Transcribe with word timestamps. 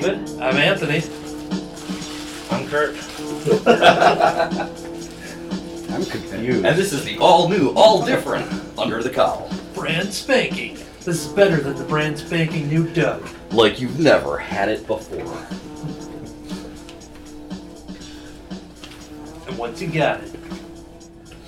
David. 0.00 0.40
I'm 0.40 0.56
Anthony. 0.56 1.02
I'm 2.50 2.66
Kurt. 2.66 2.96
I'm 5.90 6.06
confused. 6.06 6.64
And 6.64 6.78
this 6.78 6.94
is 6.94 7.04
the 7.04 7.18
all 7.18 7.50
new, 7.50 7.74
all 7.76 8.02
different 8.02 8.50
Under 8.78 9.02
the 9.02 9.10
Cowl. 9.10 9.50
Brand 9.74 10.10
spanking. 10.10 10.76
This 11.00 11.26
is 11.26 11.28
better 11.34 11.58
than 11.58 11.76
the 11.76 11.84
brand 11.84 12.18
spanking 12.18 12.68
new 12.68 12.88
Doug. 12.94 13.28
Like 13.50 13.82
you've 13.82 14.00
never 14.00 14.38
had 14.38 14.70
it 14.70 14.86
before. 14.86 15.36
And 19.46 19.58
once 19.58 19.82
you 19.82 19.88
got 19.88 20.22
it, 20.22 20.34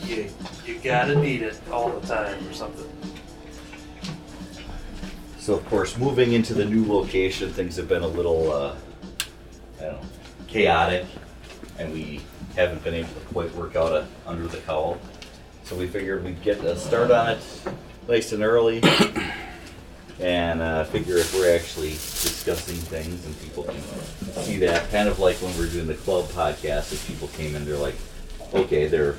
you, 0.03 0.29
you 0.67 0.79
gotta 0.81 1.15
need 1.15 1.41
it 1.41 1.59
all 1.73 1.99
the 1.99 2.07
time 2.07 2.47
or 2.47 2.53
something. 2.53 2.94
So, 5.45 5.53
of 5.53 5.67
course, 5.67 5.99
moving 5.99 6.33
into 6.33 6.55
the 6.55 6.65
new 6.65 6.91
location, 6.91 7.53
things 7.53 7.77
have 7.77 7.87
been 7.87 8.01
a 8.01 8.07
little, 8.07 8.51
uh, 8.51 8.75
I 9.79 9.83
don't 9.83 9.93
know, 10.01 10.09
chaotic, 10.47 11.05
and 11.79 11.93
we 11.93 12.23
haven't 12.57 12.83
been 12.83 12.95
able 12.95 13.13
to 13.13 13.21
quite 13.27 13.55
work 13.55 13.77
out 13.77 13.93
a 13.93 14.07
Under 14.27 14.47
the 14.47 14.57
Cowl. 14.61 14.99
So 15.65 15.77
we 15.77 15.87
figured 15.87 16.25
we'd 16.25 16.41
get 16.43 16.65
a 16.65 16.75
start 16.79 17.11
on 17.11 17.29
it 17.29 17.39
nice 18.09 18.33
and 18.33 18.43
early, 18.43 18.83
and 20.19 20.63
uh, 20.63 20.85
figure 20.85 21.19
if 21.19 21.35
we're 21.35 21.55
actually 21.55 21.91
discussing 21.91 22.77
things 22.77 23.27
and 23.27 23.39
people 23.43 23.65
can 23.65 23.83
see 24.45 24.57
that, 24.61 24.91
kind 24.91 25.11
of 25.11 25.19
like 25.19 25.37
when 25.43 25.55
we're 25.59 25.69
doing 25.69 25.87
the 25.87 25.93
club 25.93 26.25
podcast, 26.29 26.91
if 26.91 27.07
people 27.07 27.29
came 27.29 27.55
in, 27.55 27.67
they're 27.67 27.77
like, 27.77 27.97
okay, 28.55 28.87
they're 28.87 29.17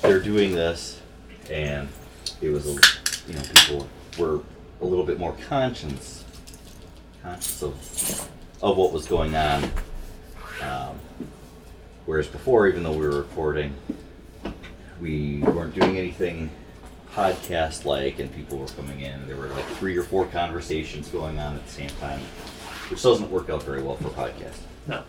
they're 0.00 0.22
doing 0.22 0.54
this, 0.54 1.02
and 1.50 1.90
it 2.40 2.48
was 2.48 2.66
a, 2.66 2.80
you 3.30 3.34
know, 3.34 3.42
people 3.52 3.88
were 4.18 4.40
a 4.80 4.84
little 4.84 5.04
bit 5.04 5.18
more 5.18 5.36
conscious, 5.48 6.24
conscious 7.22 7.62
of, 7.62 8.30
of 8.62 8.76
what 8.76 8.92
was 8.92 9.06
going 9.06 9.34
on. 9.34 9.64
Um, 10.62 10.98
whereas 12.06 12.26
before, 12.26 12.68
even 12.68 12.82
though 12.82 12.92
we 12.92 13.06
were 13.06 13.18
recording, 13.18 13.74
we 15.00 15.40
weren't 15.42 15.74
doing 15.74 15.96
anything 15.96 16.50
podcast 17.14 17.84
like, 17.84 18.18
and 18.18 18.32
people 18.34 18.58
were 18.58 18.66
coming 18.66 19.00
in. 19.00 19.26
There 19.26 19.36
were 19.36 19.48
like 19.48 19.64
three 19.76 19.96
or 19.96 20.02
four 20.02 20.26
conversations 20.26 21.08
going 21.08 21.38
on 21.38 21.56
at 21.56 21.66
the 21.66 21.72
same 21.72 21.90
time, 22.00 22.20
which 22.90 23.02
doesn't 23.02 23.30
work 23.30 23.50
out 23.50 23.62
very 23.62 23.82
well 23.82 23.96
for 23.96 24.08
podcast. 24.10 24.58
No. 24.86 25.02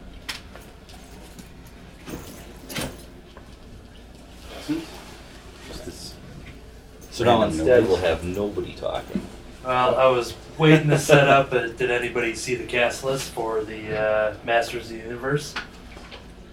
So 7.12 7.26
now 7.26 7.44
instead, 7.44 7.86
we'll 7.86 7.98
have 7.98 8.24
nobody 8.24 8.74
talking. 8.76 9.22
Well, 9.64 9.96
I 9.96 10.08
was 10.08 10.36
waiting 10.58 10.90
to 10.90 10.98
set 11.00 11.28
up. 11.28 11.50
But 11.52 11.78
did 11.78 11.92
anybody 11.92 12.34
see 12.36 12.56
the 12.56 12.64
cast 12.66 13.04
list 13.04 13.32
for 13.32 13.64
the 13.64 13.98
uh, 14.00 14.36
Masters 14.46 14.84
of 14.86 14.98
the 14.98 15.04
Universe? 15.04 15.54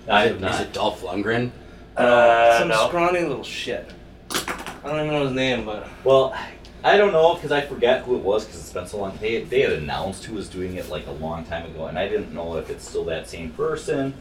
I 0.09 0.25
Is 0.25 0.29
have 0.29 0.37
it- 0.37 0.41
not. 0.41 0.55
Is 0.55 0.61
it 0.61 0.73
Dolph 0.73 1.03
Lundgren? 1.03 1.51
Uh, 1.97 2.59
Some 2.59 2.69
no. 2.69 2.89
scrawny 2.89 3.21
little 3.23 3.43
shit. 3.45 3.91
I 4.31 4.81
don't 4.91 4.97
even 5.07 5.09
know 5.09 5.25
his 5.25 5.33
name, 5.33 5.65
but 5.65 5.89
Well, 6.05 6.37
I 6.85 6.97
don't 6.97 7.13
know 7.13 7.35
because 7.35 7.51
I 7.53 7.63
forget 7.63 8.03
who 8.03 8.17
it 8.17 8.23
was 8.23 8.45
because 8.45 8.61
it's 8.61 8.73
been 8.73 8.87
so 8.87 8.99
long. 8.99 9.17
They, 9.21 9.43
they 9.43 9.63
had 9.63 9.73
announced 9.73 10.25
who 10.27 10.35
was 10.35 10.49
doing 10.49 10.77
it 10.77 10.89
like 10.91 11.07
a 11.07 11.13
long 11.13 11.45
time 11.47 11.65
ago, 11.67 11.87
and 11.87 11.99
I 11.99 12.07
didn't 12.09 12.35
know 12.35 12.57
if 12.59 12.69
it's 12.71 12.87
still 12.87 13.05
that 13.07 13.29
same 13.29 13.51
person 13.51 14.15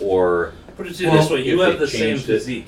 or 0.00 0.52
put 0.76 0.86
it 0.86 0.94
to 0.96 1.02
you 1.04 1.10
Well, 1.10 1.22
this 1.22 1.30
way: 1.30 1.42
you 1.44 1.60
if 1.62 1.66
have 1.70 1.78
they 1.78 1.84
the 1.86 1.90
same 1.90 2.00
changed 2.00 2.24
it- 2.24 2.26
physique 2.38 2.66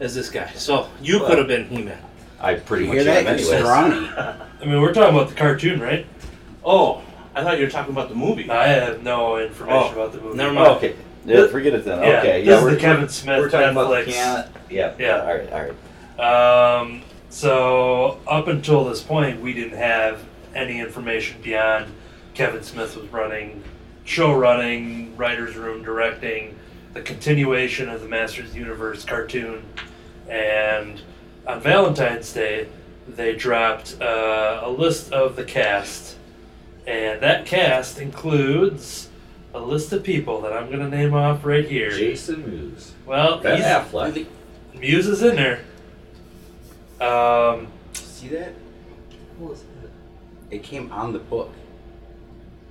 as 0.00 0.14
this 0.14 0.30
guy, 0.30 0.50
so 0.54 0.88
you 1.02 1.18
Well- 1.18 1.28
could 1.28 1.38
have 1.38 1.48
been 1.48 1.68
He-Man. 1.68 1.98
I 2.40 2.54
pretty 2.54 2.84
You 2.84 2.88
much 2.90 2.98
hear 3.02 3.08
am 3.10 3.24
that? 3.24 3.32
anyways. 3.34 3.50
You're. 3.50 3.66
I 3.66 4.64
mean, 4.64 4.80
we're 4.80 4.92
talking 4.92 5.14
about 5.14 5.28
the 5.28 5.34
cartoon, 5.34 5.80
right? 5.80 6.06
Oh, 6.64 7.02
I 7.34 7.42
thought 7.42 7.58
you 7.58 7.64
were 7.64 7.70
talking 7.70 7.92
about 7.92 8.08
the 8.08 8.14
movie. 8.14 8.48
I 8.50 8.68
have 8.68 9.02
no 9.02 9.38
information 9.38 9.82
Oh, 9.90 9.92
about 9.92 10.12
the 10.12 10.20
movie. 10.20 10.36
never 10.36 10.52
mind. 10.52 10.66
Oh, 10.68 10.74
okay. 10.76 10.94
Yeah, 11.24 11.46
forget 11.48 11.74
it 11.74 11.84
then. 11.84 12.00
Yeah, 12.02 12.18
okay, 12.20 12.38
this 12.40 12.48
yeah, 12.48 12.56
is 12.58 12.62
we're 12.62 12.70
the 12.72 12.76
Kevin 12.80 13.08
Smith 13.08 13.38
We're 13.40 13.50
talking 13.50 13.68
about 13.70 13.90
Netflix. 13.90 14.04
the 14.06 14.12
can. 14.12 14.48
Yeah, 14.70 14.94
Yeah. 14.98 15.20
All 15.20 15.26
right, 15.36 15.52
all 15.52 15.62
right. 16.18 16.78
Um, 16.80 17.02
so 17.28 18.20
up 18.26 18.48
until 18.48 18.84
this 18.84 19.02
point, 19.02 19.40
we 19.40 19.52
didn't 19.52 19.76
have 19.76 20.20
any 20.54 20.80
information 20.80 21.40
beyond 21.42 21.86
Kevin 22.34 22.62
Smith 22.62 22.96
was 22.96 23.06
running, 23.08 23.62
show 24.04 24.32
running, 24.32 25.16
writers' 25.16 25.56
room 25.56 25.82
directing, 25.82 26.58
the 26.94 27.02
continuation 27.02 27.88
of 27.88 28.00
the 28.00 28.08
Masters 28.08 28.50
of 28.50 28.56
Universe 28.56 29.04
cartoon, 29.04 29.62
and 30.28 31.00
on 31.48 31.60
Valentine's 31.60 32.32
Day, 32.32 32.68
they 33.08 33.34
dropped 33.34 34.00
uh, 34.00 34.60
a 34.62 34.70
list 34.70 35.12
of 35.12 35.34
the 35.34 35.44
cast, 35.44 36.16
and 36.86 37.20
that 37.22 37.46
cast 37.46 37.98
includes 37.98 39.08
a 39.54 39.60
list 39.60 39.92
of 39.92 40.04
people 40.04 40.42
that 40.42 40.52
I'm 40.52 40.66
going 40.66 40.78
to 40.80 40.94
name 40.94 41.14
off 41.14 41.44
right 41.44 41.66
here. 41.66 41.90
Jason 41.90 42.46
Mewes, 42.46 42.92
Well, 43.06 43.38
Ben 43.40 43.60
Affleck. 43.62 44.26
Mewes 44.74 45.06
is 45.06 45.22
in 45.22 45.36
there. 45.36 45.64
Um, 47.00 47.68
See 47.94 48.28
that? 48.28 48.52
What 49.38 49.50
was 49.52 49.62
that? 49.62 49.90
It 50.50 50.62
came 50.62 50.92
on 50.92 51.12
the 51.12 51.18
book. 51.18 51.52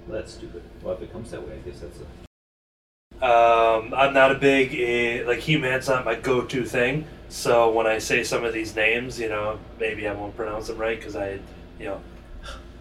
That's 0.08 0.34
stupid. 0.34 0.62
Well, 0.84 0.96
if 0.96 1.02
it 1.02 1.12
comes 1.12 1.32
that 1.32 1.46
way, 1.46 1.56
I 1.56 1.70
guess 1.70 1.80
that's 1.82 2.00
a. 2.00 3.26
um, 3.26 3.94
I'm 3.94 4.14
not 4.14 4.32
a 4.32 4.36
big 4.36 4.70
uh, 4.72 5.28
like 5.28 5.40
He-Man's 5.40 5.88
not 5.90 6.06
my 6.06 6.16
go-to 6.16 6.64
thing. 6.64 7.06
So 7.30 7.72
when 7.72 7.88
I 7.88 7.98
say 7.98 8.24
some 8.24 8.44
of 8.44 8.54
these 8.54 8.76
names, 8.76 9.20
you 9.20 9.30
know, 9.30 9.60
maybe 9.80 10.08
I 10.08 10.14
won't 10.14 10.36
pronounce 10.36 10.68
them 10.68 10.78
right 10.78 10.98
because 10.98 11.16
I, 11.16 11.40
you 11.80 11.86
know, 11.86 12.02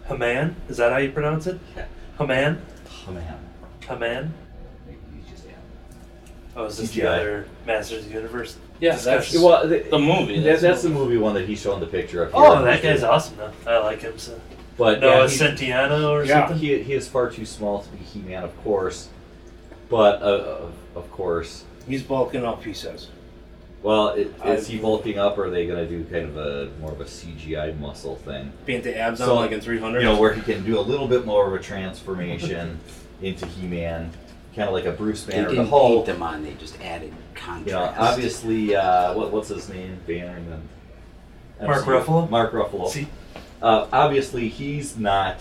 Haman 0.07 0.55
is 0.69 0.77
that 0.77 0.91
how 0.91 0.97
you 0.99 1.11
pronounce 1.11 1.47
it? 1.47 1.59
Yeah. 1.75 1.85
Haman, 2.17 2.61
man. 3.09 3.39
Haman. 3.87 4.33
Maybe 4.85 4.99
you 5.13 5.21
just 5.29 5.45
yeah. 5.45 5.53
Oh, 6.55 6.65
is 6.65 6.77
this 6.77 6.91
the 6.91 7.03
other 7.03 7.47
Masters 7.65 8.03
of 8.05 8.09
the 8.09 8.15
Universe? 8.15 8.57
Yeah, 8.79 8.95
that's? 8.95 9.33
Well, 9.37 9.67
the, 9.67 9.79
the 9.89 9.99
movie. 9.99 10.39
that, 10.41 10.61
that's 10.61 10.83
the 10.83 10.89
movie 10.89 11.17
one 11.17 11.33
that 11.35 11.47
he's 11.47 11.61
showing 11.61 11.79
the 11.79 11.87
picture 11.87 12.23
of. 12.23 12.31
Oh, 12.33 12.63
that 12.63 12.81
guy's 12.81 13.03
awesome 13.03 13.37
though. 13.37 13.51
I 13.65 13.79
like 13.79 14.01
him. 14.01 14.17
So. 14.17 14.39
But 14.77 15.01
Noah 15.01 15.23
yeah, 15.23 15.27
he's- 15.27 15.41
Centineo 15.41 16.09
or 16.09 16.23
Yeah. 16.23 16.47
something. 16.47 16.57
he, 16.59 16.81
he 16.83 16.93
is 16.93 17.07
far 17.07 17.29
too 17.31 17.45
small 17.45 17.81
to 17.81 17.89
be 17.89 17.97
He-Man, 17.97 18.43
of 18.43 18.55
course. 18.63 19.09
But 19.89 20.21
uh, 20.21 20.25
of, 20.25 20.73
of 20.95 21.11
course, 21.11 21.63
He's 21.87 22.03
bulking 22.03 22.45
up. 22.45 22.63
He 22.63 22.73
says. 22.73 23.07
Well, 23.83 24.09
it, 24.09 24.33
is 24.45 24.67
I- 24.67 24.71
he 24.71 24.77
bulking 24.79 25.17
up, 25.19 25.37
or 25.37 25.45
are 25.45 25.49
they 25.49 25.67
going 25.67 25.87
to 25.87 25.89
do 25.89 26.03
kind 26.05 26.25
of 26.25 26.37
a 26.37 26.69
more 26.79 26.91
of 26.91 26.99
a 27.01 27.05
CGI 27.05 27.77
muscle 27.79 28.15
thing? 28.17 28.51
Paint 28.65 28.83
the 28.83 28.97
abs 28.97 29.19
So, 29.19 29.31
on 29.35 29.37
like 29.37 29.51
in 29.51 29.61
300. 29.61 29.99
You 29.99 30.05
know, 30.05 30.19
where 30.19 30.33
he 30.33 30.41
can 30.41 30.63
do 30.63 30.79
a 30.79 30.81
little 30.81 31.07
bit 31.07 31.25
more 31.25 31.47
of 31.47 31.53
a 31.53 31.59
transformation 31.63 32.79
into 33.21 33.45
He-Man, 33.45 34.11
kind 34.55 34.67
of 34.67 34.73
like 34.73 34.85
a 34.85 34.91
Bruce 34.91 35.23
Banner. 35.23 35.49
The 35.49 35.55
didn't 35.55 35.67
whole, 35.67 35.95
paint 35.97 36.05
them 36.07 36.23
on. 36.23 36.43
They 36.43 36.53
just 36.53 36.79
added 36.81 37.13
contrast. 37.35 37.67
you 37.67 37.73
know, 37.73 37.93
obviously, 37.97 38.75
uh, 38.75 39.13
what, 39.13 39.31
what's 39.31 39.49
his 39.49 39.69
name? 39.69 39.99
Banner 40.07 40.35
and 40.37 40.51
then 40.51 41.67
Mark 41.67 41.83
MCU. 41.85 42.03
Ruffalo? 42.03 42.29
Mark 42.29 42.51
Ruffalo. 42.53 42.89
See, 42.89 43.07
Uh, 43.61 43.87
obviously, 43.91 44.47
he's 44.49 44.97
not, 44.97 45.37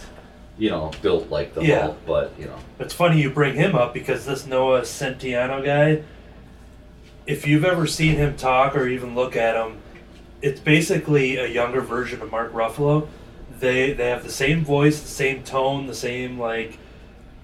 you 0.59 0.71
know, 0.71 0.91
built 1.03 1.29
like 1.31 1.55
the 1.55 1.63
Yeah. 1.65 1.83
Hulk, 1.83 1.99
but 2.07 2.33
you 2.39 2.47
know, 2.47 2.57
It's 2.79 2.95
funny 2.95 3.21
you 3.21 3.31
bring 3.31 3.55
him 3.57 3.75
up 3.75 3.93
because 3.93 4.25
this 4.25 4.47
Noah 4.47 4.83
Centineo 4.83 5.63
guy, 5.65 6.03
if 7.27 7.47
you've 7.47 7.65
ever 7.65 7.87
seen 7.87 8.17
him 8.17 8.37
talk 8.37 8.77
or 8.77 8.87
even 8.87 9.15
look 9.15 9.37
at 9.37 9.57
him, 9.57 9.79
it's 10.43 10.61
basically 10.61 11.37
a 11.37 11.47
younger 11.47 11.81
version 11.81 12.23
of 12.23 12.31
Mark 12.31 12.53
Ruffalo. 12.53 13.09
They 13.59 13.93
they 13.93 14.11
have 14.11 14.23
the 14.23 14.31
same 14.31 14.65
voice, 14.65 15.01
the 15.01 15.09
same 15.09 15.43
tone, 15.43 15.87
the 15.87 15.95
same 15.95 16.39
like 16.39 16.79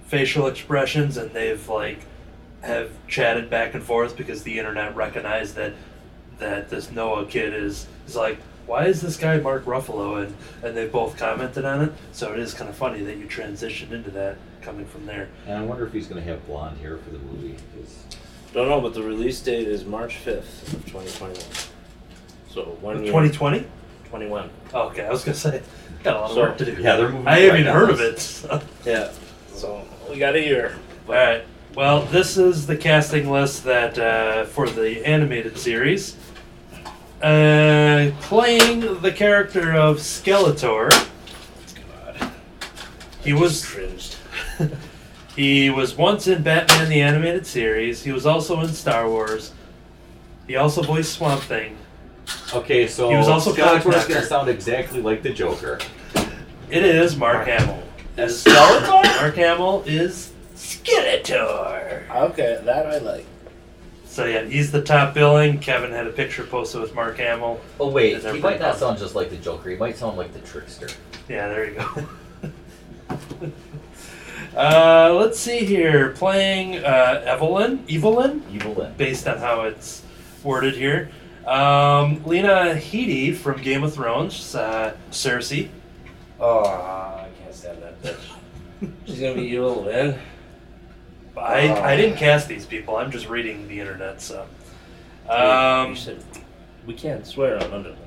facial 0.05 0.47
expressions, 0.47 1.17
and 1.17 1.31
they've 1.31 1.67
like 1.67 1.99
have 2.61 2.91
chatted 3.07 3.49
back 3.49 3.73
and 3.73 3.83
forth 3.83 4.15
because 4.15 4.43
the 4.43 4.57
internet 4.57 4.95
recognized 4.95 5.55
that 5.55 5.73
that 6.39 6.69
this 6.69 6.91
Noah 6.91 7.25
kid 7.25 7.53
is 7.53 7.87
is 8.07 8.15
like 8.15 8.37
why 8.65 8.85
is 8.85 9.01
this 9.01 9.17
guy 9.17 9.37
Mark 9.39 9.65
Ruffalo? 9.65 10.23
And, 10.25 10.35
and 10.63 10.77
they 10.77 10.87
both 10.87 11.17
commented 11.17 11.65
on 11.65 11.81
it. 11.81 11.91
So 12.13 12.31
it 12.31 12.39
is 12.39 12.53
kind 12.53 12.69
of 12.69 12.77
funny 12.77 13.03
that 13.03 13.17
you 13.17 13.25
transitioned 13.25 13.91
into 13.91 14.09
that 14.11 14.37
coming 14.61 14.85
from 14.85 15.05
there. 15.05 15.27
And 15.45 15.57
I 15.57 15.61
wonder 15.63 15.85
if 15.85 15.91
he's 15.91 16.07
going 16.07 16.23
to 16.23 16.29
have 16.29 16.45
blonde 16.45 16.77
hair 16.77 16.97
for 16.97 17.09
the 17.09 17.19
movie. 17.19 17.55
'cause 17.75 18.05
Don't 18.53 18.69
know, 18.69 18.79
but 18.79 18.93
the 18.93 19.01
release 19.01 19.41
date 19.41 19.67
is 19.67 19.83
March 19.83 20.17
5th 20.23 20.73
of 20.73 20.85
2021. 20.85 21.35
So 22.51 22.61
one 22.81 22.97
year. 22.97 23.07
2020? 23.07 23.65
21. 24.09 24.49
Oh, 24.75 24.81
okay, 24.89 25.05
I 25.05 25.09
was 25.09 25.23
going 25.23 25.33
to 25.33 25.39
say, 25.39 25.61
got 26.03 26.15
a 26.17 26.19
lot 26.19 26.29
of 26.29 26.35
So- 26.35 26.41
work 26.41 26.57
to 26.59 26.65
do. 26.65 26.73
Yeah, 26.79 26.97
they're 26.97 27.09
moving 27.09 27.27
I 27.27 27.39
haven't 27.39 27.61
even 27.61 27.73
heard 27.73 27.89
of 27.89 27.99
it. 27.99 28.19
so- 28.19 28.61
Yeah. 28.85 29.11
So 29.55 29.83
we 30.09 30.19
got 30.19 30.35
a 30.35 30.39
year. 30.39 30.75
All 31.07 31.15
right. 31.15 31.43
Well, 31.75 32.03
this 32.03 32.37
is 32.37 32.67
the 32.67 32.77
casting 32.77 33.31
list 33.31 33.63
that 33.63 33.97
uh, 33.97 34.45
for 34.45 34.69
the 34.69 35.03
animated 35.03 35.57
series. 35.57 36.15
Uh, 37.23 38.11
playing 38.21 39.01
the 39.01 39.11
character 39.11 39.73
of 39.73 39.97
Skeletor, 39.97 40.89
God. 42.19 42.31
he 43.23 43.33
was 43.33 43.65
cringed. 43.65 44.17
he 45.35 45.69
was 45.69 45.95
once 45.95 46.27
in 46.27 46.43
Batman 46.43 46.89
the 46.89 47.01
animated 47.01 47.45
series. 47.47 48.03
He 48.03 48.11
was 48.11 48.25
also 48.25 48.59
in 48.61 48.69
Star 48.69 49.09
Wars. 49.09 49.51
He 50.47 50.55
also 50.55 50.81
voiced 50.83 51.13
Swamp 51.13 51.41
Thing. 51.41 51.77
Okay, 52.53 52.87
so 52.87 53.09
He 53.09 53.15
was 53.15 53.27
also 53.27 53.53
Skeletor's 53.53 53.83
Cockbacker. 53.83 54.07
going 54.09 54.21
to 54.21 54.25
sound 54.25 54.49
exactly 54.49 55.01
like 55.01 55.23
the 55.23 55.31
Joker. 55.31 55.79
It 56.69 56.83
is 56.83 57.15
Mark 57.15 57.47
Hamill. 57.47 57.81
As 58.17 58.43
Skeletor? 58.43 59.03
Mark 59.21 59.35
Hamill 59.35 59.83
is 59.85 60.31
Skeletor. 60.55 62.09
Okay, 62.09 62.59
that 62.63 62.85
I 62.87 62.97
like. 62.99 63.25
So 64.05 64.25
yeah, 64.25 64.43
he's 64.43 64.71
the 64.71 64.81
top 64.81 65.15
billing. 65.15 65.57
Kevin 65.59 65.91
had 65.91 66.05
a 66.05 66.11
picture 66.11 66.43
posted 66.43 66.81
with 66.81 66.93
Mark 66.93 67.17
Hamill. 67.17 67.59
Oh 67.79 67.89
wait, 67.89 68.13
Is 68.15 68.21
he 68.23 68.29
everybody 68.29 68.59
might 68.59 68.61
not 68.61 68.77
sound 68.77 68.99
just 68.99 69.15
like 69.15 69.31
the 69.31 69.37
Joker. 69.37 69.71
He 69.71 69.75
might 69.75 69.97
sound 69.97 70.17
like 70.17 70.31
the 70.33 70.39
trickster. 70.41 70.87
Yeah, 71.27 71.47
there 71.47 71.69
you 71.69 71.75
go. 71.75 73.47
uh, 74.55 75.13
let's 75.17 75.39
see 75.39 75.65
here. 75.65 76.09
Playing 76.11 76.77
uh, 76.83 77.21
Evelyn, 77.25 77.83
Evelyn, 77.89 78.43
Evil 78.51 78.81
in. 78.81 78.93
based 78.93 79.27
on 79.27 79.37
how 79.37 79.61
it's 79.61 80.03
worded 80.43 80.75
here. 80.75 81.09
Um, 81.45 82.23
Lena 82.25 82.75
Headey 82.75 83.35
from 83.35 83.61
Game 83.61 83.83
of 83.83 83.93
Thrones, 83.93 84.55
uh, 84.55 84.95
Cersei. 85.11 85.69
Oh, 86.39 86.63
I 86.63 87.27
can't 87.41 87.53
stand 87.53 87.81
that 87.81 88.01
bitch. 88.01 88.89
She's 89.05 89.19
gonna 89.19 89.35
be 89.35 89.43
evil 89.47 89.83
then. 89.83 90.19
I, 91.37 91.69
Oh. 91.69 91.81
I 91.81 91.95
didn't 91.97 92.17
cast 92.17 92.47
these 92.47 92.65
people. 92.65 92.95
I'm 92.97 93.11
just 93.11 93.27
reading 93.27 93.67
the 93.67 93.79
internet. 93.79 94.21
So, 94.21 94.45
um, 95.27 95.95
said 95.95 96.23
we 96.85 96.93
can't 96.93 97.25
swear 97.25 97.57
on 97.63 97.73
under 97.73 97.89
the 97.89 97.95
collar, 97.95 98.01
right? 98.01 98.02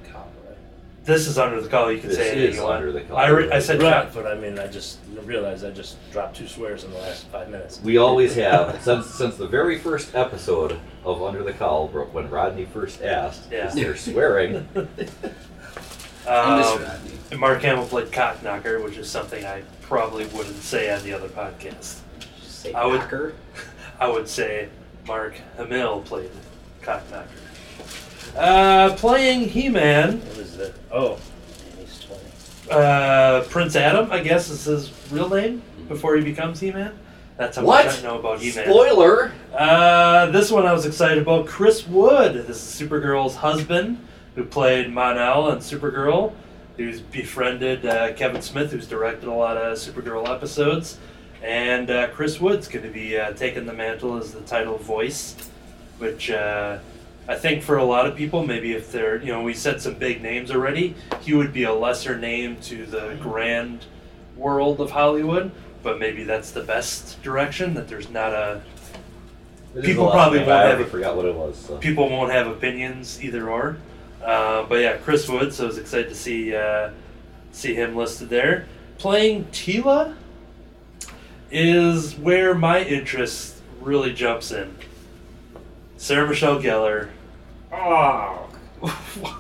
This 1.06 1.28
is 1.28 1.38
under 1.38 1.60
the 1.60 1.68
Cowl. 1.68 1.90
You 1.92 2.00
can 2.00 2.08
This 2.08 2.18
say 2.18 2.32
anything 2.32 2.50
is 2.50 2.56
you 2.56 2.62
want. 2.64 2.76
under 2.78 2.90
the 2.92 3.14
I, 3.14 3.28
re- 3.28 3.50
I 3.52 3.60
said 3.60 3.80
Right, 3.80 4.04
John- 4.04 4.10
but 4.12 4.26
I 4.26 4.34
mean, 4.34 4.58
I 4.58 4.66
just 4.66 4.98
realized 5.24 5.64
I 5.64 5.70
just 5.70 5.96
dropped 6.10 6.36
two 6.36 6.48
swears 6.48 6.82
in 6.84 6.90
the 6.92 6.98
last 6.98 7.26
five 7.28 7.48
minutes. 7.48 7.80
We 7.82 7.96
always 7.96 8.34
have 8.34 8.82
since 8.82 9.06
since 9.14 9.36
the 9.36 9.46
very 9.46 9.78
first 9.78 10.14
episode 10.16 10.78
of 11.04 11.22
Under 11.22 11.44
the 11.44 11.52
Cowl, 11.52 11.86
Brooke, 11.88 12.12
when 12.12 12.28
Rodney 12.28 12.64
first 12.64 13.02
asked, 13.02 13.48
Yeah. 13.52 13.68
is 13.68 13.74
there 13.74 13.94
swearing? 13.96 14.66
I 16.28 16.56
miss 16.58 16.66
Um, 16.66 16.82
Rodney. 16.82 17.10
And 17.30 17.40
Mark 17.40 17.62
Hamill 17.62 17.86
played 17.86 18.08
Cockknocker, 18.10 18.82
which 18.82 18.96
is 18.96 19.08
something 19.08 19.44
I 19.44 19.62
probably 19.82 20.26
wouldn't 20.26 20.60
say 20.62 20.92
on 20.92 21.02
the 21.04 21.12
other 21.12 21.28
podcast. 21.28 22.00
Say 22.44 22.72
I 22.72 22.84
would- 22.84 23.00
Packer. 23.00 23.34
I 24.00 24.08
would 24.08 24.28
say 24.28 24.68
Mark 25.06 25.34
Hamill 25.56 26.00
played 26.02 26.30
Cockknocker. 26.82 27.26
Uh, 28.36 28.94
playing 28.96 29.48
He-Man, 29.48 30.18
What 30.20 30.36
is 30.38 30.45
that? 30.58 30.72
Oh, 30.92 31.18
he's 31.78 32.04
20. 32.04 32.20
uh, 32.70 33.42
Prince 33.44 33.76
Adam, 33.76 34.10
I 34.12 34.20
guess 34.20 34.48
is 34.50 34.64
his 34.64 34.92
real 35.10 35.28
name 35.28 35.62
before 35.88 36.16
he 36.16 36.22
becomes 36.24 36.60
He-Man. 36.60 36.92
That's 37.36 37.56
how 37.56 37.64
What? 37.64 37.86
much 37.86 37.98
I 37.98 38.02
know 38.02 38.18
about 38.18 38.40
He-Man. 38.40 38.64
Spoiler! 38.64 39.32
Uh, 39.56 40.26
this 40.30 40.50
one 40.50 40.66
I 40.66 40.72
was 40.72 40.86
excited 40.86 41.18
about. 41.18 41.46
Chris 41.46 41.86
Wood. 41.86 42.46
This 42.46 42.56
is 42.80 42.88
Supergirl's 42.88 43.36
husband, 43.36 43.98
who 44.34 44.44
played 44.44 44.90
Mon-El 44.92 45.44
Supergirl. 45.56 46.32
Who's 46.76 47.00
befriended 47.00 47.86
uh, 47.86 48.12
Kevin 48.14 48.42
Smith, 48.42 48.70
who's 48.70 48.86
directed 48.86 49.28
a 49.30 49.32
lot 49.32 49.56
of 49.56 49.78
Supergirl 49.78 50.28
episodes. 50.28 50.98
And 51.42 51.90
uh, 51.90 52.08
Chris 52.08 52.38
Wood's 52.38 52.68
going 52.68 52.84
to 52.84 52.90
be 52.90 53.18
uh, 53.18 53.32
taking 53.32 53.64
the 53.64 53.72
mantle 53.72 54.18
as 54.18 54.32
the 54.32 54.40
title 54.42 54.76
voice, 54.76 55.36
which 55.98 56.30
uh, 56.30 56.78
I 57.28 57.34
think 57.34 57.62
for 57.62 57.76
a 57.76 57.84
lot 57.84 58.06
of 58.06 58.16
people, 58.16 58.46
maybe 58.46 58.72
if 58.72 58.92
they're, 58.92 59.20
you 59.20 59.32
know, 59.32 59.42
we 59.42 59.54
said 59.54 59.80
some 59.80 59.94
big 59.94 60.22
names 60.22 60.50
already, 60.50 60.94
he 61.22 61.34
would 61.34 61.52
be 61.52 61.64
a 61.64 61.72
lesser 61.74 62.16
name 62.16 62.56
to 62.62 62.86
the 62.86 63.16
grand 63.20 63.84
world 64.36 64.80
of 64.80 64.92
Hollywood. 64.92 65.50
But 65.82 65.98
maybe 65.98 66.24
that's 66.24 66.50
the 66.50 66.62
best 66.62 67.22
direction, 67.22 67.74
that 67.74 67.86
there's 67.88 68.10
not 68.10 68.32
a 68.32 68.62
People 69.82 70.06
last 70.06 70.14
probably 70.14 70.38
won't 70.38 70.50
I 70.50 70.74
have 70.74 70.90
forgot 70.90 71.16
what 71.16 71.26
it 71.26 71.34
was. 71.34 71.56
So. 71.58 71.76
people 71.78 72.08
won't 72.08 72.32
have 72.32 72.46
opinions 72.46 73.22
either 73.22 73.50
or. 73.50 73.76
Uh, 74.24 74.64
but 74.64 74.76
yeah, 74.76 74.96
Chris 74.96 75.28
Wood. 75.28 75.52
So 75.52 75.64
I 75.64 75.66
was 75.66 75.78
excited 75.78 76.08
to 76.08 76.14
see 76.14 76.54
uh, 76.54 76.90
see 77.52 77.74
him 77.74 77.94
listed 77.94 78.28
there. 78.28 78.66
Playing 78.98 79.44
Teela 79.46 80.14
is 81.50 82.16
where 82.16 82.54
my 82.54 82.82
interest 82.82 83.56
really 83.80 84.12
jumps 84.12 84.50
in. 84.50 84.74
Sarah 85.98 86.28
Michelle 86.28 86.60
Gellar. 86.60 87.10
Oh, 87.78 88.48
All 88.82 89.36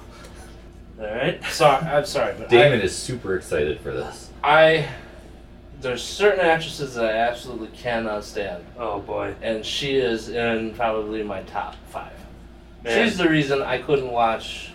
right. 0.98 1.42
sorry. 1.44 1.84
I'm 1.86 2.06
sorry, 2.06 2.34
but 2.38 2.48
Damon 2.48 2.80
is 2.80 2.94
super 2.96 3.36
excited 3.36 3.80
for 3.80 3.92
this. 3.92 4.30
I, 4.42 4.60
I 4.76 4.88
there's 5.80 6.02
certain 6.02 6.40
actresses 6.40 6.94
that 6.94 7.04
I 7.04 7.18
absolutely 7.18 7.68
cannot 7.68 8.24
stand, 8.24 8.64
Oh 8.78 9.00
boy. 9.00 9.34
and 9.42 9.64
she 9.64 9.96
is 9.96 10.28
in 10.30 10.74
probably 10.74 11.22
my 11.22 11.42
top 11.42 11.76
five. 11.90 12.12
Man. 12.82 13.06
She's 13.08 13.18
the 13.18 13.28
reason 13.28 13.60
I 13.62 13.78
couldn't 13.82 14.10
watch. 14.10 14.70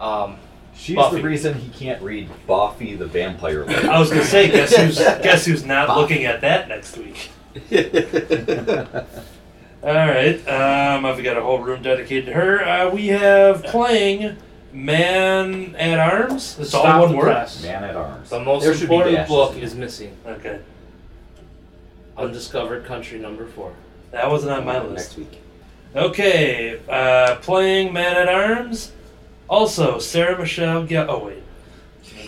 Um, 0.00 0.38
She's 0.74 0.96
Buffy. 0.96 1.16
the 1.16 1.22
reason 1.28 1.54
he 1.54 1.68
can't 1.70 2.00
read 2.02 2.28
Buffy 2.46 2.96
the 2.96 3.06
Vampire 3.06 3.64
Slayer. 3.66 3.90
I 3.90 3.98
was 4.00 4.08
gonna 4.10 4.24
say, 4.24 4.50
guess 4.50 4.74
who's 4.74 4.98
guess 5.22 5.44
who's 5.44 5.64
not 5.64 5.88
Bob. 5.88 5.98
looking 5.98 6.24
at 6.24 6.40
that 6.40 6.68
next 6.68 6.96
week. 6.96 7.30
All 9.82 9.94
right, 9.94 10.36
um, 10.46 11.06
I've 11.06 11.22
got 11.24 11.38
a 11.38 11.42
whole 11.42 11.58
room 11.60 11.82
dedicated 11.82 12.26
to 12.26 12.32
her. 12.34 12.62
Uh, 12.62 12.90
we 12.90 13.06
have 13.08 13.62
playing 13.64 14.36
Man 14.74 15.74
at 15.76 15.98
Arms. 15.98 16.58
It's 16.58 16.68
Stop 16.70 16.84
all 16.84 17.00
one 17.02 17.10
the 17.12 17.16
word. 17.16 17.24
press. 17.24 17.62
Man 17.62 17.84
at 17.84 17.96
Arms. 17.96 18.28
The 18.28 18.40
most 18.40 18.62
There 18.64 18.74
should 18.74 18.88
be 18.90 18.94
important 18.96 19.16
dashes 19.16 19.28
book 19.34 19.56
in 19.56 19.62
is 19.62 19.74
missing. 19.74 20.14
Okay, 20.26 20.60
Undiscovered 22.18 22.84
Country 22.84 23.18
number 23.18 23.46
four. 23.46 23.72
that 24.10 24.28
wasn't 24.30 24.52
on 24.52 24.66
my 24.66 24.74
Next 24.80 24.90
list. 24.90 25.18
week. 25.18 25.40
Okay, 25.96 26.78
uh, 26.88 27.36
playing 27.36 27.92
Man 27.94 28.16
at 28.16 28.28
Arms. 28.28 28.92
Also, 29.48 29.98
Sarah 29.98 30.38
Michelle. 30.38 30.84
Ge- 30.84 30.92
oh 30.92 31.24
wait, 31.24 31.42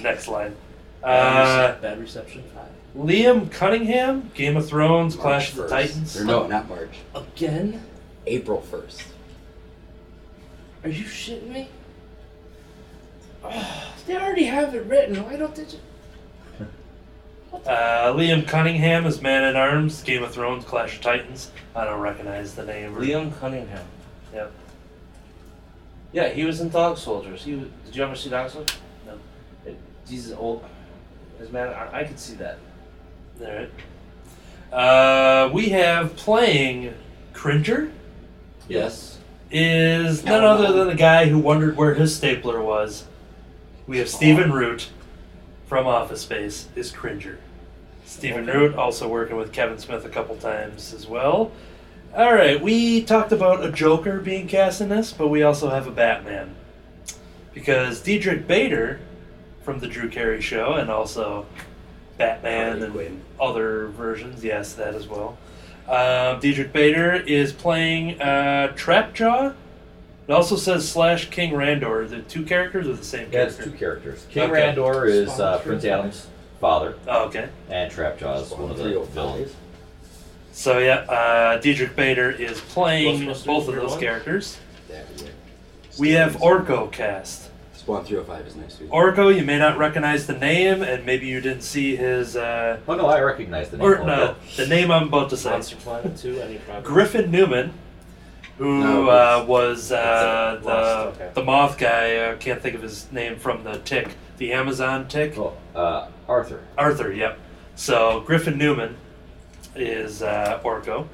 next 0.03 0.27
line. 0.27 0.57
Uh, 1.05 1.79
Bad 1.81 2.01
reception 2.01 2.43
five. 2.45 2.52
Liam 2.97 3.51
Cunningham, 3.51 4.31
Game 4.35 4.57
of 4.57 4.69
Thrones, 4.69 5.17
March 5.17 5.23
Clash 5.23 5.51
of 5.51 5.57
the 5.57 5.63
1st. 5.63 5.69
Titans. 5.69 6.21
Or 6.21 6.25
no, 6.25 6.47
not 6.47 6.69
March. 6.69 6.99
Again? 7.15 7.83
April 8.27 8.65
1st. 8.71 9.05
Are 10.85 10.89
you 10.91 11.05
shitting 11.05 11.49
me? 11.49 11.69
Oh, 13.45 13.95
they 14.07 14.17
already 14.17 14.45
have 14.45 14.75
it 14.75 14.85
written. 14.87 15.23
Why 15.25 15.37
don't 15.37 15.55
they 15.55 15.65
just? 15.65 15.79
Uh, 17.53 18.13
Liam 18.15 18.47
Cunningham 18.47 19.07
is 19.07 19.21
Man 19.21 19.45
at 19.45 19.57
Arms, 19.57 20.03
Game 20.03 20.23
of 20.23 20.33
Thrones, 20.33 20.65
Clash 20.65 20.97
of 20.97 21.03
Titans. 21.03 21.51
I 21.77 21.85
don't 21.85 22.01
recognize 22.01 22.55
the 22.55 22.65
name. 22.65 22.95
Liam 22.95 23.39
Cunningham. 23.39 23.85
Yep. 24.33 24.53
Yeah, 26.13 26.29
he 26.29 26.45
was 26.45 26.61
in 26.61 26.71
Dog 26.71 26.99
Soldiers. 26.99 27.45
He 27.45 27.55
was, 27.55 27.69
did 27.85 27.97
you 27.97 28.03
ever 28.03 28.15
see 28.15 28.31
Dog 28.31 28.51
Soldiers? 28.51 28.77
No. 29.07 29.19
It, 29.65 29.79
he's 30.09 30.33
old. 30.33 30.65
His 31.39 31.51
man, 31.51 31.69
I, 31.69 32.01
I 32.01 32.05
could 32.05 32.19
see 32.19 32.35
that. 32.37 32.59
All 33.43 33.49
right. 33.53 33.71
Uh, 34.73 35.51
we 35.53 35.69
have 35.71 36.17
playing 36.17 36.95
Cringer 37.35 37.91
Yes. 38.69 39.19
is 39.51 40.25
none 40.25 40.45
other 40.45 40.73
than 40.73 40.89
the 40.89 40.95
guy 40.95 41.27
who 41.27 41.39
wondered 41.39 41.77
where 41.77 41.95
his 41.95 42.17
stapler 42.17 42.63
was. 42.63 43.05
We 43.87 43.99
have 43.99 44.09
Stephen 44.09 44.53
Root 44.53 44.89
from 45.67 45.87
Office 45.87 46.23
Space 46.23 46.69
is 46.77 46.91
Cringer. 46.91 47.39
Stephen 48.07 48.49
Okay. 48.49 48.59
Root 48.59 48.75
also 48.77 49.09
working 49.09 49.37
with 49.37 49.53
Kevin 49.53 49.79
Smith 49.79 50.05
a 50.05 50.09
couple 50.09 50.37
times 50.37 50.95
as 50.95 51.07
well. 51.07 51.51
All 52.17 52.33
right, 52.35 52.61
we 52.61 53.03
talked 53.03 53.33
about 53.33 53.65
a 53.65 53.73
Joker 53.73 54.21
being 54.21 54.47
cast 54.47 54.81
in 54.81 54.91
this, 54.91 55.13
but 55.13 55.29
we 55.29 55.43
also 55.43 55.71
have 55.71 55.87
a 55.87 55.91
Batman 55.91 56.55
because 57.55 58.01
Diedrich 58.01 58.47
Bader 58.47 59.01
from 59.63 59.79
the 59.81 59.87
Drew 59.89 60.09
Carey 60.09 60.41
Show 60.41 60.75
and 60.75 60.91
also 60.91 61.47
Batman 62.23 62.67
Harley 62.71 62.83
and 62.85 62.93
Quinn. 62.93 63.21
other 63.41 63.87
versions, 63.89 64.43
yes, 64.45 64.75
that 64.75 64.95
as 64.95 65.07
well. 65.09 65.37
Um, 65.89 66.41
Diedrich 66.41 66.73
Bader 66.73 67.15
is 67.15 67.53
playing 67.53 68.21
uh, 68.21 68.73
Trapjaw. 68.77 69.55
It 70.29 70.33
also 70.33 70.57
says 70.57 70.89
slash 70.89 71.29
King 71.31 71.53
Randor. 71.53 72.09
The 72.09 72.23
two 72.23 72.45
characters 72.45 72.87
are 72.87 72.93
the 72.95 73.05
same 73.05 73.29
Yeah, 73.33 73.43
it's 73.45 73.57
character? 73.57 73.71
two 73.73 73.77
characters. 73.79 74.27
King 74.31 74.51
Okay. 74.51 74.61
Randor 74.75 75.09
is 75.09 75.29
uh, 75.41 75.59
Prince. 75.59 75.85
Adam's 75.85 76.29
father, 76.61 76.95
Oh, 77.09 77.25
okay. 77.27 77.49
and 77.69 77.91
Trapjaw 77.93 78.43
is 78.43 78.51
one 78.53 78.71
of 78.71 78.77
the 78.79 79.01
villains. 79.13 79.53
So 80.53 80.79
yeah, 80.79 80.99
uh, 81.09 81.59
Diedrich 81.61 81.97
Bader 81.97 82.31
is 82.31 82.61
playing 82.61 83.23
Ghostbusters 83.23 83.47
both 83.47 83.69
of 83.69 83.75
those 83.75 83.91
one? 83.93 84.01
characters. 84.01 84.59
That, 84.89 85.07
yeah. 85.17 85.29
We 85.99 86.11
have 86.13 86.37
Orko 86.37 86.91
cast. 86.93 87.51
Spawn 87.83 88.05
305 88.05 88.47
is 88.47 88.55
next 88.55 88.79
week. 88.81 88.91
Orko, 88.91 89.37
you 89.37 89.45
may 89.45 89.59
not 89.59 89.77
recognize 89.77 90.29
the 90.29 90.35
name, 90.39 90.83
and 90.83 91.05
maybe 91.05 91.27
you 91.27 91.41
didn't 91.41 91.63
see 91.65 91.97
his. 91.97 92.37
Uh, 92.37 92.79
Oh 92.87 92.95
no, 92.95 93.07
I 93.07 93.21
recognize 93.21 93.71
the 93.71 93.77
name. 93.79 93.87
or 93.89 94.05
no, 94.05 94.37
the 94.57 94.69
name 94.69 94.93
I'm 94.93 95.09
about 95.09 95.31
to 95.31 95.37
say. 95.37 95.51
Monster 95.51 95.75
Planet 95.77 96.17
2, 96.17 96.39
any 96.41 96.59
problem? 96.59 96.85
Griffin 96.85 97.33
Newman, 97.33 97.73
who 98.59 98.79
No, 98.85 99.09
uh, 99.09 99.45
was 99.49 99.91
uh, 99.91 100.53
It's, 100.59 100.65
the 100.65 100.71
Lost, 100.73 101.17
okay. 101.21 101.31
the 101.35 101.43
moth 101.43 101.77
guy. 101.77 102.31
I 102.31 102.37
can't 102.37 102.63
think 102.63 102.77
of 102.77 102.83
his 102.83 103.11
name 103.11 103.37
from 103.37 103.65
the 103.65 103.79
Tick, 103.81 104.15
the 104.39 104.53
Amazon 104.53 105.09
Tick. 105.09 105.31
bit. 105.35 105.39
Oh, 105.41 105.55
uh, 105.75 106.09
Arthur. 106.29 106.61
Arthur, 106.79 107.13
yep. 107.13 107.37
So 107.75 108.21
Griffin 108.21 108.57
Newman 108.59 108.95
is 109.75 110.23
uh, 110.23 110.61
Orko. 110.65 111.09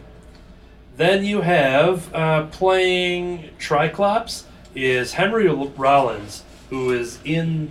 Then 0.98 1.24
you 1.24 1.40
have 1.40 2.12
uh, 2.14 2.44
playing 2.48 3.50
Triclops 3.58 4.44
is 4.74 5.14
Henry 5.14 5.48
Rollins, 5.48 6.42
who 6.70 6.90
is 6.92 7.18
in 7.24 7.70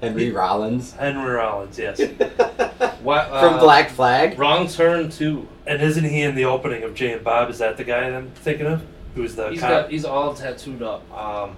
Henry 0.00 0.30
Rollins 0.30 0.92
Henry 0.92 1.32
Rollins, 1.32 1.78
yes. 1.78 2.00
What, 3.02 3.28
uh, 3.30 3.50
from 3.50 3.60
Black 3.60 3.90
Flag. 3.90 4.38
Wrong 4.38 4.66
Turn 4.66 5.10
2. 5.10 5.46
and 5.66 5.82
isn't 5.82 6.04
he 6.04 6.22
in 6.22 6.34
the 6.34 6.46
opening 6.46 6.82
of 6.84 6.94
Jay 6.94 7.12
and 7.12 7.22
Bob? 7.22 7.50
Is 7.50 7.58
that 7.58 7.76
the 7.76 7.84
guy 7.84 8.08
I'm 8.08 8.30
thinking 8.30 8.66
of? 8.66 8.82
Who's 9.14 9.34
the 9.36 9.50
He's 9.50 9.60
cop? 9.60 9.68
got 9.70 9.90
he's 9.90 10.04
all 10.06 10.32
tattooed 10.34 10.82
up. 10.82 11.02
Um, 11.12 11.56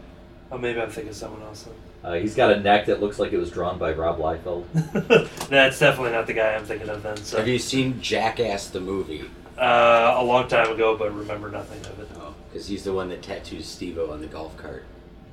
oh, 0.50 0.59
maybe 0.59 0.80
I'm 0.80 0.90
thinking 0.90 1.11
of 1.11 1.16
someone 1.16 1.42
else. 1.42 1.68
Uh, 2.02 2.14
he's 2.14 2.35
got 2.35 2.52
a 2.52 2.61
neck 2.61 2.87
that 2.87 3.00
looks 3.00 3.18
like 3.21 3.33
it 3.33 3.38
was 3.38 3.50
drawn 3.50 3.78
by 3.78 3.92
Rob 3.92 4.18
Liefeld. 4.18 4.64
That's 5.49 5.78
definitely 5.78 6.12
not 6.12 6.26
the 6.26 6.35
guy 6.35 6.54
I'm 6.54 6.64
thinking 6.64 6.88
of 6.88 7.02
then. 7.02 7.16
So 7.18 7.38
Have 7.38 7.49
you 7.49 7.59
seen 7.61 8.00
Jackass 8.00 8.68
the 8.71 8.80
movie? 8.80 9.25
uh, 9.59 10.14
a 10.18 10.25
long 10.25 10.49
time 10.49 10.71
ago, 10.73 10.97
but 10.97 11.14
remember 11.14 11.50
nothing 11.50 11.80
of 11.80 11.99
it. 12.00 12.09
Oh, 12.16 12.35
because 12.50 12.66
he's 12.66 12.83
the 12.85 12.92
one 12.92 13.09
that 13.09 13.23
tattoos 13.23 13.66
Steve-O 13.66 14.11
on 14.12 14.21
the 14.21 14.26
golf 14.26 14.56
cart. 14.56 14.85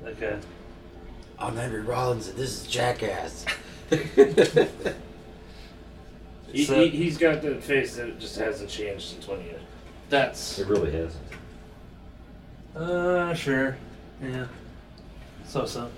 Okay. 0.06 0.38
I'm 1.44 1.56
Henry 1.56 1.82
Rollins, 1.82 2.28
and 2.28 2.38
this 2.38 2.62
is 2.62 2.66
Jackass. 2.66 3.44
he, 3.90 3.98
So- 6.64 6.80
he, 6.80 6.88
he's 6.88 7.18
got 7.18 7.42
the 7.42 7.56
face 7.56 7.96
that 7.96 8.18
just 8.18 8.38
hasn't 8.38 8.70
changed 8.70 9.16
in 9.16 9.22
20 9.22 9.44
years. 9.44 9.60
That's 10.08 10.58
It 10.58 10.66
really 10.68 10.90
hasn't. 10.90 11.22
Uh, 12.74 13.34
sure. 13.34 13.76
Yeah. 14.22 14.46
So 15.46 15.66
so. 15.66 15.90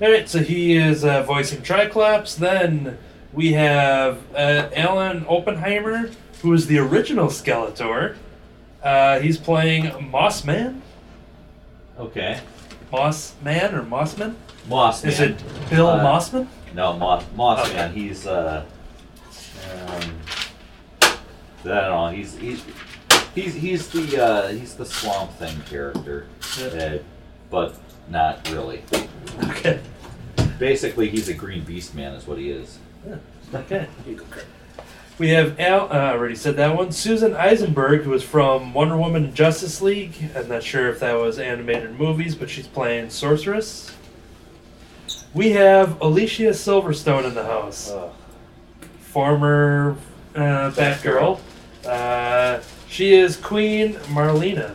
Alright, 0.00 0.28
so 0.28 0.40
he 0.40 0.76
is 0.76 1.04
uh, 1.06 1.22
voicing 1.22 1.62
Triclops. 1.62 2.36
Then 2.36 2.98
we 3.32 3.54
have 3.54 4.18
uh, 4.34 4.68
Alan 4.76 5.24
Oppenheimer, 5.26 6.10
who 6.42 6.52
is 6.52 6.66
the 6.66 6.76
original 6.78 7.28
Skeletor. 7.28 8.16
Uh, 8.82 9.20
he's 9.20 9.38
playing 9.38 9.84
Mossman. 9.84 10.82
Okay. 11.98 12.40
Mossman 12.94 13.72
or 13.72 13.82
Mossman? 13.82 14.34
Moss 14.68 15.04
Is 15.04 15.20
it 15.20 15.36
Bill 15.68 15.88
Uh, 15.88 16.04
Mossman? 16.04 16.46
No, 16.74 16.92
Moss, 16.94 17.24
Moss 17.34 17.66
Okay. 17.66 17.74
Man. 17.76 17.92
He's 17.92 18.26
uh, 18.26 18.64
um, 19.72 20.02
I 21.02 21.16
don't 21.64 21.64
know. 21.64 22.08
He's 22.08 22.36
he's 22.36 22.62
he's 23.34 23.54
he's 23.54 23.88
the 23.88 24.22
uh, 24.22 24.48
he's 24.48 24.74
the 24.74 24.86
Swamp 24.86 25.32
Thing 25.32 25.60
character, 25.68 26.26
Yeah. 26.58 26.66
uh, 26.66 26.98
but 27.50 27.74
not 28.08 28.48
really. 28.50 28.82
Okay. 29.50 29.80
Basically, 30.58 31.08
he's 31.10 31.28
a 31.28 31.34
Green 31.34 31.64
Beast 31.64 31.94
Man, 31.94 32.12
is 32.14 32.26
what 32.26 32.38
he 32.38 32.50
is. 32.50 32.78
Okay. 33.52 33.86
We 35.16 35.28
have 35.28 35.60
Al. 35.60 35.82
Uh, 35.82 35.94
I 35.94 36.12
already 36.12 36.34
said 36.34 36.56
that 36.56 36.76
one. 36.76 36.90
Susan 36.90 37.34
Eisenberg, 37.34 38.02
who 38.02 38.12
is 38.14 38.24
from 38.24 38.74
Wonder 38.74 38.96
Woman 38.96 39.26
and 39.26 39.34
Justice 39.34 39.80
League. 39.80 40.12
I'm 40.34 40.48
not 40.48 40.64
sure 40.64 40.88
if 40.88 40.98
that 41.00 41.12
was 41.14 41.38
animated 41.38 41.96
movies, 41.96 42.34
but 42.34 42.50
she's 42.50 42.66
playing 42.66 43.10
Sorceress. 43.10 43.94
We 45.32 45.50
have 45.50 46.00
Alicia 46.00 46.50
Silverstone 46.50 47.26
in 47.26 47.34
the 47.34 47.44
house, 47.44 47.92
uh, 47.92 48.12
former 48.98 49.96
uh, 50.34 50.72
Batgirl. 50.72 51.38
Uh, 51.86 52.60
she 52.88 53.14
is 53.14 53.36
Queen 53.36 53.94
Marlena. 54.08 54.74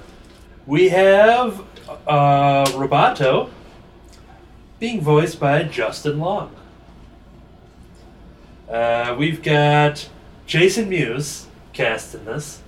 We 0.65 0.88
have 0.89 1.65
uh, 2.08 2.63
Roboto, 2.67 3.50
being 4.79 5.01
voiced 5.01 5.38
by 5.38 5.63
Justin 5.63 6.19
Long. 6.19 6.55
Uh, 8.69 9.15
we've 9.19 9.43
got 9.43 10.08
Jason 10.49 10.89
Mewes 10.89 11.45
cast 11.73 12.15
in 12.15 12.25
this. 12.25 12.63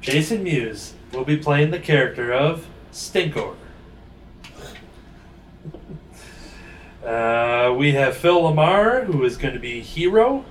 Jason 0.00 0.42
Mewes 0.42 0.94
will 1.12 1.26
be 1.26 1.36
playing 1.36 1.70
the 1.70 1.78
character 1.78 2.32
of 2.32 2.66
Stinkor. 2.90 3.54
Uh, 7.04 7.72
we 7.78 7.92
have 7.92 8.16
Phil 8.16 8.42
LaMarr, 8.42 9.04
who 9.04 9.22
is 9.22 9.36
going 9.36 9.54
to 9.54 9.60
be 9.60 9.80
Hero. 9.80 10.44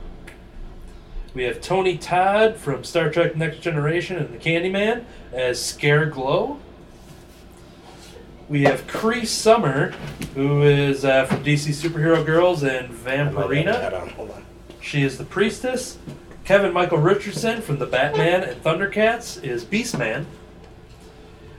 We 1.34 1.44
have 1.44 1.60
Tony 1.60 1.98
Todd 1.98 2.56
from 2.56 2.86
Star 2.86 3.12
Trek 3.12 3.36
Next 3.36 3.60
Generation 3.60 4.16
and 4.16 4.34
the 4.34 4.38
Candyman 4.38 5.04
as 5.34 5.62
Scare 5.62 6.06
Glow. 6.06 6.58
We 8.48 8.62
have 8.62 8.88
Cree 8.88 9.26
Summer, 9.26 9.90
who 10.34 10.64
is 10.64 11.04
uh, 11.04 11.26
from 11.26 11.44
DC 11.44 11.74
Superhero 11.74 12.26
Girls 12.26 12.64
and 12.64 12.88
Vampirina. 12.90 13.82
Hold 13.82 13.94
on, 13.94 14.10
hold 14.12 14.32
on. 14.32 14.46
She 14.80 15.04
is 15.04 15.18
the 15.18 15.26
priestess. 15.26 15.98
Kevin 16.46 16.74
Michael 16.74 17.00
Richardson 17.00 17.62
from 17.62 17.80
the 17.80 17.88
Batman 17.88 18.44
and 18.44 18.62
Thundercats 18.64 19.44
is 19.44 19.66
Beastman. 19.66 20.26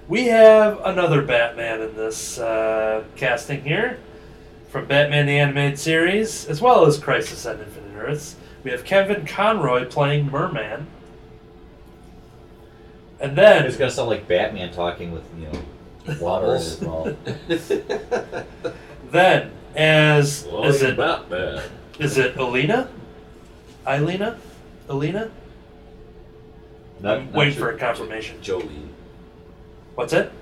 We 0.06 0.26
have 0.26 0.80
another 0.84 1.22
Batman 1.22 1.80
in 1.82 1.96
this 1.96 2.38
uh, 2.38 3.02
casting 3.16 3.64
here 3.64 3.98
from 4.68 4.86
Batman 4.86 5.26
the 5.26 5.40
Animated 5.40 5.80
Series, 5.80 6.46
as 6.46 6.60
well 6.60 6.86
as 6.86 6.98
Crisis 6.98 7.44
on 7.46 7.58
Infinite 7.58 7.96
Earths. 7.96 8.36
We 8.62 8.70
have 8.70 8.84
Kevin 8.84 9.26
Conroy 9.26 9.86
playing 9.86 10.30
Merman. 10.30 10.86
And 13.18 13.36
then 13.36 13.66
It's 13.66 13.76
gonna 13.76 13.90
sound 13.90 14.10
like 14.10 14.28
Batman 14.28 14.72
talking 14.72 15.10
with 15.10 15.24
you 15.36 15.46
know 15.48 16.16
water 16.20 16.54
in 16.54 16.62
his 16.62 16.80
mouth. 16.80 17.16
Then, 19.10 19.52
as 19.74 20.44
is 20.44 20.82
it 20.82 20.96
Batman? 20.96 21.62
is 21.98 22.18
it 22.18 22.36
Alina? 22.36 22.88
Eilina? 23.86 24.36
Alina? 24.88 25.30
Not, 27.00 27.18
I'm 27.18 27.24
not 27.26 27.34
waiting 27.34 27.54
sure. 27.54 27.70
for 27.70 27.76
a 27.76 27.78
confirmation. 27.78 28.38
Jolene. 28.40 28.88
What's 29.94 30.12
it? 30.12 30.32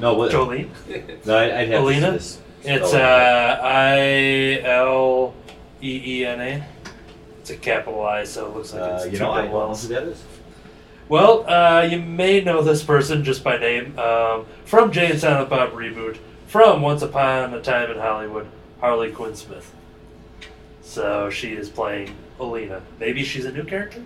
No, 0.00 0.14
what? 0.14 0.32
Jolene. 0.32 0.70
No, 1.26 1.36
I, 1.36 1.60
I'd 1.60 1.68
have 1.68 1.82
Alina? 1.82 2.12
to 2.12 2.20
see 2.20 2.38
this. 2.38 2.40
It's 2.62 2.88
spelling. 2.90 3.04
uh, 3.06 3.60
I 3.62 4.60
L 4.64 5.34
E 5.82 6.02
E 6.20 6.26
N 6.26 6.40
A. 6.40 6.66
It's 7.40 7.50
a 7.50 7.56
capital 7.56 8.04
I, 8.04 8.24
so 8.24 8.46
it 8.48 8.54
looks 8.54 8.72
like 8.74 8.82
Uh, 8.82 8.94
it's 8.96 9.04
you 9.06 9.12
two 9.12 9.18
know, 9.24 9.30
I 9.32 9.42
big 9.42 9.50
don't 9.50 9.70
know 9.70 9.74
who 9.74 9.88
that 9.88 10.02
is. 10.04 10.22
Well, 11.08 11.48
uh, 11.50 11.82
you 11.82 11.98
may 12.00 12.40
know 12.42 12.62
this 12.62 12.82
person 12.84 13.24
just 13.24 13.42
by 13.42 13.56
name 13.58 13.98
um, 13.98 14.46
from 14.64 14.92
Jay 14.92 15.10
and 15.10 15.18
Silent 15.18 15.48
Bob 15.48 15.72
reboot, 15.72 16.18
from 16.46 16.82
Once 16.82 17.02
Upon 17.02 17.52
a 17.54 17.60
Time 17.60 17.90
in 17.90 17.98
Hollywood, 17.98 18.46
Harley 18.80 19.10
Quinn 19.10 19.34
Smith. 19.34 19.72
So 20.82 21.30
she 21.30 21.52
is 21.54 21.68
playing 21.70 22.14
Alina. 22.40 22.80
Maybe 22.98 23.22
she's 23.22 23.44
a 23.44 23.52
new 23.52 23.64
character. 23.64 24.02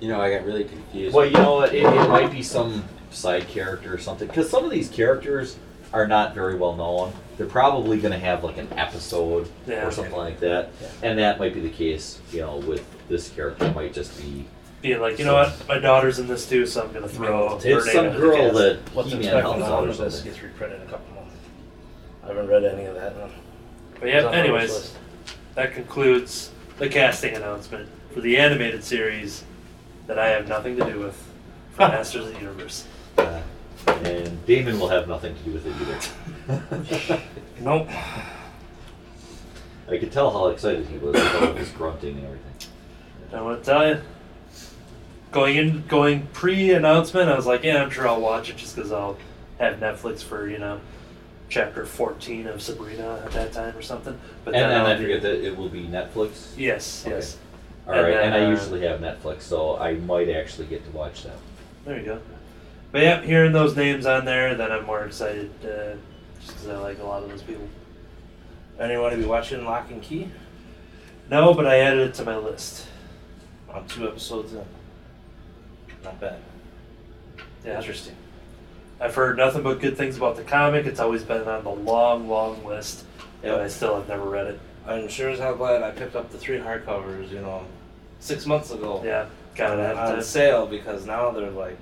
You 0.00 0.08
know, 0.08 0.20
I 0.20 0.30
got 0.36 0.44
really 0.44 0.64
confused. 0.64 1.14
Well, 1.14 1.26
you 1.26 1.32
know 1.32 1.54
what? 1.54 1.74
It, 1.74 1.84
it 1.84 2.08
might 2.08 2.30
be 2.30 2.42
some 2.42 2.84
side 3.10 3.46
character 3.48 3.94
or 3.94 3.98
something. 3.98 4.26
Because 4.28 4.50
some 4.50 4.64
of 4.64 4.70
these 4.70 4.88
characters 4.88 5.56
are 5.92 6.06
not 6.08 6.34
very 6.34 6.56
well 6.56 6.74
known. 6.74 7.12
They're 7.38 7.46
probably 7.46 7.98
going 8.00 8.12
to 8.12 8.18
have 8.18 8.42
like 8.44 8.58
an 8.58 8.68
episode 8.72 9.48
Yeah. 9.66 9.86
or 9.86 9.90
something 9.90 10.14
like 10.16 10.40
that. 10.40 10.70
And 11.02 11.18
that 11.18 11.38
might 11.38 11.54
be 11.54 11.60
the 11.60 11.70
case, 11.70 12.20
you 12.32 12.40
know, 12.40 12.56
with 12.58 12.84
this 13.08 13.28
character. 13.30 13.66
It 13.66 13.74
might 13.74 13.92
just 13.94 14.20
be. 14.20 14.44
Being 14.80 15.00
like, 15.00 15.20
you 15.20 15.24
know 15.24 15.34
what, 15.34 15.54
my 15.68 15.78
daughter's 15.78 16.18
in 16.18 16.26
this 16.26 16.48
too, 16.48 16.66
so 16.66 16.82
I'm 16.82 16.92
gonna 16.92 17.06
throw 17.06 17.50
her 17.50 17.54
It's 17.56 17.64
name 17.86 17.94
some 17.94 18.06
into 18.06 18.18
girl 18.18 18.36
cast. 18.36 18.54
that 18.56 18.78
What's 18.94 19.08
He-Man 19.10 19.22
expected 19.22 19.42
helps 19.42 19.62
out 19.62 19.70
out 19.70 19.84
or 19.84 19.88
of 19.90 19.98
this 19.98 20.14
something. 20.16 20.32
gets 20.32 20.42
reprinted 20.42 20.80
in 20.80 20.88
a 20.88 20.90
couple 20.90 21.14
months. 21.14 21.36
I 22.24 22.26
haven't 22.26 22.48
read 22.48 22.64
any 22.64 22.86
of 22.86 22.96
that. 22.96 23.16
No. 23.16 23.30
But 24.00 24.08
yeah, 24.08 24.16
on 24.18 24.24
my 24.24 24.30
wish 24.30 24.38
anyways, 24.40 24.94
that 25.54 25.72
concludes 25.72 26.50
the 26.82 26.88
casting 26.88 27.36
announcement 27.36 27.88
for 28.12 28.20
the 28.20 28.36
animated 28.36 28.82
series 28.82 29.44
that 30.08 30.18
I 30.18 30.30
have 30.30 30.48
nothing 30.48 30.76
to 30.78 30.84
do 30.84 30.98
with 30.98 31.14
for 31.70 31.78
Masters 31.88 32.26
of 32.26 32.32
the 32.32 32.40
Universe. 32.40 32.88
Uh, 33.16 33.40
and 33.86 34.44
Damon 34.46 34.80
will 34.80 34.88
have 34.88 35.06
nothing 35.06 35.32
to 35.32 35.42
do 35.42 35.52
with 35.52 35.66
it 35.66 35.74
either. 36.50 37.22
Nope. 37.60 37.88
I 39.88 39.96
could 39.96 40.10
tell 40.10 40.32
how 40.32 40.48
excited 40.48 40.84
he 40.86 40.98
was 40.98 41.14
about 41.14 41.56
his 41.56 41.68
grunting 41.70 42.16
and 42.16 42.26
everything. 42.26 42.52
I 43.32 43.40
want 43.40 43.62
to 43.62 43.70
tell 43.70 43.88
you. 43.88 44.00
Going 45.30 45.56
in, 45.56 45.86
going 45.86 46.26
pre-announcement, 46.32 47.30
I 47.30 47.36
was 47.36 47.46
like, 47.46 47.62
yeah, 47.62 47.80
I'm 47.80 47.90
sure 47.90 48.08
I'll 48.08 48.20
watch 48.20 48.50
it 48.50 48.56
just 48.56 48.74
because 48.74 48.90
I'll 48.90 49.16
have 49.60 49.76
Netflix 49.76 50.24
for 50.24 50.48
you 50.48 50.58
know 50.58 50.80
chapter 51.52 51.84
14 51.84 52.46
of 52.46 52.62
Sabrina 52.62 53.22
at 53.26 53.32
that 53.32 53.52
time 53.52 53.76
or 53.76 53.82
something. 53.82 54.18
But 54.44 54.54
And 54.54 54.70
then 54.70 54.80
I'll 54.80 54.86
I 54.86 54.96
forget 54.96 55.20
that 55.20 55.44
it 55.46 55.54
will 55.54 55.68
be 55.68 55.82
Netflix. 55.84 56.54
Yes, 56.56 57.04
Okay. 57.06 57.16
yes. 57.16 57.36
All 57.86 57.92
And 57.92 58.02
right, 58.04 58.10
then, 58.14 58.32
and 58.32 58.34
I 58.34 58.46
uh, 58.46 58.50
usually 58.50 58.80
have 58.86 59.00
Netflix, 59.00 59.42
so 59.42 59.76
I 59.76 59.94
might 59.94 60.30
actually 60.30 60.66
get 60.68 60.82
to 60.86 60.90
watch 60.92 61.24
that. 61.24 61.36
There 61.84 61.98
you 61.98 62.04
go. 62.06 62.20
But 62.90 63.02
yeah, 63.02 63.20
hearing 63.20 63.52
those 63.52 63.76
names 63.76 64.06
on 64.06 64.24
there, 64.24 64.54
then 64.54 64.72
I'm 64.72 64.86
more 64.86 65.04
excited 65.04 65.50
uh, 65.62 65.96
just 66.40 66.54
because 66.54 66.68
I 66.68 66.76
like 66.78 67.00
a 67.00 67.04
lot 67.04 67.22
of 67.22 67.28
those 67.28 67.42
people. 67.42 67.68
Anyone 68.80 69.10
to 69.10 69.18
be 69.18 69.24
watching 69.26 69.62
Locke 69.64 69.90
and 69.90 70.00
Key? 70.00 70.30
No, 71.28 71.52
but 71.52 71.66
I 71.66 71.78
added 71.80 72.08
it 72.08 72.14
to 72.14 72.24
my 72.24 72.36
list. 72.36 72.86
On 73.70 73.86
two 73.86 74.08
episodes 74.08 74.54
in. 74.54 74.64
Not 76.02 76.18
bad. 76.18 76.38
Yeah, 77.64 77.76
Interesting. 77.76 78.16
I've 79.02 79.14
heard 79.16 79.36
nothing 79.36 79.64
but 79.64 79.80
good 79.80 79.96
things 79.96 80.16
about 80.16 80.36
the 80.36 80.44
comic. 80.44 80.86
It's 80.86 81.00
always 81.00 81.24
been 81.24 81.48
on 81.48 81.64
the 81.64 81.70
long, 81.70 82.28
long 82.28 82.64
list, 82.64 83.04
but 83.42 83.60
I 83.60 83.66
still 83.66 83.96
have 83.96 84.08
never 84.08 84.28
read 84.28 84.46
it. 84.46 84.60
I'm 84.86 85.08
sure 85.08 85.30
as 85.30 85.40
hell 85.40 85.56
glad 85.56 85.82
I 85.82 85.90
picked 85.90 86.14
up 86.14 86.30
the 86.30 86.38
three 86.38 86.58
hardcovers, 86.58 87.30
you 87.30 87.40
know, 87.40 87.64
six 88.20 88.46
months 88.46 88.70
ago. 88.70 89.02
Yeah, 89.04 89.26
gotta 89.56 89.90
on, 89.90 89.96
have 89.96 90.16
to. 90.16 90.22
sale 90.22 90.66
because 90.66 91.04
now 91.04 91.32
they're 91.32 91.50
like 91.50 91.78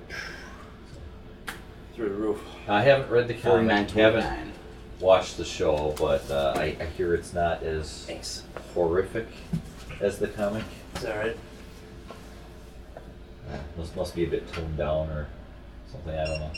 through 1.93 2.09
the 2.09 2.15
roof. 2.15 2.41
I 2.67 2.81
haven't 2.81 3.11
read 3.11 3.27
the 3.27 3.35
comic, 3.35 3.67
nine 3.67 3.85
twenty 3.85 4.01
haven't 4.01 4.53
watched 4.99 5.37
the 5.37 5.45
show, 5.45 5.93
but 5.99 6.29
uh, 6.31 6.53
I, 6.55 6.75
I 6.79 6.85
hear 6.97 7.13
it's 7.13 7.33
not 7.33 7.61
as 7.61 8.05
Thanks. 8.05 8.43
horrific 8.73 9.27
as 9.99 10.17
the 10.17 10.27
comic. 10.27 10.63
Is 10.95 11.03
that 11.03 11.23
right? 11.23 11.37
Uh, 13.51 13.57
must 13.77 13.95
must 13.95 14.15
be 14.15 14.23
a 14.23 14.27
bit 14.27 14.51
toned 14.53 14.77
down 14.77 15.07
or 15.09 15.27
something. 15.91 16.17
I 16.17 16.25
don't 16.25 16.39
know. 16.39 16.51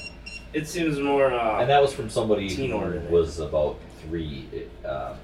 It 0.54 0.68
seems 0.68 1.00
more. 1.00 1.34
Uh, 1.34 1.60
And 1.62 1.70
that 1.70 1.82
was 1.82 1.94
from 1.94 2.10
somebody 2.10 2.48
Teen 2.50 2.72
who 2.72 2.78
oriented. 2.78 3.10
was 3.12 3.40
about 3.40 3.78
three 4.08 4.48
uh, 4.86 5.16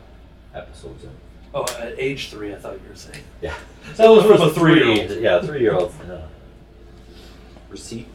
episodes 0.56 1.04
in. 1.04 1.12
Oh, 1.54 1.64
at 1.80 1.96
age 2.00 2.30
three, 2.30 2.54
I 2.54 2.58
thought 2.58 2.74
you 2.84 2.90
were 2.90 2.96
saying. 2.96 3.24
Yeah, 3.42 3.54
That 3.98 4.08
was 4.10 4.24
from 4.24 4.42
a 4.42 4.50
Three- 4.54 4.80
three-year-old. 4.80 5.22
Yeah, 5.22 5.42
three-year-old. 5.42 5.94
Yeah. 6.08 6.22
Receipt. 7.70 8.08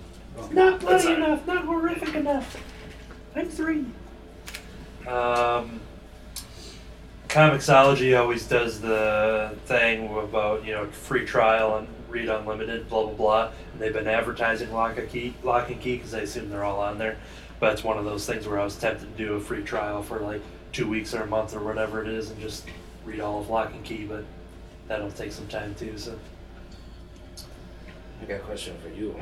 Not 0.50 0.80
bloody 0.80 1.12
enough, 1.12 1.46
not 1.46 1.64
horrific 1.64 2.14
enough. 2.14 2.56
I'm 3.36 3.48
three. 3.48 3.84
Um, 5.06 5.80
Comixology 7.28 8.18
always 8.18 8.46
does 8.46 8.80
the 8.80 9.56
thing 9.66 10.08
about 10.16 10.64
you 10.64 10.72
know 10.72 10.86
free 10.86 11.24
trial 11.24 11.76
and 11.76 11.88
read 12.14 12.28
unlimited, 12.28 12.88
blah 12.88 13.02
blah 13.02 13.12
blah. 13.12 13.50
And 13.72 13.82
they've 13.82 13.92
been 13.92 14.06
advertising 14.06 14.72
Locke 14.72 14.96
and 14.96 15.10
Key, 15.10 15.34
Locke 15.42 15.68
and 15.68 15.80
Key, 15.80 15.96
because 15.96 16.14
I 16.14 16.20
assume 16.20 16.48
they're 16.48 16.64
all 16.64 16.80
on 16.80 16.96
there. 16.96 17.16
But 17.60 17.72
it's 17.72 17.84
one 17.84 17.98
of 17.98 18.04
those 18.04 18.24
things 18.24 18.46
where 18.46 18.58
I 18.58 18.64
was 18.64 18.76
tempted 18.76 19.16
to 19.16 19.24
do 19.24 19.34
a 19.34 19.40
free 19.40 19.62
trial 19.62 20.02
for 20.02 20.20
like 20.20 20.40
two 20.72 20.88
weeks 20.88 21.12
or 21.12 21.22
a 21.22 21.26
month 21.26 21.54
or 21.54 21.60
whatever 21.60 22.00
it 22.02 22.08
is, 22.08 22.30
and 22.30 22.40
just 22.40 22.66
read 23.04 23.20
all 23.20 23.40
of 23.40 23.50
Locke 23.50 23.72
and 23.72 23.84
Key. 23.84 24.04
But 24.04 24.24
that'll 24.88 25.10
take 25.10 25.32
some 25.32 25.48
time 25.48 25.74
too. 25.74 25.98
So 25.98 26.16
I 28.22 28.24
got 28.24 28.36
a 28.36 28.44
question 28.44 28.76
for 28.80 28.88
you. 28.88 29.20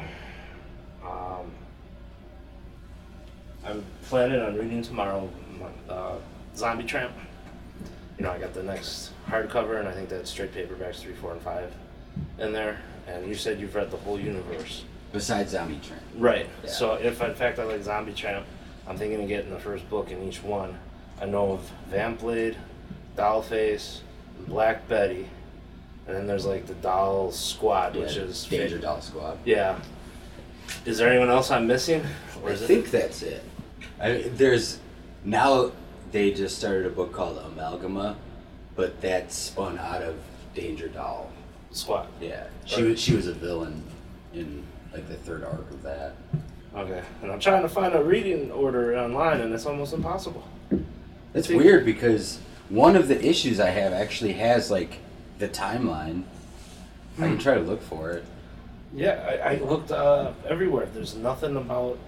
Um, 1.05 1.51
I'm 3.65 3.85
planning 4.05 4.41
on 4.41 4.57
reading 4.57 4.83
tomorrow 4.83 5.31
uh, 5.89 6.17
Zombie 6.55 6.85
Tramp. 6.85 7.13
You 8.19 8.25
know, 8.25 8.33
I 8.33 8.39
got 8.39 8.53
the 8.53 8.63
next 8.63 9.13
hardcover, 9.27 9.79
and 9.79 9.89
I 9.89 9.93
think 9.93 10.11
that's 10.11 10.31
straight 10.31 10.53
paperbacks 10.55 10.97
three, 10.97 11.15
four, 11.15 11.33
and 11.33 11.41
five 11.41 11.73
in 12.39 12.53
there. 12.53 12.79
And 13.07 13.27
you 13.27 13.35
said 13.35 13.61
you've 13.61 13.75
read 13.75 13.91
the 13.91 13.97
whole 13.97 14.19
universe. 14.19 14.85
Besides 15.13 15.53
Zombie 15.53 15.81
Tramp. 15.87 16.03
Right. 16.17 16.49
Yeah. 16.65 16.71
So 16.71 16.95
if 16.95 17.21
in 17.21 17.35
fact 17.35 17.59
I 17.59 17.65
like 17.65 17.83
Zombie 17.83 18.15
Tramp, 18.15 18.47
I'm 18.87 18.97
thinking 18.97 19.23
of 19.23 19.29
getting 19.29 19.51
the 19.51 19.59
first 19.61 19.89
book 19.91 20.11
in 20.11 20.23
each 20.23 20.43
one. 20.43 20.79
I 21.21 21.27
know 21.27 21.53
of 21.53 21.71
Vampblade, 21.91 22.57
Dollface, 23.17 24.01
Black 24.49 24.89
Betty, 24.89 25.29
and 26.07 26.17
then 26.17 26.27
there's 26.27 26.47
like 26.47 26.67
the 26.67 26.75
Doll 26.75 27.31
Squad, 27.31 27.95
which 27.97 28.17
is 28.17 28.45
Danger 28.47 28.79
Doll 28.79 29.01
Squad. 29.01 29.39
Yeah. 29.45 29.79
Is 30.87 30.99
there 30.99 31.09
anyone 31.09 31.29
else 31.31 31.51
I'm 31.51 31.67
missing? 31.67 32.03
Or 32.43 32.49
I 32.51 32.53
is 32.53 32.63
it? 32.63 32.67
think 32.67 32.91
that's 32.91 33.23
it. 33.23 33.45
I, 34.01 34.23
there's 34.35 34.81
now 35.25 35.73
they 36.11 36.33
just 36.33 36.59
started 36.59 36.87
a 36.87 36.91
book 36.91 37.13
called 37.13 37.39
Amalgama, 37.39 38.17
but 38.75 39.01
that's 39.01 39.37
spun 39.37 39.79
out 39.79 40.03
of 40.03 40.17
Danger 40.55 40.89
Doll. 40.89 41.31
Squad. 41.73 42.07
Yeah, 42.21 42.47
she 42.65 42.83
was 42.83 43.01
she 43.01 43.15
was 43.15 43.27
a 43.27 43.33
villain 43.33 43.83
in 44.35 44.63
like 44.93 45.09
the 45.09 45.15
third 45.15 45.45
arc 45.45 45.71
of 45.71 45.83
that. 45.83 46.15
Okay. 46.75 47.03
And 47.23 47.31
I'm 47.31 47.41
trying 47.41 47.63
to 47.63 47.69
find 47.69 47.95
a 47.95 48.03
reading 48.03 48.51
order 48.51 48.97
online, 48.97 49.41
and 49.41 49.53
it's 49.53 49.67
almost 49.67 49.93
impossible. 49.93 50.47
That's 51.33 51.47
think- 51.49 51.63
weird 51.63 51.85
because 51.85 52.39
one 52.69 52.97
of 52.97 53.09
the 53.09 53.25
issues 53.25 53.61
I 53.61 53.71
have 53.71 53.93
actually 53.93 54.35
has 54.35 54.71
like 54.71 54.99
the 55.39 55.49
timeline. 55.49 56.25
I 57.19 57.23
can 57.23 57.39
try 57.39 57.55
to 57.55 57.61
look 57.61 57.83
for 57.83 58.13
it. 58.13 58.25
Yeah, 58.95 59.39
I, 59.45 59.53
I 59.53 59.59
looked 59.59 59.91
uh, 59.91 60.33
everywhere. 60.49 60.87
There's 60.95 61.15
nothing 61.15 61.57
about 61.57 61.99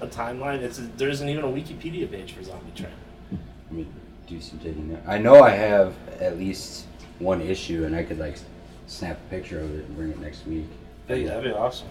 a 0.00 0.06
timeline. 0.06 0.62
It's 0.62 0.80
there 0.96 1.08
isn't 1.08 1.28
even 1.28 1.44
a 1.44 1.48
Wikipedia 1.48 2.10
page 2.10 2.32
for 2.32 2.42
Zombie 2.42 2.72
Tramp. 2.74 2.92
Let 3.30 3.72
me 3.72 3.86
do 4.26 4.40
some 4.40 4.58
digging 4.58 4.88
there. 4.88 5.02
I 5.06 5.18
know 5.18 5.42
I 5.42 5.50
have 5.50 5.94
at 6.20 6.38
least 6.38 6.86
one 7.18 7.40
issue, 7.40 7.84
and 7.84 7.94
I 7.94 8.02
could 8.02 8.18
like 8.18 8.38
snap 8.86 9.18
a 9.26 9.30
picture 9.30 9.60
of 9.60 9.78
it 9.78 9.84
and 9.84 9.96
bring 9.96 10.10
it 10.10 10.20
next 10.20 10.46
week. 10.46 10.66
Hey, 11.08 11.24
that'd 11.24 11.44
be 11.44 11.50
awesome. 11.50 11.88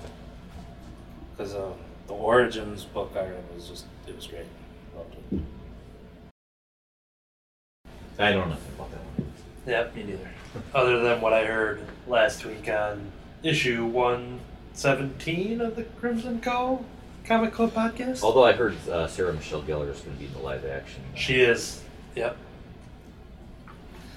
Because 1.31 1.53
uh, 1.53 1.71
the 2.07 2.13
Origins 2.13 2.85
book 2.85 3.11
I 3.15 3.25
read 3.25 3.43
was 3.53 3.67
just 3.67 3.85
it 4.07 4.15
was 4.15 4.27
great. 4.27 4.45
Loved 4.95 5.15
it. 5.31 5.39
I 8.17 8.31
don't 8.31 8.49
know 8.49 8.57
about 8.75 8.91
that 8.91 8.99
one. 8.99 9.31
Yep, 9.67 9.95
me 9.95 10.03
neither. 10.03 10.29
Other 10.73 11.01
than 11.01 11.21
what 11.21 11.33
I 11.33 11.45
heard 11.45 11.81
last 12.07 12.45
week 12.45 12.69
on 12.69 13.11
issue 13.43 13.85
117 13.85 15.59
of 15.59 15.75
the 15.75 15.83
Crimson 15.83 16.39
Cowl 16.39 16.85
Comic 17.25 17.53
Club 17.53 17.73
podcast. 17.73 18.23
Although 18.23 18.45
I 18.45 18.53
heard 18.53 18.75
uh, 18.87 19.07
Sarah 19.07 19.33
Michelle 19.33 19.63
Gellar 19.63 19.91
is 19.91 19.99
going 19.99 20.15
to 20.15 20.19
be 20.19 20.27
in 20.27 20.33
the 20.33 20.39
live 20.39 20.65
action. 20.65 21.01
She 21.15 21.41
is. 21.41 21.81
Yep. 22.15 22.37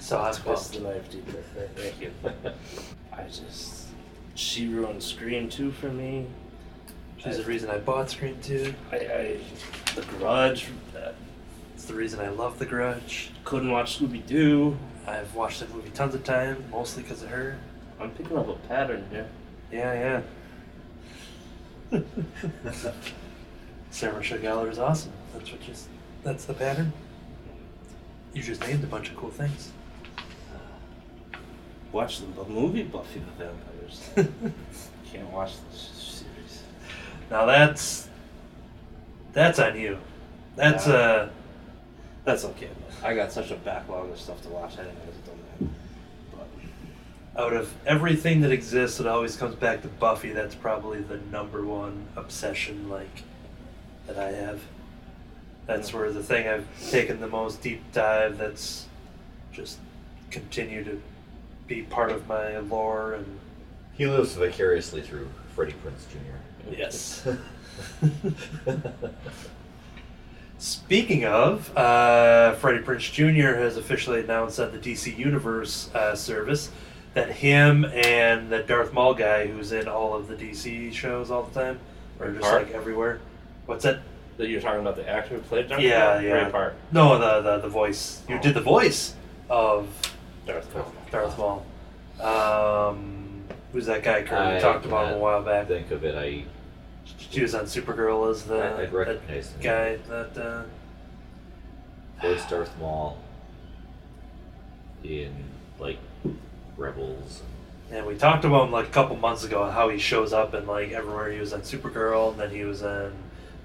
So 0.09 0.17
Twist 0.17 0.43
pumped. 0.43 0.71
the 0.73 0.79
knife 0.79 1.11
deeper. 1.11 1.37
Thank 1.75 2.01
you. 2.01 2.11
I 3.13 3.23
just 3.25 3.85
she 4.33 4.67
ruined 4.67 5.03
Scream 5.03 5.49
2 5.49 5.71
for 5.71 5.89
me. 5.89 6.25
She's 7.17 7.37
the 7.37 7.43
reason 7.43 7.69
I 7.69 7.77
bought 7.77 8.09
Scream 8.09 8.35
2. 8.41 8.73
I, 8.91 8.95
I 8.95 9.37
The 9.93 10.01
Grudge. 10.17 10.69
uh, 10.97 11.11
It's 11.75 11.85
the 11.85 11.93
reason 11.93 12.19
I 12.21 12.29
love 12.29 12.57
The 12.57 12.65
Grudge. 12.65 13.29
couldn't 13.43 13.69
watch 13.69 13.99
Scooby 13.99 14.25
Doo. 14.25 14.75
I've 15.05 15.35
watched 15.35 15.59
that 15.59 15.71
movie 15.75 15.91
tons 15.91 16.15
of 16.15 16.23
times, 16.23 16.59
mostly 16.71 17.03
because 17.03 17.21
of 17.21 17.29
her. 17.29 17.59
I'm 17.99 18.09
picking 18.09 18.35
up 18.35 18.47
a 18.47 18.53
pattern 18.67 19.05
here. 19.11 19.27
Yeah, 19.71 20.21
yeah. 21.91 22.01
Sarah 23.91 24.17
Michelle 24.17 24.39
Gellar 24.39 24.71
is 24.71 24.79
awesome. 24.79 25.11
That's 25.33 25.51
what 25.51 25.61
just. 25.61 25.87
That's 26.23 26.45
the 26.45 26.55
pattern. 26.55 26.93
You 28.33 28.41
just 28.41 28.61
named 28.61 28.83
a 28.83 28.87
bunch 28.87 29.09
of 29.11 29.17
cool 29.17 29.29
things. 29.29 29.71
Watch 31.91 32.19
the 32.19 32.43
movie 32.45 32.83
Buffy 32.83 33.19
the 33.37 33.45
Vampires. 33.45 34.09
Can't 35.11 35.29
watch 35.31 35.53
the 35.71 35.77
series. 35.77 36.63
Now 37.31 37.45
that's 37.45 38.07
that's 39.33 39.59
on 39.59 39.77
you. 39.79 39.97
That's 40.55 40.87
Yeah. 40.87 40.93
uh 40.93 41.29
That's 42.25 42.45
okay. 42.45 42.69
I 43.03 43.15
got 43.15 43.31
such 43.31 43.49
a 43.51 43.55
backlog 43.55 44.09
of 44.11 44.19
stuff 44.19 44.41
to 44.43 44.49
watch. 44.49 44.73
I 44.73 44.83
didn't 44.83 44.95
know 44.95 45.03
it 45.11 45.25
done 45.25 45.69
that. 46.33 46.37
But 47.35 47.41
out 47.43 47.53
of 47.53 47.73
everything 47.87 48.41
that 48.41 48.51
exists, 48.51 48.99
it 48.99 49.07
always 49.07 49.35
comes 49.35 49.55
back 49.55 49.81
to 49.83 49.87
Buffy. 49.87 50.31
That's 50.31 50.53
probably 50.55 51.01
the 51.01 51.17
number 51.31 51.65
one 51.65 52.05
obsession 52.15 52.89
like 52.89 53.23
that 54.05 54.19
I 54.19 54.31
have. 54.31 54.61
That's 55.65 55.93
where 55.93 56.11
the 56.11 56.23
thing 56.23 56.47
I've 56.47 56.67
taken 56.89 57.19
the 57.19 57.27
most 57.27 57.61
deep 57.61 57.81
dive. 57.93 58.37
That's 58.37 58.87
just 59.51 59.77
continue 60.29 60.83
to 60.83 61.01
be 61.69 61.83
part 61.83 62.11
of 62.11 62.27
my 62.27 62.57
lore 62.57 63.13
and 63.13 63.39
He 63.93 64.05
lives 64.07 64.33
vicariously 64.33 65.01
through 65.01 65.29
Freddie 65.55 65.75
Prinze 65.83 66.05
Jr. 66.11 66.75
yes. 66.75 67.27
Speaking 70.57 71.23
of, 71.25 71.75
uh, 71.77 72.53
Freddie 72.55 72.83
Prinze 72.83 73.11
Jr. 73.11 73.55
has 73.55 73.77
officially 73.77 74.19
announced 74.19 74.59
on 74.59 74.71
the 74.73 74.77
DC 74.77 75.17
Universe 75.17 75.89
uh, 75.95 76.15
service 76.15 76.69
that 77.13 77.31
him 77.31 77.85
and 77.85 78.49
the 78.51 78.59
Darth 78.59 78.91
Maul 78.91 79.13
guy, 79.13 79.47
who's 79.47 79.71
in 79.71 79.87
all 79.87 80.13
of 80.13 80.27
the 80.27 80.35
DC 80.35 80.91
shows 80.93 81.31
all 81.31 81.43
the 81.43 81.57
time, 81.59 81.79
or 82.19 82.31
just 82.31 82.41
Park? 82.41 82.63
like 82.67 82.73
everywhere. 82.75 83.19
What's 83.67 83.83
that? 83.83 83.99
that 84.37 84.47
you're 84.47 84.61
talking 84.61 84.79
about 84.79 84.95
the 84.95 85.07
actor 85.09 85.35
who 85.35 85.41
played 85.41 85.67
Darth 85.67 85.81
Yeah, 85.81 86.13
Maul? 86.15 86.21
yeah. 86.21 86.45
Ray 86.45 86.51
Park. 86.51 86.75
No, 86.93 87.17
the 87.17 87.41
the, 87.41 87.57
the 87.59 87.67
voice. 87.69 88.21
You 88.29 88.35
Oh. 88.37 88.41
did 88.41 88.53
the 88.53 88.61
voice 88.61 89.13
of 89.49 89.87
Darth 90.49 90.73
Maul. 90.75 90.93
Darth 91.11 91.37
Maul. 91.37 91.65
Um, 92.21 93.43
who's 93.71 93.85
that 93.85 94.03
guy? 94.03 94.23
Kurt? 94.23 94.47
We 94.49 94.55
I 94.55 94.59
talked 94.59 94.85
about 94.85 95.03
him 95.05 95.09
a 95.09 95.11
cannot 95.13 95.21
while 95.21 95.43
back. 95.43 95.67
Think 95.67 95.91
of 95.91 96.03
it. 96.03 96.15
I 96.15 96.43
She 97.05 97.41
was 97.41 97.55
on 97.55 97.65
Supergirl 97.65 98.29
as 98.31 98.43
the 98.43 98.55
I, 98.57 98.81
I'd 98.81 98.91
that 98.91 98.93
recognize 98.93 99.51
him. 99.51 99.61
guy 99.61 99.95
that. 100.07 100.37
Uh, 100.37 100.63
Voice 102.21 102.45
Darth 102.49 102.77
Maul 102.79 103.17
in 105.03 105.33
like 105.79 105.97
Rebels. 106.75 107.41
And 107.91 108.05
we 108.05 108.15
talked 108.15 108.43
about 108.45 108.65
him 108.65 108.71
like 108.71 108.87
a 108.87 108.91
couple 108.91 109.15
months 109.15 109.43
ago 109.45 109.63
and 109.63 109.73
how 109.73 109.87
he 109.89 109.97
shows 109.97 110.33
up 110.33 110.53
and 110.53 110.67
like 110.67 110.91
everywhere 110.91 111.31
he 111.31 111.39
was 111.39 111.53
on 111.53 111.61
Supergirl 111.61 112.31
and 112.31 112.39
then 112.39 112.49
he 112.51 112.63
was 112.65 112.81
in 112.81 113.13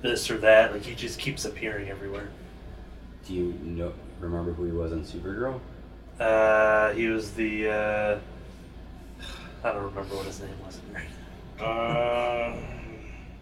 this 0.03 0.31
or 0.31 0.39
that. 0.39 0.73
Like 0.73 0.83
he 0.83 0.95
just 0.95 1.19
keeps 1.19 1.45
appearing 1.45 1.91
everywhere. 1.91 2.29
Do 3.27 3.35
you 3.35 3.55
know 3.63 3.93
remember 4.21 4.53
who 4.53 4.65
he 4.67 4.71
was 4.71 4.93
on 4.93 5.03
Supergirl? 5.03 5.59
Uh, 6.21 6.93
he 6.93 7.09
was 7.09 7.33
the 7.33 7.69
uh, 7.71 8.19
I 9.65 9.73
don't 9.73 9.85
remember 9.85 10.15
what 10.17 10.27
his 10.27 10.41
name 10.41 10.51
was. 10.65 10.81
Uh, 11.61 12.55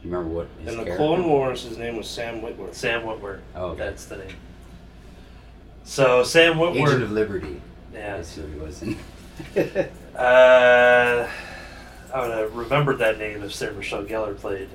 You 0.02 0.11
remember 0.11 0.35
what 0.35 0.48
his 0.61 0.68
in 0.72 0.78
the 0.78 0.85
character? 0.85 0.96
Clone 0.96 1.24
Wars, 1.28 1.62
his 1.64 1.76
name 1.78 1.96
was 1.96 2.08
Sam 2.08 2.40
Witwer. 2.40 2.74
Sam 2.74 3.02
Witwer. 3.02 3.40
Oh, 3.54 3.66
okay. 3.68 3.78
That's 3.85 4.04
the 4.06 4.18
name. 4.18 4.37
So 5.85 6.22
Sam 6.24 6.54
Witwer. 6.54 6.87
Agent 6.88 7.02
of 7.02 7.12
Liberty. 7.12 7.61
yeah. 7.92 8.16
That's 8.16 8.35
who 8.35 8.46
he 8.46 8.58
was 8.58 8.82
in. 8.82 8.96
Uh, 10.14 11.26
I 12.12 12.20
would 12.20 12.30
have 12.37 12.54
remembered 12.54 12.98
that 12.98 13.18
name 13.18 13.42
if 13.42 13.54
Sarah 13.54 13.72
Michelle 13.72 14.04
Gellar 14.04 14.37
played 14.37 14.68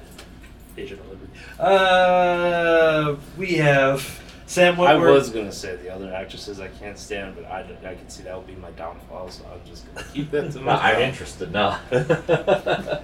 Agent 0.75 0.99
of 0.99 1.09
Liberty. 1.09 1.31
Uh, 1.59 3.15
we 3.37 3.53
have 3.57 4.19
Sam 4.47 4.75
Witwer. 4.77 4.87
I 4.87 4.95
was 4.95 5.29
gonna 5.29 5.51
say 5.51 5.75
the 5.75 5.93
other 5.93 6.11
actresses 6.13 6.59
I 6.59 6.69
can't 6.69 6.97
stand, 6.97 7.35
but 7.35 7.45
I, 7.45 7.59
I 7.83 7.95
can 7.95 8.09
see 8.09 8.23
that 8.23 8.35
would 8.35 8.47
be 8.47 8.55
my 8.55 8.71
downfall, 8.71 9.29
so 9.29 9.45
I'm 9.53 9.59
just 9.69 9.85
gonna 9.93 10.07
keep 10.13 10.31
that 10.31 10.51
to 10.53 10.59
myself. 10.61 10.83
I'm 10.83 11.01
interested 11.01 11.51
now. 11.51 11.79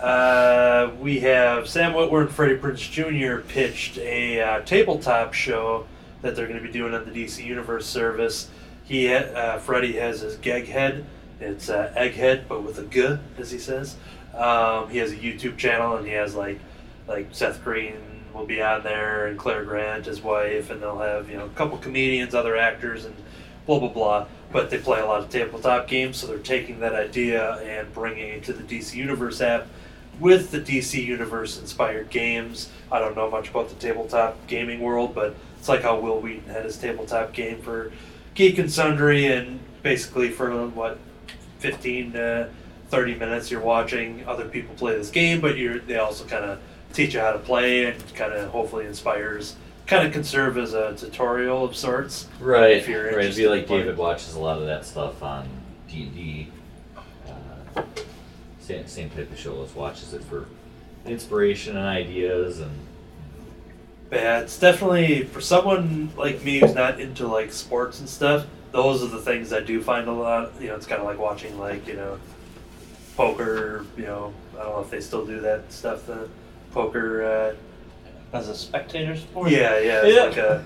Uh, 0.00 0.90
we 0.98 1.20
have 1.20 1.68
Sam 1.68 1.92
Witwer 1.92 2.22
and 2.22 2.30
Freddie 2.30 2.56
Prinze 2.56 2.90
Jr. 2.90 3.46
pitched 3.46 3.98
a 3.98 4.40
uh, 4.40 4.60
tabletop 4.62 5.32
show 5.32 5.86
that 6.22 6.34
they're 6.34 6.48
going 6.48 6.58
to 6.58 6.66
be 6.66 6.72
doing 6.72 6.92
on 6.92 7.04
the 7.04 7.12
DC 7.12 7.44
Universe 7.44 7.86
service. 7.86 8.50
He, 8.82 9.06
ha- 9.06 9.30
uh, 9.32 9.58
Freddie 9.60 9.92
has 9.92 10.22
his 10.22 10.34
gag 10.38 10.66
head. 10.66 11.04
It's 11.38 11.68
uh, 11.68 11.92
egghead, 11.96 12.48
but 12.48 12.64
with 12.64 12.80
a 12.80 12.84
g, 12.84 13.16
as 13.38 13.52
he 13.52 13.58
says. 13.58 13.94
Um, 14.34 14.90
he 14.90 14.98
has 14.98 15.12
a 15.12 15.16
YouTube 15.16 15.56
channel, 15.56 15.96
and 15.96 16.04
he 16.04 16.14
has 16.14 16.34
like, 16.34 16.58
like 17.06 17.28
Seth 17.30 17.62
Green 17.62 17.94
will 18.34 18.46
be 18.46 18.62
on 18.62 18.82
there, 18.82 19.26
and 19.26 19.38
Clare 19.38 19.64
Grant, 19.64 20.06
his 20.06 20.22
wife, 20.22 20.70
and 20.70 20.82
they'll 20.82 20.98
have 20.98 21.30
you 21.30 21.36
know 21.36 21.46
a 21.46 21.50
couple 21.50 21.78
comedians, 21.78 22.34
other 22.34 22.56
actors, 22.56 23.04
and 23.04 23.14
blah 23.66 23.78
blah 23.78 23.88
blah. 23.88 24.26
But 24.50 24.70
they 24.70 24.78
play 24.78 25.00
a 25.00 25.06
lot 25.06 25.20
of 25.20 25.30
tabletop 25.30 25.88
games, 25.88 26.18
so 26.18 26.26
they're 26.26 26.38
taking 26.38 26.80
that 26.80 26.94
idea 26.94 27.56
and 27.58 27.92
bringing 27.92 28.28
it 28.28 28.44
to 28.44 28.52
the 28.52 28.62
DC 28.62 28.94
Universe 28.94 29.40
app 29.40 29.66
with 30.20 30.50
the 30.50 30.60
DC 30.60 31.02
Universe 31.02 31.58
inspired 31.58 32.10
games. 32.10 32.68
I 32.90 32.98
don't 32.98 33.16
know 33.16 33.30
much 33.30 33.48
about 33.48 33.68
the 33.70 33.74
tabletop 33.76 34.46
gaming 34.46 34.80
world, 34.80 35.14
but 35.14 35.34
it's 35.58 35.68
like 35.68 35.82
how 35.82 35.98
Wil 35.98 36.20
Wheaton 36.20 36.50
had 36.50 36.64
his 36.64 36.76
tabletop 36.76 37.32
game 37.32 37.60
for 37.62 37.92
Geek 38.34 38.58
and 38.58 38.70
Sundry, 38.70 39.26
and 39.26 39.60
basically 39.82 40.30
for 40.30 40.66
what 40.68 40.98
15 41.60 42.12
to 42.12 42.50
30 42.88 43.14
minutes 43.14 43.50
you're 43.50 43.60
watching 43.60 44.22
other 44.26 44.46
people 44.46 44.74
play 44.74 44.94
this 44.96 45.10
game, 45.10 45.40
but 45.40 45.56
you're 45.56 45.78
they 45.78 45.96
also 45.96 46.26
kind 46.26 46.44
of 46.44 46.60
teach 46.92 47.14
you 47.14 47.20
how 47.20 47.32
to 47.32 47.38
play 47.38 47.86
and 47.86 48.14
kind 48.14 48.32
of 48.32 48.50
hopefully 48.50 48.86
inspires. 48.86 49.56
Kind 49.86 50.06
of 50.06 50.12
can 50.12 50.24
serve 50.24 50.56
as 50.58 50.74
a 50.74 50.94
tutorial 50.96 51.64
of 51.64 51.76
sorts. 51.76 52.28
right, 52.40 52.76
If 52.76 52.88
you're 52.88 53.06
right. 53.16 53.24
It'd 53.24 53.36
be 53.36 53.48
like. 53.48 53.66
David 53.66 53.96
watches 53.96 54.34
a 54.34 54.40
lot 54.40 54.58
of 54.58 54.66
that 54.66 54.84
stuff 54.84 55.22
on 55.22 55.48
D 55.90 56.04
and 56.04 56.14
D. 56.14 56.48
Uh, 57.76 57.82
Same 58.60 58.86
same 58.86 59.10
type 59.10 59.30
of 59.30 59.38
show 59.38 59.62
as 59.62 59.74
watches 59.74 60.14
it 60.14 60.22
for 60.24 60.46
inspiration 61.04 61.76
and 61.76 61.84
ideas 61.86 62.60
and 62.60 62.70
But 64.08 64.20
yeah, 64.20 64.40
it's 64.40 64.56
definitely 64.58 65.24
for 65.24 65.40
someone 65.40 66.10
like 66.16 66.42
me 66.44 66.60
who's 66.60 66.74
not 66.74 67.00
into 67.00 67.26
like 67.26 67.52
sports 67.52 67.98
and 67.98 68.08
stuff. 68.08 68.46
Those 68.70 69.02
are 69.02 69.08
the 69.08 69.18
things 69.20 69.52
I 69.52 69.60
do 69.60 69.82
find 69.82 70.06
a 70.08 70.12
lot. 70.12 70.52
You 70.60 70.68
know, 70.68 70.76
it's 70.76 70.86
kind 70.86 71.00
of 71.00 71.06
like 71.06 71.18
watching 71.18 71.58
like 71.58 71.86
you 71.88 71.94
know, 71.94 72.18
poker. 73.16 73.84
You 73.96 74.04
know, 74.04 74.32
I 74.58 74.62
don't 74.62 74.76
know 74.76 74.80
if 74.80 74.90
they 74.90 75.00
still 75.00 75.26
do 75.26 75.40
that 75.40 75.72
stuff. 75.72 76.06
The 76.06 76.28
poker. 76.72 77.54
As 78.32 78.48
a 78.48 78.54
spectator 78.54 79.12
Uh, 79.12 79.16
sport? 79.16 79.50
yeah, 79.50 79.78
yeah, 79.78 80.04
Yeah. 80.06 80.22
like. 80.24 80.60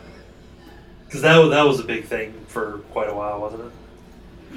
Because 1.07 1.23
that 1.23 1.37
that 1.51 1.62
was 1.66 1.81
a 1.81 1.85
big 1.85 2.05
thing 2.05 2.33
for 2.49 2.79
quite 2.92 3.09
a 3.09 3.14
while, 3.14 3.40
wasn't 3.40 3.62
it? 3.64 3.73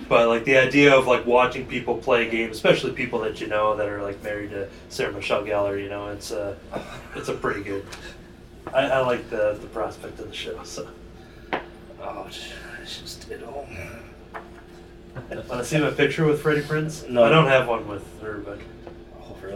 But 0.08 0.28
like 0.28 0.46
the 0.46 0.58
idea 0.58 0.96
of 0.96 1.08
like 1.08 1.26
watching 1.26 1.66
people 1.66 1.98
play 1.98 2.30
games, 2.30 2.56
especially 2.56 2.92
people 2.92 3.20
that 3.22 3.42
you 3.42 3.48
know 3.48 3.76
that 3.76 3.88
are 3.88 4.02
like 4.02 4.24
married 4.24 4.52
to 4.52 4.68
Sarah 4.90 5.12
Michelle 5.12 5.44
Gellar, 5.44 5.82
you 5.82 5.90
know, 5.90 6.08
it's 6.10 6.32
a 6.32 6.56
it's 7.16 7.30
a 7.30 7.34
pretty 7.34 7.64
good. 7.64 7.86
I, 8.74 8.82
I 8.86 9.00
like 9.00 9.30
the 9.30 9.58
the 9.60 9.68
prospect 9.68 10.20
of 10.20 10.28
the 10.30 10.36
show. 10.36 10.60
So 10.64 10.88
Oh, 12.02 12.28
I 12.30 12.86
just 12.86 13.28
did 13.28 13.44
all. 13.44 13.68
want 15.30 15.46
to 15.48 15.66
see 15.66 15.80
my 15.80 15.90
picture 15.92 16.26
with 16.26 16.42
Freddie 16.42 16.62
Prinze? 16.62 17.10
No. 17.10 17.24
I 17.24 17.30
don't 17.30 17.48
have 17.48 17.68
one 17.68 17.88
with 17.88 18.06
her, 18.22 18.38
but 18.46 18.60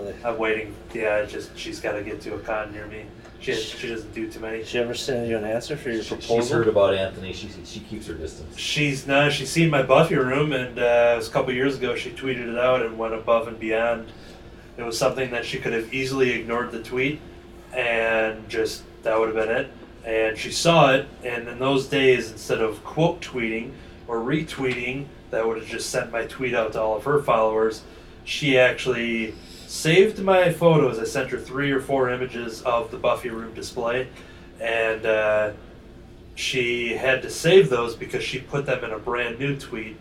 really? 0.04 0.16
I'm 0.24 0.38
waiting. 0.38 0.76
Yeah, 0.94 1.18
it's 1.18 1.32
just 1.32 1.58
she's 1.58 1.80
got 1.80 1.94
to 1.94 2.04
get 2.04 2.22
to 2.22 2.36
a 2.36 2.40
con 2.40 2.72
near 2.72 2.88
me. 2.88 3.06
She 3.40 3.56
she 3.56 3.90
doesn't 3.90 4.14
do 4.14 4.32
too 4.32 4.40
many. 4.40 4.64
She 4.64 4.80
ever 4.80 4.94
send 4.94 5.28
you 5.28 5.38
an 5.38 5.44
answer 5.44 5.76
for 5.76 5.90
your 5.90 6.02
she, 6.02 6.10
proposal? 6.10 6.40
she's 6.40 6.50
heard 6.50 6.68
about 6.68 6.94
Anthony. 6.94 7.34
She 7.34 7.50
she 7.66 7.82
keeps 7.82 8.08
her 8.08 8.14
distance. 8.14 8.58
She's 8.58 9.06
no, 9.06 9.30
she's 9.30 9.50
seen 9.50 9.70
my 9.70 9.84
Buffy 9.84 10.16
room, 10.16 10.54
and 10.54 10.80
uh, 10.80 11.12
it 11.14 11.18
was 11.18 11.28
a 11.28 11.32
couple 11.32 11.54
years 11.54 11.76
ago. 11.76 11.96
She 11.96 12.12
tweeted 12.12 12.50
it 12.50 12.58
out 12.58 12.82
and 12.82 12.98
went 12.98 13.14
above 13.14 13.48
and 13.48 13.60
beyond. 13.60 14.12
It 14.78 14.84
was 14.84 14.98
something 14.98 15.32
that 15.32 15.46
she 15.46 15.60
could 15.60 15.74
have 15.74 15.94
easily 15.94 16.32
ignored 16.32 16.72
the 16.72 16.82
tweet, 16.82 17.20
and 17.74 18.48
just 18.50 18.84
that 19.04 19.20
would 19.20 19.36
have 19.36 19.48
been 19.48 19.56
it. 19.56 19.72
And 20.06 20.38
she 20.38 20.52
saw 20.52 20.94
it, 20.94 21.08
and 21.24 21.48
in 21.48 21.60
those 21.60 21.88
days, 21.88 22.32
instead 22.32 22.62
of 22.62 22.84
quote 22.84 23.22
tweeting 23.22 23.72
or 24.08 24.20
retweeting, 24.20 25.06
that 25.32 25.48
would 25.48 25.58
have 25.58 25.68
just 25.68 25.90
sent 25.90 26.12
my 26.12 26.26
tweet 26.26 26.54
out 26.54 26.74
to 26.74 26.82
all 26.82 26.96
of 26.96 27.04
her 27.04 27.22
followers. 27.22 27.84
She 28.26 28.58
actually 28.58 29.34
saved 29.74 30.20
my 30.20 30.52
photos. 30.52 31.00
I 31.00 31.06
sent 31.06 31.30
her 31.32 31.40
three 31.40 31.72
or 31.72 31.82
four 31.82 32.10
images 32.10 32.62
of 32.62 32.92
the 32.92 32.98
Buffy 32.98 33.30
room 33.30 33.54
display, 33.54 34.08
and. 34.60 35.06
Uh, 35.06 35.54
she 36.36 36.96
had 36.96 37.22
to 37.22 37.30
save 37.30 37.70
those 37.70 37.96
because 37.96 38.24
she 38.24 38.40
put 38.40 38.66
them 38.66 38.84
in 38.84 38.92
a 38.92 39.00
brand 39.00 39.38
new 39.40 39.58
tweet 39.58 39.98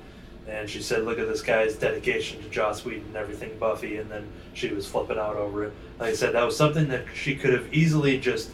and 0.49 0.69
she 0.69 0.81
said 0.81 1.05
look 1.05 1.19
at 1.19 1.29
this 1.29 1.43
guy's 1.43 1.77
dedication 1.77 2.43
to 2.43 2.49
joss 2.49 2.85
whedon 2.85 3.05
and 3.07 3.17
everything 3.17 3.57
buffy 3.59 3.99
and 3.99 4.11
then 4.11 4.27
she 4.55 4.69
was 4.69 4.87
flipping 4.89 5.19
out 5.19 5.37
over 5.37 5.65
it 5.65 5.73
like 5.99 6.11
i 6.11 6.15
said 6.15 6.33
that 6.35 6.45
was 6.45 6.57
something 6.57 6.89
that 6.89 7.05
she 7.15 7.35
could 7.35 7.53
have 7.53 7.73
easily 7.73 8.19
just 8.19 8.51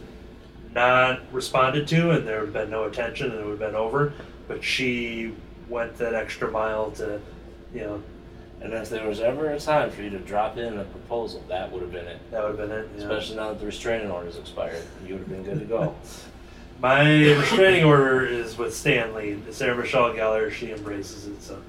not 0.74 1.20
responded 1.32 1.86
to 1.86 2.10
and 2.10 2.26
there 2.26 2.40
would 2.40 2.46
have 2.46 2.52
been 2.52 2.70
no 2.70 2.84
attention 2.84 3.30
and 3.30 3.40
it 3.40 3.44
would 3.44 3.60
have 3.60 3.70
been 3.70 3.76
over 3.76 4.12
but 4.48 4.62
she 4.62 5.32
went 5.68 5.96
that 5.96 6.14
extra 6.14 6.50
mile 6.50 6.90
to 6.90 7.20
you 7.72 7.80
know 7.80 8.02
And 8.60 8.72
if 8.72 8.88
there 8.90 9.06
was 9.06 9.20
ever 9.20 9.50
a 9.50 9.60
time 9.60 9.90
for 9.90 10.02
you 10.02 10.10
to 10.10 10.18
drop 10.18 10.56
in 10.56 10.78
a 10.78 10.84
proposal, 10.84 11.44
that 11.48 11.70
would 11.70 11.80
have 11.82 11.92
been 11.92 12.06
it. 12.06 12.18
that 12.32 12.42
would 12.42 12.58
have 12.58 12.68
been 12.68 12.76
it 12.76 12.98
know. 12.98 13.04
Especially 13.04 13.36
now 13.36 13.48
that 13.50 13.60
the 13.60 13.66
restraining 13.66 14.10
order's 14.10 14.36
expired. 14.36 14.82
You 15.06 15.14
would 15.14 15.20
have 15.20 15.28
been 15.28 15.44
good 15.44 15.60
to 15.60 15.64
go. 15.64 15.94
my 16.80 17.02
restraining 17.32 17.84
order 17.84 18.24
is 18.24 18.56
with 18.56 18.72
stanley 18.72 19.36
sarah 19.50 19.76
michelle 19.76 20.12
gellar 20.12 20.48
she 20.48 20.70
embraces 20.70 21.26
it 21.26 21.42
so 21.42 21.60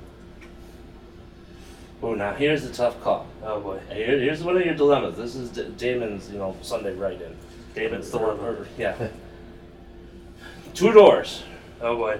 oh, 2.04 2.14
now 2.14 2.32
here's 2.34 2.62
the 2.62 2.72
tough 2.72 3.02
call. 3.02 3.26
oh 3.44 3.60
boy 3.60 3.80
Here, 3.92 4.20
here's 4.20 4.44
one 4.44 4.56
of 4.58 4.64
your 4.64 4.76
dilemmas. 4.76 5.18
This 5.18 5.36
is 5.36 5.50
D- 5.50 5.68
Damon's, 5.78 6.30
you 6.30 6.38
know, 6.38 6.56
Sunday 6.62 6.94
write-in. 6.94 7.36
damon's 7.74 8.12
dilemma 8.12 8.66
Yeah. 8.78 9.08
Two 10.76 10.92
doors. 10.94 11.44
oh 11.82 11.96
boy 11.98 12.20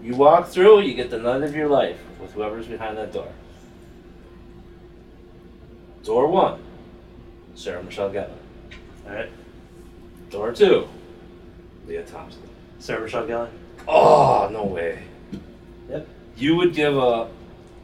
You 0.00 0.14
walk 0.14 0.46
through, 0.48 0.82
you 0.82 0.94
get 0.94 1.10
the 1.10 1.18
night 1.18 1.42
of 1.42 1.54
your 1.56 1.68
life 1.68 1.98
with 2.20 2.32
whoever's 2.32 2.66
behind 2.66 2.96
that 2.96 3.12
door. 3.12 3.32
Door 6.08 6.28
one, 6.28 6.58
Sarah 7.54 7.82
Michelle 7.82 8.08
Gellar. 8.10 8.30
all 9.06 9.12
right 9.14 9.28
Door 10.30 10.54
two, 10.54 10.88
Lea 11.86 12.00
Thompson. 12.10 12.40
sarah 12.78 13.02
michelle 13.02 13.26
gellar 13.26 13.50
Oh, 13.86 14.48
no 14.50 14.64
way. 14.64 15.02
Yep. 15.90 16.08
You 16.38 16.56
would 16.56 16.72
give 16.72 16.96
up 16.96 17.30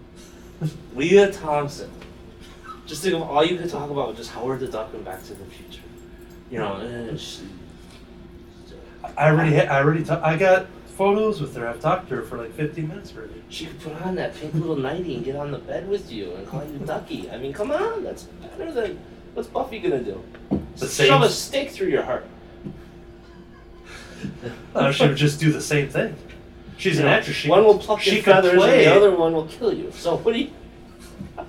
Lea 0.96 1.30
Thompson. 1.32 1.90
Just 2.87 3.02
think 3.02 3.14
of 3.14 3.20
all 3.22 3.44
you 3.44 3.58
could 3.58 3.68
talk 3.68 3.90
about, 3.90 4.16
just 4.16 4.30
Howard 4.30 4.60
the 4.60 4.68
Duck 4.68 4.94
and 4.94 5.04
Back 5.04 5.22
to 5.24 5.34
the 5.34 5.44
Future. 5.44 5.82
You 6.50 6.60
know, 6.60 6.76
and 6.76 7.20
she, 7.20 7.42
I 9.18 9.28
already, 9.32 9.60
I 9.60 9.82
already, 9.82 10.02
ta- 10.02 10.22
I 10.24 10.38
got 10.38 10.64
photos 10.96 11.40
with 11.40 11.54
her. 11.57 11.68
I've 11.68 11.80
talked 11.80 12.09
to 12.11 12.16
her 12.16 12.22
for 12.22 12.38
like 12.38 12.52
15 12.54 12.88
minutes 12.88 13.12
already. 13.16 13.42
she 13.48 13.66
could 13.66 13.80
put 13.80 13.92
on 14.02 14.14
that 14.16 14.35
pink 14.37 14.54
little 14.54 14.76
nightie 14.76 15.16
and 15.16 15.24
get 15.24 15.37
on 15.37 15.50
the 15.50 15.59
bed 15.59 15.88
with 15.88 16.11
you 16.11 16.33
and 16.35 16.46
call 16.46 16.64
you 16.64 16.78
Ducky. 16.78 17.30
I 17.30 17.38
mean, 17.38 17.52
come 17.52 17.70
on, 17.72 18.04
that's 18.04 18.24
better 18.57 18.70
than 18.72 18.98
what's 19.35 19.48
Buffy 19.48 19.80
gonna 19.80 20.02
do? 20.02 20.22
The 20.76 20.87
same- 20.88 21.09
Shove 21.09 21.22
a 21.22 21.28
stake 21.28 21.70
through 21.70 21.88
your 21.88 22.02
heart. 22.02 22.24
She 24.92 25.07
would 25.07 25.16
just 25.16 25.38
do 25.40 25.52
the 25.52 25.61
same 25.61 25.88
thing. 25.88 26.14
She's 26.76 26.98
an 26.98 27.04
You 27.04 27.11
know, 27.11 27.16
actress. 27.16 27.37
She 27.37 27.48
one 27.48 27.64
will 27.64 27.78
pluck 27.78 28.00
she 28.00 28.14
your 28.16 28.22
feathers 28.22 28.54
play. 28.54 28.85
and 28.87 28.92
the 28.92 28.96
other 28.96 29.16
one 29.16 29.33
will 29.33 29.46
kill 29.46 29.72
you. 29.72 29.92
So 29.92 30.16
what 30.18 30.33
do 30.35 30.40
you? 30.40 30.50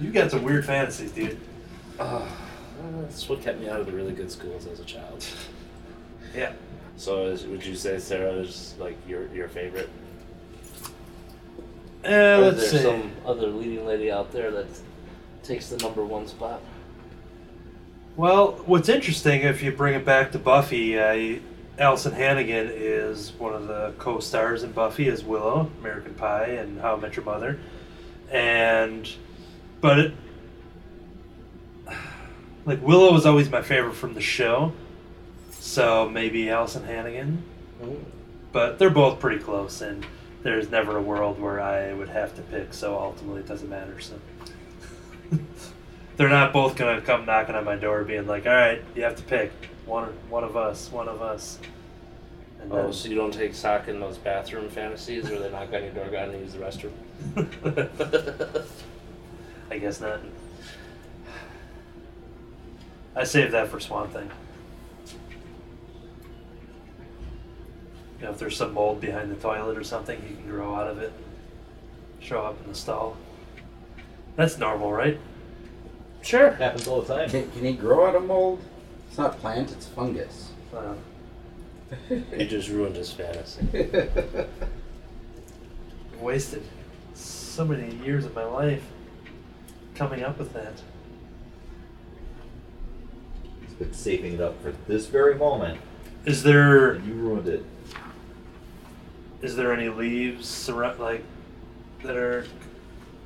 You 0.00 0.10
got 0.10 0.30
some 0.30 0.42
weird 0.42 0.64
fantasies, 0.66 1.12
dude. 1.12 1.38
Uh, 2.00 2.26
that's 3.00 3.28
what 3.28 3.40
kept 3.40 3.60
me 3.60 3.68
out 3.68 3.78
of 3.80 3.86
the 3.86 3.92
really 3.92 4.12
good 4.12 4.30
schools 4.30 4.66
as 4.66 4.80
a 4.80 4.84
child. 4.84 5.24
Yeah. 6.34 6.52
So, 6.96 7.26
is, 7.26 7.46
would 7.46 7.64
you 7.64 7.74
say 7.74 7.98
Sarah 7.98 8.32
is 8.34 8.74
like 8.78 8.96
your 9.08 9.26
your 9.34 9.48
favorite? 9.48 9.90
Uh, 12.04 12.08
or 12.08 12.38
let's 12.38 12.62
is 12.62 12.72
there 12.72 12.80
see. 12.80 12.86
some 12.86 13.12
other 13.26 13.48
leading 13.48 13.86
lady 13.86 14.10
out 14.10 14.30
there 14.30 14.50
that 14.50 14.66
takes 15.42 15.68
the 15.68 15.76
number 15.78 16.04
one 16.04 16.26
spot? 16.26 16.60
Well, 18.16 18.52
what's 18.66 18.88
interesting, 18.88 19.42
if 19.42 19.62
you 19.62 19.72
bring 19.72 19.94
it 19.94 20.04
back 20.04 20.30
to 20.32 20.38
Buffy, 20.38 20.98
uh, 20.98 21.40
Alyson 21.78 22.12
Hannigan 22.12 22.70
is 22.72 23.32
one 23.32 23.54
of 23.54 23.66
the 23.66 23.92
co-stars 23.98 24.62
in 24.62 24.70
Buffy 24.70 25.08
as 25.08 25.24
Willow, 25.24 25.70
American 25.80 26.14
Pie, 26.14 26.46
and 26.46 26.80
How 26.80 26.94
I 26.94 27.00
Met 27.00 27.16
Your 27.16 27.24
Mother, 27.24 27.58
and 28.30 29.08
but 29.80 29.98
it, 29.98 30.12
like 32.64 32.80
Willow 32.82 33.12
was 33.12 33.26
always 33.26 33.50
my 33.50 33.62
favorite 33.62 33.94
from 33.94 34.14
the 34.14 34.20
show, 34.20 34.72
so 35.64 36.08
maybe 36.10 36.50
Alyson 36.50 36.84
Hannigan, 36.84 37.42
but 38.52 38.78
they're 38.78 38.90
both 38.90 39.18
pretty 39.18 39.42
close, 39.42 39.80
and 39.80 40.04
there's 40.42 40.68
never 40.70 40.98
a 40.98 41.02
world 41.02 41.40
where 41.40 41.58
I 41.58 41.94
would 41.94 42.10
have 42.10 42.36
to 42.36 42.42
pick, 42.42 42.74
so 42.74 42.98
ultimately 42.98 43.40
it 43.40 43.48
doesn't 43.48 43.70
matter. 43.70 43.98
So. 43.98 44.14
they're 46.18 46.28
not 46.28 46.52
both 46.52 46.76
gonna 46.76 47.00
come 47.00 47.24
knocking 47.24 47.54
on 47.54 47.64
my 47.64 47.76
door 47.76 48.04
being 48.04 48.26
like, 48.26 48.44
"All 48.46 48.52
right, 48.52 48.82
you 48.94 49.04
have 49.04 49.16
to 49.16 49.22
pick 49.22 49.52
one, 49.86 50.12
one 50.28 50.44
of 50.44 50.54
us, 50.54 50.92
one 50.92 51.08
of 51.08 51.22
us." 51.22 51.58
And 52.60 52.70
Oh, 52.70 52.82
then- 52.82 52.92
so 52.92 53.08
you 53.08 53.14
don't 53.14 53.32
take 53.32 53.54
sock 53.54 53.88
in 53.88 54.00
those 54.00 54.18
bathroom 54.18 54.68
fantasies 54.68 55.30
where 55.30 55.38
they 55.40 55.50
knock 55.50 55.72
on 55.72 55.82
your 55.82 55.92
door, 55.92 56.08
go 56.10 56.18
out 56.18 56.28
and 56.28 56.40
use 56.42 56.52
the 56.52 56.58
restroom? 56.58 56.92
I 59.70 59.78
guess 59.78 59.98
not. 59.98 60.20
I 63.16 63.24
saved 63.24 63.52
that 63.54 63.68
for 63.68 63.80
Swamp 63.80 64.12
Thing. 64.12 64.30
You 68.18 68.24
know, 68.26 68.30
if 68.32 68.38
there's 68.38 68.56
some 68.56 68.74
mold 68.74 69.00
behind 69.00 69.30
the 69.30 69.36
toilet 69.36 69.76
or 69.76 69.84
something, 69.84 70.20
he 70.22 70.34
can 70.34 70.48
grow 70.48 70.74
out 70.74 70.88
of 70.88 70.98
it. 70.98 71.12
Show 72.20 72.40
up 72.42 72.60
in 72.62 72.68
the 72.68 72.74
stall. 72.74 73.16
That's 74.36 74.58
normal, 74.58 74.92
right? 74.92 75.18
sure. 76.22 76.52
Happens 76.52 76.88
all 76.88 77.02
the 77.02 77.14
time. 77.14 77.28
Can, 77.28 77.50
can 77.50 77.64
he 77.64 77.74
grow 77.74 78.06
out 78.06 78.14
of 78.14 78.24
mold? 78.24 78.60
It's 79.08 79.18
not 79.18 79.38
plant, 79.40 79.70
it's 79.72 79.86
fungus. 79.86 80.50
Uh, 80.74 80.94
You 82.10 82.46
just 82.46 82.68
ruined 82.70 82.96
his 82.96 83.12
fantasy. 83.12 83.66
wasted 86.18 86.62
so 87.12 87.64
many 87.64 87.94
years 87.96 88.24
of 88.24 88.34
my 88.34 88.44
life 88.44 88.82
coming 89.94 90.22
up 90.24 90.38
with 90.38 90.52
that. 90.54 90.72
He's 93.60 93.74
been 93.74 93.92
saving 93.92 94.34
it 94.34 94.40
up 94.40 94.60
for 94.62 94.72
this 94.88 95.06
very 95.06 95.34
moment, 95.36 95.78
Is 96.24 96.42
there 96.42 96.92
and 96.92 97.06
you 97.06 97.14
ruined 97.14 97.48
it. 97.48 97.64
Is 99.44 99.54
there 99.56 99.74
any 99.74 99.90
leaves 99.90 100.68
like 100.70 101.22
that 102.02 102.16
are 102.16 102.46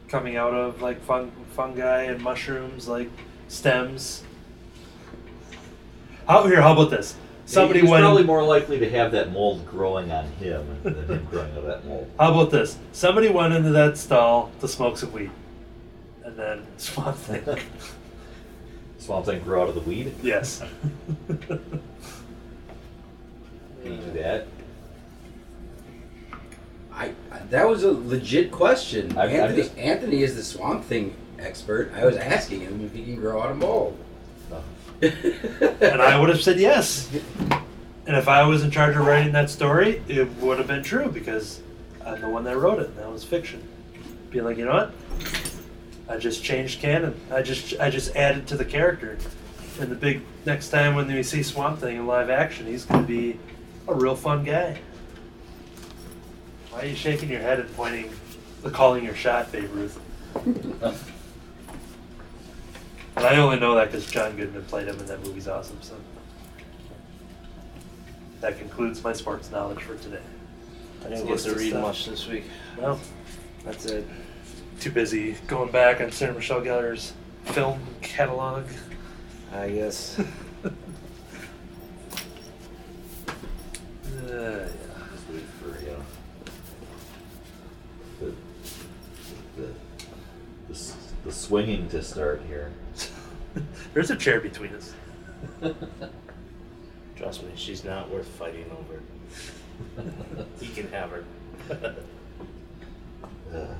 coming 0.09 0.37
out 0.37 0.53
of 0.53 0.83
like 0.83 1.01
fun, 1.05 1.31
fungi 1.53 2.03
and 2.03 2.21
mushrooms 2.21 2.89
like 2.89 3.09
stems? 3.47 4.25
How 6.27 6.45
here? 6.47 6.61
How 6.61 6.73
about 6.73 6.91
this? 6.91 7.15
Somebody 7.47 7.81
He's 7.81 7.89
went. 7.89 8.03
probably 8.03 8.25
more 8.25 8.43
likely 8.43 8.81
to 8.81 8.91
have 8.91 9.13
that 9.13 9.33
mold 9.33 9.65
growing 9.65 10.11
on 10.11 10.27
him 10.33 10.67
than 10.83 10.95
him 11.07 11.27
growing 11.31 11.53
out 11.53 11.59
of 11.59 11.65
that 11.67 11.87
mold. 11.87 12.11
How 12.21 12.33
about 12.33 12.51
this? 12.51 12.77
Somebody 12.93 13.31
went 13.31 13.55
into 13.55 13.71
that 13.71 13.97
stall 13.97 14.51
to 14.61 14.69
smoke 14.69 14.99
some 14.99 15.13
weed, 15.13 15.31
and 16.25 16.37
then 16.37 16.67
Swamp 16.77 17.17
Thing. 17.17 17.59
Swamp 18.99 19.25
Thing 19.25 19.41
grew 19.41 19.63
out 19.63 19.69
of 19.71 19.77
the 19.77 19.81
weed. 19.81 20.15
yes. 20.23 20.63
Can 21.29 21.71
you 23.85 23.97
do 23.97 24.11
that? 24.19 24.47
I, 26.99 27.13
that 27.51 27.69
was 27.69 27.85
a 27.85 27.93
legit 27.93 28.51
question. 28.51 29.17
I'm 29.17 29.31
Anthony 29.31 29.63
just- 29.63 29.79
Anthony 29.79 30.23
is 30.23 30.35
the 30.37 30.43
Swamp 30.43 30.85
Thing 30.85 31.15
expert. 31.39 31.93
I 31.95 32.05
was 32.05 32.17
asking 32.17 32.61
him 32.63 32.85
if 32.85 32.93
he 32.93 33.05
can 33.05 33.17
grow 33.17 33.41
out 33.41 33.51
of 33.51 33.57
mold. 33.59 33.97
No. 34.51 34.63
and 35.01 36.03
I 36.03 36.19
would 36.19 36.29
have 36.29 36.43
said 36.43 36.59
yes. 36.59 37.09
And 38.07 38.17
if 38.17 38.27
I 38.27 38.45
was 38.45 38.65
in 38.65 38.71
charge 38.71 38.97
of 38.97 39.07
writing 39.07 39.33
that 39.33 39.49
story, 39.51 40.03
it 40.09 40.29
would 40.39 40.59
have 40.59 40.67
been 40.67 40.83
true 40.83 41.09
because 41.09 41.61
I'm 42.05 42.21
the 42.21 42.29
one 42.29 42.43
that 42.45 42.57
wrote 42.57 42.81
it. 42.81 42.97
That 42.97 43.11
was 43.11 43.23
fiction. 43.23 43.63
Be 44.31 44.41
like, 44.41 44.57
you 44.57 44.65
know 44.65 44.73
what? 44.73 44.93
I 46.09 46.17
just 46.17 46.43
changed 46.43 46.81
canon. 46.81 47.15
I 47.31 47.43
just 47.43 47.79
I 47.79 47.91
just 47.91 48.17
added 48.17 48.47
to 48.49 48.57
the 48.57 48.65
character. 48.65 49.19
And 49.79 49.91
the 49.91 49.95
big 49.95 50.23
next 50.47 50.71
time 50.71 50.95
when 50.95 51.07
we 51.07 51.23
see 51.23 51.43
Swamp 51.43 51.79
Thing 51.79 51.97
in 51.99 52.07
live 52.07 52.31
action, 52.31 52.67
he's 52.67 52.85
gonna 52.85 53.07
be 53.07 53.39
a 53.87 53.95
real 53.95 54.17
fun 54.17 54.43
guy. 54.43 54.81
Why 56.71 56.83
are 56.83 56.87
you 56.87 56.95
shaking 56.97 57.29
your 57.31 57.41
head 57.41 57.61
and 57.61 57.75
pointing, 57.77 58.11
the 58.63 58.71
calling 58.71 59.05
your 59.05 59.15
shot, 59.15 59.51
Babe 59.53 59.71
Ruth? 59.73 59.99
And 63.17 63.27
I 63.27 63.37
only 63.37 63.59
know 63.59 63.75
that 63.75 63.87
because 63.91 64.07
John 64.07 64.37
Goodman 64.37 64.65
played 64.67 64.87
him, 64.87 64.99
and 64.99 65.09
that 65.09 65.23
movie's 65.25 65.49
awesome. 65.49 65.79
So 65.83 65.95
that 68.41 68.59
concludes 68.59 69.03
my 69.03 69.13
sports 69.13 69.51
knowledge 69.51 69.81
for 69.83 69.97
today. 69.97 70.21
I 71.05 71.09
didn't 71.09 71.27
get 71.27 71.39
to 71.41 71.55
read 71.55 71.71
stuff? 71.71 71.83
much 71.83 72.07
this 72.07 72.27
week. 72.29 72.45
Well, 72.77 73.01
That's 73.65 73.87
it. 73.87 74.07
too 74.81 74.91
busy 74.91 75.33
going 75.47 75.71
back 75.73 76.01
on 76.01 76.13
Sarah 76.13 76.35
Michelle 76.35 76.61
Gellar's 76.61 77.13
film 77.47 77.81
catalog. 78.03 78.65
I 79.53 79.71
guess. 79.71 80.21
Uh, 84.31 84.31
yeah. 84.31 84.69
Just 85.13 85.29
wait 85.31 85.45
for 85.61 85.81
you 85.81 85.91
know 85.91 86.03
the 88.21 88.27
the 89.57 89.69
the, 90.69 90.75
s- 90.75 91.13
the 91.29 91.35
swinging 91.35 91.87
to 91.91 92.03
start 92.03 92.41
here. 92.49 92.73
There's 93.93 94.11
a 94.11 94.17
chair 94.17 94.41
between 94.41 94.75
us. 94.75 94.95
Trust 97.17 97.43
me, 97.43 97.51
she's 97.55 97.85
not 97.85 98.11
worth 98.11 98.27
fighting 98.27 98.65
over. 98.73 99.03
He 100.59 100.69
can 100.69 100.91
have 100.91 101.11
her. 101.11 101.25
Uh, 103.53 103.75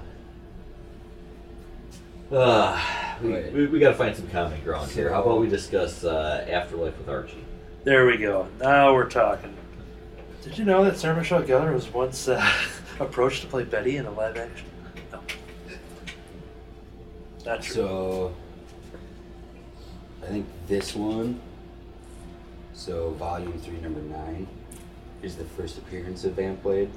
uh, 2.35 2.81
we, 3.21 3.51
we, 3.51 3.67
we 3.67 3.79
got 3.81 3.89
to 3.89 3.97
find 3.97 4.15
some 4.15 4.29
common 4.29 4.63
ground 4.63 4.91
here. 4.91 5.11
How 5.11 5.23
about 5.23 5.41
we 5.41 5.49
discuss 5.49 6.05
uh, 6.05 6.47
Afterlife 6.49 6.97
with 6.99 7.09
Archie? 7.09 7.45
There 7.83 8.07
we 8.07 8.17
go. 8.19 8.47
Now 8.61 8.95
we're 8.95 9.09
talking. 9.09 9.57
Did 10.43 10.57
you 10.59 10.65
know 10.67 10.85
that 10.85 10.99
Sarah 10.99 11.17
Michelle 11.17 11.43
Gellar 11.43 11.75
was 11.75 11.89
once 11.93 12.29
uh, 12.29 12.49
approached 13.01 13.41
to 13.41 13.49
play 13.49 13.65
Betty 13.65 13.97
in 13.97 14.07
a 14.07 14.11
live 14.13 14.37
action? 14.37 14.69
Not 17.49 17.63
true. 17.63 17.75
So, 17.75 18.35
I 20.23 20.27
think 20.27 20.47
this 20.67 20.95
one, 20.95 21.41
so 22.75 23.13
volume 23.13 23.59
three, 23.59 23.81
number 23.81 24.03
nine, 24.03 24.47
is 25.23 25.37
the 25.37 25.45
first 25.45 25.79
appearance 25.79 26.25
of 26.25 26.35
Vampblade. 26.35 26.91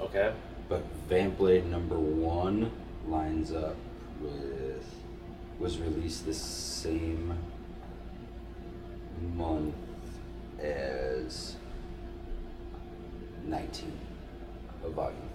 Okay. 0.00 0.32
But 0.68 0.84
Vampblade 1.08 1.66
number 1.66 1.98
one 1.98 2.70
lines 3.08 3.52
up 3.52 3.74
with 4.20 4.84
was 5.58 5.78
released 5.78 6.26
the 6.26 6.34
same 6.34 7.36
month 9.34 9.74
as 10.60 11.56
nineteen 13.44 13.98
of 14.84 14.92
volume. 14.92 15.31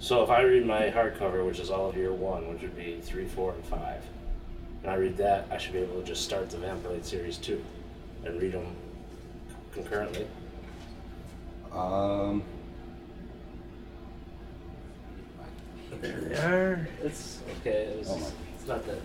So 0.00 0.24
if 0.24 0.30
I 0.30 0.40
read 0.40 0.66
my 0.66 0.90
hardcover, 0.90 1.46
which 1.46 1.60
is 1.60 1.70
all 1.70 1.90
of 1.90 1.96
year 1.96 2.12
one, 2.12 2.48
which 2.48 2.62
would 2.62 2.74
be 2.74 3.00
three, 3.02 3.26
four, 3.26 3.52
and 3.52 3.62
five, 3.66 4.02
and 4.82 4.90
I 4.90 4.94
read 4.94 5.18
that, 5.18 5.46
I 5.50 5.58
should 5.58 5.74
be 5.74 5.80
able 5.80 6.00
to 6.00 6.06
just 6.06 6.24
start 6.24 6.48
the 6.48 6.56
Vampire 6.56 7.02
series 7.02 7.36
two, 7.36 7.62
and 8.24 8.40
read 8.40 8.52
them 8.52 8.74
concurrently. 9.72 10.26
Um, 11.70 12.42
there 16.00 16.20
they 16.20 16.34
are. 16.36 16.88
It's 17.02 17.40
okay. 17.60 17.84
It 17.84 17.98
was, 17.98 18.08
Oh 18.10 18.16
my. 18.16 18.26
It's 18.56 18.66
not 18.66 18.86
that 18.86 18.98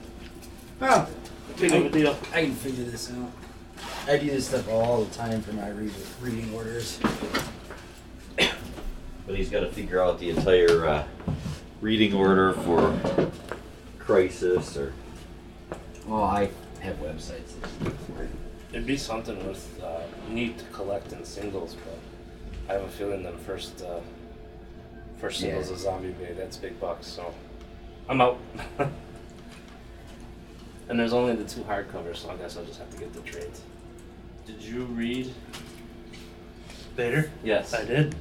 well, 0.80 1.10
big 1.60 1.74
of 1.74 1.86
a 1.86 1.90
deal. 1.90 2.18
I 2.34 2.44
can 2.46 2.56
figure 2.56 2.86
this 2.86 3.12
out. 3.12 3.32
I 4.08 4.18
do 4.18 4.28
this 4.28 4.48
stuff 4.48 4.70
all 4.70 5.04
the 5.04 5.14
time 5.14 5.42
for 5.42 5.52
my 5.54 5.70
read- 5.70 5.92
reading 6.22 6.54
orders. 6.54 7.00
But 9.26 9.36
he's 9.36 9.50
got 9.50 9.62
to 9.62 9.72
figure 9.72 10.02
out 10.02 10.20
the 10.20 10.30
entire 10.30 10.86
uh, 10.86 11.04
reading 11.82 12.14
order 12.14 12.54
for 12.54 12.98
Crisis 14.00 14.78
or 14.78 14.94
Well, 16.06 16.24
I 16.24 16.50
have 16.82 16.98
websites. 16.98 17.54
It'd 18.72 18.86
be 18.86 18.98
something 18.98 19.46
with 19.48 19.82
uh, 19.84 20.02
neat 20.30 20.60
to 20.60 20.66
collect 20.66 21.14
in 21.14 21.24
singles, 21.26 21.76
but 21.76 22.70
I 22.70 22.74
have 22.78 22.84
a 22.84 22.90
feeling 22.90 23.24
them 23.24 23.38
first 23.40 23.82
uh, 23.84 24.00
first 25.18 25.40
singles 25.40 25.68
Yeah. 25.68 25.74
of 25.74 25.80
Zombie 25.80 26.10
Bay. 26.12 26.34
That's 26.38 26.58
big 26.58 26.80
bucks, 26.80 27.08
so 27.08 27.34
I'm 28.10 28.22
out. 28.22 28.40
And 30.88 31.00
there's 31.00 31.14
only 31.14 31.34
the 31.36 31.46
two 31.46 31.62
hardcovers, 31.62 32.18
so 32.18 32.30
I 32.30 32.36
guess 32.36 32.58
I'll 32.58 32.64
just 32.64 32.78
have 32.78 32.92
to 32.92 32.98
get 32.98 33.12
the 33.12 33.22
trades. 33.22 33.62
Did 34.46 34.62
you 34.62 34.84
read? 34.84 35.34
Vader? 36.96 37.32
Yes. 37.44 37.74
I 37.74 37.84
did. 37.84 38.14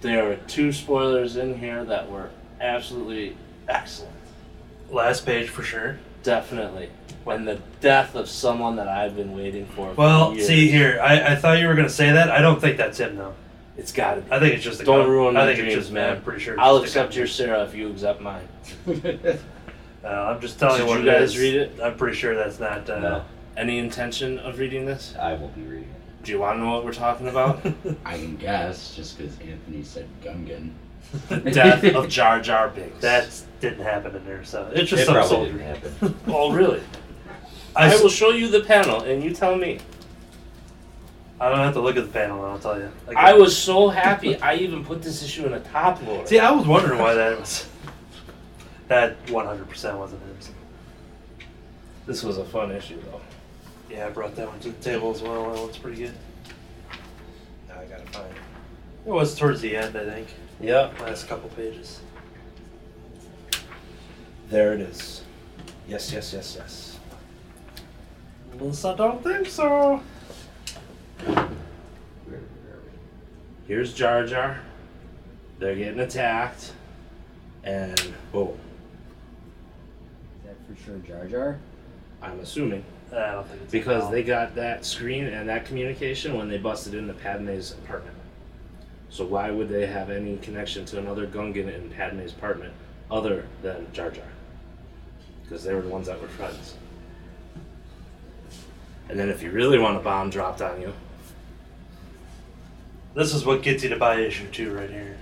There 0.00 0.30
are 0.30 0.36
two 0.46 0.72
spoilers 0.72 1.36
in 1.36 1.58
here 1.58 1.84
that 1.84 2.10
were 2.10 2.30
absolutely 2.60 3.36
excellent. 3.68 4.14
Last 4.90 5.26
page 5.26 5.48
for 5.48 5.62
sure. 5.62 5.98
Definitely. 6.22 6.90
When 7.24 7.44
the 7.44 7.60
death 7.80 8.14
of 8.14 8.28
someone 8.28 8.76
that 8.76 8.88
I've 8.88 9.16
been 9.16 9.36
waiting 9.36 9.66
for. 9.66 9.90
for 9.94 10.00
Well, 10.00 10.34
years. 10.34 10.46
see 10.46 10.68
here, 10.68 11.00
I, 11.02 11.32
I 11.32 11.36
thought 11.36 11.58
you 11.58 11.66
were 11.66 11.74
gonna 11.74 11.88
say 11.88 12.12
that. 12.12 12.30
I 12.30 12.40
don't 12.40 12.60
think 12.60 12.76
that's 12.76 12.98
him 12.98 13.16
though. 13.16 13.34
It's 13.76 13.92
gotta 13.92 14.20
be. 14.22 14.30
I 14.32 14.38
think 14.38 14.54
it's 14.54 14.64
just 14.64 14.80
a 14.80 14.84
Don't 14.84 15.00
gun. 15.02 15.10
ruin 15.10 15.36
I 15.36 15.40
my 15.40 15.46
think 15.46 15.58
dreams, 15.58 15.74
it's 15.74 15.82
just 15.86 15.92
man. 15.92 16.16
I'm 16.16 16.22
pretty 16.22 16.40
sure. 16.40 16.58
I'll 16.60 16.76
accept 16.78 17.16
your 17.16 17.26
Sarah 17.26 17.64
if 17.64 17.74
you 17.74 17.90
accept 17.90 18.20
mine. 18.20 18.46
Uh, 20.04 20.08
I'm 20.34 20.40
just 20.40 20.60
telling 20.60 20.76
Did 20.78 20.84
you 20.84 20.90
what 20.90 21.00
you 21.00 21.10
guys 21.10 21.30
is. 21.34 21.38
read 21.38 21.54
it? 21.56 21.80
I'm 21.82 21.96
pretty 21.96 22.16
sure 22.16 22.36
that's 22.36 22.60
not. 22.60 22.88
Uh, 22.88 23.00
No, 23.00 23.24
Any 23.56 23.78
intention 23.78 24.38
of 24.38 24.60
reading 24.60 24.86
this? 24.86 25.16
I 25.18 25.34
won't 25.34 25.52
be 25.56 25.62
reading 25.62 25.88
it. 25.90 25.95
Do 26.26 26.32
you 26.32 26.40
want 26.40 26.58
to 26.58 26.64
know 26.64 26.72
what 26.72 26.84
we're 26.84 26.92
talking 26.92 27.28
about? 27.28 27.64
I 28.04 28.18
can 28.18 28.36
guess 28.36 28.96
just 28.96 29.16
because 29.16 29.38
Anthony 29.38 29.84
said 29.84 30.08
Gungan. 30.24 30.72
death 31.52 31.84
of 31.84 32.08
Jar 32.16 32.40
Jar 32.40 32.68
Binks. 32.68 33.00
that 33.00 33.28
didn't 33.60 33.84
happen 33.84 34.16
in 34.16 34.24
there, 34.26 34.42
so 34.44 34.68
it's 34.74 34.90
just 34.90 35.02
It 35.02 35.06
some 35.06 35.14
probably 35.14 35.28
soldier. 35.36 35.52
didn't 35.52 35.66
happen. 36.00 36.16
Oh, 36.26 36.50
really? 36.52 36.82
I, 37.76 37.84
I 37.84 37.86
s- 37.94 38.02
will 38.02 38.08
show 38.10 38.30
you 38.30 38.48
the 38.48 38.62
panel 38.62 39.02
and 39.02 39.22
you 39.22 39.32
tell 39.32 39.54
me. 39.54 39.78
I 41.40 41.48
don't 41.48 41.58
have 41.58 41.74
to 41.74 41.80
look 41.80 41.96
at 41.96 42.06
the 42.06 42.12
panel. 42.12 42.44
I'll 42.44 42.58
tell 42.58 42.76
you. 42.76 42.90
Like, 43.06 43.16
I 43.16 43.34
was 43.34 43.56
so 43.56 43.88
happy. 43.88 44.34
I 44.40 44.56
even 44.56 44.84
put 44.84 45.02
this 45.02 45.22
issue 45.22 45.46
in 45.46 45.52
a 45.52 45.60
top 45.60 46.04
loader. 46.04 46.26
See, 46.26 46.40
I 46.40 46.50
was 46.50 46.66
wondering 46.66 46.98
why 46.98 47.14
that 47.14 47.38
was. 47.38 47.68
That 48.88 49.16
100 49.30 49.68
percent 49.68 49.96
wasn't 49.96 50.22
him. 50.22 50.36
This 52.06 52.24
was 52.24 52.38
a 52.38 52.44
fun 52.44 52.72
issue, 52.72 53.00
though. 53.02 53.15
Yeah, 53.96 54.08
I 54.08 54.10
brought 54.10 54.36
that 54.36 54.46
one 54.46 54.60
to 54.60 54.68
the 54.68 54.82
table 54.82 55.10
as 55.10 55.22
well. 55.22 55.50
That 55.52 55.62
one's 55.62 55.78
pretty 55.78 55.96
good. 55.96 56.12
Now 57.66 57.80
I 57.80 57.86
gotta 57.86 58.04
find 58.10 58.26
it. 58.26 58.36
It 59.06 59.10
was 59.10 59.34
towards 59.34 59.62
the 59.62 59.74
end, 59.74 59.96
I 59.96 60.04
think. 60.04 60.28
Yep. 60.60 61.00
Last 61.00 61.28
couple 61.28 61.48
pages. 61.50 62.00
There 64.50 64.74
it 64.74 64.80
is. 64.80 65.22
Yes, 65.88 66.12
yes, 66.12 66.30
yes, 66.34 66.56
yes. 66.58 66.98
Melissa, 68.58 68.88
I 68.90 68.96
don't 68.96 69.24
think 69.24 69.46
so. 69.46 70.02
Here's 73.66 73.94
Jar 73.94 74.26
Jar. 74.26 74.60
They're 75.58 75.74
getting 75.74 76.00
attacked. 76.00 76.72
And 77.64 77.98
boom. 78.30 78.58
Is 80.38 80.44
that 80.44 80.56
for 80.68 80.84
sure 80.84 80.98
Jar 80.98 81.26
Jar? 81.26 81.58
I'm 82.20 82.40
assuming. 82.40 82.84
Uh, 83.12 83.16
I 83.16 83.32
don't 83.32 83.46
think 83.46 83.70
Because 83.70 84.10
they 84.10 84.22
got 84.22 84.54
that 84.56 84.84
screen 84.84 85.26
and 85.26 85.48
that 85.48 85.64
communication 85.64 86.36
when 86.36 86.48
they 86.48 86.58
busted 86.58 86.94
into 86.94 87.12
Padme's 87.14 87.72
apartment. 87.72 88.16
So 89.10 89.24
why 89.24 89.50
would 89.50 89.68
they 89.68 89.86
have 89.86 90.10
any 90.10 90.36
connection 90.38 90.84
to 90.86 90.98
another 90.98 91.26
Gungan 91.26 91.72
in 91.72 91.90
Padme's 91.90 92.32
apartment 92.32 92.74
other 93.10 93.46
than 93.62 93.86
Jar 93.92 94.10
Jar? 94.10 94.24
Because 95.42 95.62
they 95.62 95.72
were 95.72 95.82
the 95.82 95.88
ones 95.88 96.08
that 96.08 96.20
were 96.20 96.28
friends. 96.28 96.74
And 99.08 99.18
then 99.18 99.28
if 99.28 99.42
you 99.42 99.52
really 99.52 99.78
want 99.78 99.96
a 99.96 100.00
bomb 100.00 100.30
dropped 100.30 100.60
on 100.60 100.80
you, 100.80 100.92
This 103.14 103.32
is 103.32 103.46
what 103.46 103.62
gets 103.62 103.82
you 103.82 103.88
to 103.88 103.96
buy 103.96 104.20
issue 104.20 104.46
two 104.48 104.74
right 104.74 104.90
here. 104.90 105.16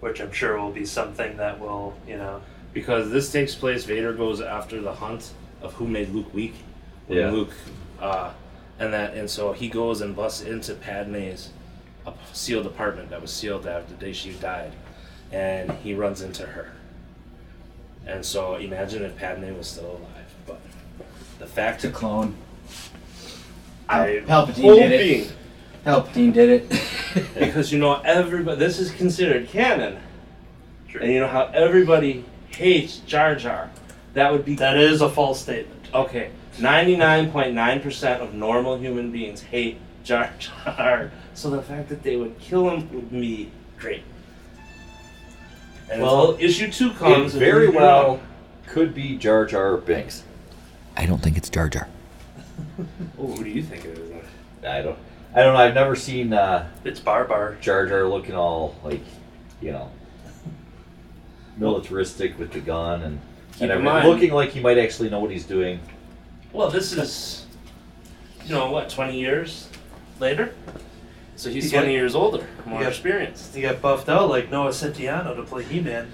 Which 0.00 0.22
I'm 0.22 0.32
sure 0.32 0.58
will 0.58 0.72
be 0.72 0.86
something 0.86 1.36
that 1.36 1.60
will, 1.60 1.94
you 2.08 2.16
know. 2.16 2.40
Because 2.72 3.10
this 3.10 3.30
takes 3.30 3.54
place, 3.54 3.84
Vader 3.84 4.12
goes 4.12 4.40
after 4.40 4.80
the 4.80 4.92
hunt 4.94 5.32
of 5.60 5.74
who 5.74 5.86
made 5.86 6.10
Luke 6.10 6.32
weak. 6.34 6.54
When 7.06 7.18
Yeah. 7.18 7.30
Luke, 7.30 7.52
uh, 8.00 8.30
and 8.78 8.92
that, 8.92 9.14
and 9.14 9.28
so 9.28 9.52
he 9.52 9.68
goes 9.68 10.00
and 10.00 10.14
busts 10.16 10.42
into 10.42 10.74
Padme's 10.74 11.50
uh, 12.06 12.12
sealed 12.32 12.66
apartment 12.66 13.10
that 13.10 13.20
was 13.20 13.32
sealed 13.32 13.66
after 13.66 13.94
the 13.94 14.00
day 14.00 14.12
she 14.12 14.32
died, 14.32 14.72
and 15.30 15.70
he 15.84 15.94
runs 15.94 16.22
into 16.22 16.44
her. 16.46 16.72
And 18.06 18.24
so 18.24 18.56
imagine 18.56 19.02
if 19.04 19.16
Padme 19.16 19.56
was 19.56 19.68
still 19.68 19.90
alive, 19.90 20.34
but 20.46 20.60
the 21.38 21.46
fact 21.46 21.84
It's 21.84 21.94
a 21.94 21.96
clone. 21.96 22.34
I 23.88 24.22
Palpatine 24.26 24.74
did 24.88 24.92
it. 24.92 25.32
Palpatine 25.84 26.32
did 26.32 26.48
it. 26.48 26.82
because 27.38 27.72
you 27.72 27.78
know 27.78 28.00
everybody 28.04 28.58
this 28.58 28.78
is 28.78 28.90
considered 28.90 29.48
canon, 29.48 29.98
Sure. 30.88 31.02
and 31.02 31.12
you 31.12 31.20
know 31.20 31.28
how 31.28 31.44
everybody 31.54 32.24
hates 32.54 32.98
Jar 32.98 33.34
Jar. 33.34 33.70
That 34.14 34.32
would 34.32 34.44
be 34.44 34.56
That 34.56 34.76
is 34.76 35.00
a 35.00 35.08
false 35.08 35.40
statement. 35.40 35.86
Okay, 35.94 36.30
99.9% 36.58 38.20
of 38.20 38.34
normal 38.34 38.78
human 38.78 39.10
beings 39.10 39.42
hate 39.42 39.78
Jar 40.04 40.30
Jar. 40.38 41.10
So 41.34 41.50
the 41.50 41.62
fact 41.62 41.88
that 41.88 42.02
they 42.02 42.16
would 42.16 42.38
kill 42.38 42.70
him 42.70 42.92
would 42.92 43.10
be 43.10 43.50
great. 43.78 44.02
And 45.90 46.02
Well, 46.02 46.36
issue 46.38 46.70
two 46.70 46.92
comes, 46.94 47.34
and 47.34 47.40
very 47.40 47.68
well 47.68 48.20
could 48.66 48.94
be 48.94 49.16
Jar 49.16 49.44
Jar 49.44 49.76
Binks. 49.76 50.24
I 50.96 51.06
don't 51.06 51.22
think 51.22 51.36
it's 51.36 51.48
Jar 51.48 51.68
Jar. 51.68 51.88
Oh, 53.18 53.26
who 53.28 53.44
do 53.44 53.50
you 53.50 53.62
think 53.62 53.84
it 53.84 53.98
is? 53.98 54.10
Then? 54.60 54.72
I 54.72 54.82
don't. 54.82 54.98
I 55.34 55.42
don't 55.42 55.54
know. 55.54 55.60
I've 55.60 55.74
never 55.74 55.94
seen 55.94 56.32
uh, 56.32 56.68
It's 56.84 56.98
Bar 57.00 57.24
Bar. 57.24 57.56
Jar 57.60 57.86
Jar 57.86 58.04
looking 58.08 58.34
all 58.34 58.74
like, 58.82 59.00
you 59.60 59.72
know, 59.72 59.90
militaristic 61.56 62.38
with 62.38 62.52
the 62.52 62.60
gun 62.60 63.02
and, 63.02 63.20
Keep 63.52 63.62
and 63.62 63.70
in 63.70 63.70
everything. 63.78 63.84
mind- 63.94 64.08
looking 64.08 64.32
like 64.32 64.50
he 64.50 64.60
might 64.60 64.78
actually 64.78 65.10
know 65.10 65.20
what 65.20 65.30
he's 65.30 65.44
doing. 65.44 65.80
Well, 66.52 66.68
this 66.70 66.92
is, 66.92 67.46
you 68.46 68.54
know, 68.54 68.70
what, 68.70 68.88
20 68.90 69.18
years 69.18 69.68
later? 70.20 70.54
So 71.36 71.50
he's 71.50 71.64
You 71.66 71.70
get- 71.70 71.78
20 71.80 71.92
years 71.92 72.14
older, 72.14 72.46
more 72.66 72.80
get- 72.80 72.88
experienced. 72.90 73.54
He 73.54 73.62
got 73.62 73.80
buffed 73.80 74.08
out 74.08 74.28
like 74.28 74.50
Noah 74.50 74.70
Centineo 74.70 75.34
to 75.36 75.42
play 75.42 75.64
He 75.64 75.80
Man. 75.80 76.08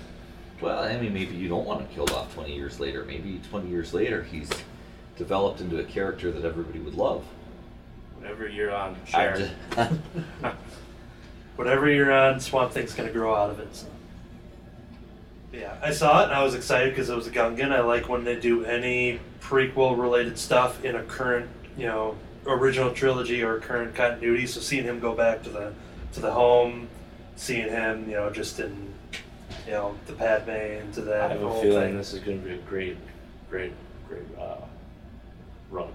Well, 0.60 0.82
I 0.82 0.98
mean, 0.98 1.12
maybe 1.14 1.36
you 1.36 1.48
don't 1.48 1.64
want 1.66 1.80
him 1.82 1.88
killed 1.94 2.10
off 2.10 2.34
20 2.34 2.54
years 2.54 2.80
later. 2.80 3.04
Maybe 3.04 3.40
20 3.50 3.68
years 3.68 3.94
later 3.94 4.22
he's 4.24 4.50
developed 5.16 5.60
into 5.60 5.78
a 5.78 5.84
character 5.84 6.30
that 6.32 6.44
everybody 6.44 6.78
would 6.80 6.94
love. 6.94 7.24
Whatever 8.16 8.48
you're 8.48 8.74
on, 8.74 8.96
I 9.06 9.10
share. 9.10 9.36
just- 9.76 9.94
Whatever 11.56 11.90
you're 11.90 12.12
on, 12.12 12.40
Swamp 12.40 12.72
Thing's 12.72 12.94
gonna 12.94 13.10
grow 13.12 13.34
out 13.34 13.50
of 13.50 13.58
it. 13.60 13.74
So. 13.74 13.86
Yeah, 15.52 15.76
I 15.82 15.92
saw 15.92 16.20
it 16.20 16.24
and 16.24 16.32
I 16.32 16.42
was 16.42 16.54
excited 16.54 16.90
because 16.90 17.08
it 17.08 17.16
was 17.16 17.26
a 17.26 17.30
Gungan. 17.30 17.72
I 17.72 17.80
like 17.80 18.08
when 18.08 18.24
they 18.24 18.38
do 18.38 18.64
any 18.64 19.20
prequel 19.40 19.98
related 19.98 20.38
stuff 20.38 20.84
in 20.84 20.96
a 20.96 21.02
current, 21.02 21.48
you 21.76 21.86
know, 21.86 22.16
original 22.46 22.92
trilogy 22.92 23.42
or 23.42 23.58
current 23.58 23.94
continuity. 23.94 24.46
So 24.46 24.60
seeing 24.60 24.84
him 24.84 25.00
go 25.00 25.14
back 25.14 25.42
to 25.44 25.50
the 25.50 25.72
to 26.12 26.20
the 26.20 26.30
home, 26.30 26.88
seeing 27.36 27.68
him, 27.68 28.08
you 28.08 28.16
know, 28.16 28.30
just 28.30 28.60
in, 28.60 28.92
you 29.66 29.72
know, 29.72 29.94
the 30.06 30.12
Padme 30.12 30.50
into 30.50 31.00
I 31.02 31.04
that 31.04 31.30
have 31.32 31.42
a 31.42 31.48
whole 31.48 31.62
feeling 31.62 31.88
thing. 31.88 31.96
this 31.96 32.12
is 32.12 32.20
going 32.20 32.42
to 32.42 32.48
be 32.48 32.54
a 32.54 32.58
great, 32.58 32.96
great, 33.48 33.72
great 34.08 34.22
uh, 34.38 34.56
run. 35.70 35.88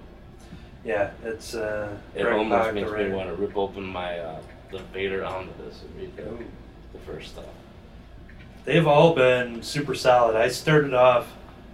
Yeah, 0.83 1.11
it's 1.23 1.55
uh, 1.55 1.95
It 2.15 2.25
almost 2.25 2.73
makes 2.73 2.91
me 2.91 3.09
want 3.09 3.29
to 3.29 3.35
rip 3.35 3.55
open 3.55 3.83
my 3.83 4.19
uh, 4.19 4.41
the 4.71 4.79
Vader 4.93 5.23
omnibus 5.23 5.81
and 5.83 5.95
read 5.95 6.17
the, 6.17 6.23
the 6.93 6.99
first 7.05 7.29
stuff. 7.29 7.45
They've 8.65 8.87
all 8.87 9.13
been 9.13 9.61
super 9.61 9.93
solid. 9.93 10.35
I 10.35 10.47
started 10.47 10.93
off. 10.93 11.27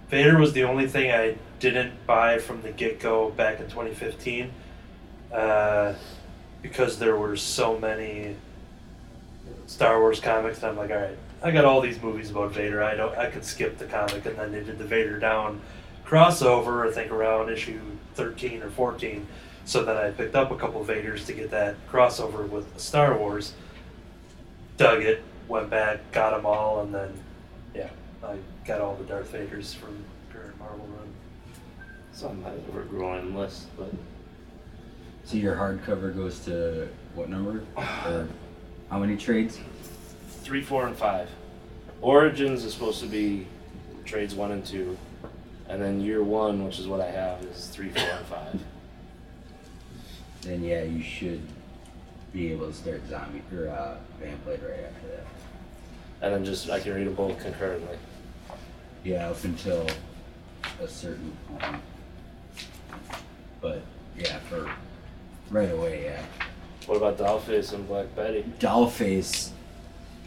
Vader 0.08 0.38
was 0.38 0.52
the 0.52 0.64
only 0.64 0.88
thing 0.88 1.12
I 1.12 1.36
didn't 1.60 2.04
buy 2.06 2.38
from 2.38 2.62
the 2.62 2.72
get 2.72 2.98
go 2.98 3.30
back 3.30 3.60
in 3.60 3.66
2015, 3.66 4.50
uh, 5.32 5.94
because 6.62 6.98
there 6.98 7.16
were 7.16 7.36
so 7.36 7.78
many 7.78 8.34
Star 9.66 10.00
Wars 10.00 10.18
comics. 10.18 10.58
And 10.58 10.66
I'm 10.66 10.76
like, 10.76 10.90
all 10.90 10.96
right, 10.96 11.16
I 11.42 11.52
got 11.52 11.64
all 11.64 11.80
these 11.80 12.02
movies 12.02 12.30
about 12.30 12.52
Vader. 12.52 12.82
I 12.82 12.96
don't. 12.96 13.16
I 13.16 13.30
could 13.30 13.44
skip 13.44 13.78
the 13.78 13.86
comic, 13.86 14.26
and 14.26 14.36
then 14.36 14.50
they 14.50 14.64
did 14.64 14.78
the 14.78 14.84
Vader 14.84 15.20
Down 15.20 15.60
crossover. 16.04 16.88
I 16.88 16.92
think 16.92 17.12
around 17.12 17.50
issue 17.50 17.80
13 18.14 18.62
or 18.62 18.70
14. 18.70 19.26
So 19.64 19.84
then 19.84 19.96
I 19.96 20.10
picked 20.10 20.34
up 20.34 20.50
a 20.50 20.56
couple 20.56 20.80
of 20.80 20.88
Vaders 20.88 21.24
to 21.26 21.32
get 21.32 21.52
that 21.52 21.76
crossover 21.88 22.48
with 22.48 22.80
Star 22.80 23.16
Wars. 23.16 23.52
Dug 24.76 25.02
it, 25.02 25.22
went 25.50 25.68
back, 25.68 26.12
got 26.12 26.30
them 26.30 26.46
all, 26.46 26.82
and 26.82 26.94
then, 26.94 27.12
yeah, 27.74 27.90
I 28.22 28.36
got 28.64 28.80
all 28.80 28.94
the 28.94 29.04
Darth 29.04 29.32
Vaders 29.32 29.74
from 29.74 29.96
current 30.32 30.56
Marvel 30.60 30.86
run. 30.96 31.12
It's 32.12 32.22
on 32.22 32.40
my 32.40 32.52
ever-growing 32.68 33.34
list, 33.34 33.66
but 33.76 33.92
So 35.24 35.36
your 35.36 35.56
hardcover 35.56 36.14
goes 36.14 36.38
to 36.44 36.88
what 37.14 37.28
number? 37.28 37.64
Or 37.76 38.28
how 38.88 38.98
many 38.98 39.16
trades? 39.16 39.58
three, 40.42 40.62
four, 40.62 40.86
and 40.86 40.96
five. 40.96 41.28
Origins 42.00 42.64
is 42.64 42.72
supposed 42.72 43.00
to 43.00 43.06
be 43.06 43.46
trades 44.04 44.34
one 44.34 44.52
and 44.52 44.64
two, 44.64 44.96
and 45.68 45.82
then 45.82 46.00
year 46.00 46.22
one, 46.22 46.64
which 46.64 46.78
is 46.78 46.86
what 46.88 47.00
I 47.00 47.10
have, 47.10 47.42
is 47.42 47.66
three, 47.66 47.90
four, 47.90 48.02
and 48.02 48.26
five. 48.26 48.60
Then 50.42 50.64
yeah, 50.64 50.82
you 50.82 51.02
should 51.02 51.42
be 52.32 52.52
able 52.52 52.68
to 52.68 52.74
start 52.74 53.02
zombie 53.08 53.42
or 53.54 53.68
uh, 53.68 53.96
Vampblade 54.22 54.62
right 54.62 54.84
after 54.84 55.08
that. 55.08 55.26
And 56.22 56.34
then 56.34 56.44
just 56.44 56.70
I 56.70 56.80
can 56.80 56.94
read 56.94 57.06
them 57.06 57.14
both 57.14 57.38
concurrently. 57.40 57.96
Yeah, 59.04 59.30
up 59.30 59.42
until 59.44 59.86
a 60.80 60.88
certain 60.88 61.32
point. 61.48 61.82
But 63.60 63.82
yeah, 64.16 64.38
for 64.40 64.70
right 65.50 65.70
away, 65.70 66.04
yeah. 66.04 66.22
What 66.86 66.96
about 66.96 67.18
Dollface 67.18 67.72
and 67.72 67.86
Black 67.86 68.14
Betty? 68.14 68.44
Dollface, 68.58 69.50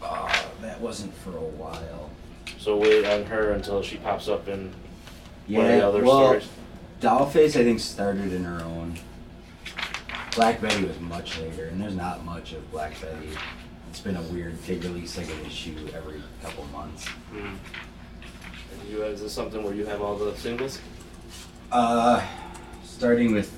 uh, 0.02 0.42
that 0.60 0.80
wasn't 0.80 1.14
for 1.14 1.36
a 1.36 1.40
while. 1.40 2.10
So 2.58 2.76
wait 2.76 3.04
on 3.04 3.24
her 3.26 3.52
until 3.52 3.82
she 3.82 3.96
pops 3.98 4.28
up 4.28 4.48
in 4.48 4.72
Yeah, 5.46 5.58
one 5.58 5.66
of 5.66 5.72
the 5.72 5.86
other 5.86 6.04
well, 6.04 6.24
stories. 6.24 6.48
Dollface, 7.00 7.60
I 7.60 7.64
think, 7.64 7.80
started 7.80 8.32
in 8.32 8.44
her 8.44 8.64
own. 8.64 8.98
Black 10.34 10.60
Betty 10.60 10.84
was 10.84 10.98
much 10.98 11.38
later, 11.38 11.66
and 11.66 11.80
there's 11.80 11.94
not 11.94 12.24
much 12.24 12.54
of 12.54 12.70
Black 12.72 13.00
Betty. 13.00 13.28
It's 13.88 14.00
been 14.00 14.16
a 14.16 14.22
weird. 14.22 14.60
They 14.62 14.76
release 14.78 15.16
like 15.16 15.28
an 15.28 15.46
issue 15.46 15.76
every 15.94 16.20
couple 16.42 16.64
months. 16.66 17.06
Hmm. 17.06 17.54
And 18.72 18.88
you 18.90 19.04
is 19.04 19.20
this 19.20 19.32
something 19.32 19.62
where 19.62 19.74
you 19.74 19.86
have 19.86 20.02
all 20.02 20.16
the 20.16 20.36
singles? 20.36 20.80
Uh, 21.70 22.26
starting 22.82 23.32
with, 23.32 23.56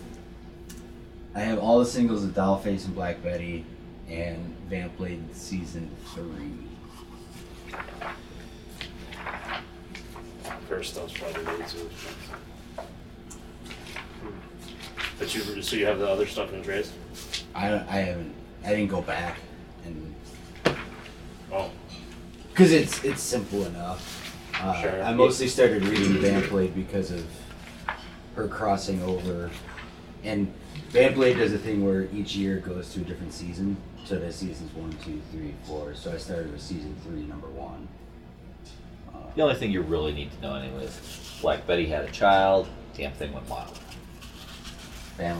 I 1.35 1.41
have 1.41 1.59
all 1.59 1.79
the 1.79 1.87
singles 1.87 2.25
of 2.25 2.33
Dollface 2.33 2.85
and 2.85 2.95
Black 2.95 3.23
Betty, 3.23 3.65
and 4.09 4.55
Vamp 4.69 4.99
Blade 4.99 5.35
season 5.35 5.91
three. 6.15 6.53
First 10.69 10.93
stuff's 10.93 11.15
probably 11.15 11.45
way 11.45 11.65
too. 11.67 11.89
But 15.19 15.35
you 15.35 15.63
so 15.63 15.77
you 15.77 15.87
have 15.87 15.99
the 15.99 16.09
other 16.09 16.27
stuff 16.27 16.53
in 16.53 16.63
trays? 16.63 16.93
I 17.55 17.71
don't, 17.71 17.89
I 17.89 17.97
haven't, 18.01 18.35
I 18.65 18.71
didn't 18.71 18.89
go 18.89 19.01
back, 19.03 19.39
and 19.85 20.15
Oh, 21.53 21.71
because 22.51 22.73
it's 22.73 23.03
it's 23.05 23.23
simple 23.23 23.65
enough. 23.67 24.23
Uh, 24.61 24.81
Sure. 24.81 25.03
I 25.03 25.13
mostly 25.15 25.49
started 25.49 25.85
reading 25.85 26.15
Vamp 26.19 26.49
Blade 26.49 26.75
because 26.75 27.11
of 27.11 27.25
her 28.35 28.49
crossing 28.49 29.03
over, 29.03 29.51
and 30.25 30.53
Vamp 30.91 31.15
Blade 31.15 31.39
does 31.39 31.53
a 31.53 31.59
thing 31.59 31.85
where 31.85 32.09
each 32.15 32.35
year 32.37 32.59
goes 32.59 32.93
to 32.95 33.01
a 33.01 33.05
different 33.05 33.33
season. 33.33 33.77
So 34.05 34.19
there's 34.19 34.37
seasons 34.37 34.73
one, 34.75 34.93
two, 35.05 35.21
three, 35.33 35.55
four. 35.65 35.95
So 35.95 36.13
I 36.13 36.17
started 36.19 36.53
with 36.53 36.61
season 36.63 36.95
three, 37.05 37.23
number 37.23 37.49
one. 37.49 37.89
Uh, 39.13 39.19
The 39.35 39.43
only 39.43 39.57
thing 39.57 39.71
you 39.73 39.81
really 39.83 40.13
need 40.13 40.31
to 40.33 40.41
know, 40.43 40.55
anyways, 40.55 41.39
Black 41.43 41.67
Betty 41.67 41.87
had 41.87 42.05
a 42.05 42.11
child. 42.13 42.69
Damn 42.97 43.13
thing 43.13 43.33
went 43.33 43.49
wild. 43.49 43.79
Van 45.17 45.37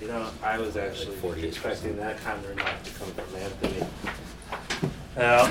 you 0.00 0.08
know, 0.08 0.30
I 0.42 0.58
was 0.58 0.76
actually 0.76 1.16
48%. 1.16 1.44
expecting 1.44 1.96
that 1.98 2.22
comment 2.22 2.56
not 2.56 2.84
to 2.84 2.90
come 2.92 3.12
from 3.12 3.36
Anthony. 3.36 3.86
Now, 5.16 5.50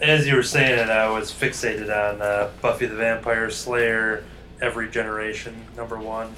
as 0.00 0.26
you 0.26 0.36
were 0.36 0.42
saying 0.42 0.78
it, 0.78 0.90
I 0.90 1.10
was 1.10 1.32
fixated 1.32 1.88
on 1.90 2.22
uh, 2.22 2.50
Buffy 2.62 2.86
the 2.86 2.94
Vampire 2.94 3.50
Slayer, 3.50 4.24
Every 4.60 4.88
Generation, 4.88 5.64
number 5.76 5.98
one, 5.98 6.34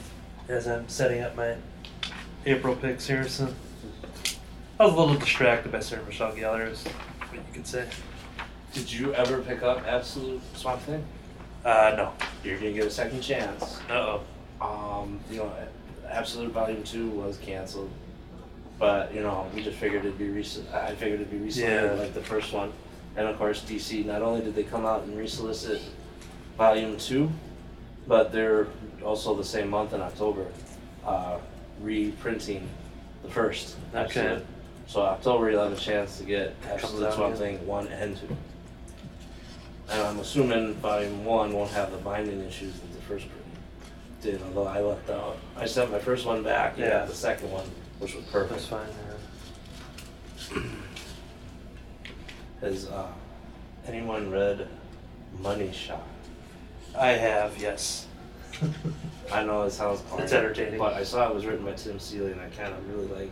as 0.49 0.67
I'm 0.67 0.89
setting 0.89 1.23
up 1.23 1.37
my 1.37 1.57
April 2.47 2.77
picks 2.77 3.07
here. 3.07 3.29
So 3.29 3.53
I 4.81 4.85
was 4.85 4.95
a 4.95 4.97
little 4.97 5.17
distracted 5.17 5.71
by 5.73 5.81
Sarah 5.81 6.05
Michelle 6.05 6.33
Gellar, 6.33 6.71
is 6.71 6.85
what 6.85 7.35
you 7.35 7.53
could 7.53 7.67
say. 7.67 7.89
Did 8.73 8.91
you 8.91 9.13
ever 9.15 9.43
pick 9.43 9.63
up 9.63 9.87
Absolute 9.87 10.41
Swamp 10.57 10.81
Thing? 10.83 11.05
Uh, 11.65 11.95
no. 11.97 12.13
You're 12.45 12.59
gonna 12.59 12.73
get 12.73 12.85
a 12.87 12.91
second 12.91 13.21
chance. 13.21 13.79
Uh 13.89 14.19
oh. 14.61 15.01
Um, 15.01 15.21
you 15.31 15.39
know, 15.39 15.53
Absolute 16.09 16.53
Volume 16.53 16.83
Two 16.83 17.09
was 17.11 17.37
canceled, 17.39 17.91
but 18.79 19.15
you 19.15 19.23
know, 19.23 19.47
we 19.55 19.63
just 19.63 19.79
figured 19.79 20.05
it'd 20.05 20.19
be 20.19 20.29
recent. 20.29 20.73
I 20.73 20.95
figured 20.95 21.21
it'd 21.21 21.31
be 21.31 21.39
recently 21.39 21.71
Yeah. 21.73 21.93
like 21.93 22.15
the 22.15 22.23
first 22.23 22.53
one, 22.53 22.73
and 23.17 23.27
of 23.29 23.39
course 23.39 23.63
DC. 23.63 24.05
Not 24.05 24.23
only 24.23 24.41
did 24.43 24.55
they 24.55 24.65
come 24.65 24.85
out 24.85 25.03
and 25.05 25.17
resolicit 25.17 25.81
Volume 26.59 26.97
Two, 26.97 27.31
but 28.09 28.33
they're 28.33 28.67
also 29.05 29.35
the 29.37 29.45
same 29.45 29.71
month 29.71 29.93
in 29.93 30.01
October, 30.01 30.47
uh, 31.07 31.39
reprinting 31.81 32.69
the 33.23 33.29
first. 33.31 33.77
Okay. 33.95 34.01
Absolute. 34.21 34.47
So 34.89 35.03
October 35.03 35.51
you'll 35.51 35.63
have 35.63 35.73
a 35.73 35.77
chance 35.77 36.19
to 36.19 36.25
get 36.25 36.55
Absolute 36.69 37.39
Thing 37.39 37.65
one 37.67 37.87
and 37.89 38.17
two. 38.17 38.37
And 39.93 40.03
I'm 40.03 40.19
assuming 40.21 40.75
Volume 40.75 41.25
One 41.25 41.53
won't 41.53 41.71
have 41.73 41.91
the 41.91 41.99
binding 41.99 42.41
issues 42.45 42.73
that 42.81 42.93
the 42.95 43.01
first 43.03 43.27
print 43.29 43.45
did, 44.23 44.41
although 44.43 44.67
I 44.69 44.81
left 44.81 45.11
out. 45.11 45.37
I 45.57 45.67
sent 45.67 45.91
my 45.93 45.99
first 45.99 46.25
one 46.25 46.43
back, 46.43 46.73
and 46.75 46.85
Yeah. 46.85 46.91
got 47.01 47.09
the 47.09 47.15
second 47.15 47.51
one, 47.51 47.67
which 47.99 48.15
was 48.15 48.25
That's 48.25 48.33
perfect. 48.33 48.61
fine. 48.63 48.89
yeah. 50.55 50.63
Has 52.61 52.87
uh, 52.89 53.09
anyone 53.87 54.31
read 54.31 54.69
Money 55.41 55.73
Shot? 55.73 56.07
I 56.97 57.09
have, 57.09 57.59
yes. 57.61 58.07
I 59.33 59.43
know 59.45 59.63
it 59.63 59.71
sounds 59.73 60.01
corny, 60.09 60.25
It's 60.25 60.33
entertaining. 60.33 60.79
but 60.79 60.95
I 60.95 61.03
saw 61.05 61.29
it 61.29 61.35
was 61.35 61.45
written 61.47 61.65
by 61.65 61.73
Tim 61.73 61.99
Seeley, 61.99 62.33
and 62.33 62.41
I 62.41 62.49
kind 62.51 62.73
of 62.73 62.89
really 62.89 63.09
like 63.09 63.31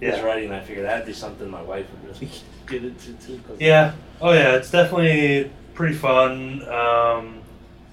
his 0.00 0.16
Yeah. 0.16 0.22
writing. 0.22 0.52
I 0.52 0.60
figured 0.60 0.86
that'd 0.86 1.06
be 1.06 1.12
something 1.12 1.50
my 1.50 1.62
wife 1.62 1.86
would 1.90 2.14
really 2.20 2.30
get 2.66 2.84
into 2.84 3.12
too. 3.14 3.40
'cause- 3.46 3.56
Yeah. 3.60 3.92
Oh 4.20 4.32
yeah, 4.32 4.54
it's 4.56 4.70
definitely 4.70 5.50
pretty 5.78 5.94
fun. 5.94 6.68
Um, 6.68 7.38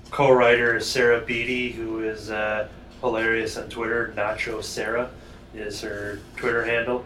co-writer 0.10 0.76
is 0.78 0.88
Sarah 0.90 1.22
Beattie, 1.22 1.72
who 1.72 2.00
is 2.00 2.32
uh, 2.32 2.68
hilarious 3.00 3.58
on 3.58 3.70
Twitter. 3.70 4.12
Nacho 4.18 4.64
Sarah 4.64 5.12
is 5.54 5.80
her 5.82 6.18
Twitter 6.36 6.66
handle. 6.66 7.06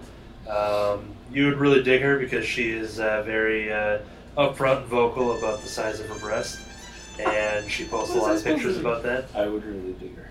Um, 0.50 1.10
you 1.34 1.48
would 1.48 1.58
really 1.58 1.84
dig 1.84 2.02
her 2.02 2.18
because 2.18 2.46
she 2.46 2.70
is 2.72 2.98
uh, 2.98 3.24
very 3.24 3.74
uh, 3.74 4.00
upfront 4.38 4.78
and 4.78 4.86
vocal 4.86 5.38
about 5.38 5.62
the 5.62 5.68
size 5.68 6.00
of 6.00 6.08
her 6.08 6.18
breast, 6.20 6.62
and 7.20 7.70
she 7.70 7.84
posts 7.84 8.16
a 8.16 8.18
lot 8.18 8.38
of 8.38 8.42
pictures 8.46 8.78
about 8.78 9.04
that. 9.04 9.26
I 9.36 9.48
would 9.48 9.66
really 9.66 9.92
dig 10.00 10.16
her. 10.16 10.30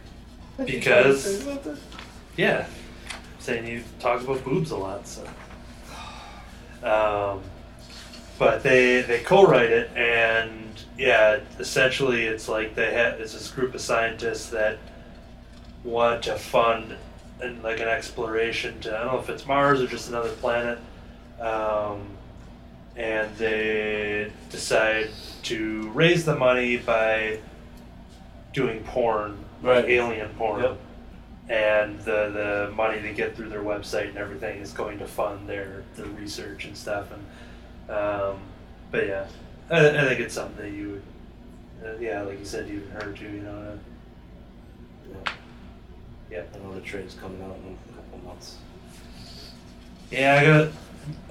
Because- 0.65 1.47
Yeah, 2.39 2.67
saying 3.39 3.67
you 3.67 3.83
talk 4.01 4.23
about 4.23 4.43
boobs 4.45 4.71
a 4.71 4.77
lot, 4.79 5.07
so. 5.07 5.25
Um, 6.83 7.43
but 8.39 8.62
they 8.62 9.03
they 9.03 9.20
co-write 9.20 9.70
it, 9.70 9.91
and 9.97 10.53
yeah, 10.97 11.41
essentially 11.59 12.26
it's 12.26 12.49
like 12.49 12.74
they 12.74 12.93
have 12.95 13.20
it's 13.20 13.32
this 13.32 13.51
group 13.51 13.74
of 13.74 13.80
scientists 13.80 14.51
that 14.51 14.78
want 15.84 16.22
to 16.24 16.34
fund 16.36 16.95
and 17.41 17.62
like 17.62 17.80
an 17.80 17.89
exploration 17.89 18.80
to 18.80 18.97
I 18.97 19.05
don't 19.05 19.14
know 19.14 19.18
if 19.20 19.28
it's 19.28 19.47
Mars 19.47 19.80
or 19.80 19.86
just 19.86 20.09
another 20.09 20.30
planet, 20.30 20.78
um, 21.41 22.07
and 22.97 23.34
they 23.36 24.30
decide 24.51 25.11
to 25.45 25.89
raise 25.91 26.24
the 26.24 26.34
money 26.36 26.76
by 26.78 27.39
doing 28.53 28.82
porn, 28.84 29.45
like 29.62 29.84
alien 29.86 30.28
porn 30.30 30.62
Yep. 30.62 30.78
and 31.49 31.99
the 32.01 32.30
the 32.68 32.72
money 32.74 32.99
they 32.99 33.12
get 33.14 33.36
through 33.36 33.49
their 33.51 33.62
website 33.62 34.09
and 34.09 34.18
everything 34.18 34.61
is 34.61 34.72
going 34.72 34.99
to 34.99 35.07
fund 35.07 35.49
their 35.49 35.84
their 35.97 36.07
research 36.07 36.64
and 36.64 36.76
stuff 36.76 37.12
and 37.12 37.24
um, 37.89 38.39
but 38.91 39.07
yeah 39.07 39.26
I, 39.70 39.89
I 39.89 40.09
think 40.09 40.20
it's 40.20 40.34
something 40.34 40.57
that 40.64 40.70
you 40.76 40.91
would 41.82 41.89
uh, 41.91 41.97
yeah 42.01 42.22
like 42.22 42.39
you 42.39 42.45
said 42.45 42.68
you've 42.68 42.89
heard 42.91 43.16
too 43.16 43.24
you 43.30 43.41
know 43.43 43.51
uh, 43.51 43.76
Yeah. 45.11 45.32
yeah 46.30 46.43
I 46.55 46.59
know 46.59 46.74
the 46.74 46.80
trade's 46.80 47.14
coming 47.14 47.43
out 47.43 47.57
in 47.64 47.76
a 47.93 47.97
couple 47.97 48.18
months. 48.28 48.57
yeah 50.11 50.34
I 50.36 50.45
got 50.45 50.68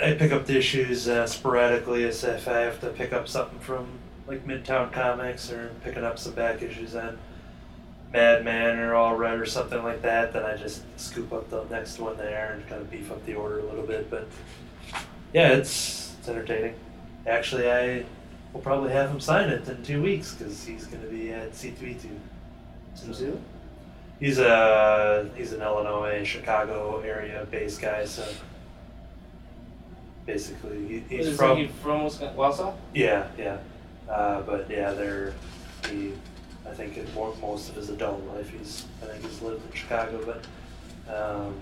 I 0.03 0.13
pick 0.17 0.31
up 0.31 0.45
the 0.47 0.57
issues 0.57 1.07
uh, 1.07 1.27
sporadically 1.27 2.03
as 2.05 2.23
if 2.23 2.47
I 2.47 2.59
have 2.59 2.79
to 2.81 2.89
pick 2.89 3.13
up 3.13 3.27
something 3.27 3.59
from 3.59 3.87
like 4.27 4.45
Midtown 4.45 4.91
Comics 4.91 5.51
or 5.51 5.71
picking 5.83 6.03
up 6.03 6.17
some 6.19 6.33
back 6.33 6.61
issues 6.61 6.95
on 6.95 7.17
Madman 8.11 8.79
or 8.79 8.95
All 8.95 9.15
Red 9.15 9.39
or 9.39 9.45
something 9.45 9.83
like 9.83 10.01
that, 10.01 10.33
then 10.33 10.43
I 10.43 10.55
just 10.57 10.81
scoop 10.99 11.31
up 11.31 11.49
the 11.49 11.63
next 11.65 11.99
one 11.99 12.17
there 12.17 12.53
and 12.53 12.67
kind 12.67 12.81
of 12.81 12.89
beef 12.89 13.11
up 13.11 13.23
the 13.25 13.35
order 13.35 13.59
a 13.59 13.63
little 13.63 13.85
bit. 13.85 14.09
But 14.09 14.27
yeah, 15.33 15.49
it's 15.49 16.06
it's 16.27 16.35
entertaining. 16.35 16.75
Actually, 17.25 17.71
I 17.71 18.03
will 18.53 18.61
probably 18.61 18.91
have 18.91 19.09
him 19.09 19.19
sign 19.19 19.49
it 19.49 19.67
in 19.67 19.83
two 19.83 20.01
weeks 20.01 20.33
because 20.33 20.63
he's 20.63 20.85
going 20.85 21.01
to 21.01 21.09
be 21.09 21.31
at 21.31 21.51
C2E2. 21.53 22.01
Tim 22.99 23.13
Seeley? 23.13 23.39
He's 24.19 24.39
a 24.39 25.29
he's 25.35 25.53
an 25.53 25.61
Illinois, 25.61 26.23
Chicago 26.23 26.99
area 27.01 27.45
based 27.51 27.79
guy, 27.79 28.03
so 28.05 28.25
basically 30.25 31.03
he, 31.09 31.17
he's 31.17 31.35
from 31.37 31.57
he 31.57 31.67
from? 31.67 32.09
Wausau? 32.09 32.73
yeah 32.95 33.27
yeah, 33.37 33.57
uh, 34.09 34.41
but 34.41 34.67
yeah 34.69 34.91
they're 34.91 35.33
he 35.87 36.13
I 36.67 36.71
think 36.71 36.97
in 36.97 37.13
more, 37.13 37.33
most 37.39 37.69
of 37.69 37.75
his 37.75 37.91
adult 37.91 38.23
life 38.33 38.49
he's 38.49 38.85
I 39.03 39.05
think 39.05 39.23
he's 39.23 39.41
lived 39.43 39.63
in 39.69 39.77
Chicago, 39.77 40.19
but 40.25 41.15
um, 41.15 41.53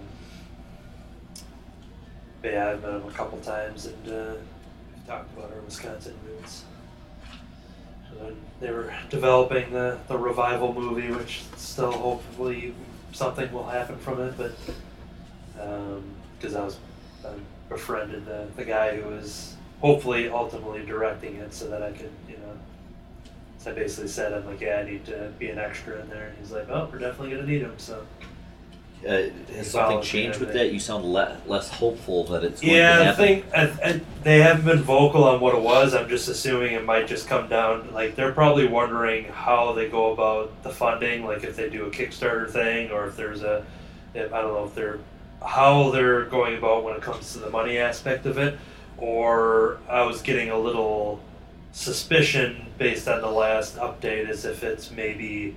but 2.46 2.54
yeah 2.54 2.70
I've 2.70 2.84
met 2.84 2.92
him 2.92 3.08
a 3.08 3.12
couple 3.12 3.40
times 3.40 3.88
and 3.88 4.08
uh, 4.08 4.34
we've 4.94 5.08
talked 5.08 5.36
about 5.36 5.52
our 5.52 5.62
Wisconsin 5.62 6.14
roots. 6.28 6.64
So 8.08 8.24
then 8.24 8.36
they 8.60 8.70
were 8.70 8.94
developing 9.10 9.72
the, 9.72 9.98
the 10.08 10.16
revival 10.16 10.72
movie, 10.72 11.12
which 11.12 11.42
still 11.58 11.92
hopefully 11.92 12.76
something 13.14 13.52
will 13.52 13.66
happen 13.66 13.98
from 13.98 14.22
it, 14.22 14.38
but 14.38 14.52
because 16.38 16.56
I 16.56 16.64
was 16.64 16.78
um, 17.26 17.42
befriended 17.68 18.28
the, 18.28 18.46
the 18.56 18.64
guy 18.64 18.96
who 18.96 19.10
was 19.10 19.56
hopefully 19.82 20.30
ultimately 20.30 20.86
directing 20.86 21.38
it 21.38 21.52
so 21.52 21.68
that 21.70 21.82
I 21.82 21.94
could, 21.94 22.12
you 22.30 22.38
know. 22.38 22.60
So 23.58 23.72
I 23.72 23.74
basically 23.74 24.10
said, 24.10 24.34
I'm 24.34 24.46
like, 24.46 24.62
yeah, 24.62 24.84
I 24.86 24.90
need 24.92 25.04
to 25.06 25.32
be 25.40 25.50
an 25.50 25.58
extra 25.58 26.00
in 26.00 26.10
there. 26.10 26.28
And 26.28 26.38
he's 26.38 26.52
like, 26.52 26.70
oh, 26.70 26.88
we're 26.92 27.00
definitely 27.00 27.32
going 27.32 27.44
to 27.44 27.52
need 27.52 27.64
him. 27.64 27.74
So, 27.78 28.06
Uh, 29.08 29.30
has 29.54 29.70
something 29.70 30.02
changed 30.02 30.40
with 30.40 30.54
that? 30.54 30.74
You 30.74 30.80
sound 30.80 31.06
le- 31.06 31.38
less 31.46 31.70
hopeful 31.70 32.24
that 32.26 32.44
it's 32.44 32.60
going 32.60 32.74
yeah, 32.74 32.96
to 32.96 33.02
I 33.02 33.04
happen. 33.04 33.26
think 33.26 33.46
I, 33.54 33.62
I, 33.84 34.02
they 34.24 34.40
haven't 34.40 34.66
been 34.66 34.82
vocal 34.82 35.24
on 35.26 35.40
what 35.40 35.54
it 35.54 35.62
was. 35.62 35.94
I'm 35.94 36.10
just 36.10 36.28
assuming 36.28 36.74
it 36.74 36.84
might 36.84 37.08
just 37.08 37.28
come 37.28 37.48
down. 37.48 37.94
Like, 37.94 38.16
they're 38.16 38.32
probably 38.32 38.68
wondering 38.68 39.26
how 39.26 39.74
they 39.74 39.90
go 39.90 40.12
about 40.12 40.64
the 40.64 40.72
funding, 40.72 41.24
like 41.24 41.44
if 41.44 41.56
they 41.56 41.70
do 41.70 41.86
a 41.86 41.92
Kickstarter 41.92 42.50
thing 42.50 42.90
or 42.90 43.08
if 43.08 43.16
there's 43.16 43.44
a, 43.44 43.64
if, 44.16 44.34
I 44.34 44.42
don't 44.42 44.54
know 44.54 44.66
if 44.66 44.74
they're, 44.74 45.00
how 45.46 45.92
they're 45.92 46.26
going 46.26 46.58
about 46.58 46.84
when 46.84 46.96
it 46.96 47.02
comes 47.04 47.34
to 47.34 47.40
the 47.40 47.50
money 47.52 47.78
aspect 47.78 48.26
of 48.26 48.38
it. 48.40 48.58
Or 48.98 49.78
I 49.88 50.04
was 50.04 50.22
getting 50.22 50.50
a 50.50 50.58
little 50.58 51.20
suspicion 51.74 52.66
based 52.78 53.08
on 53.08 53.22
the 53.22 53.30
last 53.30 53.76
update 53.76 54.30
as 54.30 54.46
if 54.46 54.64
it's 54.64 54.90
maybe 54.90 55.56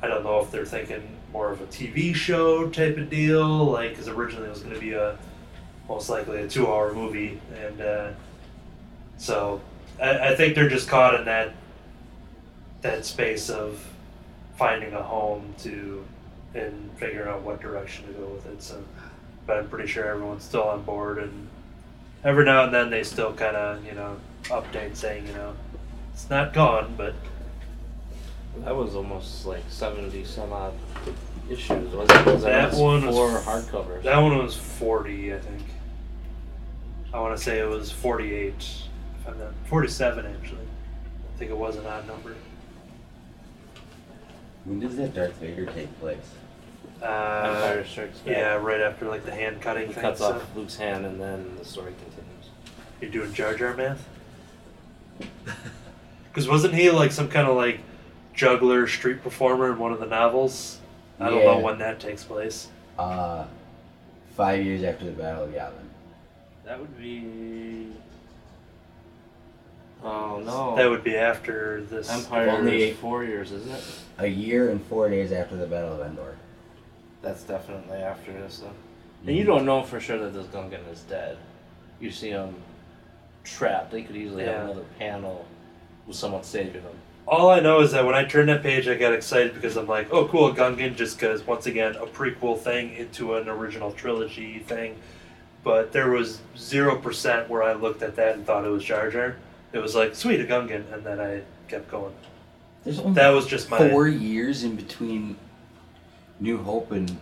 I 0.00 0.06
don't 0.06 0.22
know 0.22 0.40
if 0.40 0.52
they're 0.52 0.64
thinking 0.64 1.15
more 1.36 1.52
of 1.52 1.60
a 1.60 1.66
TV 1.66 2.14
show 2.14 2.66
type 2.70 2.96
of 2.96 3.10
deal, 3.10 3.66
like 3.66 3.90
because 3.90 4.08
originally 4.08 4.46
it 4.46 4.50
was 4.50 4.60
going 4.60 4.74
to 4.74 4.80
be 4.80 4.94
a 4.94 5.18
most 5.86 6.08
likely 6.08 6.40
a 6.40 6.48
two-hour 6.48 6.94
movie, 6.94 7.38
and 7.54 7.80
uh, 7.82 8.10
so 9.18 9.60
I, 10.00 10.30
I 10.30 10.34
think 10.34 10.54
they're 10.54 10.70
just 10.70 10.88
caught 10.88 11.14
in 11.14 11.26
that 11.26 11.52
that 12.80 13.04
space 13.04 13.50
of 13.50 13.86
finding 14.56 14.94
a 14.94 15.02
home 15.02 15.54
to 15.58 16.04
and 16.54 16.90
figuring 16.96 17.28
out 17.28 17.42
what 17.42 17.60
direction 17.60 18.06
to 18.06 18.12
go 18.14 18.28
with 18.28 18.46
it. 18.46 18.62
So, 18.62 18.82
but 19.46 19.58
I'm 19.58 19.68
pretty 19.68 19.88
sure 19.88 20.06
everyone's 20.06 20.42
still 20.42 20.62
on 20.62 20.84
board, 20.84 21.18
and 21.18 21.48
every 22.24 22.46
now 22.46 22.64
and 22.64 22.72
then 22.72 22.88
they 22.88 23.02
still 23.02 23.34
kind 23.34 23.56
of 23.56 23.84
you 23.84 23.92
know 23.92 24.16
update 24.44 24.96
saying 24.96 25.26
you 25.26 25.34
know 25.34 25.54
it's 26.14 26.30
not 26.30 26.54
gone, 26.54 26.94
but 26.96 27.14
That 28.64 28.74
was 28.74 28.94
almost 28.94 29.44
like 29.44 29.64
seventy 29.68 30.24
some 30.24 30.50
odd 30.50 30.72
issues. 31.50 31.94
Was 31.94 32.08
it? 32.10 32.26
Was 32.26 32.42
That 32.42 32.72
it 32.74 32.78
one 32.80 33.06
was 33.06 33.14
four 33.14 33.30
f- 33.38 33.44
hardcovers? 33.44 34.02
That 34.02 34.18
one 34.18 34.36
was 34.38 34.56
40, 34.56 35.34
I 35.34 35.38
think. 35.38 35.62
I 37.14 37.20
want 37.20 37.36
to 37.36 37.42
say 37.42 37.58
it 37.60 37.68
was 37.68 37.90
48. 37.90 38.52
If 38.54 39.28
I'm 39.28 39.38
not, 39.38 39.52
47, 39.66 40.26
actually. 40.26 40.58
I 40.60 41.38
think 41.38 41.50
it 41.50 41.56
was 41.56 41.76
an 41.76 41.86
odd 41.86 42.06
number. 42.06 42.34
When 44.64 44.80
does 44.80 44.96
that 44.96 45.14
Darth 45.14 45.34
Vader 45.36 45.66
take 45.66 45.98
place? 46.00 46.18
Uh, 47.02 47.84
Empire 47.84 48.08
yeah, 48.24 48.54
right 48.54 48.80
after 48.80 49.06
like 49.06 49.24
the 49.24 49.30
hand 49.34 49.60
cutting 49.60 49.88
He 49.88 49.92
thing. 49.92 50.02
cuts 50.02 50.20
so 50.20 50.32
off 50.34 50.56
Luke's 50.56 50.76
hand, 50.76 51.04
and 51.04 51.20
then 51.20 51.54
the 51.58 51.64
story 51.64 51.92
continues. 51.92 52.50
You're 53.00 53.10
doing 53.10 53.32
Jar 53.34 53.54
Jar 53.54 53.74
math? 53.74 54.06
Because 56.32 56.50
wasn't 56.50 56.74
he 56.74 56.90
like 56.90 57.12
some 57.12 57.28
kind 57.30 57.48
of 57.48 57.56
like 57.56 57.80
juggler 58.34 58.86
street 58.86 59.22
performer 59.22 59.72
in 59.72 59.78
one 59.78 59.90
of 59.94 60.00
the 60.00 60.04
novels? 60.06 60.80
I 61.20 61.30
don't 61.30 61.44
know 61.44 61.58
when 61.58 61.78
that 61.78 61.98
takes 62.00 62.22
place. 62.24 62.68
Uh, 62.98 63.44
five 64.34 64.64
years 64.64 64.82
after 64.82 65.04
the 65.06 65.12
Battle 65.12 65.44
of 65.44 65.50
Yavin. 65.50 65.72
That 66.64 66.78
would 66.80 66.98
be. 66.98 67.92
Oh 70.02 70.40
no. 70.44 70.76
That 70.76 70.88
would 70.90 71.04
be 71.04 71.16
after 71.16 71.82
this. 71.82 72.10
Empire 72.10 72.50
Only- 72.50 72.90
is 72.90 72.96
four 72.98 73.24
years, 73.24 73.52
isn't 73.52 73.70
it? 73.72 73.84
A 74.18 74.26
year 74.26 74.70
and 74.70 74.82
four 74.84 75.08
days 75.08 75.32
after 75.32 75.56
the 75.56 75.66
Battle 75.66 75.94
of 76.00 76.06
Endor. 76.06 76.36
That's 77.22 77.42
definitely 77.42 77.98
after 77.98 78.32
this, 78.32 78.58
though. 78.58 78.72
And 79.26 79.36
you 79.36 79.44
don't 79.44 79.64
know 79.64 79.82
for 79.82 79.98
sure 80.00 80.18
that 80.18 80.32
this 80.34 80.46
Gungan 80.46 80.86
is 80.92 81.00
dead. 81.02 81.38
You 81.98 82.10
see 82.10 82.30
him 82.30 82.54
trapped. 83.42 83.90
They 83.90 84.02
could 84.02 84.16
easily 84.16 84.44
Yeah. 84.44 84.52
have 84.52 84.64
another 84.64 84.84
panel 84.98 85.46
with 86.06 86.16
someone 86.16 86.42
saving 86.44 86.82
him. 86.82 86.98
All 87.26 87.50
I 87.50 87.58
know 87.58 87.80
is 87.80 87.90
that 87.90 88.06
when 88.06 88.14
I 88.14 88.24
turned 88.24 88.48
that 88.50 88.62
page, 88.62 88.86
I 88.86 88.94
got 88.94 89.12
excited 89.12 89.54
because 89.54 89.76
I'm 89.76 89.88
like, 89.88 90.12
oh, 90.12 90.28
cool, 90.28 90.54
Gungan, 90.54 90.94
just 90.94 91.18
because, 91.18 91.44
once 91.44 91.66
again, 91.66 91.96
a 91.96 92.06
prequel 92.06 92.56
thing 92.56 92.94
into 92.94 93.34
an 93.34 93.48
original 93.48 93.90
trilogy 93.90 94.60
thing. 94.60 94.96
But 95.64 95.92
there 95.92 96.10
was 96.10 96.40
0% 96.56 97.48
where 97.48 97.64
I 97.64 97.72
looked 97.72 98.02
at 98.02 98.14
that 98.14 98.36
and 98.36 98.46
thought 98.46 98.64
it 98.64 98.68
was 98.68 98.84
Jar 98.84 99.10
Jar. 99.10 99.36
It 99.72 99.78
was 99.80 99.96
like, 99.96 100.14
sweet, 100.14 100.40
a 100.40 100.44
Gungan, 100.44 100.92
and 100.92 101.02
then 101.02 101.18
I 101.18 101.42
kept 101.66 101.90
going. 101.90 102.14
There's 102.84 103.00
only 103.00 103.14
That 103.14 103.30
was 103.30 103.48
just 103.48 103.68
my. 103.70 103.90
four 103.90 104.06
years 104.06 104.62
in 104.62 104.76
between 104.76 105.36
New 106.38 106.58
Hope 106.58 106.92
and 106.92 107.18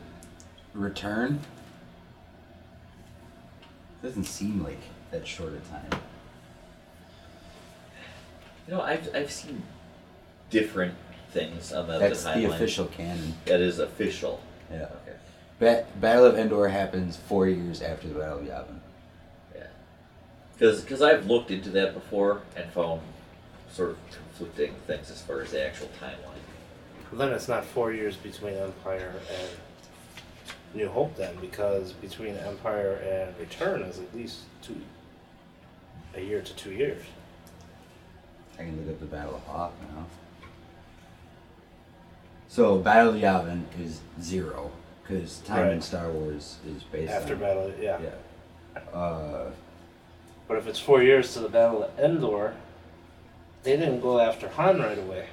Return. 0.75 1.41
It 4.03 4.07
Doesn't 4.07 4.25
seem 4.25 4.63
like 4.63 4.83
that 5.11 5.27
short 5.27 5.55
a 5.55 5.61
time. 5.71 6.01
You 8.69 8.75
know, 8.75 8.83
I've, 8.83 9.09
I've 9.15 9.33
seen 9.33 9.63
different 10.55 10.95
things 11.33 11.73
on 11.73 11.89
the, 11.89 11.99
That's 11.99 12.23
the 12.23 12.31
the 12.31 12.35
timeline. 12.47 12.55
official 12.55 12.87
canon. 12.87 13.35
That 13.47 13.61
is 13.61 13.81
official. 13.81 14.41
Yeah. 14.71 14.85
Okay. 14.85 15.17
Ba- 15.59 15.87
Battle 16.01 16.27
of 16.27 16.39
Endor 16.39 16.69
happens 16.69 17.17
four 17.17 17.49
years 17.49 17.83
after 17.83 18.07
the 18.07 18.15
Battle 18.15 18.39
of 18.39 18.45
Yavin. 18.45 18.79
Yeah. 19.55 19.67
Because 20.59 21.03
I've 21.03 21.27
looked 21.27 21.51
into 21.51 21.71
that 21.71 21.93
before 21.93 22.43
and 22.57 22.71
found 22.73 23.01
sort 23.73 23.91
of 23.91 23.97
conflicting 24.13 24.75
things 24.87 25.11
as 25.11 25.21
far 25.23 25.41
as 25.41 25.51
the 25.51 25.67
actual 25.67 25.89
timeline. 26.01 26.39
But 27.11 27.19
then 27.19 27.33
it's 27.33 27.49
not 27.49 27.65
four 27.65 27.93
years 27.93 28.15
between 28.17 28.55
Empire 28.55 29.15
and 29.41 29.49
New 30.73 30.89
Hope, 30.89 31.17
then, 31.17 31.35
because 31.41 31.93
between 31.93 32.37
Empire 32.37 32.95
and 33.05 33.37
Return 33.41 33.83
is 33.83 33.99
at 33.99 34.15
least 34.15 34.39
two, 34.63 34.81
a 36.15 36.21
year 36.21 36.41
to 36.43 36.55
two 36.55 36.71
years. 36.73 37.03
I 38.55 38.63
can 38.63 38.77
look 38.81 38.95
up 38.95 39.01
the 39.01 39.07
Battle 39.07 39.35
of 39.35 39.43
Hoth 39.43 39.73
now. 39.93 40.07
So 42.55 42.79
Battle 42.79 43.15
of 43.15 43.21
Yavin 43.21 43.65
is 43.83 43.99
zero 44.23 44.71
because 45.03 45.39
time 45.41 45.71
in 45.71 45.83
Star 45.83 46.09
Wars 46.09 46.59
is 46.65 46.85
based 46.85 47.11
After 47.11 47.35
on 47.35 47.41
Battle, 47.41 47.73
yeah. 47.81 47.99
Yeah. 48.01 48.81
Uh, 48.97 49.51
But 50.47 50.59
if 50.59 50.69
it's 50.69 50.79
four 50.79 51.03
years 51.03 51.33
to 51.35 51.41
the 51.41 51.49
Battle 51.49 51.83
of 51.83 51.99
Endor, 51.99 52.55
they 53.65 53.77
didn't 53.77 54.03
go 54.03 54.21
after 54.21 54.49
Han 54.51 54.79
right 54.79 54.97
away. 54.97 55.31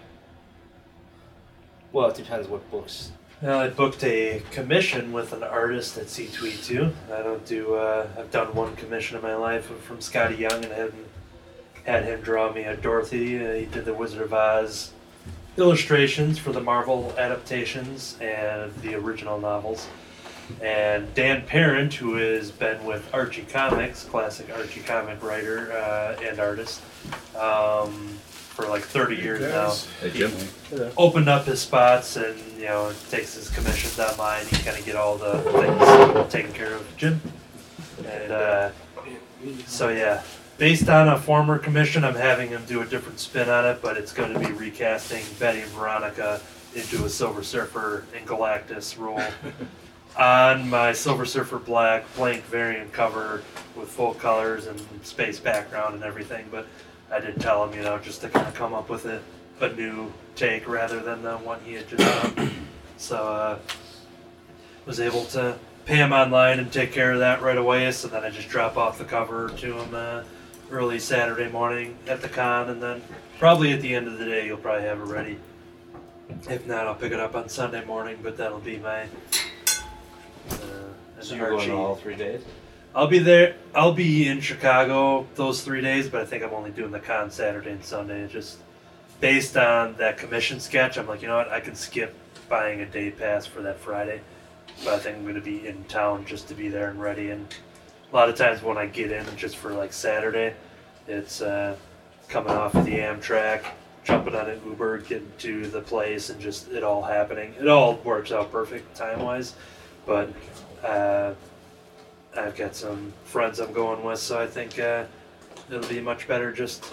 Well, 1.91 2.09
it 2.09 2.15
depends 2.15 2.47
what 2.47 2.67
books. 2.71 3.11
Well, 3.39 3.59
I 3.59 3.69
booked 3.69 4.03
a 4.03 4.41
commission 4.49 5.11
with 5.11 5.31
an 5.31 5.43
artist 5.43 5.99
at 5.99 6.07
C2E2. 6.07 6.91
I 7.13 7.21
don't 7.21 7.45
do, 7.45 7.75
uh, 7.75 8.07
I've 8.17 8.31
done 8.31 8.55
one 8.55 8.75
commission 8.75 9.15
in 9.15 9.21
my 9.21 9.35
life 9.35 9.65
from 9.83 9.99
Skottie 9.99 10.39
Young 10.39 10.65
and 10.65 10.73
had, 10.73 10.93
had 11.85 12.03
him 12.03 12.21
draw 12.21 12.51
me 12.51 12.63
a 12.63 12.75
Dorothy. 12.75 13.45
Uh, 13.45 13.53
he 13.53 13.65
did 13.65 13.85
the 13.85 13.93
Wizard 13.93 14.23
of 14.23 14.33
Oz 14.33 14.93
illustrations 15.57 16.37
for 16.39 16.51
the 16.51 16.61
Marvel 16.61 17.13
adaptations 17.17 18.17
and 18.21 18.73
the 18.81 18.95
original 18.95 19.39
novels. 19.39 19.87
And 20.61 21.13
Dan 21.13 21.45
Parent, 21.45 21.93
who 21.93 22.15
has 22.15 22.51
been 22.51 22.83
with 22.83 23.07
Archie 23.13 23.43
Comics, 23.43 24.03
classic 24.03 24.49
Archie 24.53 24.81
comic 24.81 25.23
writer 25.23 25.71
uh, 25.71 26.17
and 26.21 26.39
artist, 26.39 26.81
um, 27.39 28.07
for 28.27 28.67
like 28.67 28.81
30 28.81 29.15
years 29.15 29.39
now 29.41 29.71
Hey, 30.01 30.11
Jim? 30.11 30.31
opened 30.97 31.29
up 31.29 31.45
his 31.45 31.61
spots 31.61 32.17
and 32.17 32.37
you 32.57 32.65
know 32.65 32.91
takes 33.09 33.33
his 33.35 33.49
commissions 33.49 33.97
online. 33.97 34.45
He 34.47 34.57
kind 34.57 34.77
of 34.77 34.85
get 34.85 34.97
all 34.97 35.15
the 35.17 35.37
things 35.39 36.33
taken 36.33 36.51
care 36.51 36.73
of. 36.73 36.97
Jim, 36.97 37.21
and 38.05 38.31
uh, 38.33 38.69
so 39.67 39.87
yeah, 39.87 40.21
based 40.61 40.89
on 40.89 41.07
a 41.07 41.17
former 41.17 41.57
commission, 41.57 42.03
I'm 42.03 42.13
having 42.13 42.49
him 42.49 42.63
do 42.67 42.83
a 42.83 42.85
different 42.85 43.19
spin 43.19 43.49
on 43.49 43.65
it, 43.65 43.81
but 43.81 43.97
it's 43.97 44.13
going 44.13 44.31
to 44.31 44.37
be 44.39 44.51
recasting 44.51 45.23
Betty 45.39 45.61
and 45.61 45.71
Veronica 45.71 46.39
into 46.75 47.03
a 47.03 47.09
Silver 47.09 47.41
Surfer 47.41 48.05
and 48.15 48.27
Galactus 48.27 48.95
role. 48.95 49.19
on 50.19 50.69
my 50.69 50.93
Silver 50.93 51.25
Surfer 51.25 51.57
Black 51.57 52.05
blank 52.15 52.43
variant 52.43 52.93
cover 52.93 53.41
with 53.75 53.89
full 53.89 54.13
colors 54.13 54.67
and 54.67 54.79
space 55.01 55.39
background 55.39 55.95
and 55.95 56.03
everything, 56.03 56.45
but 56.51 56.67
I 57.11 57.19
did 57.19 57.41
tell 57.41 57.67
him, 57.67 57.75
you 57.75 57.83
know, 57.83 57.97
just 57.97 58.21
to 58.21 58.29
kind 58.29 58.47
of 58.47 58.53
come 58.53 58.75
up 58.75 58.87
with 58.87 59.07
a, 59.07 59.19
a 59.61 59.73
new 59.73 60.13
take 60.35 60.67
rather 60.67 60.99
than 60.99 61.23
the 61.23 61.37
one 61.37 61.59
he 61.65 61.73
had 61.73 61.87
just 61.87 62.35
done. 62.35 62.51
so 62.97 63.15
uh, 63.17 63.57
was 64.85 64.99
able 64.99 65.25
to 65.25 65.57
pay 65.85 65.95
him 65.95 66.13
online 66.13 66.59
and 66.59 66.71
take 66.71 66.91
care 66.91 67.13
of 67.13 67.17
that 67.17 67.41
right 67.41 67.57
away. 67.57 67.91
So 67.91 68.07
then 68.07 68.23
I 68.23 68.29
just 68.29 68.47
drop 68.47 68.77
off 68.77 68.99
the 68.99 69.05
cover 69.05 69.49
to 69.49 69.79
him 69.79 69.95
uh, 69.95 70.21
early 70.71 70.99
Saturday 70.99 71.49
morning 71.49 71.97
at 72.07 72.21
the 72.21 72.29
con, 72.29 72.69
and 72.69 72.81
then 72.81 73.01
probably 73.39 73.73
at 73.73 73.81
the 73.81 73.93
end 73.93 74.07
of 74.07 74.17
the 74.17 74.25
day 74.25 74.45
you'll 74.45 74.57
probably 74.57 74.87
have 74.87 74.99
it 74.99 75.05
ready. 75.05 75.37
If 76.49 76.65
not, 76.65 76.87
I'll 76.87 76.95
pick 76.95 77.11
it 77.11 77.19
up 77.19 77.35
on 77.35 77.49
Sunday 77.49 77.83
morning, 77.85 78.17
but 78.23 78.37
that'll 78.37 78.59
be 78.59 78.77
my. 78.77 79.03
Uh, 80.49 80.55
So 81.19 81.35
you're 81.35 81.49
going 81.49 81.71
all 81.71 81.95
three 81.95 82.15
days? 82.15 82.41
I'll 82.95 83.07
be 83.07 83.19
there. 83.19 83.55
I'll 83.75 83.93
be 83.93 84.27
in 84.27 84.41
Chicago 84.41 85.27
those 85.35 85.61
three 85.61 85.81
days, 85.81 86.09
but 86.09 86.21
I 86.21 86.25
think 86.25 86.43
I'm 86.43 86.53
only 86.53 86.71
doing 86.71 86.91
the 86.91 86.99
con 86.99 87.31
Saturday 87.31 87.71
and 87.71 87.83
Sunday. 87.83 88.27
Just 88.27 88.57
based 89.19 89.55
on 89.55 89.95
that 89.95 90.17
commission 90.17 90.59
sketch, 90.59 90.97
I'm 90.97 91.07
like, 91.07 91.21
you 91.21 91.27
know 91.27 91.37
what? 91.37 91.49
I 91.49 91.59
can 91.59 91.75
skip 91.75 92.15
buying 92.49 92.81
a 92.81 92.85
day 92.85 93.11
pass 93.11 93.45
for 93.45 93.61
that 93.61 93.79
Friday, 93.79 94.21
but 94.83 94.93
I 94.93 94.99
think 94.99 95.17
I'm 95.17 95.23
going 95.23 95.35
to 95.35 95.41
be 95.41 95.67
in 95.67 95.83
town 95.85 96.25
just 96.25 96.47
to 96.49 96.53
be 96.55 96.67
there 96.69 96.89
and 96.89 96.99
ready. 96.99 97.29
And 97.29 97.47
a 98.11 98.15
lot 98.15 98.29
of 98.29 98.35
times 98.35 98.61
when 98.61 98.77
I 98.77 98.87
get 98.87 99.11
in 99.11 99.25
just 99.37 99.57
for 99.57 99.73
like 99.73 99.93
Saturday, 99.93 100.53
it's 101.07 101.41
uh, 101.41 101.75
coming 102.27 102.51
off 102.51 102.75
of 102.75 102.85
the 102.85 102.97
Amtrak, 102.97 103.63
jumping 104.03 104.35
on 104.35 104.49
an 104.49 104.61
Uber, 104.65 104.99
getting 104.99 105.31
to 105.39 105.67
the 105.67 105.81
place, 105.81 106.29
and 106.29 106.39
just 106.39 106.69
it 106.71 106.83
all 106.83 107.01
happening. 107.01 107.53
It 107.59 107.67
all 107.67 107.95
works 108.03 108.31
out 108.31 108.51
perfect 108.51 108.95
time 108.95 109.21
wise, 109.21 109.55
but 110.05 110.31
uh, 110.83 111.33
I've 112.35 112.55
got 112.55 112.75
some 112.75 113.13
friends 113.23 113.59
I'm 113.59 113.73
going 113.73 114.03
with, 114.03 114.19
so 114.19 114.39
I 114.39 114.47
think 114.47 114.77
uh, 114.79 115.05
it'll 115.69 115.87
be 115.89 116.01
much 116.01 116.27
better 116.27 116.51
just 116.51 116.91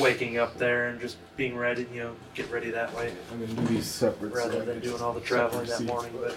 waking 0.00 0.38
up 0.38 0.56
there 0.58 0.88
and 0.88 1.00
just 1.00 1.16
being 1.36 1.56
ready, 1.56 1.86
you 1.92 2.00
know, 2.00 2.16
get 2.34 2.50
ready 2.50 2.70
that 2.70 2.92
way 2.94 3.12
I'm 3.30 3.40
gonna 3.40 3.60
do 3.60 3.74
these 3.74 3.86
separate. 3.86 4.32
rather 4.32 4.62
I 4.62 4.64
than 4.64 4.80
doing 4.80 5.00
all 5.00 5.12
the 5.12 5.20
traveling 5.20 5.66
that 5.66 5.82
morning. 5.82 6.12
But 6.20 6.36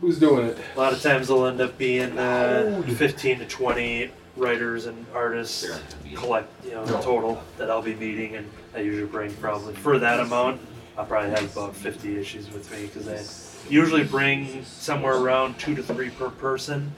Who's 0.00 0.18
doing 0.18 0.46
it? 0.46 0.58
a 0.76 0.78
lot 0.78 0.92
of 0.92 1.02
times 1.02 1.28
they'll 1.28 1.46
end 1.46 1.60
up 1.60 1.76
being 1.76 2.16
uh, 2.18 2.82
15 2.96 3.40
to 3.40 3.46
20 3.46 4.10
writers 4.36 4.86
and 4.86 5.04
artists 5.12 5.62
They're 5.62 5.72
not 5.72 5.90
gonna 5.90 6.02
be- 6.04 6.14
collect, 6.16 6.64
you 6.64 6.70
know, 6.72 6.84
No. 6.84 7.00
total 7.02 7.42
that 7.56 7.70
I'll 7.70 7.82
be 7.82 7.94
meeting, 7.96 8.36
and 8.36 8.48
I 8.74 8.80
usually 8.80 9.06
bring 9.08 9.32
probably 9.34 9.74
for 9.74 9.98
that 9.98 10.20
amount. 10.20 10.60
I'll 10.96 11.04
probably 11.04 11.30
have 11.30 11.50
about 11.56 11.74
50 11.74 12.16
issues 12.18 12.50
with 12.52 12.70
me 12.70 12.86
because 12.86 13.08
I 13.08 13.70
usually 13.72 14.04
bring 14.04 14.64
somewhere 14.64 15.16
around 15.16 15.58
two 15.58 15.74
to 15.74 15.82
three 15.82 16.10
per 16.10 16.30
person, 16.30 16.92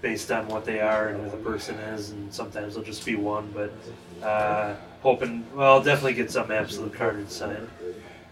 based 0.00 0.30
on 0.30 0.46
what 0.48 0.64
they 0.64 0.80
are 0.80 1.08
and 1.08 1.22
who 1.24 1.30
the 1.30 1.36
person 1.38 1.74
is, 1.76 2.10
and 2.10 2.32
sometimes 2.32 2.74
it'll 2.74 2.84
just 2.84 3.04
be 3.04 3.16
one. 3.16 3.52
But 3.54 3.72
uh, 4.26 4.74
hoping, 5.02 5.44
well, 5.54 5.74
I'll 5.74 5.82
definitely 5.82 6.14
get 6.14 6.30
some 6.30 6.50
absolute 6.50 6.94
carnage 6.94 7.28
signed. 7.28 7.68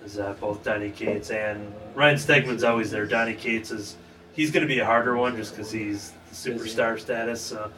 Is 0.04 0.18
uh, 0.18 0.34
both 0.40 0.62
Donny 0.62 0.90
Cates 0.90 1.30
and 1.30 1.74
Ryan 1.94 2.16
Stegman's 2.16 2.62
always 2.62 2.90
there. 2.92 3.06
Donny 3.06 3.34
Cates 3.34 3.70
is 3.72 3.96
he's 4.36 4.50
going 4.50 4.62
to 4.62 4.72
be 4.72 4.78
a 4.78 4.84
harder 4.84 5.16
one 5.16 5.36
just 5.36 5.56
because 5.56 5.72
he's 5.72 6.12
the 6.30 6.34
superstar 6.34 7.00
status. 7.00 7.40
So 7.40 7.72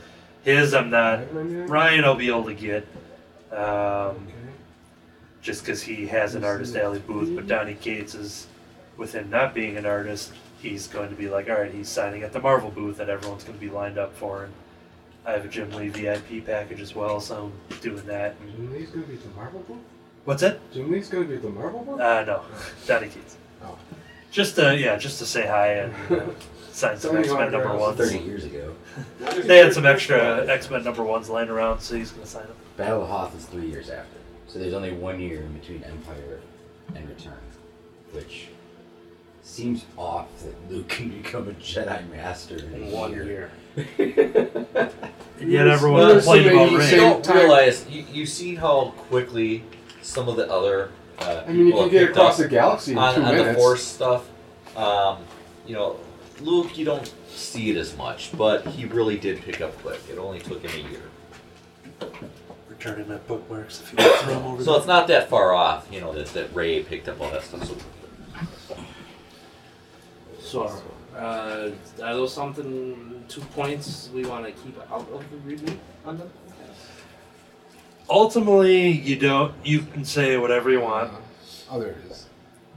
his 0.44 0.74
I'm 0.74 0.90
not. 0.90 1.32
Ryan 1.32 2.04
I'll 2.04 2.14
be 2.14 2.28
able 2.28 2.44
to 2.44 2.54
get. 2.54 2.86
Um, 3.52 4.28
just 5.40 5.62
because 5.64 5.80
he 5.80 6.06
has 6.09 6.34
an 6.34 6.44
artist 6.44 6.76
alley 6.76 6.98
booth, 6.98 7.34
but 7.34 7.46
Donny 7.46 7.74
Cates 7.74 8.14
is, 8.14 8.48
with 8.98 9.14
him 9.14 9.30
not 9.30 9.54
being 9.54 9.78
an 9.78 9.86
artist, 9.86 10.32
he's 10.61 10.86
going 10.86 11.09
to 11.09 11.14
be 11.14 11.30
like, 11.30 11.48
all 11.48 11.61
right, 11.61 11.72
he's 11.72 11.88
signing 11.88 12.22
at 12.22 12.32
the 12.32 12.40
Marvel 12.40 12.70
booth 12.70 12.98
that 12.98 13.09
everyone's 13.09 13.44
going 13.44 13.59
to 13.59 13.64
be 13.64 13.70
lined 13.70 13.96
up 13.96 14.14
for. 14.14 14.44
And 14.44 14.52
I 15.28 15.32
have 15.32 15.44
a 15.44 15.48
Jim 15.48 15.70
Lee 15.72 15.88
VIP 15.88 16.46
package 16.46 16.80
as 16.80 16.94
well, 16.94 17.20
so 17.20 17.52
I'm 17.70 17.78
doing 17.80 18.04
that. 18.06 18.34
Jim 18.40 18.72
Lee's 18.72 18.88
gonna 18.88 19.06
be 19.06 19.14
at 19.14 19.22
the 19.22 19.28
Marvel 19.36 19.61
booth? 19.61 19.76
What's 20.24 20.40
that? 20.40 20.59
Jim 20.72 20.90
Lee's 20.90 21.09
gonna 21.09 21.26
be 21.26 21.34
at 21.34 21.42
the 21.42 21.50
Marvel 21.50 21.80
booth? 21.84 22.00
Uh, 22.00 22.24
no, 22.24 22.42
Donny 22.86 23.09
Cates. 23.09 23.36
Oh. 23.62 23.76
Just 24.31 24.57
to, 24.57 24.76
yeah, 24.76 24.97
just 24.97 25.18
to 25.20 25.26
say 25.26 25.47
hi 25.47 25.68
and 25.74 25.95
uh, 26.12 26.24
sign 26.72 26.99
some 26.99 27.16
X 27.16 27.29
Men 27.29 27.51
number 27.53 27.68
autographs. 27.68 27.81
ones. 27.99 28.11
Thirty 28.12 28.24
years 28.24 28.45
ago, 28.45 28.74
They 29.45 29.59
had 29.59 29.72
some 29.72 29.87
extra 29.87 30.47
X 30.47 30.70
Men 30.70 30.85
number 30.85 31.03
ones 31.03 31.31
laying 31.31 31.49
around, 31.49 31.81
so 31.81 31.97
he's 31.97 32.11
going 32.11 32.24
to 32.24 32.29
sign 32.31 32.47
them. 32.47 32.57
Battle 32.76 33.03
of 33.03 33.09
Hoth 33.09 33.37
is 33.37 33.45
three 33.47 33.66
years 33.68 33.89
after, 33.91 34.18
so 34.47 34.59
there's 34.59 34.74
only 34.74 34.93
one 34.93 35.18
year 35.20 35.41
in 35.43 35.53
between 35.55 35.83
Empire 35.85 36.41
and 36.95 37.09
Return, 37.09 37.33
which 38.12 38.49
seems 39.43 39.85
off 39.97 40.26
that 40.45 40.70
Luke 40.70 40.89
can 40.89 41.09
become 41.22 41.49
a 41.49 41.53
Jedi 41.53 42.09
Master 42.11 42.57
in, 42.59 42.74
in 42.74 42.93
one 42.93 43.12
year. 43.12 43.24
year. 43.24 43.51
And 45.41 45.51
yet 45.53 45.68
everyone 45.68 46.03
You're 46.03 46.16
complained 46.20 46.47
about 46.47 46.55
assuming 46.55 46.55
You 46.55 46.68
he's 46.68 46.79
Rey. 46.79 46.85
saying- 46.99 47.22
don't 47.22 47.35
realize 47.37 47.87
you 47.89 48.05
you 48.12 48.26
see 48.26 48.55
how 48.57 48.93
quickly 49.09 49.64
some 50.03 50.29
of 50.29 50.37
the 50.37 50.51
other 50.51 50.91
uh, 51.21 51.45
I 51.47 51.53
mean, 51.53 51.66
you 51.69 51.73
can 51.73 51.89
get 51.91 52.11
across 52.11 52.39
the 52.39 52.49
galaxy 52.49 52.93
in 52.93 52.99
on, 52.99 53.14
two 53.14 53.23
on 53.23 53.37
the 53.37 53.55
force 53.55 53.83
stuff. 53.83 54.29
Um, 54.77 55.19
you 55.66 55.75
know, 55.75 55.99
Luke, 56.41 56.79
you 56.79 56.85
don't 56.85 57.12
see 57.29 57.71
it 57.71 57.77
as 57.77 57.97
much, 57.97 58.37
but 58.37 58.66
he 58.66 58.85
really 58.85 59.19
did 59.19 59.41
pick 59.43 59.61
up 59.61 59.77
quick. 59.79 60.01
It 60.11 60.19
only 60.19 60.39
took 60.39 60.62
him 60.62 60.71
a 60.87 60.91
year, 60.91 61.03
Returning 62.69 63.09
my 63.09 63.16
bookmarks 63.16 63.81
if 63.81 63.93
you 63.93 63.99
want 63.99 64.19
to 64.21 64.25
throw 64.25 64.35
them 64.35 64.45
over 64.45 64.64
so 64.64 64.71
there. 64.71 64.79
it's 64.79 64.87
not 64.87 65.09
that 65.09 65.29
far 65.29 65.53
off. 65.53 65.89
You 65.91 66.01
know 66.01 66.12
that 66.12 66.27
that 66.29 66.55
Rey 66.55 66.83
picked 66.83 67.09
up 67.09 67.21
all 67.21 67.31
that 67.31 67.43
stuff 67.43 67.66
so. 67.66 67.77
So, 70.41 70.83
uh, 71.14 71.71
are 72.03 72.14
those 72.14 72.33
something, 72.33 73.23
two 73.29 73.43
points 73.43 74.09
we 74.14 74.25
want 74.25 74.47
to 74.47 74.53
keep 74.53 74.79
out 74.91 75.07
of 75.11 75.25
the 75.31 75.37
reboot 75.37 75.77
on 76.07 76.16
them? 76.16 76.31
Ultimately, 78.11 78.90
you 78.90 79.16
don't. 79.16 79.54
You 79.64 79.80
can 79.80 80.04
say 80.04 80.36
whatever 80.36 80.70
you 80.70 80.80
want, 80.80 81.12
Uh, 81.12 81.16
oh, 81.72 81.80
there 81.80 81.90
it 81.90 82.11
is. 82.11 82.26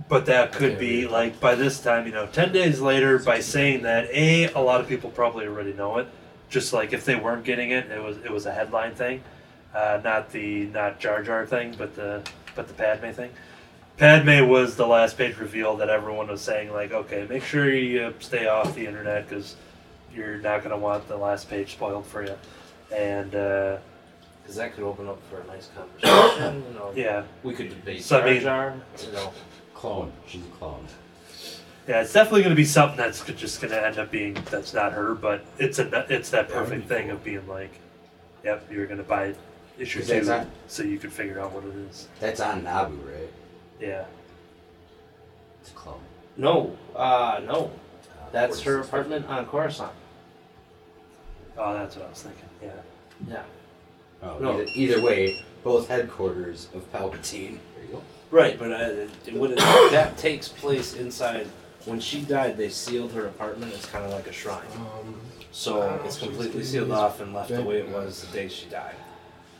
but 0.09 0.25
that 0.25 0.51
could 0.51 0.77
be 0.77 1.07
like 1.07 1.39
by 1.39 1.55
this 1.55 1.79
time, 1.81 2.05
you 2.05 2.11
know, 2.11 2.27
ten 2.27 2.51
days 2.51 2.81
later. 2.81 3.17
By 3.19 3.39
saying 3.39 3.83
that, 3.83 4.09
a 4.11 4.51
a 4.53 4.59
lot 4.59 4.81
of 4.81 4.87
people 4.87 5.09
probably 5.09 5.47
already 5.47 5.73
know 5.73 5.97
it. 5.99 6.07
Just 6.49 6.73
like 6.73 6.91
if 6.91 7.05
they 7.05 7.15
weren't 7.15 7.45
getting 7.45 7.71
it, 7.71 7.89
it 7.89 8.03
was 8.03 8.17
it 8.17 8.29
was 8.31 8.45
a 8.45 8.51
headline 8.51 8.93
thing, 8.93 9.23
uh, 9.73 10.01
not 10.03 10.31
the 10.31 10.65
not 10.65 10.99
Jar 10.99 11.23
Jar 11.23 11.45
thing, 11.45 11.75
but 11.77 11.95
the 11.95 12.21
but 12.55 12.67
the 12.67 12.73
Padme 12.73 13.11
thing. 13.11 13.31
Padme 13.97 14.47
was 14.49 14.75
the 14.75 14.85
last 14.87 15.17
page 15.17 15.37
reveal 15.37 15.77
that 15.77 15.89
everyone 15.89 16.27
was 16.27 16.41
saying 16.41 16.73
like, 16.73 16.91
okay, 16.91 17.25
make 17.29 17.43
sure 17.43 17.73
you 17.73 18.13
stay 18.19 18.47
off 18.47 18.73
the 18.75 18.85
internet 18.85 19.29
because 19.29 19.55
you're 20.13 20.37
not 20.39 20.63
gonna 20.63 20.77
want 20.77 21.07
the 21.07 21.15
last 21.15 21.49
page 21.49 21.73
spoiled 21.73 22.05
for 22.05 22.23
you. 22.25 22.35
And 22.93 23.33
uh, 23.35 23.77
Because 24.51 24.57
that 24.63 24.75
could 24.75 24.83
open 24.83 25.07
up 25.07 25.17
for 25.29 25.39
a 25.39 25.47
nice 25.47 25.69
conversation. 25.73 26.61
you 26.67 26.73
know, 26.77 26.91
yeah, 26.93 27.23
we 27.41 27.53
could 27.53 27.69
debate 27.69 28.03
So, 28.03 28.17
I 28.17 28.19
Jar 28.19 28.31
mean- 28.33 28.41
Jar. 28.41 28.75
You 29.07 29.11
know, 29.13 29.31
Clone. 29.73 30.11
She's 30.27 30.41
a 30.43 30.49
clone. 30.59 30.85
Yeah, 31.87 32.01
it's 32.01 32.11
definitely 32.11 32.41
going 32.41 32.51
to 32.53 32.57
be 32.57 32.65
something 32.65 32.97
that's 32.97 33.23
g- 33.25 33.33
just 33.33 33.61
going 33.61 33.71
to 33.71 33.81
end 33.87 33.97
up 33.97 34.11
being 34.11 34.33
that's 34.51 34.73
not 34.73 34.91
her, 34.91 35.15
but 35.15 35.45
it's 35.57 35.79
a 35.79 36.05
it's 36.13 36.29
that 36.31 36.49
That 36.49 36.57
would 36.57 36.65
perfect 36.65 36.81
be 36.89 36.93
thing 36.93 37.07
cool. 37.07 37.15
of 37.15 37.23
being 37.23 37.47
like, 37.47 37.71
yep, 38.43 38.67
you're 38.69 38.87
going 38.87 38.97
to 38.97 39.05
buy 39.05 39.35
issue 39.79 39.99
Is 39.99 40.07
that 40.09 40.19
two, 40.19 40.25
not- 40.27 40.47
so 40.67 40.83
you 40.83 40.99
can 40.99 41.09
figure 41.11 41.39
out 41.39 41.53
what 41.53 41.63
it 41.63 41.73
is. 41.89 42.09
That's 42.19 42.41
on 42.41 42.63
Naboo, 42.63 43.05
right? 43.07 43.31
Yeah, 43.79 44.03
It's 45.61 45.71
a 45.71 45.73
clone. 45.75 46.01
no, 46.35 46.75
uh, 46.93 47.39
no. 47.45 47.71
Uh, 48.21 48.29
That's 48.33 48.59
her 48.63 48.83
46. 48.83 48.87
apartment 48.89 49.25
on 49.27 49.45
Coruscant. 49.45 49.91
oh, 51.57 51.73
that's 51.73 51.95
what 51.95 52.05
I 52.05 52.09
was 52.09 52.21
thinking. 52.21 52.49
Yeah, 52.61 52.69
Yeah. 53.29 53.43
Oh, 54.23 54.37
No. 54.39 54.53
either, 54.61 54.65
either 54.75 55.01
way, 55.01 55.43
both 55.63 55.87
headquarters 55.87 56.67
of 56.73 56.91
Palpatine. 56.93 57.57
There 57.75 57.85
you 57.85 57.91
go. 57.93 58.01
Right, 58.31 58.57
but 58.57 58.71
uh, 58.71 59.07
it, 59.25 59.57
that 59.91 60.17
takes 60.17 60.47
place 60.47 60.93
inside. 60.95 61.47
When 61.85 61.99
she 61.99 62.21
died, 62.21 62.57
they 62.57 62.69
sealed 62.69 63.11
her 63.13 63.25
apartment. 63.27 63.73
It's 63.73 63.87
kind 63.87 64.05
of 64.05 64.11
like 64.11 64.27
a 64.27 64.31
shrine. 64.31 64.61
Um, 64.75 65.15
So 65.51 65.99
it's 66.05 66.17
completely 66.19 66.63
sealed 66.63 66.91
off 66.91 67.19
and 67.19 67.33
left 67.33 67.49
the 67.49 67.61
way 67.63 67.77
it 67.79 67.89
was 67.89 68.23
the 68.25 68.31
day 68.31 68.47
she 68.47 68.69
died. 68.69 68.95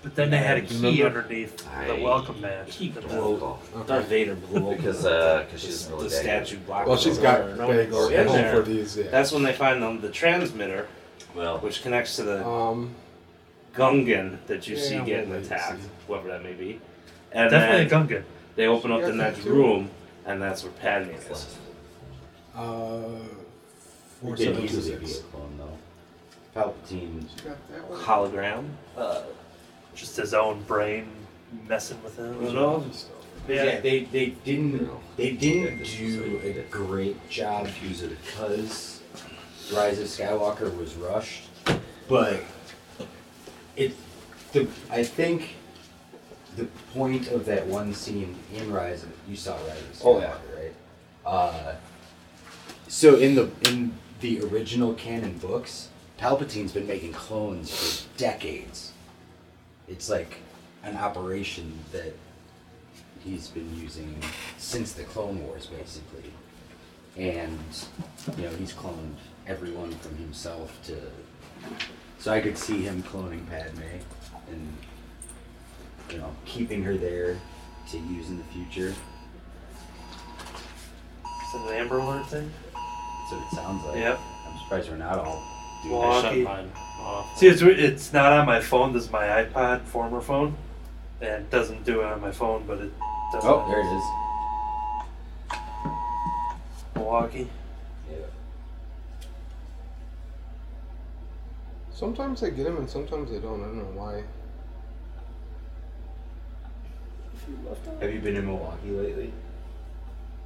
but 0.04 0.16
then 0.16 0.30
they 0.32 0.38
had 0.38 0.58
a 0.58 0.62
key 0.62 0.76
remember- 1.04 1.20
underneath 1.22 1.58
the 1.88 1.96
welcome 2.02 2.40
mat. 2.42 2.70
He 2.70 2.90
The- 2.90 3.02
broke. 3.02 3.42
okay. 3.76 3.88
Darth 3.88 4.06
Vader 4.08 4.36
blew 4.36 4.68
open 4.68 4.78
Because 4.78 5.04
the, 5.04 5.16
uh, 5.18 5.44
cause 5.46 5.52
the, 5.52 5.58
she's 5.60 5.88
the 5.88 5.96
really 5.96 6.10
bad. 6.10 6.22
statue 6.48 6.58
blocked. 6.60 6.88
Well, 6.88 6.96
the 6.96 7.02
she's 7.02 7.18
door. 7.18 7.24
got 7.24 7.58
Nobody 7.58 7.78
bags 7.80 7.92
go 7.92 8.08
in 8.08 8.28
there. 8.28 8.56
for 8.56 8.62
these. 8.62 8.98
Yeah. 8.98 9.10
That's 9.12 9.32
when 9.32 9.44
they 9.44 9.54
find 9.54 9.82
them 9.84 10.00
the 10.02 10.10
transmitter, 10.10 10.88
Well, 11.36 11.58
which 11.60 11.82
connects 11.84 12.16
to 12.18 12.24
the 12.24 12.46
um, 12.48 12.96
Gungan 13.74 14.38
that 14.48 14.68
you 14.68 14.76
Yeah, 14.76 14.82
see 14.84 15.00
getting 15.02 15.32
attacked, 15.34 15.82
whoever 16.08 16.28
that 16.30 16.44
may 16.44 16.54
be. 16.54 16.80
And 17.32 17.50
Definitely 17.50 17.86
a 17.86 17.90
then 17.90 18.08
Gungan. 18.08 18.24
they 18.56 18.68
open 18.68 18.92
up 18.92 19.02
the 19.02 19.14
next 19.14 19.44
room, 19.46 19.90
and 20.26 20.42
that's 20.42 20.64
where 20.64 20.74
Padme 20.74 21.12
is. 21.12 21.58
uh, 22.56 23.02
four 24.22 24.34
It 24.34 24.38
didn't 24.38 24.38
seven 24.38 24.56
two 24.56 24.64
easily 24.78 24.98
be 24.98 25.06
a 25.06 25.08
six. 25.08 25.20
clone, 25.32 25.58
though. 25.58 25.78
Palpatine. 26.62 27.26
Got 27.46 27.70
that 27.72 27.90
one? 27.90 28.00
Hologram. 28.02 28.66
Uh, 28.98 29.22
just 29.96 30.18
his 30.18 30.34
own 30.34 30.62
brain 30.64 31.08
messing 31.68 32.02
with 32.04 32.18
him. 32.18 32.46
You 32.46 32.52
know? 32.54 32.84
Yeah. 33.48 33.64
Yeah, 33.64 33.80
they, 33.80 34.04
they 34.04 34.28
didn't 34.46 34.88
they 35.18 35.32
didn't 35.32 35.84
do 35.84 36.40
a 36.44 36.62
great 36.70 37.28
job 37.30 37.68
use 37.84 38.04
it 38.04 38.16
because 38.24 39.02
Rise 39.74 39.98
of 40.00 40.06
Skywalker 40.08 40.78
was 40.78 40.94
rushed, 40.96 41.46
but 42.08 42.42
it 43.76 43.94
the 44.54 44.68
I 44.90 45.04
think 45.04 45.56
the 46.58 46.66
point 46.94 47.30
of 47.30 47.46
that 47.46 47.66
one 47.68 47.94
scene 47.94 48.36
in 48.54 48.72
Rise 48.72 49.04
of 49.04 49.10
you 49.28 49.36
saw 49.36 49.56
Rise 49.56 49.70
of 49.70 49.94
Skywalker, 49.94 50.04
Oh, 50.06 50.20
yeah. 50.20 50.34
right? 50.58 50.74
Uh, 51.26 51.76
so 52.88 53.16
in 53.16 53.36
the 53.36 53.50
in 53.70 53.94
the 54.20 54.42
original 54.42 54.94
canon 54.94 55.38
books, 55.38 55.90
Palpatine's 56.18 56.72
been 56.74 56.88
making 56.88 57.14
clones 57.14 57.72
for 58.04 58.18
decades. 58.18 58.92
It's 59.88 60.10
like 60.10 60.38
an 60.84 60.98
operation 60.98 61.80
that 61.92 62.14
he's 63.24 63.48
been 63.48 63.74
using 63.80 64.22
since 64.58 64.94
the 64.94 65.04
Clone 65.04 65.42
Wars, 65.46 65.68
basically. 65.68 66.32
And 67.18 67.60
you 68.38 68.44
know, 68.44 68.50
he's 68.52 68.74
cloned 68.74 69.16
everyone 69.48 69.92
from 70.00 70.16
himself 70.18 70.78
to. 70.88 70.98
So 72.22 72.32
I 72.32 72.40
could 72.40 72.56
see 72.56 72.84
him 72.84 73.02
cloning 73.04 73.50
Padme 73.50 73.82
and 74.52 74.74
you 76.12 76.20
know 76.20 76.30
keeping 76.46 76.84
her 76.84 76.96
there 76.96 77.38
to 77.90 77.98
use 77.98 78.30
in 78.30 78.38
the 78.38 78.44
future. 78.46 78.90
Is 81.26 81.56
it 81.56 81.62
an 81.62 81.74
Amber 81.74 81.98
Alert 81.98 82.28
thing? 82.28 82.52
That's 82.74 83.32
what 83.32 83.42
it 83.42 83.56
sounds 83.56 83.84
like. 83.86 83.98
Yep. 83.98 84.20
I'm 84.48 84.60
surprised 84.60 84.90
we're 84.92 84.98
not 84.98 85.18
all 85.18 85.42
doing 85.84 85.96
I 85.96 85.98
Milwaukee. 85.98 86.44
shut 86.44 86.54
mine. 86.58 86.72
off. 87.00 87.38
See, 87.40 87.48
it's 87.48 87.62
it's 87.64 88.14
not 88.14 88.32
on 88.34 88.46
my 88.46 88.62
phone. 88.62 88.94
This 88.94 89.06
is 89.06 89.12
my 89.12 89.26
iPod 89.26 89.82
former 89.86 90.22
phone, 90.22 90.56
and 91.22 91.42
it 91.42 91.50
doesn't 91.50 91.84
do 91.86 92.02
it 92.02 92.06
on 92.06 92.22
my 92.22 92.32
phone, 92.32 92.66
but 92.68 92.78
it 92.82 92.92
does. 93.34 93.44
Oh, 93.44 93.66
there 93.68 93.80
it 93.82 93.88
is. 93.98 94.04
Milwaukee. 96.96 97.50
Sometimes 102.02 102.42
I 102.42 102.50
get 102.50 102.64
them 102.64 102.78
and 102.78 102.90
sometimes 102.90 103.32
I 103.32 103.36
don't. 103.36 103.62
I 103.62 103.66
don't 103.66 103.78
know 103.78 103.92
why. 103.94 104.24
Have 108.00 108.12
you 108.12 108.20
been 108.20 108.38
in 108.38 108.48
Milwaukee 108.48 108.90
lately? 108.90 109.32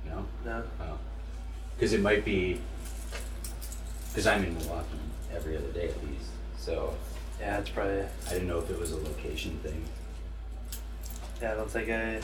No. 0.06 0.26
No. 0.43 0.64
Oh. 0.82 0.97
Because 1.74 1.93
it 1.93 2.01
might 2.01 2.26
be. 2.26 2.60
Because 4.10 4.28
I'm 4.28 4.43
in 4.43 4.53
Milwaukee 4.58 4.99
every 5.34 5.56
other 5.56 5.70
day 5.70 5.88
at 5.88 6.03
least, 6.06 6.30
so 6.58 6.93
Yeah, 7.39 7.60
it's 7.60 7.70
probably. 7.70 8.01
I 8.01 8.34
didn't 8.34 8.49
know 8.49 8.60
if 8.60 8.70
it 8.70 8.78
was 8.78 8.91
a 8.91 8.97
location 8.97 9.58
thing. 9.60 9.82
Yeah, 11.41 11.53
I 11.53 11.56
don't 11.56 11.72
think 11.72 11.89
I. 11.89 12.20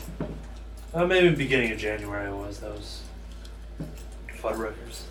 Oh, 0.92 1.06
maybe 1.06 1.34
beginning 1.34 1.72
of 1.72 1.78
January 1.78 2.26
I 2.26 2.32
was. 2.32 2.58
That 2.58 2.72
was 2.72 3.00
Fuddruckers. 4.28 5.04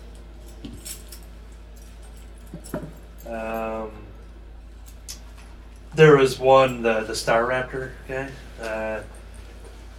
Um, 3.26 3.90
there 5.94 6.16
was 6.16 6.38
one 6.38 6.82
the 6.82 7.00
the 7.00 7.14
Star 7.14 7.44
Raptor 7.44 7.90
guy. 8.08 8.30
Uh, 8.60 9.02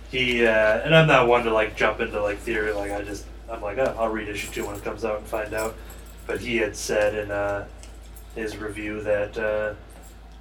he 0.09 0.45
uh, 0.45 0.79
and 0.79 0.95
I'm 0.95 1.07
not 1.07 1.27
one 1.27 1.43
to 1.43 1.53
like 1.53 1.75
jump 1.75 1.99
into 1.99 2.21
like 2.21 2.39
theory. 2.39 2.71
Like 2.71 2.91
I 2.91 3.01
just 3.01 3.25
I'm 3.49 3.61
like 3.61 3.77
oh, 3.77 3.95
I'll 3.97 4.09
read 4.09 4.27
issue 4.27 4.51
two 4.51 4.65
when 4.65 4.75
it 4.75 4.83
comes 4.83 5.05
out 5.05 5.19
and 5.19 5.27
find 5.27 5.53
out. 5.53 5.75
But 6.25 6.39
he 6.39 6.57
had 6.57 6.75
said 6.75 7.15
in 7.15 7.31
uh, 7.31 7.67
his 8.35 8.57
review 8.57 9.01
that 9.01 9.37
uh, 9.37 9.73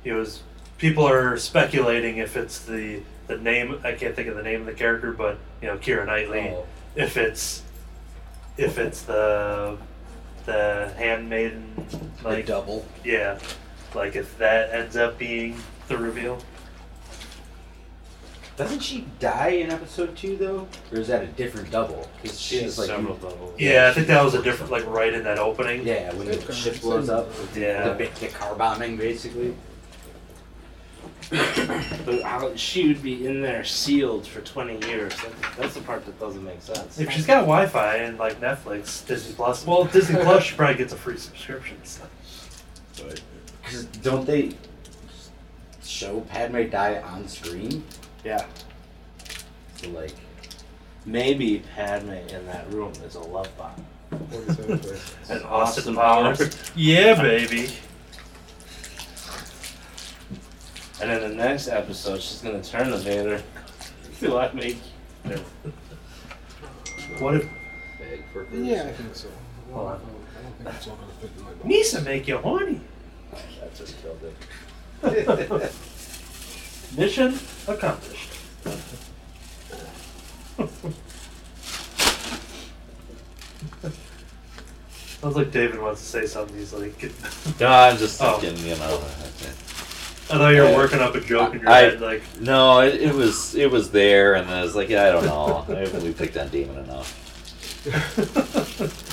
he 0.05 0.13
was 0.13 0.43
people 0.79 1.09
are 1.09 1.37
speculating 1.37 2.19
if 2.19 2.37
it's 2.37 2.61
the 2.61 3.01
the 3.27 3.39
name 3.39 3.81
I 3.85 3.93
can't 3.93 4.15
think 4.15 4.29
of 4.29 4.37
the 4.37 4.43
name 4.43 4.61
of 4.61 4.67
the 4.67 4.75
character, 4.75 5.13
but 5.13 5.39
you 5.61 5.69
know 5.69 5.77
Keira 5.79 6.07
Knightley. 6.07 6.51
Oh. 6.51 6.67
If 6.95 7.17
it's 7.17 7.63
if 8.57 8.79
it's 8.79 9.03
the 9.03 9.79
the 10.45 10.93
handmaiden 10.97 11.87
like 12.25 12.47
double. 12.47 12.85
yeah, 13.05 13.39
like 13.95 14.17
if 14.17 14.37
that 14.39 14.71
ends 14.73 14.97
up 14.97 15.19
being 15.19 15.57
the 15.89 15.97
reveal. 15.99 16.39
Doesn't 18.57 18.81
she 18.81 19.07
die 19.19 19.49
in 19.49 19.71
episode 19.71 20.15
two 20.15 20.37
though, 20.37 20.69
or 20.93 20.99
is 20.99 21.09
that 21.09 21.23
a 21.23 21.27
different 21.27 21.71
double? 21.71 22.09
Because 22.21 22.39
She 22.39 22.63
has 22.63 22.79
like, 22.79 22.89
several 22.89 23.17
doubles. 23.17 23.59
Yeah, 23.59 23.89
I 23.89 23.95
think 23.95 24.07
that 24.09 24.23
was 24.23 24.35
a 24.35 24.43
different 24.43 24.71
like 24.71 24.87
right 24.87 25.13
in 25.13 25.25
that 25.25 25.39
opening. 25.39 25.87
yeah, 25.87 26.13
when 26.15 26.27
the 26.27 26.53
ship 26.53 26.81
blows 26.81 27.09
up, 27.09 27.29
with 27.29 27.55
the, 27.55 27.61
Yeah. 27.61 27.89
the, 27.89 27.95
big- 27.95 28.15
the 28.15 28.29
car 28.29 28.55
bombing 28.55 28.97
basically. 28.97 29.55
But 32.05 32.21
how, 32.23 32.55
she 32.57 32.89
would 32.89 33.03
be 33.03 33.27
in 33.27 33.41
there 33.41 33.65
sealed 33.65 34.27
for 34.27 34.41
20 34.43 34.87
years. 34.87 35.15
That, 35.17 35.33
that's 35.57 35.75
the 35.75 35.81
part 35.81 36.05
that 36.05 36.21
doesn't 36.21 36.45
make 36.45 36.61
sense. 36.61 36.99
If 36.99 37.11
she's 37.11 37.25
got 37.25 37.43
Wi-Fi 37.43 37.97
and 37.97 38.19
like 38.19 38.39
Netflix, 38.41 39.07
Disney 39.07 39.35
Plus, 39.35 39.65
well, 39.67 39.85
Disney 39.85 40.21
Plus, 40.23 40.45
she 40.45 40.57
probably 40.57 40.75
gets 40.77 40.93
a 40.93 40.97
free 40.97 41.17
subscription. 41.17 41.79
So. 41.85 42.03
Because 43.63 43.85
don't 43.87 44.27
they 44.27 44.53
show 45.83 46.21
Padme 46.21 46.69
die 46.69 47.01
on 47.01 47.29
screen? 47.29 47.85
Yeah. 48.25 48.45
So 49.77 49.91
like, 49.91 50.15
Maybe 51.05 51.63
Padme 51.75 52.11
in 52.11 52.47
that 52.47 52.71
room 52.73 52.93
is 53.05 53.17
a 53.17 53.21
love 53.21 53.49
bomb. 53.59 53.85
What 54.11 54.43
is 54.43 54.57
that? 54.57 55.35
And 55.35 55.45
Austin 55.45 55.47
Austin 55.47 55.95
Powers. 55.97 56.73
yeah, 56.77 57.21
baby. 57.21 57.71
And 61.01 61.11
in 61.11 61.21
the 61.31 61.35
next 61.35 61.67
episode, 61.67 62.23
she's 62.23 62.41
gonna 62.41 62.63
turn 62.63 62.91
to 62.91 62.99
Vader. 62.99 63.43
Do 64.21 64.39
I 64.39 64.53
make 64.53 64.79
her? 65.25 65.39
What 67.19 67.35
if 67.37 67.49
Bag 67.99 68.25
for 68.33 68.47
yeah, 68.55 68.85
I 68.85 68.93
think 68.93 69.17
so. 69.17 69.29
Hold 69.73 69.89
on. 69.89 69.93
I 69.95 70.43
don't 70.43 70.55
think 70.59 70.77
it's 70.77 70.87
all 70.87 70.97
gonna 70.97 71.13
fit 71.21 71.31
in 71.37 71.43
my 71.43 71.51
box. 71.51 71.65
Nisa 71.65 72.01
make 72.03 72.29
you 72.29 72.39
horny? 72.39 72.81
That 73.61 73.75
just 73.75 73.97
killed 74.03 74.21
it. 74.23 75.73
Mission 76.97 77.39
accomplished. 77.67 78.29
Sounds 85.21 85.37
like 85.37 85.53
David 85.53 85.81
wants 85.81 86.01
to 86.01 86.07
say 86.07 86.27
something. 86.27 86.57
He's 86.57 86.73
like, 86.73 87.01
No, 87.61 87.69
I'm 87.69 87.97
just 87.97 88.21
Oh. 88.21 88.39
thinking, 88.39 88.65
you 88.67 88.77
know. 88.77 89.01
I 90.31 90.39
thought 90.39 90.55
you 90.55 90.63
were 90.63 90.77
working 90.77 91.01
up 91.01 91.15
a 91.15 91.21
joke 91.21 91.55
in 91.55 91.61
your 91.61 91.71
I- 91.71 91.79
head. 91.81 92.01
Like, 92.01 92.23
No, 92.41 92.81
it, 92.81 93.01
it 93.01 93.15
was 93.15 93.55
it 93.55 93.71
was 93.71 93.91
there, 93.91 94.35
and 94.35 94.49
I 94.51 94.63
was 94.63 94.75
like, 94.75 94.89
yeah, 94.89 95.05
I 95.05 95.13
don't 95.13 95.27
know. 95.27 95.65
Maybe 95.69 95.99
we 95.99 96.13
picked 96.13 96.37
on 96.37 96.49
Damon 96.49 96.79
enough. 96.85 97.19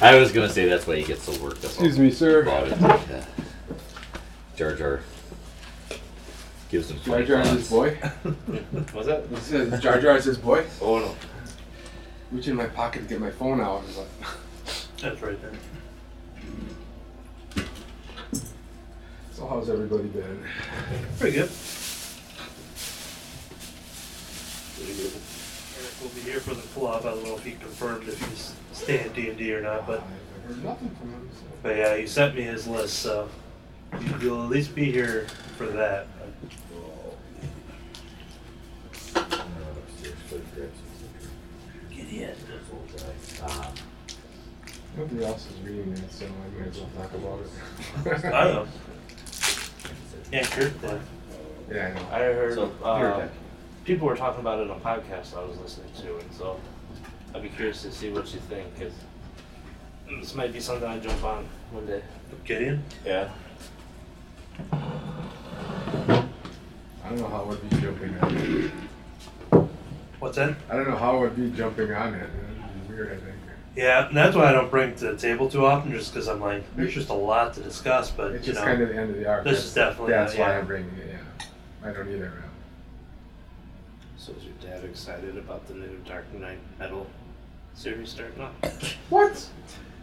I 0.01 0.15
was 0.17 0.31
gonna 0.31 0.49
say 0.49 0.67
that's 0.67 0.87
why 0.87 0.95
he 0.97 1.03
gets 1.03 1.23
so 1.23 1.39
worked 1.43 1.59
up. 1.65 1.71
Excuse 1.71 1.99
me, 1.99 2.11
sir. 2.11 2.41
About 2.43 2.67
it. 2.69 3.25
Yeah. 4.59 4.67
Jar 4.67 4.75
Jar 4.75 4.99
gives 6.69 6.91
him 6.91 6.97
Jar 6.97 7.13
funny 7.15 7.25
Jar 7.25 7.41
is 7.41 7.49
his 7.51 7.69
boy. 7.69 7.97
Was 8.93 9.05
that? 9.07 9.25
He 9.29 9.35
says 9.37 9.81
Jar 9.81 10.01
Jar 10.01 10.17
is 10.17 10.25
his 10.25 10.37
boy. 10.37 10.65
Oh 10.81 10.99
no. 10.99 11.15
Reach 12.31 12.47
in 12.47 12.55
my 12.55 12.67
pocket 12.67 13.03
to 13.03 13.07
get 13.07 13.19
my 13.21 13.31
phone 13.31 13.61
out. 13.61 13.83
I 13.83 13.99
like, 13.99 14.07
that's 15.01 15.21
right 15.21 15.37
there. 15.41 15.53
so 19.31 19.47
how's 19.47 19.69
everybody 19.69 20.09
been? 20.09 20.43
Pretty 21.17 21.37
good. 21.37 21.49
Pretty 24.75 24.93
good. 24.93 25.13
Eric 25.79 26.01
will 26.01 26.09
be 26.09 26.21
here 26.21 26.39
for 26.41 26.53
the 26.53 26.61
club. 26.73 27.05
I 27.05 27.11
don't 27.11 27.23
know 27.23 27.35
if 27.35 27.43
he 27.45 27.51
confirmed 27.51 28.07
if 28.09 28.19
he's 28.29 28.53
staying 28.73 29.13
D 29.13 29.29
and 29.29 29.37
D 29.37 29.53
or 29.53 29.61
not, 29.61 29.87
but 29.87 30.01
I've 30.01 30.49
heard 30.49 30.63
nothing 30.65 30.89
from 30.99 31.13
him. 31.13 31.29
So. 31.33 31.45
but 31.63 31.77
yeah, 31.77 31.95
he 31.95 32.05
sent 32.05 32.35
me 32.35 32.43
his 32.43 32.67
list, 32.67 32.99
so 32.99 33.23
you- 33.23 33.48
you'll 34.21 34.43
at 34.43 34.49
least 34.49 34.75
be 34.75 34.91
here 34.91 35.27
for 35.57 35.67
that. 35.67 36.07
Get 41.95 42.07
in. 42.09 42.35
Nobody 44.97 45.25
else 45.25 45.47
is 45.49 45.59
reading 45.61 45.93
it, 45.93 46.11
so 46.11 46.25
I 46.25 46.59
might 46.59 46.67
as 46.67 46.77
well 46.77 46.89
talk 46.97 47.13
about 47.13 47.39
it. 47.41 48.25
I 48.25 48.43
know. 48.45 48.67
Yeah, 50.31 50.43
Kurt 50.45 50.81
did. 50.81 51.01
Yeah, 51.71 51.87
I 51.87 51.93
know. 51.93 52.07
I 52.11 52.19
heard 52.33 52.55
So, 52.55 52.71
uh, 52.83 53.27
people 53.85 54.07
were 54.07 54.15
talking 54.15 54.41
about 54.41 54.59
it 54.59 54.69
on 54.69 54.77
a 54.77 54.79
podcast 54.79 55.37
I 55.37 55.43
was 55.43 55.57
listening 55.59 55.91
to, 56.01 56.17
and 56.17 56.33
so 56.33 56.59
I'd 57.33 57.43
be 57.43 57.49
curious 57.49 57.81
to 57.83 57.91
see 57.91 58.11
what 58.11 58.33
you 58.33 58.39
think, 58.41 58.73
because 58.77 58.93
this 60.19 60.35
might 60.35 60.51
be 60.51 60.59
something 60.59 60.87
I 60.87 60.99
jump 60.99 61.23
on 61.23 61.47
one 61.71 61.85
day. 61.85 62.01
Gideon. 62.43 62.83
Yeah. 63.05 63.29
I 67.03 67.09
don't 67.09 67.19
know 67.19 67.27
how 67.27 67.41
I 67.43 67.45
would 67.47 67.69
be 67.69 67.75
jumping 67.81 68.17
on 68.19 68.37
it. 68.37 68.71
What's 70.19 70.35
that? 70.37 70.55
I 70.69 70.75
don't 70.75 70.87
know 70.89 70.97
how 70.97 71.17
I 71.17 71.19
would 71.21 71.35
be 71.35 71.49
jumping 71.55 71.91
on 71.93 72.13
it. 72.13 72.29
It'd 72.29 72.87
be 72.87 72.93
weird, 72.93 73.07
I 73.11 73.15
think. 73.15 73.35
Yeah, 73.75 74.07
and 74.07 74.17
that's 74.17 74.35
why 74.35 74.49
I 74.49 74.51
don't 74.51 74.69
bring 74.69 74.89
it 74.91 74.97
to 74.97 75.11
the 75.11 75.17
table 75.17 75.49
too 75.49 75.65
often, 75.65 75.91
just 75.91 76.13
because 76.13 76.27
I'm 76.27 76.41
like, 76.41 76.63
there's 76.75 76.93
just 76.93 77.09
a 77.09 77.13
lot 77.13 77.53
to 77.55 77.61
discuss. 77.61 78.11
But 78.11 78.33
It's 78.33 78.45
you 78.47 78.53
just 78.53 78.63
know, 78.65 78.71
kind 78.71 78.81
of 78.83 78.89
the 78.89 78.95
end 78.97 79.09
of 79.11 79.15
the 79.17 79.25
arc. 79.27 79.43
this 79.43 79.53
That's- 79.53 79.65
is 79.67 79.73
definitely 79.73 80.11
That's 80.13 80.33
uh, 80.35 80.37
why 80.37 80.49
yeah. 80.49 80.57
I'm 80.59 80.65
bringing 80.67 80.89
it. 80.95 81.15
Yeah, 81.15 81.87
I 81.89 81.91
don't 81.93 82.09
either. 82.09 82.25
Man. 82.29 82.43
So 84.17 84.33
is 84.33 84.43
your 84.43 84.53
dad 84.61 84.83
excited 84.83 85.37
about 85.37 85.67
the 85.67 85.75
new 85.75 85.97
Dark 86.05 86.31
Knight 86.33 86.59
Metal 86.77 87.07
series 87.73 88.09
starting 88.09 88.41
up? 88.41 88.53
What? 89.09 89.47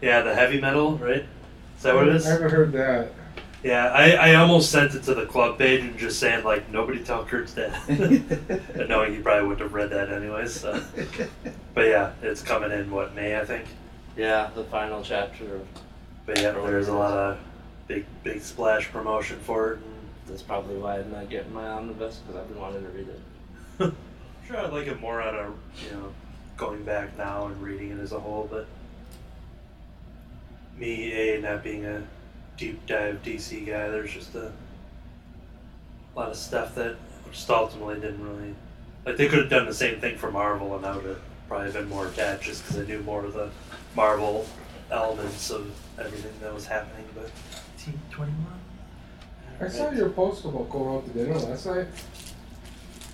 Yeah, 0.01 0.21
the 0.21 0.33
heavy 0.33 0.59
metal, 0.59 0.97
right? 0.97 1.25
Is 1.77 1.83
that 1.83 1.93
what 1.95 2.07
it 2.07 2.15
is? 2.15 2.25
I 2.25 2.31
is? 2.31 2.33
haven't 2.39 2.51
heard 2.51 2.71
that. 2.73 3.11
Yeah, 3.63 3.87
I, 3.87 4.11
I 4.11 4.35
almost 4.35 4.71
sent 4.71 4.93
it 4.93 5.03
to 5.03 5.15
the 5.15 5.25
club 5.25 5.57
page 5.57 5.81
and 5.81 5.97
just 5.97 6.19
saying 6.19 6.43
like 6.43 6.69
nobody 6.71 7.03
tell 7.03 7.25
Kurt's 7.25 7.53
dad, 7.53 7.75
knowing 8.87 9.15
he 9.15 9.19
probably 9.19 9.47
wouldn't 9.47 9.61
have 9.61 9.73
read 9.73 9.89
that 9.89 10.11
anyways. 10.11 10.59
So. 10.61 10.81
But 11.77 11.89
yeah, 11.89 12.13
it's 12.23 12.41
coming 12.41 12.71
in 12.71 12.89
what 12.89 13.13
May 13.13 13.39
I 13.39 13.45
think. 13.45 13.67
Yeah, 14.17 14.49
the 14.55 14.63
final 14.63 15.03
chapter 15.03 15.61
But 16.25 16.41
yeah, 16.41 16.53
there's 16.53 16.87
a 16.87 16.93
lot 16.95 17.15
of 17.15 17.37
big 17.87 18.03
big 18.23 18.41
splash 18.41 18.91
promotion 18.91 19.37
for 19.41 19.73
it. 19.73 19.75
And 19.75 19.93
that's 20.27 20.41
probably 20.41 20.77
why 20.77 20.97
I'm 20.97 21.11
not 21.11 21.29
getting 21.29 21.53
my 21.53 21.67
omnibus 21.67 22.17
because 22.17 22.41
I've 22.41 22.49
been 22.49 22.59
wanting 22.59 22.81
to 22.81 22.89
read 22.89 23.07
it. 23.09 23.21
I'm 23.79 23.95
sure 24.47 24.57
I'd 24.57 24.73
like 24.73 24.87
it 24.87 24.99
more 24.99 25.21
out 25.21 25.35
of 25.35 25.53
you 25.85 25.91
know 25.91 26.11
going 26.57 26.83
back 26.83 27.15
now 27.15 27.45
and 27.45 27.61
reading 27.61 27.91
it 27.91 27.99
as 27.99 28.11
a 28.11 28.19
whole, 28.19 28.47
but 28.49 28.65
me 30.79 31.13
a 31.13 31.41
not 31.41 31.63
being 31.63 31.85
a 31.85 32.01
deep 32.57 32.85
dive 32.85 33.21
DC 33.23 33.65
guy, 33.65 33.89
there's 33.89 34.13
just 34.13 34.35
a 34.35 34.51
lot 36.15 36.29
of 36.29 36.35
stuff 36.35 36.75
that 36.75 36.95
just 37.31 37.49
ultimately 37.49 37.95
didn't 37.95 38.23
really 38.23 38.53
like. 39.05 39.17
They 39.17 39.27
could 39.27 39.39
have 39.39 39.49
done 39.49 39.65
the 39.65 39.73
same 39.73 39.99
thing 39.99 40.17
for 40.17 40.31
Marvel, 40.31 40.75
and 40.75 40.85
I 40.85 40.95
would 40.95 41.05
have 41.05 41.21
probably 41.47 41.71
been 41.71 41.87
more 41.87 42.07
attached 42.07 42.43
just 42.43 42.63
because 42.63 42.79
I 42.79 42.85
knew 42.85 42.99
more 43.03 43.23
of 43.25 43.33
the 43.33 43.49
Marvel 43.95 44.45
elements 44.91 45.49
of 45.51 45.71
everything 45.99 46.31
that 46.41 46.53
was 46.53 46.65
happening. 46.67 47.05
But 47.15 47.29
T 47.77 47.93
twenty 48.09 48.31
one, 48.31 48.59
I 49.61 49.69
saw 49.69 49.91
your 49.91 50.09
post 50.09 50.45
about 50.45 50.69
going 50.69 50.95
out 50.97 51.05
to 51.05 51.11
dinner 51.11 51.37
last 51.37 51.65
night. 51.65 51.87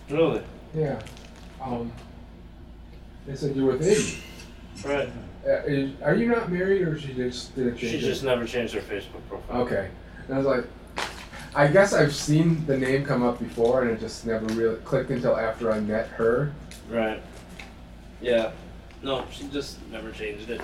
Really? 0.10 0.42
Yeah. 0.74 1.00
Um, 1.62 1.92
they 3.26 3.36
said 3.36 3.56
you 3.56 3.66
were 3.66 3.78
with 3.78 3.88
Iggy. 3.88 4.22
Right. 4.86 5.10
Uh, 5.46 5.62
is, 5.66 5.92
are 6.02 6.16
you 6.16 6.28
not 6.30 6.52
married, 6.52 6.82
or 6.84 6.98
she 6.98 7.14
just 7.14 7.54
did 7.56 7.68
it 7.68 7.78
change? 7.78 7.92
She 7.92 7.98
it? 7.98 8.02
just 8.02 8.24
never 8.24 8.46
changed 8.46 8.74
her 8.74 8.82
Facebook 8.82 9.28
profile. 9.28 9.62
Okay. 9.62 9.90
And 10.28 10.36
I 10.36 10.38
was 10.38 10.48
like, 10.48 10.66
I 11.56 11.68
guess 11.68 11.94
I've 11.94 12.16
seen 12.16 12.66
the 12.66 12.78
name 12.78 13.06
come 13.06 13.24
up 13.24 13.40
before, 13.40 13.84
and 13.84 13.92
it 13.92 14.00
just 14.00 14.26
never 14.26 14.46
really 14.54 14.78
clicked 14.78 15.12
until 15.12 15.38
after 15.38 15.72
I 15.72 15.80
met 15.82 16.08
her. 16.10 16.54
Right. 16.90 17.22
Yeah. 18.22 18.52
No, 19.04 19.26
she 19.32 19.48
just 19.50 19.78
never 19.92 20.12
changed 20.12 20.50
it. 20.50 20.62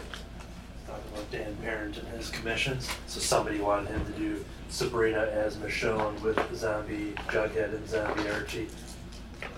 Talking 0.88 1.04
about 1.14 1.32
Dan 1.32 1.56
Parent 1.58 1.98
and 1.98 2.08
his 2.08 2.30
commissions. 2.30 2.90
So 3.08 3.20
somebody 3.20 3.60
wanted 3.60 3.90
him 3.90 4.06
to 4.06 4.12
do 4.14 4.46
Sabrina 4.70 5.24
as 5.32 5.58
Michonne 5.58 6.20
with 6.22 6.40
Zombie 6.56 7.14
Jughead 7.28 7.76
and 7.76 7.88
Zombie 7.88 8.30
Archie. 8.30 8.68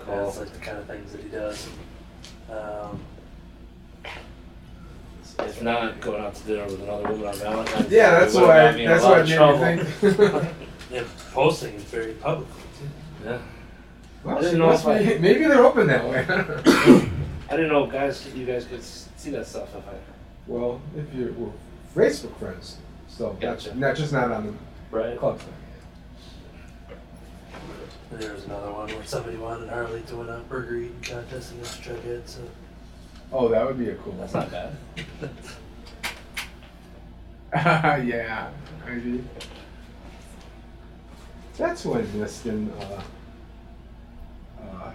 Cool. 0.04 0.16
That's 0.16 0.38
like 0.38 0.52
the 0.52 0.58
kind 0.58 0.78
of 0.78 0.86
things 0.86 1.12
that 1.12 1.22
he 1.22 1.28
does. 1.28 1.68
Um, 2.50 3.00
If 5.46 5.62
not, 5.62 6.00
going 6.00 6.22
out 6.22 6.34
to 6.34 6.42
dinner 6.44 6.64
with 6.64 6.82
another 6.82 7.08
woman 7.10 7.26
on 7.26 7.34
Valentine's 7.36 7.88
Day 7.88 7.96
Yeah, 7.96 8.10
that's 8.20 8.34
would've 8.34 8.48
why. 8.48 8.56
got 8.56 8.74
me 8.74 8.84
in 8.84 8.90
a 8.90 8.92
That's 8.94 9.04
lot 9.04 9.10
what 9.10 9.20
of 9.20 9.28
made 9.28 9.36
trouble. 9.36 9.76
me 9.76 9.82
think. 10.40 10.54
and 10.92 11.06
posting 11.32 11.74
it 11.74 11.80
very 11.82 12.12
publicly 12.14 12.62
too. 12.78 12.88
Yeah. 13.28 13.38
well, 14.24 14.38
I 14.38 14.40
didn't 14.40 14.58
know 14.58 14.72
if 14.72 14.86
I- 14.86 14.98
maybe 15.18 15.44
they're 15.44 15.64
open 15.64 15.86
that 15.88 16.04
way. 16.04 16.24
I 17.48 17.56
didn't 17.56 17.68
know, 17.72 17.86
guys. 17.86 18.26
You 18.34 18.46
guys 18.46 18.64
could 18.64 18.82
see 18.82 19.30
that 19.30 19.46
stuff 19.46 19.68
if 19.76 19.86
I. 19.86 19.92
well, 20.46 20.80
if 20.96 21.14
you 21.14 21.34
were 21.38 21.52
Facebook 22.02 22.36
friends, 22.38 22.76
so 23.08 23.36
that's 23.40 23.64
Gotcha. 23.66 23.78
not 23.78 23.94
just 23.96 24.12
not 24.12 24.30
on 24.32 24.46
the 24.46 24.54
Right. 24.96 25.18
club 25.18 25.38
thing. 25.38 25.52
And 28.10 28.20
there 28.20 28.34
was 28.34 28.44
another 28.44 28.70
one 28.72 28.88
where 28.88 29.04
somebody 29.06 29.36
wanted 29.38 29.70
Harley 29.70 30.02
to 30.02 30.16
win 30.16 30.28
a 30.28 30.38
burger 30.40 30.76
eating 30.76 31.00
contest 31.02 31.52
against 31.52 31.80
Jughead. 31.82 32.22
So 32.26 32.40
Oh, 33.32 33.48
that 33.48 33.66
would 33.66 33.78
be 33.78 33.88
a 33.88 33.94
cool. 33.96 34.14
That's 34.18 34.34
not 34.34 34.50
bad. 34.50 34.76
yeah, 38.04 38.50
maybe. 38.86 39.24
That's 41.56 41.84
missed 41.84 42.46
in 42.46 42.70
uh, 42.72 43.02
uh, 44.60 44.92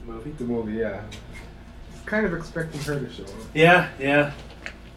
the 0.00 0.12
movie. 0.12 0.30
the 0.32 0.44
movie. 0.44 0.72
Yeah, 0.74 1.02
kind 2.04 2.26
of 2.26 2.34
expecting 2.34 2.80
her 2.82 3.00
to 3.00 3.12
show 3.12 3.24
up. 3.24 3.30
Yeah, 3.54 3.88
yeah. 3.98 4.32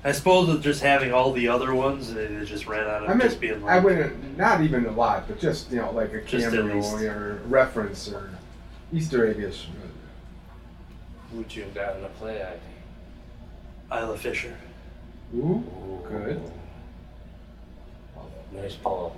I 0.03 0.13
suppose 0.13 0.47
with 0.47 0.63
just 0.63 0.81
having 0.81 1.13
all 1.13 1.31
the 1.31 1.47
other 1.47 1.75
ones, 1.75 2.13
they 2.13 2.27
just 2.45 2.65
ran 2.65 2.87
out 2.87 3.03
of 3.03 3.09
I 3.09 3.13
mean, 3.13 3.21
just 3.21 3.39
being 3.39 3.61
like. 3.61 3.71
I 3.71 3.79
wouldn't, 3.79 4.37
not 4.37 4.61
even 4.61 4.85
a 4.87 4.91
lot, 4.91 5.27
but 5.27 5.39
just 5.39 5.71
you 5.71 5.77
know, 5.77 5.91
like 5.91 6.13
a 6.13 6.21
cameo 6.21 6.81
or 7.05 7.39
reference 7.45 8.09
or 8.09 8.31
Easter 8.91 9.31
eggish. 9.31 9.65
Who'd 11.31 11.55
you 11.55 11.63
have 11.63 11.73
gotten 11.73 12.01
to 12.01 12.09
play 12.09 12.41
acting? 12.41 12.59
Isla 13.91 14.17
Fisher. 14.17 14.55
Ooh, 15.35 15.63
good. 16.07 16.41
Nice 18.53 18.75
Paul. 18.75 19.15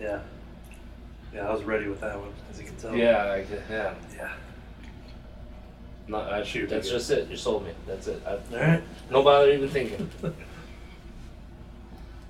Yeah. 0.00 0.20
Yeah, 1.34 1.48
I 1.48 1.52
was 1.52 1.64
ready 1.64 1.88
with 1.88 2.00
that 2.00 2.18
one, 2.18 2.32
as 2.50 2.58
you 2.60 2.66
can 2.66 2.76
tell. 2.76 2.94
Yeah, 2.94 3.32
I 3.32 3.42
get, 3.42 3.62
yeah. 3.68 3.94
Yeah. 4.16 4.32
No, 6.08 6.18
I 6.20 6.44
Shoot, 6.44 6.70
That's 6.70 6.88
just 6.88 7.10
it. 7.10 7.28
You 7.28 7.36
sold 7.36 7.64
me. 7.64 7.72
That's 7.86 8.06
it. 8.06 8.22
I, 8.24 8.30
All 8.30 8.38
right. 8.52 8.82
no 9.10 9.22
bother 9.24 9.50
even 9.50 9.68
thinking. 9.68 10.08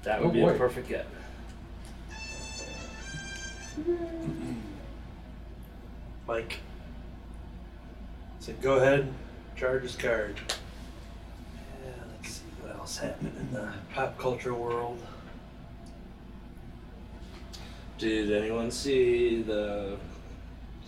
That 0.02 0.20
would 0.20 0.28
Oh, 0.28 0.32
be 0.32 0.40
a 0.40 0.52
perfect 0.52 0.88
get. 0.88 1.04
Mike. 6.28 6.58
So 8.38 8.52
go 8.62 8.76
ahead, 8.76 9.12
charge 9.56 9.82
his 9.82 9.96
card. 9.96 10.36
Yeah, 11.84 11.92
let's 12.10 12.34
see 12.34 12.42
what 12.62 12.76
else 12.76 12.98
happened 12.98 13.32
in 13.38 13.52
the 13.52 13.68
pop 13.94 14.18
culture 14.18 14.54
world. 14.54 15.00
Did 17.98 18.30
anyone 18.32 18.70
see 18.70 19.42
the 19.42 19.96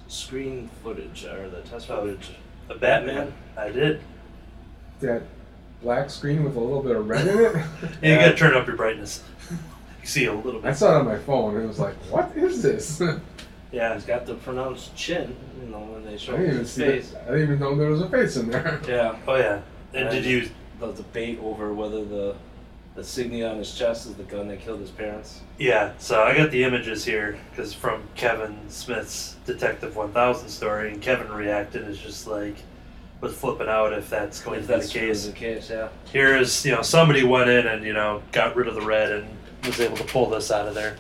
screen 0.09 0.69
footage 0.83 1.25
or 1.25 1.49
the 1.49 1.63
test 1.63 1.91
Oh. 1.91 2.03
footage? 2.03 2.31
The 2.69 2.75
Batman. 2.75 3.33
I 3.57 3.71
did. 3.71 4.01
That 5.01 5.23
black 5.83 6.11
screen 6.11 6.45
with 6.45 6.57
a 6.57 6.61
little 6.61 6.83
bit 6.83 6.97
of 6.97 7.09
red 7.09 7.27
in 7.27 7.39
it. 7.39 7.55
Yeah, 8.03 8.13
you 8.13 8.17
gotta 8.27 8.37
turn 8.37 8.55
up 8.55 8.67
your 8.67 8.77
brightness. 8.77 9.23
You 10.01 10.07
see 10.07 10.25
a 10.27 10.33
little 10.33 10.61
I 10.61 10.69
bit. 10.71 10.77
saw 10.77 10.97
it 10.97 11.01
on 11.01 11.05
my 11.07 11.19
phone. 11.19 11.57
and 11.57 11.65
It 11.65 11.67
was 11.67 11.79
like, 11.81 11.95
what 12.11 12.35
is 12.37 12.63
this? 12.63 13.03
I 13.73 13.77
Yeah. 13.77 13.95
He's 13.95 14.05
got 14.05 14.27
the 14.27 14.35
pronounced 14.35 14.95
chin, 14.97 15.37
you 15.63 15.71
know, 15.71 15.79
when 15.81 16.05
they 16.05 16.17
show 16.17 16.33
didn't 16.33 16.47
even 16.47 16.59
his 16.61 16.71
see 16.73 16.83
face. 16.85 17.11
that. 17.11 17.23
I 17.23 17.33
didn't 17.33 17.43
even 17.43 17.59
know 17.61 17.75
there 17.77 17.91
was 17.91 18.01
a 18.01 18.09
face 18.09 18.37
in 18.37 18.51
there. 18.51 18.81
Yeah. 18.89 19.17
Oh 19.27 19.37
yeah. 19.37 19.61
And 19.95 20.11
did 20.11 20.25
you? 20.25 20.49
The 20.81 20.93
debate 20.93 21.39
over 21.43 21.73
whether 21.75 22.05
the 22.05 22.37
the 22.95 23.01
insignia 23.03 23.51
on 23.51 23.59
his 23.59 23.75
chest 23.75 24.07
is 24.07 24.15
the 24.15 24.25
gun 24.25 24.49
that 24.49 24.61
killed 24.61 24.81
his 24.81 24.91
parents. 24.91 25.41
Yeah. 25.59 25.93
So 25.99 26.23
I 26.23 26.37
got 26.37 26.51
the 26.51 26.65
images 26.65 27.05
here 27.05 27.39
because 27.51 27.73
from 27.75 28.03
Kevin 28.17 28.57
Smith's 28.69 29.37
Detective 29.47 29.95
1000 29.97 30.49
story, 30.49 30.93
and 30.93 31.01
Kevin 31.03 31.31
reacted 31.33 31.85
as 31.85 31.99
just 31.99 32.27
like 32.27 32.57
was 33.21 33.35
flipping 33.35 33.69
out 33.69 33.93
if 33.93 34.09
that's 34.09 34.41
going 34.41 34.61
If 34.61 34.67
to 34.67 34.73
be 34.73 34.75
that's 34.75 34.93
the 34.93 34.99
true 34.99 35.09
case. 35.09 35.27
the 35.27 35.33
case, 35.33 35.71
yeah. 35.71 35.89
here 36.13 36.37
is 36.37 36.65
you 36.65 36.73
know 36.73 36.83
somebody 36.83 37.25
went 37.25 37.51
in 37.51 37.67
and 37.67 37.85
you 37.85 37.93
know 37.93 38.23
got 38.33 38.55
rid 38.57 38.69
of 38.69 38.75
the 38.77 38.81
red 38.83 39.11
and 39.11 39.29
was 39.65 39.81
able 39.81 39.97
to 39.97 40.05
pull 40.05 40.31
this 40.31 40.53
out 40.53 40.69
of 40.69 40.75
there 40.77 40.97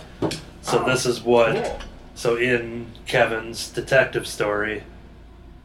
so 0.62 0.82
this 0.84 1.06
is 1.06 1.22
what 1.22 1.54
Cool. 1.54 1.78
So 2.18 2.34
in 2.34 2.84
kevin's 3.06 3.68
detective 3.70 4.26
story 4.26 4.82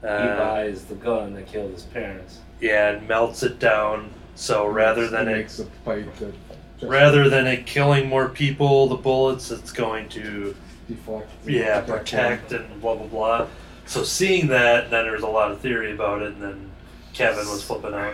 he 0.01 0.07
uh, 0.07 0.37
buys 0.37 0.85
the 0.85 0.95
gun 0.95 1.33
that 1.33 1.47
killed 1.47 1.71
his 1.71 1.83
parents. 1.83 2.39
yeah 2.61 2.91
and 2.91 3.07
melts 3.07 3.41
it 3.41 3.57
down 3.57 4.11
so 4.35 4.67
rather 4.67 5.07
than 5.07 5.27
it 5.27 5.35
makes 5.37 5.57
a 5.57 5.65
pipe 5.83 6.15
that 6.17 6.33
just 6.79 6.91
rather 6.91 7.27
than 7.27 7.47
it 7.47 7.65
killing 7.65 8.07
more 8.07 8.29
people 8.29 8.87
the 8.87 8.95
bullets 8.95 9.49
it's 9.49 9.71
going 9.71 10.07
to 10.07 10.55
deflect. 10.87 11.27
yeah 11.45 11.81
them. 11.81 11.97
protect 11.97 12.51
and 12.51 12.81
blah 12.81 12.93
blah 12.95 13.07
blah 13.07 13.47
so 13.87 14.03
seeing 14.03 14.45
that 14.47 14.91
then 14.91 15.05
there's 15.05 15.23
a 15.23 15.27
lot 15.27 15.51
of 15.51 15.59
theory 15.59 15.91
about 15.91 16.21
it 16.21 16.33
and 16.33 16.41
then 16.41 16.71
kevin 17.13 17.47
was 17.49 17.63
flipping 17.63 17.93
out 17.95 18.13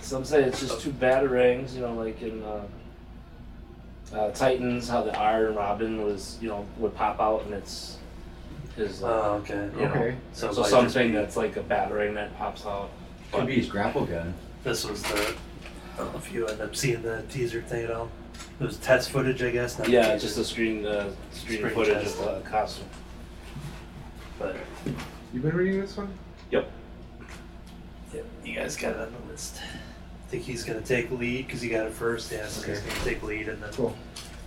Some 0.00 0.24
say 0.24 0.42
it's 0.42 0.60
just 0.60 0.80
two 0.80 0.90
batarangs, 0.92 1.74
you 1.74 1.82
know, 1.82 1.92
like 1.94 2.22
in 2.22 2.42
uh, 2.42 2.62
uh, 4.14 4.30
Titans, 4.30 4.88
how 4.88 5.02
the 5.02 5.16
Iron 5.18 5.54
Robin 5.54 6.02
was, 6.04 6.38
you 6.40 6.48
know, 6.48 6.66
would 6.78 6.94
pop 6.94 7.20
out 7.20 7.44
and 7.44 7.54
it's 7.54 7.98
his. 8.76 9.02
Uh, 9.02 9.06
oh 9.06 9.34
okay 9.36 9.68
you 9.76 9.82
know, 9.84 9.90
Okay. 9.90 10.16
so, 10.32 10.52
so 10.52 10.62
something 10.62 11.12
that's 11.12 11.36
like 11.36 11.56
a 11.56 11.62
batarang 11.62 12.14
that 12.14 12.36
pops 12.38 12.64
out. 12.66 12.90
Could 13.32 13.46
be 13.46 13.56
his 13.56 13.68
grapple 13.68 14.06
gun. 14.06 14.34
This 14.64 14.84
was 14.88 15.02
the. 15.02 15.34
I 15.94 15.98
don't 15.98 16.12
know 16.12 16.18
if 16.18 16.32
you 16.32 16.46
end 16.46 16.60
up 16.60 16.74
seeing 16.76 17.02
the 17.02 17.22
teaser 17.30 17.60
thing 17.62 17.84
at 17.84 17.90
all. 17.90 18.08
It 18.60 18.64
was 18.64 18.76
test 18.78 19.10
footage, 19.10 19.42
I 19.42 19.50
guess. 19.50 19.78
Not 19.78 19.88
Yeah, 19.88 20.16
just 20.16 20.38
a 20.38 20.44
screen, 20.44 20.86
uh, 20.86 21.10
screen, 21.32 21.58
Screen 21.58 21.74
footage 21.74 22.02
test. 22.04 22.18
of 22.20 22.42
the 22.42 22.48
costume. 22.48 22.86
But 24.38 24.56
You 25.34 25.40
been 25.40 25.56
reading 25.56 25.80
this 25.80 25.96
one? 25.96 26.08
Yep. 26.52 26.70
Yep. 28.14 28.24
you 28.44 28.54
guys 28.54 28.76
got 28.76 28.92
it 28.92 29.00
on 29.00 29.12
the 29.26 29.30
list. 29.32 29.60
I 30.28 30.30
think 30.30 30.42
he's 30.42 30.62
gonna 30.62 30.82
take 30.82 31.10
lead 31.10 31.46
because 31.46 31.62
he 31.62 31.70
got 31.70 31.86
it 31.86 31.92
first. 31.94 32.30
Yeah, 32.30 32.46
so 32.48 32.60
he's 32.68 32.80
gonna 32.80 33.00
take 33.02 33.22
lead, 33.22 33.48
and 33.48 33.62
then 33.62 33.70
Cool. 33.72 33.96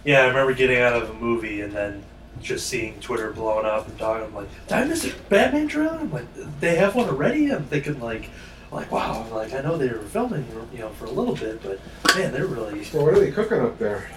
yeah, 0.03 0.21
I 0.21 0.27
remember 0.27 0.53
getting 0.53 0.77
out 0.79 0.93
of 0.93 1.09
a 1.09 1.13
movie 1.15 1.61
and 1.61 1.73
then 1.73 2.03
just 2.39 2.67
seeing 2.67 2.99
Twitter 2.99 3.32
blowing 3.32 3.65
up 3.65 3.88
and 3.88 3.97
talking. 3.97 4.25
I'm 4.25 4.36
like, 4.36 4.47
did 4.67 4.73
I 4.77 4.86
miss 4.86 5.05
a 5.05 5.13
Batman 5.29 5.67
trailer? 5.67 5.97
I'm 5.99 6.11
like, 6.11 6.25
they 6.59 6.75
have 6.75 6.93
one 6.93 7.09
already. 7.09 7.49
I'm 7.51 7.63
thinking 7.63 7.99
like, 7.99 8.29
like 8.71 8.91
wow, 8.91 9.23
I'm 9.25 9.34
like 9.34 9.53
I 9.55 9.61
know 9.61 9.75
they 9.75 9.88
were 9.89 9.97
filming, 10.03 10.45
you 10.71 10.79
know, 10.82 10.89
for 10.89 11.05
a 11.05 11.09
little 11.11 11.36
bit, 11.36 11.63
but 11.63 11.79
man, 12.15 12.32
they're 12.32 12.45
really 12.45 12.84
So 12.84 13.03
what 13.03 13.15
are 13.15 13.19
they 13.19 13.32
cooking 13.32 13.59
up 13.59 13.79
there? 13.79 14.07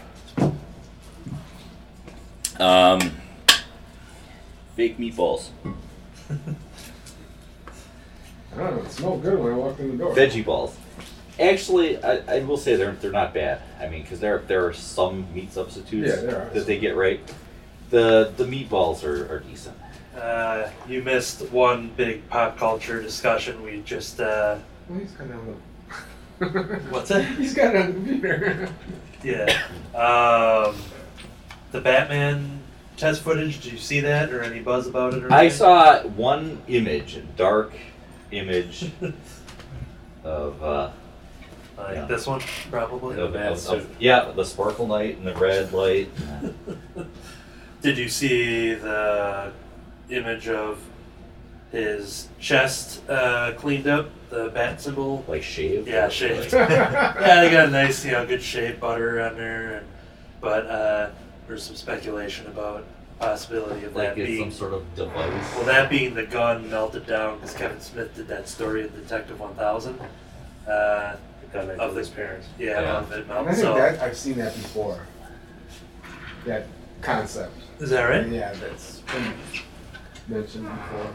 Um, 2.61 3.01
fake 4.77 4.99
meatballs, 4.99 5.49
I 6.31 6.35
don't 8.59 8.77
know. 8.77 8.83
It 8.83 8.93
smelled 8.93 9.23
good 9.23 9.39
when 9.41 9.53
I 9.53 9.57
walked 9.57 9.81
in 9.81 9.97
the 9.97 10.05
door. 10.05 10.15
veggie 10.15 10.45
balls. 10.45 10.77
Actually, 11.41 12.03
I, 12.03 12.37
I 12.37 12.41
will 12.45 12.57
say 12.57 12.77
they're 12.77 12.93
they're 12.93 13.11
not 13.11 13.35
bad. 13.35 13.61
I 13.81 13.89
mean, 13.89 14.03
because 14.03 14.21
there 14.21 14.39
there 14.47 14.67
are 14.67 14.73
some 14.73 15.27
meat 15.35 15.53
substitutes 15.53 16.09
Yeah, 16.09 16.17
there 16.31 16.43
are. 16.43 16.51
that 16.55 16.67
they 16.67 16.79
get 16.79 16.97
right. 16.97 17.21
The 17.91 18.33
the 18.37 18.45
meatballs 18.45 19.03
are, 19.05 19.33
are 19.33 19.41
decent. 19.41 19.77
Uh, 20.17 20.69
you 20.89 21.03
missed 21.03 21.51
one 21.51 21.91
big 21.97 22.29
pop 22.29 22.57
culture 22.57 23.03
discussion. 23.03 23.63
We 23.65 23.83
just 23.83 24.21
uh, 24.21 24.59
Well, 24.89 24.99
he's 25.01 25.11
got 25.13 25.27
it 25.29 25.33
on 25.35 25.47
the. 25.47 26.47
What's 26.91 27.09
that? 27.09 27.25
He's 27.37 27.55
got 27.55 27.75
it 27.75 27.83
on 27.83 27.87
the 28.05 28.11
computer. 28.11 28.69
yeah, 29.25 29.61
um, 29.95 30.77
the 31.73 31.81
Batman 31.81 32.61
test 32.97 33.23
footage. 33.23 33.61
Did 33.61 33.73
you 33.73 33.79
see 33.79 33.99
that 34.01 34.33
or 34.33 34.43
any 34.43 34.61
buzz 34.61 34.87
about 34.87 35.15
it? 35.15 35.25
Or 35.25 35.33
I 35.33 35.41
anything? 35.43 35.59
saw 35.59 36.03
one 36.03 36.63
image, 36.69 37.17
a 37.17 37.23
dark 37.23 37.73
image 38.31 38.91
of 40.25 40.63
uh, 40.63 40.91
like 41.77 41.95
yeah. 41.97 42.05
this 42.07 42.27
one 42.27 42.41
probably. 42.71 43.19
of, 43.21 43.33
bad 43.33 43.53
of- 43.53 43.59
suit. 43.59 43.79
of- 43.81 43.97
yeah, 44.01 44.31
the 44.35 44.45
sparkle 44.45 44.87
light 44.87 45.17
and 45.19 45.27
the 45.27 45.35
red 45.35 45.73
light. 45.73 46.09
Did 47.83 47.99
you 47.99 48.09
see 48.09 48.75
the 48.75 49.53
image 50.09 50.49
of 50.49 50.79
his 51.71 52.29
chest 52.41 53.07
uh, 53.11 53.53
cleaned 53.59 53.87
up, 53.87 54.09
the 54.31 54.49
bat 54.55 54.81
symbol? 54.81 55.25
Like 55.29 55.43
shaved? 55.43 55.89
Yeah, 55.89 56.09
shaved. 56.09 56.53
yeah, 56.53 57.41
they 57.43 57.51
got 57.51 57.69
a 57.69 57.71
nice, 57.71 58.05
you 58.05 58.13
know, 58.13 58.25
good 58.27 58.43
shave 58.43 58.81
butter 58.81 59.21
on 59.21 59.37
there, 59.37 59.79
and, 59.79 59.87
but 60.41 60.67
uh, 60.67 61.11
there's 61.47 61.63
some 61.65 61.77
speculation 61.77 62.47
about 62.47 62.85
possibility 63.19 63.85
of 63.85 63.95
Like 63.95 64.15
that 64.15 64.19
it's 64.19 64.27
being 64.29 64.51
some 64.51 64.59
sort 64.59 64.73
of 64.75 64.95
device. 64.97 65.55
well, 65.55 65.65
that 65.67 65.89
being 65.91 66.15
the 66.15 66.25
gun 66.27 66.69
melted 66.71 67.07
down 67.07 67.37
because 67.39 67.55
Kevin 67.55 67.81
Smith 67.81 68.15
did 68.15 68.29
that 68.29 68.49
story 68.49 68.83
in 68.83 68.89
Detective 68.93 69.39
1000. 69.41 70.01
Uh, 70.01 70.01
The 70.67 70.69
gun 70.71 71.17
that 71.55 71.79
Of 71.81 71.95
his 71.97 72.09
parents. 72.09 72.47
yeah, 72.59 72.81
Yeah. 72.81 72.99
of 72.99 73.13
it 73.13 73.23
And 73.25 73.33
I 73.33 73.45
think 73.45 73.57
so, 73.57 73.75
that 73.75 74.01
I've 74.03 74.17
seen 74.17 74.37
that 74.39 74.53
before. 74.55 74.99
That 76.45 76.67
concept. 77.01 77.53
is 77.81 77.91
that 77.91 78.03
right? 78.05 78.27
Yeah, 78.29 78.53
that's 78.55 79.01
been 79.01 79.33
mentioned 80.29 80.65
before. 80.69 81.11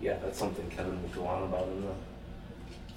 Yeah, 0.00 0.16
that's 0.22 0.38
something 0.38 0.68
Kevin 0.70 1.00
would 1.02 1.14
go 1.14 1.26
on 1.26 1.44
about 1.44 1.68
in 1.68 1.82
the 1.82 1.92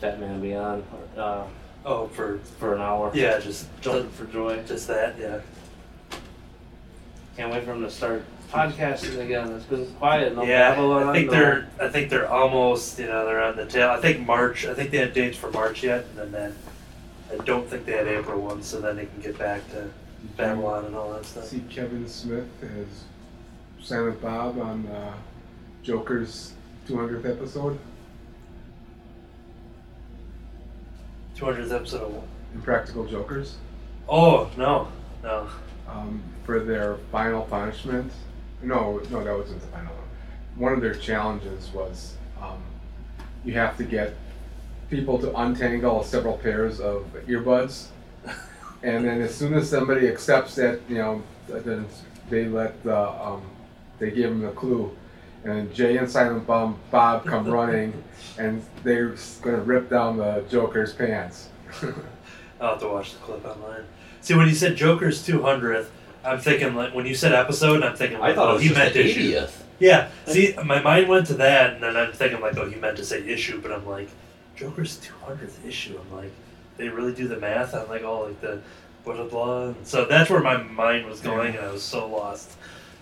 Fat 0.02 0.20
Man 0.20 0.42
Beyond 0.42 0.84
uh, 1.18 1.44
Oh, 1.86 2.08
for 2.08 2.40
for 2.60 2.76
an 2.76 2.82
hour. 2.82 3.12
yeah, 3.14 3.40
just 3.40 3.68
Jumping 3.82 4.10
for 4.12 4.26
joy. 4.26 4.62
just 4.66 4.88
that. 4.88 5.18
Yeah. 5.18 5.40
Can't 7.38 7.52
wait 7.54 7.64
for 7.64 7.72
him 7.74 7.82
to 7.84 7.90
start 7.90 8.24
podcasting 8.52 9.20
again. 9.20 9.52
It's 9.54 9.66
been 9.66 9.86
quiet. 9.96 10.36
No 10.36 10.44
yeah, 10.44 10.72
I 10.72 11.14
think 11.14 11.28
no- 11.28 11.32
they're. 11.34 11.68
I 11.80 11.88
think 11.90 12.10
they're 12.10 12.30
almost. 12.30 13.00
You 13.00 13.08
know, 13.08 13.26
they're 13.26 13.42
on 13.42 13.56
the 13.56 13.66
tail. 13.66 13.90
I 13.90 14.00
think 14.00 14.26
March. 14.26 14.66
I 14.66 14.74
think 14.74 14.92
they 14.92 14.98
had 14.98 15.14
dates 15.14 15.38
for 15.38 15.52
March 15.52 15.84
yet, 15.84 16.06
and 16.06 16.18
then 16.18 16.32
that. 16.32 16.52
I 17.32 17.44
don't 17.44 17.70
think 17.70 17.86
they 17.86 17.92
had 17.92 18.08
April 18.08 18.42
ones, 18.42 18.66
so 18.66 18.82
then 18.82 18.96
they 18.96 19.06
can 19.06 19.22
get 19.22 19.38
back 19.38 19.70
to 19.72 19.88
Babylon 20.36 20.86
and 20.86 20.96
all 20.96 21.14
that 21.14 21.26
stuff. 21.26 21.46
See 21.46 21.64
Kevin 21.70 22.08
Smith 22.08 22.48
as 22.64 23.86
Silent 23.86 24.20
Bob 24.22 24.60
on 24.60 24.88
uh, 24.88 25.14
Joker's 25.84 26.54
200th 26.88 27.30
episode. 27.30 27.78
200th 31.38 31.72
episode 31.72 32.16
of. 32.16 32.24
Impractical 32.56 33.06
Jokers. 33.06 33.58
Oh 34.08 34.50
no, 34.58 34.88
no. 35.22 35.48
um, 35.88 36.20
for 36.46 36.60
their 36.62 36.96
final 37.12 37.44
punishment. 37.44 38.12
No, 38.62 39.02
no, 39.10 39.24
that 39.24 39.38
wasn't 39.38 39.62
the 39.62 39.68
final 39.68 39.94
one. 39.94 40.04
One 40.56 40.74
of 40.74 40.82
their 40.82 40.96
challenges 40.96 41.72
was 41.74 42.16
um, 42.42 42.62
you 43.46 43.54
have 43.54 43.78
to 43.78 43.84
get 43.84 44.16
people 44.90 45.18
to 45.20 45.36
untangle 45.38 46.04
several 46.04 46.38
pairs 46.38 46.80
of 46.80 47.06
earbuds, 47.28 47.88
and 48.84 49.06
then 49.06 49.22
as 49.22 49.34
soon 49.34 49.54
as 49.54 49.70
somebody 49.70 50.08
accepts 50.08 50.56
that, 50.56 50.82
you 50.90 50.98
know, 50.98 51.24
then 51.48 51.86
they 52.30 52.46
let 52.46 52.82
the 52.84 52.98
um, 52.98 53.42
they 54.00 54.12
give 54.12 54.30
them 54.30 54.42
the 54.42 54.52
clue, 54.52 54.96
and 55.44 55.54
then 55.54 55.74
Jay 55.74 55.98
and 55.98 56.10
Silent 56.10 56.46
Bob, 56.46 56.78
Bob 56.92 57.26
come 57.26 57.48
running, 57.52 58.04
and 58.38 58.64
they're 58.84 59.16
gonna 59.42 59.62
rip 59.62 59.90
down 59.90 60.18
the 60.18 60.44
Joker's 60.50 60.94
pants. 60.94 61.50
I'll 62.62 62.72
have 62.72 62.80
to 62.82 62.88
watch 62.88 63.14
the 63.14 63.20
clip 63.20 63.46
online. 63.46 63.84
See, 64.22 64.34
when 64.34 64.50
you 64.50 64.56
said 64.56 64.76
Joker's 64.76 65.26
200th, 65.26 65.88
I'm 66.24 66.40
thinking 66.40 66.76
like 66.76 66.94
when 66.94 67.06
you 67.06 67.16
said 67.16 67.34
episode, 67.34 67.84
I'm 67.84 67.96
thinking 67.96 68.20
like, 68.20 68.32
I 68.32 68.36
thought 68.36 68.48
oh, 68.48 68.52
it 68.52 68.54
was 68.56 68.64
he 68.64 68.74
meant 68.74 68.94
the 68.94 69.06
issue. 69.06 69.34
80th. 69.34 69.52
Yeah. 69.80 70.10
See, 70.26 70.54
my 70.66 70.82
mind 70.82 71.08
went 71.08 71.28
to 71.28 71.36
that, 71.36 71.74
and 71.74 71.84
then 71.84 71.96
I'm 71.96 72.12
thinking 72.12 72.42
like, 72.42 72.58
oh, 72.58 72.70
he 72.70 72.76
meant 72.76 72.98
to 72.98 73.06
say 73.06 73.26
issue, 73.28 73.62
but 73.62 73.72
I'm 73.72 73.86
like, 73.88 74.10
Joker's 74.56 75.00
200th 75.00 75.66
issue. 75.66 75.98
I'm 75.98 76.18
like, 76.18 76.32
they 76.78 76.90
really 76.90 77.14
do 77.14 77.28
the 77.28 77.38
math 77.38 77.74
on 77.74 77.88
like 77.88 78.04
all 78.04 78.26
like 78.26 78.42
the 78.42 78.62
blah 79.06 79.16
blah 79.16 79.26
blah. 79.26 79.64
And 79.70 79.88
so 79.88 80.06
that's 80.06 80.30
where 80.30 80.42
my 80.42 80.58
mind 80.58 81.08
was 81.08 81.22
going, 81.22 81.56
and 81.56 81.66
I 81.66 81.72
was 81.72 81.84
so 81.84 82.08
lost. 82.08 82.52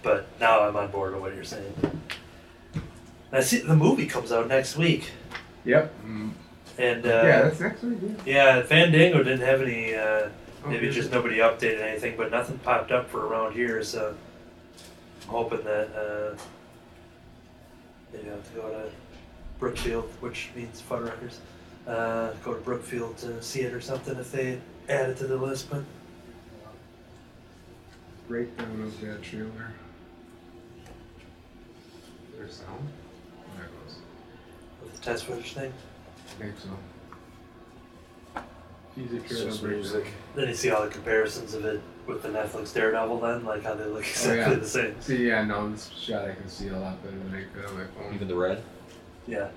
But 0.04 0.28
now 0.40 0.62
I'm 0.68 0.76
on 0.76 0.92
board 0.92 1.14
with 1.14 1.22
what 1.22 1.34
you're 1.36 1.44
saying. 1.44 1.74
I 3.32 3.42
see 3.42 3.60
the 3.60 3.76
movie 3.76 4.06
comes 4.06 4.32
out 4.32 4.48
next 4.48 4.78
week, 4.78 5.12
Yep. 5.66 5.94
Mm, 6.06 6.32
and 6.78 7.06
uh, 7.06 7.10
yeah, 7.10 7.42
that's 7.42 7.60
next 7.60 7.84
week. 7.84 7.98
Yeah. 8.26 8.58
yeah, 8.58 8.62
Fandango 8.64 9.18
didn't 9.24 9.42
have 9.46 9.62
any. 9.62 9.96
Uh, 9.96 10.30
Maybe 10.68 10.90
just 10.90 11.12
nobody 11.12 11.38
updated 11.38 11.82
anything, 11.82 12.16
but 12.18 12.30
nothing 12.30 12.58
popped 12.60 12.92
up 12.92 13.10
for 13.10 13.26
around 13.26 13.54
here, 13.54 13.82
so 13.84 14.16
I'm 15.24 15.28
hoping 15.28 15.64
that 15.64 15.88
uh, 15.96 16.38
maybe 18.12 18.30
I 18.30 18.34
have 18.34 18.48
to 18.50 18.56
go 18.56 18.70
to 18.70 18.90
Brookfield, 19.60 20.10
which 20.20 20.50
means 20.56 20.82
Fuddruckers. 20.82 21.38
Uh, 21.88 22.34
go 22.44 22.54
to 22.54 22.60
Brookfield 22.60 23.18
to 23.20 23.42
see 23.42 23.62
it 23.62 23.74
or 23.74 23.80
something 23.80 24.18
if 24.18 24.32
they 24.32 24.60
add 24.90 25.10
it 25.10 25.18
to 25.18 25.28
the 25.28 25.38
list, 25.38 25.70
but 25.70 25.84
breakdown 28.28 28.82
of 28.82 29.00
that 29.02 29.24
trailer. 29.24 29.74
There's 32.38 32.56
sound? 32.58 32.88
There 33.56 33.66
it 33.66 33.86
goes. 33.86 33.96
with 34.84 34.96
the 34.96 35.02
test 35.02 35.26
footage 35.26 35.54
thing, 35.54 35.72
I 35.72 36.44
think 36.44 36.60
so. 36.60 36.70
Teaser 38.98 39.18
It's 39.18 39.44
just 39.44 39.64
music. 39.64 40.08
then 40.36 40.48
you 40.48 40.56
see 40.56 40.72
all 40.72 40.84
the 40.84 40.90
comparisons 40.90 41.54
of 41.54 41.66
it 41.66 41.82
with 42.08 42.24
the 42.24 42.30
Netflix 42.30 42.74
Daredevil, 42.74 43.20
then 43.20 43.46
like 43.46 43.64
how 43.64 43.76
they 43.76 43.84
look 43.86 43.98
Oh, 43.98 44.00
exactly 44.00 44.38
yeah. 44.40 44.54
the 44.60 44.68
same. 44.68 44.96
See, 45.02 45.28
yeah, 45.28 45.44
no, 45.44 45.70
this 45.70 45.90
shot 45.90 46.26
I 46.26 46.34
can 46.34 46.48
see 46.50 46.70
a 46.70 46.78
lot 46.78 47.04
better 47.04 47.16
than 47.18 47.36
I 47.36 47.44
could 47.56 47.66
on 47.70 47.78
my 47.78 47.86
phone. 47.86 48.14
Even 48.16 48.28
the 48.28 48.36
red. 48.36 48.64
Yeah, 49.28 49.50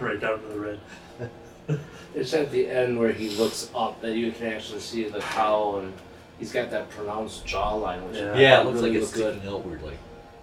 right 0.00 0.20
down 0.20 0.40
to 0.42 0.46
the 0.48 0.60
red. 0.60 0.80
It's 2.14 2.34
at 2.34 2.50
the 2.50 2.68
end 2.68 2.98
where 2.98 3.12
he 3.12 3.30
looks 3.30 3.70
up 3.74 4.02
that 4.02 4.14
you 4.16 4.32
can 4.32 4.48
actually 4.48 4.80
see 4.80 5.08
the 5.08 5.20
cowl, 5.20 5.78
and 5.78 5.92
he's 6.38 6.52
got 6.52 6.70
that 6.72 6.90
pronounced 6.90 7.46
jawline, 7.46 8.02
which 8.08 8.16
Yeah. 8.18 8.36
Yeah, 8.36 8.60
it 8.60 8.64
looks 8.66 8.80
really 8.80 8.90
like 8.90 9.02
it's 9.02 9.16
look 9.16 9.24
good. 9.24 9.34
sticking 9.36 9.54
outward, 9.54 9.82
like. 9.82 9.98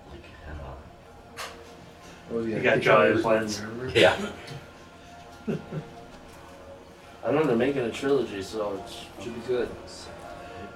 like 0.09 0.23
uh, 0.49 1.41
oh, 2.33 2.39
yeah, 2.41 2.55
You 2.55 2.63
got 2.63 2.69
I 2.69 2.71
think 2.75 2.83
jaw 2.85 3.01
I 3.01 3.09
was- 3.09 3.17
implants. 3.17 3.59
remember? 3.59 3.99
yeah. 3.99 4.15
I 7.25 7.31
know 7.31 7.43
they're 7.43 7.55
making 7.55 7.81
a 7.81 7.91
trilogy, 7.91 8.41
so 8.41 8.73
it 8.73 9.23
should 9.23 9.35
be 9.35 9.41
good. 9.47 9.69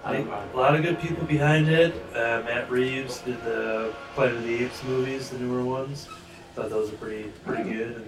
I 0.04 0.18
A 0.18 0.58
lot 0.58 0.76
of 0.76 0.82
good 0.84 1.00
people 1.00 1.26
behind 1.26 1.70
it. 1.70 1.94
Uh, 2.14 2.44
Matt 2.46 2.70
Reeves 2.70 3.20
did 3.22 3.42
the 3.46 3.94
Planet 4.16 4.36
of 4.36 4.44
the 4.44 4.66
Apes 4.66 4.84
movies, 4.84 5.30
the 5.30 5.40
newer 5.40 5.64
ones. 5.64 6.10
Thought 6.56 6.70
those 6.70 6.92
were 6.92 6.98
pretty 6.98 7.30
pretty 7.46 7.72
good. 7.72 8.06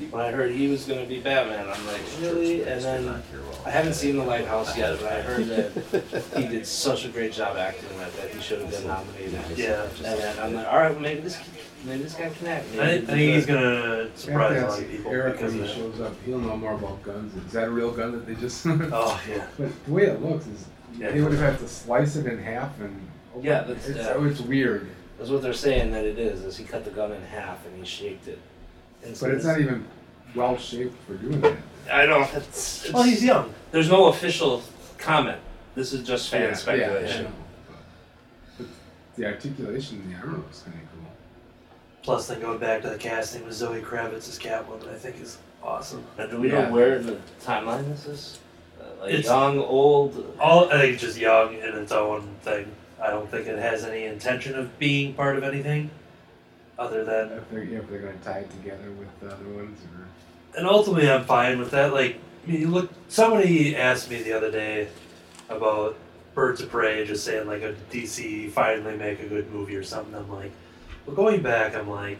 And 0.00 0.12
When 0.12 0.20
I 0.20 0.32
heard 0.32 0.50
he 0.50 0.66
was 0.68 0.84
going 0.86 1.00
to 1.00 1.06
be 1.06 1.20
Batman, 1.20 1.68
I'm 1.68 1.86
like, 1.86 2.00
really? 2.20 2.62
And 2.64 2.82
then 2.82 3.22
I 3.64 3.70
haven't 3.70 3.94
seen 3.94 4.16
The 4.16 4.24
Lighthouse 4.24 4.76
yet, 4.76 4.98
but 5.00 5.12
I 5.12 5.20
heard 5.22 5.46
that 5.46 6.32
he 6.36 6.48
did 6.48 6.66
such 6.66 7.04
a 7.04 7.08
great 7.08 7.32
job 7.32 7.56
acting 7.56 7.88
in 7.90 7.98
that 7.98 8.12
that 8.16 8.30
he 8.30 8.40
should 8.40 8.60
have 8.60 8.70
been 8.70 8.86
nominated. 8.88 9.56
yeah, 9.56 9.84
And 9.84 10.04
then 10.04 10.38
I'm 10.40 10.54
like, 10.54 10.66
all 10.66 10.78
right, 10.78 10.90
well, 10.90 11.00
maybe 11.00 11.20
this 11.20 11.38
maybe 11.84 12.02
this 12.02 12.14
guy 12.14 12.30
can 12.30 12.46
act. 12.48 12.66
Maybe 12.72 12.80
I, 12.80 12.84
I 12.84 12.96
he'll 12.98 13.06
think 13.06 13.18
he's 13.34 13.46
good." 13.46 13.54
gonna 13.54 14.16
surprise 14.16 14.52
have 14.60 14.62
a 14.62 14.66
to 14.66 14.70
lot 14.72 14.80
of 14.82 14.90
people 14.90 15.12
Eric 15.12 15.32
because 15.34 15.52
when 15.54 15.62
he 15.62 15.68
that. 15.68 15.76
shows 15.76 16.00
up, 16.00 16.14
he'll 16.24 16.38
know 16.38 16.56
more 16.56 16.72
about 16.74 17.02
guns. 17.02 17.34
Is 17.46 17.52
that 17.52 17.68
a 17.68 17.70
real 17.70 17.90
gun 17.92 18.12
that 18.12 18.26
they 18.26 18.34
just? 18.34 18.64
Oh 18.66 19.20
yeah, 19.28 19.46
But 19.58 19.84
the 19.86 19.92
way 19.92 20.04
it 20.04 20.22
looks 20.22 20.46
is, 20.46 20.66
Yeah. 20.98 21.10
they 21.12 21.20
would 21.20 21.32
have 21.32 21.40
had 21.40 21.58
to 21.60 21.68
slice 21.68 22.16
it 22.16 22.26
in 22.26 22.38
half 22.38 22.78
and. 22.80 23.00
open 23.34 23.44
Yeah, 23.44 23.62
that's- 23.62 23.88
it's, 23.88 23.98
yeah. 23.98 24.12
oh, 24.16 24.24
it's 24.24 24.40
weird, 24.40 24.88
That's 25.18 25.30
what 25.30 25.42
they're 25.42 25.52
saying 25.52 25.92
that 25.92 26.04
it 26.04 26.18
is. 26.18 26.42
Is 26.44 26.56
he 26.56 26.64
cut 26.64 26.84
the 26.84 26.90
gun 26.90 27.12
in 27.12 27.22
half 27.22 27.64
and 27.66 27.76
he 27.78 27.84
shaped 27.84 28.26
it. 28.28 28.38
And 29.04 29.16
so 29.16 29.26
but 29.26 29.34
it's 29.36 29.44
not 29.44 29.60
even 29.60 29.86
well 30.34 30.56
shaped 30.58 30.96
for 31.06 31.14
doing 31.14 31.40
that. 31.40 31.56
I 31.90 32.06
don't. 32.06 32.22
It's, 32.34 32.84
it's, 32.84 32.92
well 32.92 33.02
he's 33.04 33.24
young. 33.24 33.52
There's 33.72 33.88
no 33.88 34.06
official 34.08 34.62
comment. 34.98 35.38
This 35.74 35.92
is 35.92 36.06
just 36.06 36.28
fan 36.28 36.42
Yeah, 36.50 36.54
speculation. 36.54 37.22
Yeah, 37.24 37.28
I 37.28 37.30
know. 37.30 37.32
But 38.58 38.66
the 39.16 39.26
articulation 39.26 40.02
in 40.02 40.10
the 40.12 40.16
armor 40.18 40.40
was 40.46 40.60
kind 40.62 40.76
of 40.76 40.82
cool. 40.89 40.89
Plus, 42.02 42.28
then 42.28 42.40
going 42.40 42.58
back 42.58 42.82
to 42.82 42.88
the 42.90 42.96
casting 42.98 43.44
with 43.44 43.54
Zoe 43.54 43.80
Kravitz 43.80 44.28
as 44.28 44.38
Catwoman, 44.38 44.88
I 44.90 44.96
think 44.96 45.20
is 45.20 45.38
awesome. 45.62 46.04
Now, 46.16 46.26
do 46.26 46.40
we 46.40 46.50
Yeah. 46.50 46.68
know 46.68 46.72
where 46.74 46.96
in 46.96 47.06
the 47.06 47.18
timeline 47.44 47.88
this 47.88 48.06
is? 48.06 48.38
Uh, 48.80 48.84
like 49.02 49.10
It's- 49.10 49.26
young, 49.26 49.58
old. 49.58 50.34
All 50.40 50.68
I 50.72 50.80
think 50.80 50.94
it's 50.94 51.02
just 51.02 51.18
young 51.18 51.54
in 51.54 51.76
its 51.76 51.92
own 51.92 52.26
thing. 52.42 52.66
I 53.02 53.10
don't 53.10 53.30
think 53.30 53.46
it 53.46 53.58
has 53.58 53.84
any 53.84 54.04
intention 54.04 54.58
of 54.58 54.78
being 54.78 55.12
part 55.14 55.36
of 55.36 55.44
anything, 55.44 55.90
other 56.78 57.04
than 57.04 57.32
If 57.32 57.50
they're, 57.50 57.62
if 57.62 57.88
they're 57.90 57.98
going 58.00 58.18
to 58.18 58.24
tie 58.24 58.38
it 58.40 58.50
together 58.50 58.90
with 58.98 59.08
the 59.20 59.26
other 59.34 59.44
ones, 59.54 59.80
or 59.94 60.06
and 60.58 60.66
ultimately 60.66 61.08
I'm 61.10 61.24
fine 61.24 61.58
with 61.58 61.70
that. 61.70 61.92
Like, 61.92 62.16
I 62.46 62.50
mean, 62.50 62.60
you 62.62 62.68
look, 62.68 62.90
somebody 63.08 63.76
asked 63.76 64.10
me 64.10 64.22
the 64.22 64.32
other 64.32 64.50
day 64.50 64.88
about 65.48 65.96
Birds 66.34 66.60
of 66.60 66.70
Prey, 66.70 67.04
just 67.06 67.24
saying 67.24 67.46
like 67.46 67.62
a 67.62 67.74
DC 67.90 68.48
finally 68.50 68.96
make 68.96 69.20
a 69.20 69.26
good 69.26 69.50
movie 69.52 69.76
or 69.76 69.82
something. 69.82 70.14
I'm 70.14 70.30
like, 70.30 70.52
well, 71.10 71.26
going 71.28 71.42
back, 71.42 71.74
I'm 71.74 71.88
like, 71.88 72.18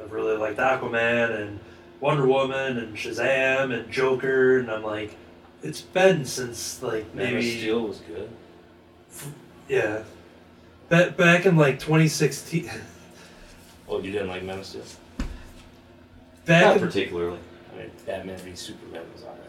I've 0.00 0.12
really 0.12 0.36
liked 0.36 0.58
Aquaman 0.58 1.40
and 1.40 1.60
Wonder 2.00 2.26
Woman 2.26 2.78
and 2.78 2.96
Shazam 2.96 3.72
and 3.72 3.90
Joker, 3.90 4.58
and 4.58 4.70
I'm 4.70 4.82
like, 4.82 5.16
it's 5.62 5.80
been 5.80 6.24
since 6.24 6.82
like 6.82 7.14
Man 7.14 7.26
of 7.26 7.32
maybe 7.34 7.58
Steel 7.58 7.88
was 7.88 7.98
good. 7.98 8.30
yeah, 9.68 10.02
back 10.88 11.16
back 11.16 11.46
in 11.46 11.56
like 11.56 11.78
2016. 11.78 12.70
Well, 13.86 14.04
you 14.04 14.12
didn't 14.12 14.28
like 14.28 14.42
Man 14.42 14.58
of 14.58 14.66
Steel? 14.66 14.82
Back 16.44 16.62
Not 16.62 16.76
in, 16.76 16.82
particularly. 16.82 17.38
I 17.72 17.78
mean, 17.78 17.90
Batman 18.04 18.36
v 18.36 18.54
Superman 18.54 19.00
was 19.14 19.22
alright. 19.22 19.40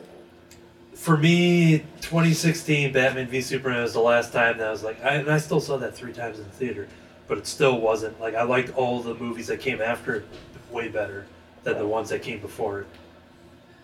for 0.96 1.18
me, 1.18 1.80
2016 2.00 2.94
Batman 2.94 3.28
v 3.28 3.42
Superman 3.42 3.84
was 3.84 3.92
the 3.92 4.00
last 4.00 4.32
time 4.32 4.58
that 4.60 4.68
I 4.70 4.72
was 4.72 4.82
like, 4.82 5.04
I, 5.04 5.16
and 5.16 5.30
I 5.30 5.40
still 5.40 5.60
saw 5.60 5.76
that 5.80 5.94
three 5.94 6.14
times 6.14 6.38
in 6.40 6.46
the 6.46 6.52
theater, 6.52 6.88
but 7.30 7.38
it 7.38 7.48
still 7.48 7.80
wasn't 7.80 8.20
like 8.20 8.36
I 8.36 8.44
liked 8.44 8.76
all 8.76 9.02
the 9.02 9.16
movies 9.16 9.48
that 9.48 9.62
came 9.62 9.82
after 9.82 10.16
it 10.16 10.26
way 10.70 10.90
better 10.90 11.26
than 11.64 11.78
the 11.78 11.88
ones 11.88 12.10
that 12.10 12.22
came 12.22 12.42
before 12.42 12.82
it, 12.82 12.88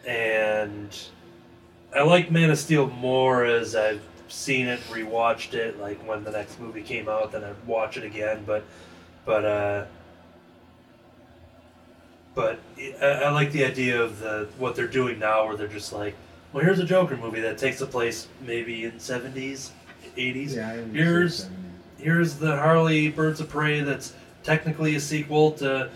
and 0.05 0.89
I 1.95 2.01
like 2.01 2.29
Man 2.29 2.49
of 2.49 2.57
Steel 2.57 2.87
more 2.87 3.45
as 3.45 3.73
I've 3.73 4.01
seen 4.27 4.67
it, 4.67 4.81
rewatched 4.89 5.53
it, 5.53 5.79
like 5.79 6.05
when 6.05 6.25
the 6.25 6.31
next 6.31 6.59
movie 6.59 6.81
came 6.81 7.07
out, 7.07 7.31
then 7.31 7.45
I'd 7.45 7.65
watch 7.65 7.95
it 7.95 8.03
again, 8.03 8.43
but 8.45 8.65
but 9.23 9.45
uh. 9.45 9.85
But 12.33 12.59
I, 13.01 13.05
I 13.05 13.29
like 13.29 13.53
the 13.53 13.63
idea 13.63 14.01
of 14.01 14.19
the 14.19 14.49
what 14.57 14.75
they're 14.75 14.87
doing 14.87 15.19
now, 15.19 15.47
where 15.47 15.55
they're 15.55 15.69
just 15.69 15.93
like, 15.93 16.15
well, 16.51 16.65
here's 16.65 16.79
a 16.79 16.83
Joker 16.83 17.15
movie 17.15 17.39
that 17.39 17.57
takes 17.57 17.79
a 17.79 17.85
place 17.85 18.27
maybe 18.45 18.83
in 18.83 18.99
seventies, 18.99 19.71
eighties. 20.17 20.55
Yeah, 20.55 20.67
I 20.67 20.79
understand 20.79 21.64
Here's- 21.97 22.33
the 22.33 22.57
Harley 22.57 23.09
Birds 23.09 23.39
of 23.39 23.49
Prey 23.49 23.81
that's 23.81 24.13
technically 24.43 24.95
a 24.95 24.99
sequel 24.99 25.51
to 25.53 25.89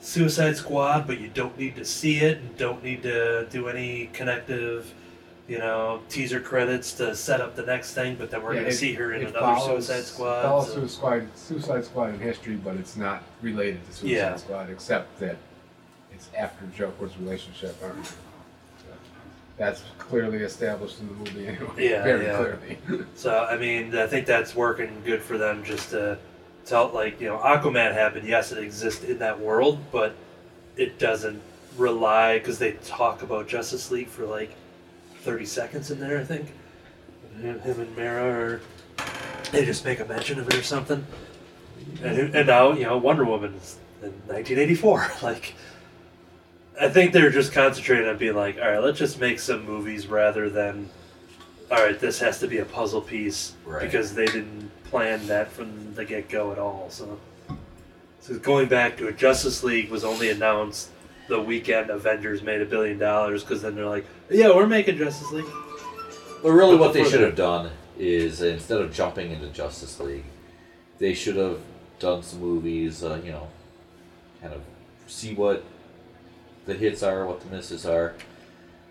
Suicide 0.00 0.56
Squad, 0.56 1.06
but 1.06 1.20
you 1.20 1.28
don't 1.28 1.58
need 1.58 1.76
to 1.76 1.84
see 1.84 2.18
it 2.18 2.38
and 2.38 2.56
don't 2.56 2.82
need 2.82 3.02
to 3.02 3.46
do 3.50 3.68
any 3.68 4.08
connective, 4.14 4.92
you 5.48 5.58
know, 5.58 6.00
teaser 6.08 6.40
credits 6.40 6.92
to 6.94 7.14
set 7.14 7.40
up 7.40 7.56
the 7.56 7.62
next 7.64 7.92
thing. 7.92 8.16
But 8.18 8.30
then 8.30 8.42
we're 8.42 8.54
Yeah, 8.54 8.60
going 8.60 8.72
to 8.72 8.76
see 8.78 8.94
her 8.94 9.12
in 9.12 9.22
another 9.22 9.40
follows- 9.40 9.86
Suicide 9.86 10.04
Squad. 10.04 10.42
Follows 10.42 10.66
so- 10.68 10.74
Suicide, 10.76 11.28
Suicide 11.34 11.84
Squad 11.84 12.14
in 12.14 12.20
history, 12.20 12.54
but 12.56 12.76
it's 12.76 12.96
not 12.96 13.22
related 13.42 13.84
to 13.86 13.92
Suicide 13.92 14.10
Yeah. 14.14 14.36
Squad, 14.36 14.70
except 14.70 15.18
that 15.20 15.36
it's 16.14 16.28
after 16.38 16.64
Joker's 16.76 17.16
relationship. 17.18 17.76
or- 17.82 17.94
That's 19.60 19.82
clearly 19.98 20.38
established 20.38 21.00
in 21.00 21.08
the 21.08 21.12
movie 21.12 21.46
anyway. 21.46 21.68
Yeah, 21.76 22.02
very 22.04 22.24
yeah. 22.24 22.36
clearly. 22.36 23.04
So 23.14 23.44
I 23.44 23.58
mean, 23.58 23.94
I 23.94 24.06
think 24.06 24.24
that's 24.24 24.56
working 24.56 25.02
good 25.04 25.20
for 25.20 25.36
them 25.36 25.62
just 25.62 25.90
to 25.90 26.16
tell 26.64 26.88
like 26.88 27.20
you 27.20 27.28
know 27.28 27.36
Aquaman 27.36 27.92
happened. 27.92 28.26
Yes, 28.26 28.52
it 28.52 28.64
exists 28.64 29.04
in 29.04 29.18
that 29.18 29.38
world, 29.38 29.78
but 29.92 30.16
it 30.78 30.98
doesn't 30.98 31.42
rely 31.76 32.38
because 32.38 32.58
they 32.58 32.72
talk 32.72 33.20
about 33.20 33.48
Justice 33.48 33.90
League 33.90 34.08
for 34.08 34.24
like 34.24 34.54
thirty 35.16 35.44
seconds 35.44 35.90
in 35.90 36.00
there. 36.00 36.18
I 36.18 36.24
think 36.24 36.54
him, 37.42 37.60
him 37.60 37.80
and 37.80 37.94
Mera, 37.94 38.24
or 38.24 38.60
they 39.52 39.66
just 39.66 39.84
make 39.84 40.00
a 40.00 40.06
mention 40.06 40.40
of 40.40 40.48
it 40.48 40.54
or 40.54 40.62
something. 40.62 41.04
And, 42.02 42.34
and 42.34 42.46
now 42.46 42.72
you 42.72 42.84
know 42.84 42.96
Wonder 42.96 43.26
Woman 43.26 43.52
is 43.56 43.76
in 44.02 44.12
1984. 44.26 45.06
Like 45.22 45.52
I 46.80 46.88
think 46.88 47.12
they're 47.12 47.30
just 47.30 47.52
concentrating 47.52 48.08
on 48.08 48.16
being 48.16 48.34
like, 48.34 48.56
all 48.58 48.68
right, 48.70 48.82
let's 48.82 48.98
just 48.98 49.20
make 49.20 49.38
some 49.38 49.64
movies 49.66 50.06
rather 50.06 50.48
than 50.48 50.88
all 51.70 51.78
right, 51.78 51.98
this 52.00 52.18
has 52.18 52.40
to 52.40 52.48
be 52.48 52.58
a 52.58 52.64
puzzle 52.64 53.00
piece 53.00 53.52
Right. 53.64 53.82
because 53.82 54.14
they 54.14 54.26
didn't 54.26 54.70
plan 54.84 55.24
that 55.28 55.52
from 55.52 55.94
the 55.94 56.04
get 56.04 56.28
go 56.28 56.50
at 56.50 56.58
all. 56.58 56.86
So, 56.90 57.18
so 58.20 58.38
going 58.40 58.66
back 58.68 58.96
to 58.96 59.06
it, 59.06 59.16
Justice 59.16 59.62
League 59.62 59.88
was 59.88 60.02
only 60.04 60.30
announced 60.30 60.90
the 61.28 61.40
weekend 61.40 61.90
Avengers 61.90 62.42
made 62.42 62.60
a 62.60 62.64
billion 62.64 62.98
dollars 62.98 63.44
because 63.44 63.62
then 63.62 63.76
they're 63.76 63.86
like, 63.86 64.04
yeah, 64.28 64.48
we're 64.48 64.66
making 64.66 64.96
Justice 64.98 65.30
League. 65.30 65.44
But 66.42 66.50
really, 66.50 66.76
But 66.76 66.80
what 66.80 66.92
they 66.92 67.04
should 67.08 67.20
have 67.20 67.36
done 67.36 67.70
is 67.96 68.42
instead 68.42 68.80
of 68.80 68.92
jumping 68.92 69.30
into 69.30 69.46
Justice 69.48 70.00
League, 70.00 70.24
they 70.98 71.14
should 71.14 71.36
have 71.36 71.60
done 72.00 72.24
some 72.24 72.40
movies. 72.40 73.04
Uh, 73.04 73.20
you 73.24 73.30
know, 73.30 73.46
kind 74.40 74.54
of 74.54 74.62
see 75.06 75.34
what 75.34 75.62
the 76.70 76.76
hits 76.76 77.02
are, 77.02 77.26
what 77.26 77.40
the 77.40 77.48
misses 77.54 77.84
are. 77.84 78.14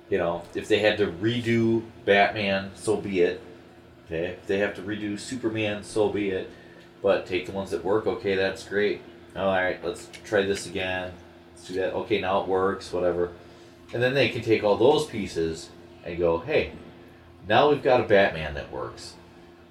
You 0.09 0.17
know, 0.17 0.43
if 0.53 0.67
they 0.67 0.79
had 0.79 0.97
to 0.97 1.07
redo 1.07 1.83
Batman, 2.03 2.71
so 2.75 2.97
be 2.97 3.21
it. 3.21 3.41
Okay, 4.05 4.25
if 4.25 4.47
they 4.47 4.59
have 4.59 4.75
to 4.75 4.81
redo 4.81 5.19
Superman, 5.19 5.83
so 5.83 6.09
be 6.09 6.29
it. 6.29 6.49
But 7.01 7.25
take 7.25 7.45
the 7.45 7.51
ones 7.53 7.71
that 7.71 7.85
work. 7.85 8.05
Okay, 8.05 8.35
that's 8.35 8.67
great. 8.67 9.01
All 9.35 9.47
right, 9.47 9.83
let's 9.83 10.09
try 10.25 10.41
this 10.41 10.65
again. 10.65 11.13
Let's 11.55 11.67
do 11.67 11.75
that. 11.75 11.93
Okay, 11.93 12.19
now 12.19 12.41
it 12.41 12.47
works. 12.47 12.91
Whatever. 12.91 13.31
And 13.93 14.03
then 14.03 14.13
they 14.13 14.29
can 14.29 14.41
take 14.41 14.63
all 14.63 14.75
those 14.75 15.05
pieces 15.05 15.69
and 16.03 16.17
go, 16.17 16.39
hey, 16.39 16.73
now 17.47 17.69
we've 17.69 17.81
got 17.81 18.01
a 18.01 18.03
Batman 18.03 18.55
that 18.55 18.71
works, 18.71 19.13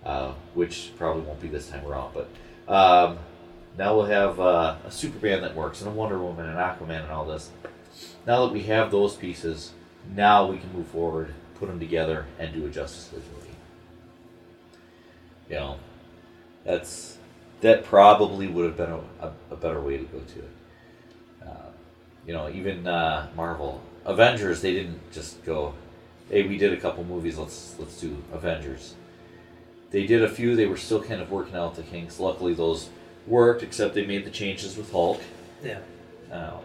uh, 0.04 0.32
which 0.54 0.92
probably 0.96 1.22
won't 1.22 1.40
be 1.40 1.48
this 1.48 1.68
time 1.68 1.84
around. 1.84 2.14
But 2.14 2.28
um, 2.72 3.18
now 3.76 3.96
we'll 3.96 4.06
have 4.06 4.40
uh, 4.40 4.76
a 4.86 4.90
Superman 4.90 5.42
that 5.42 5.54
works, 5.54 5.80
and 5.82 5.90
a 5.90 5.92
Wonder 5.92 6.18
Woman, 6.18 6.46
and 6.46 6.56
Aquaman, 6.56 7.02
and 7.02 7.10
all 7.10 7.26
this. 7.26 7.50
Now 8.26 8.46
that 8.46 8.52
we 8.52 8.62
have 8.64 8.90
those 8.90 9.14
pieces, 9.16 9.72
now 10.14 10.46
we 10.46 10.58
can 10.58 10.72
move 10.72 10.88
forward, 10.88 11.34
put 11.58 11.68
them 11.68 11.80
together, 11.80 12.26
and 12.38 12.52
do 12.52 12.66
a 12.66 12.70
Justice 12.70 13.12
League 13.12 13.22
movie. 13.34 13.56
You 15.48 15.56
know, 15.56 15.76
that's 16.64 17.18
that 17.60 17.84
probably 17.84 18.46
would 18.46 18.64
have 18.64 18.76
been 18.76 18.90
a, 18.90 19.00
a, 19.20 19.32
a 19.50 19.56
better 19.56 19.80
way 19.80 19.96
to 19.96 20.04
go 20.04 20.18
to 20.18 20.38
it. 20.38 20.50
Uh, 21.44 21.70
you 22.26 22.32
know, 22.32 22.48
even 22.50 22.86
uh, 22.86 23.28
Marvel, 23.34 23.82
Avengers, 24.04 24.60
they 24.60 24.72
didn't 24.72 25.10
just 25.10 25.44
go, 25.44 25.74
hey, 26.30 26.46
we 26.46 26.58
did 26.58 26.72
a 26.72 26.76
couple 26.76 27.04
movies. 27.04 27.38
Let's 27.38 27.74
let's 27.78 28.00
do 28.00 28.22
Avengers. 28.32 28.94
They 29.90 30.06
did 30.06 30.22
a 30.22 30.28
few. 30.28 30.54
They 30.54 30.66
were 30.66 30.76
still 30.76 31.02
kind 31.02 31.22
of 31.22 31.30
working 31.30 31.56
out 31.56 31.74
the 31.74 31.82
kinks. 31.82 32.20
Luckily, 32.20 32.54
those 32.54 32.90
worked. 33.26 33.62
Except 33.62 33.94
they 33.94 34.06
made 34.06 34.24
the 34.24 34.30
changes 34.30 34.76
with 34.76 34.92
Hulk. 34.92 35.20
Yeah. 35.64 35.78
Uh, 36.30 36.58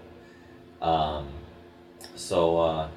um, 0.83 1.29
so 2.15 2.59
uh, 2.59 2.87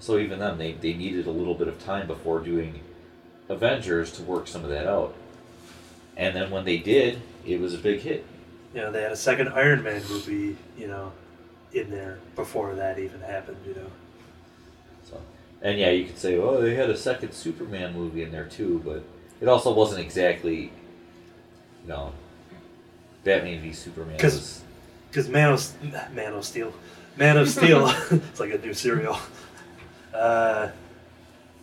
so 0.00 0.18
even 0.18 0.40
then, 0.40 0.58
they 0.58 0.72
they 0.72 0.94
needed 0.94 1.26
a 1.26 1.30
little 1.30 1.54
bit 1.54 1.68
of 1.68 1.82
time 1.84 2.06
before 2.08 2.40
doing 2.40 2.80
Avengers 3.48 4.10
to 4.12 4.22
work 4.22 4.48
some 4.48 4.64
of 4.64 4.70
that 4.70 4.86
out. 4.86 5.14
And 6.16 6.34
then 6.34 6.50
when 6.50 6.64
they 6.64 6.78
did, 6.78 7.22
it 7.46 7.60
was 7.60 7.72
a 7.74 7.78
big 7.78 8.00
hit. 8.00 8.26
You 8.74 8.80
know, 8.80 8.92
they 8.92 9.02
had 9.02 9.12
a 9.12 9.16
second 9.16 9.48
Iron 9.48 9.82
Man 9.82 10.02
movie, 10.08 10.56
you 10.76 10.88
know, 10.88 11.12
in 11.72 11.90
there 11.90 12.18
before 12.34 12.74
that 12.74 12.98
even 12.98 13.20
happened, 13.20 13.58
you 13.66 13.74
know. 13.74 13.86
So, 15.04 15.20
and 15.62 15.78
yeah, 15.78 15.90
you 15.90 16.06
could 16.06 16.18
say, 16.18 16.36
oh, 16.36 16.60
they 16.60 16.74
had 16.74 16.90
a 16.90 16.96
second 16.96 17.32
Superman 17.32 17.94
movie 17.94 18.22
in 18.22 18.32
there 18.32 18.46
too, 18.46 18.82
but 18.84 19.04
it 19.40 19.48
also 19.48 19.72
wasn't 19.72 20.00
exactly, 20.00 20.72
you 21.82 21.88
know, 21.88 22.12
Batman 23.24 23.60
v 23.60 23.72
Superman. 23.72 24.16
Because 24.16 25.28
Man 25.28 25.52
of 25.52 26.12
Man 26.12 26.32
of 26.32 26.44
Steel, 26.44 26.72
Man 27.16 27.36
of 27.36 27.48
Steel, 27.48 27.88
it's 28.10 28.40
like 28.40 28.52
a 28.52 28.58
new 28.58 28.72
cereal. 28.74 29.18
Uh, 30.14 30.70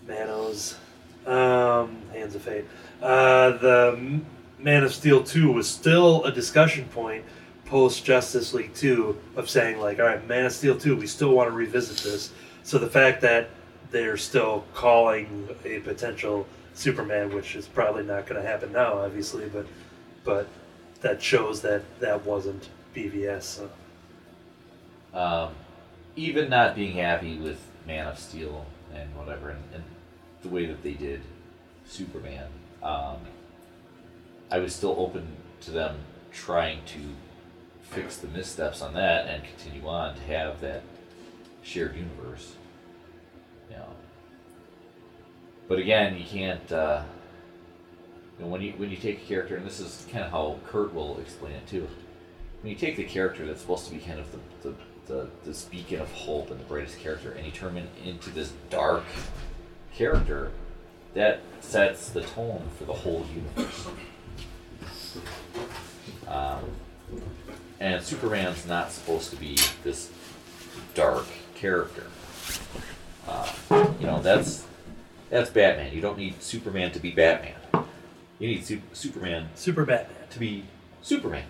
Manos, 0.07 0.77
um, 1.26 2.01
Hands 2.13 2.34
of 2.34 2.41
Fate. 2.41 2.65
Uh, 3.01 3.51
the 3.57 4.21
Man 4.59 4.84
of 4.84 4.93
Steel 4.93 5.23
two 5.23 5.51
was 5.51 5.67
still 5.69 6.23
a 6.26 6.31
discussion 6.31 6.85
point 6.85 7.23
post 7.65 8.03
Justice 8.03 8.53
League 8.53 8.73
two 8.73 9.19
of 9.35 9.49
saying 9.49 9.80
like, 9.80 9.99
all 9.99 10.05
right, 10.05 10.26
Man 10.27 10.45
of 10.45 10.51
Steel 10.51 10.77
two, 10.77 10.95
we 10.95 11.07
still 11.07 11.34
want 11.34 11.47
to 11.49 11.55
revisit 11.55 11.97
this. 11.97 12.31
So 12.63 12.77
the 12.77 12.89
fact 12.89 13.21
that 13.21 13.49
they're 13.91 14.17
still 14.17 14.65
calling 14.73 15.49
a 15.65 15.80
potential 15.80 16.47
Superman, 16.76 17.34
which 17.34 17.55
is 17.55 17.67
probably 17.67 18.03
not 18.03 18.27
going 18.27 18.41
to 18.41 18.47
happen 18.47 18.71
now, 18.71 18.99
obviously, 18.99 19.47
but 19.49 19.65
but 20.23 20.47
that 21.01 21.21
shows 21.21 21.61
that 21.61 21.84
that 21.99 22.23
wasn't 22.26 22.69
BVS. 22.95 23.43
So. 23.43 23.69
Um, 25.14 25.53
even 26.15 26.49
not 26.49 26.76
being 26.76 26.95
happy 26.95 27.38
with 27.38 27.60
Man 27.88 28.07
of 28.07 28.19
Steel 28.19 28.65
and 28.94 29.15
whatever, 29.15 29.49
and, 29.49 29.64
and 29.73 29.84
the 30.41 30.49
way 30.49 30.65
that 30.65 30.84
they 30.84 30.94
did 30.94 31.22
Superman, 31.86 32.48
um, 32.84 33.18
I 34.52 34.60
was 34.60 34.73
still 34.73 34.95
open 34.98 35.27
to 35.61 35.72
them 35.72 35.98
trying 36.31 36.80
to 36.86 36.99
fix 37.81 38.18
the 38.18 38.27
missteps 38.27 38.81
on 38.81 38.94
that 38.94 39.27
and 39.27 39.44
continue 39.44 39.88
on 39.88 40.15
to 40.15 40.22
have 40.22 40.61
that 40.61 40.84
shared 41.64 41.95
universe. 41.95 42.56
Know. 43.69 43.86
But 45.68 45.80
again, 45.80 46.18
you 46.18 46.26
can't. 46.26 46.72
Uh, 46.72 47.03
you 48.38 48.45
know, 48.45 48.52
when 48.52 48.61
you 48.61 48.72
when 48.77 48.90
you 48.90 48.98
take 48.98 49.22
a 49.22 49.26
character, 49.26 49.56
and 49.56 49.65
this 49.65 49.80
is 49.80 50.07
kind 50.11 50.23
of 50.23 50.31
how 50.31 50.60
Kurt 50.68 50.94
will 50.94 51.19
explain 51.19 51.53
it 51.53 51.68
too. 51.68 51.88
When 52.61 52.72
you 52.72 52.76
take 52.76 52.95
the 52.95 53.03
character 53.03 53.45
that's 53.45 53.61
supposed 53.61 53.86
to 53.88 53.91
be 53.94 53.99
kind 53.99 54.19
of 54.19 54.31
the 54.31 54.69
the, 54.69 54.76
the 55.10 55.27
this 55.44 55.65
beacon 55.65 55.99
of 55.99 56.10
hope 56.14 56.52
and 56.52 56.60
the 56.60 56.64
brightest 56.64 56.99
character, 56.99 57.31
and 57.31 57.45
you 57.45 57.52
turn 57.52 57.76
him 57.76 57.88
into 58.06 58.30
this 58.30 58.53
dark 58.69 59.03
character, 59.94 60.52
that 61.15 61.41
sets 61.60 62.10
the 62.10 62.22
tone 62.22 62.61
for 62.77 62.86
the 62.86 62.94
whole 62.94 63.26
universe. 63.36 63.88
Um, 66.27 66.64
and 67.80 68.02
Superman's 68.02 68.65
not 68.68 68.91
supposed 68.91 69.31
to 69.31 69.36
be 69.36 69.57
this 69.84 70.11
dark 70.94 71.26
character. 71.56 72.03
Uh, 73.27 73.52
you 73.99 74.06
know, 74.06 74.22
that's 74.22 74.65
that's 75.30 75.49
Batman. 75.49 75.94
You 75.94 76.02
don't 76.02 76.18
need 76.18 76.41
Superman 76.41 76.91
to 76.91 76.99
be 76.99 77.11
Batman. 77.11 77.56
You 78.38 78.48
need 78.48 78.65
Su- 78.65 78.81
Superman 78.94 79.49
Super 79.56 79.86
Batman. 79.86 80.15
to 80.30 80.40
be 80.40 80.65
Superman. 81.02 81.45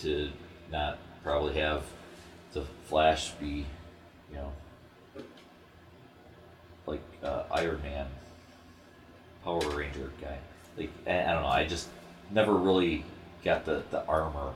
To 0.00 0.30
not 0.70 0.98
probably 1.22 1.54
have 1.54 1.84
the 2.52 2.64
Flash 2.84 3.30
be, 3.32 3.66
you 4.30 4.36
know, 4.36 4.52
like 6.86 7.02
uh, 7.22 7.44
Iron 7.50 7.80
Man, 7.82 8.06
Power 9.42 9.68
Ranger 9.70 10.10
guy. 10.20 10.38
Like 10.76 10.90
I, 11.06 11.22
I 11.22 11.32
don't 11.32 11.42
know. 11.42 11.48
I 11.48 11.66
just 11.66 11.88
never 12.30 12.54
really 12.54 13.04
got 13.42 13.64
the 13.64 13.82
the 13.90 14.04
armor 14.06 14.52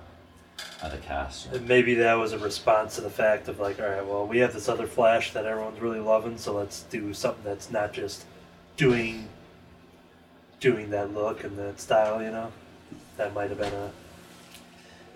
on 0.82 0.90
the. 0.90 0.98
And 1.52 1.66
maybe 1.66 1.94
that 1.94 2.15
was 2.15 2.32
a 2.32 2.39
response 2.39 2.97
to 2.97 3.01
the 3.01 3.10
fact 3.10 3.48
of 3.48 3.60
like, 3.60 3.81
all 3.81 3.89
right, 3.89 4.06
well, 4.06 4.27
we 4.27 4.39
have 4.39 4.52
this 4.52 4.69
other 4.69 4.86
Flash 4.86 5.32
that 5.32 5.44
everyone's 5.44 5.81
really 5.81 6.01
loving, 6.01 6.39
so 6.39 6.55
let's 6.55 6.82
do 6.82 7.12
something 7.12 7.44
that's 7.44 7.70
not 7.70 7.93
just 7.93 8.24
doing 8.77 9.28
doing 10.60 10.90
that 10.90 11.15
look 11.15 11.44
and 11.44 11.56
that 11.59 11.81
style, 11.81 12.23
you 12.23 12.31
know. 12.31 12.52
That 13.16 13.35
might 13.35 13.51
have 13.51 13.59
been 13.59 13.73
a. 13.73 13.90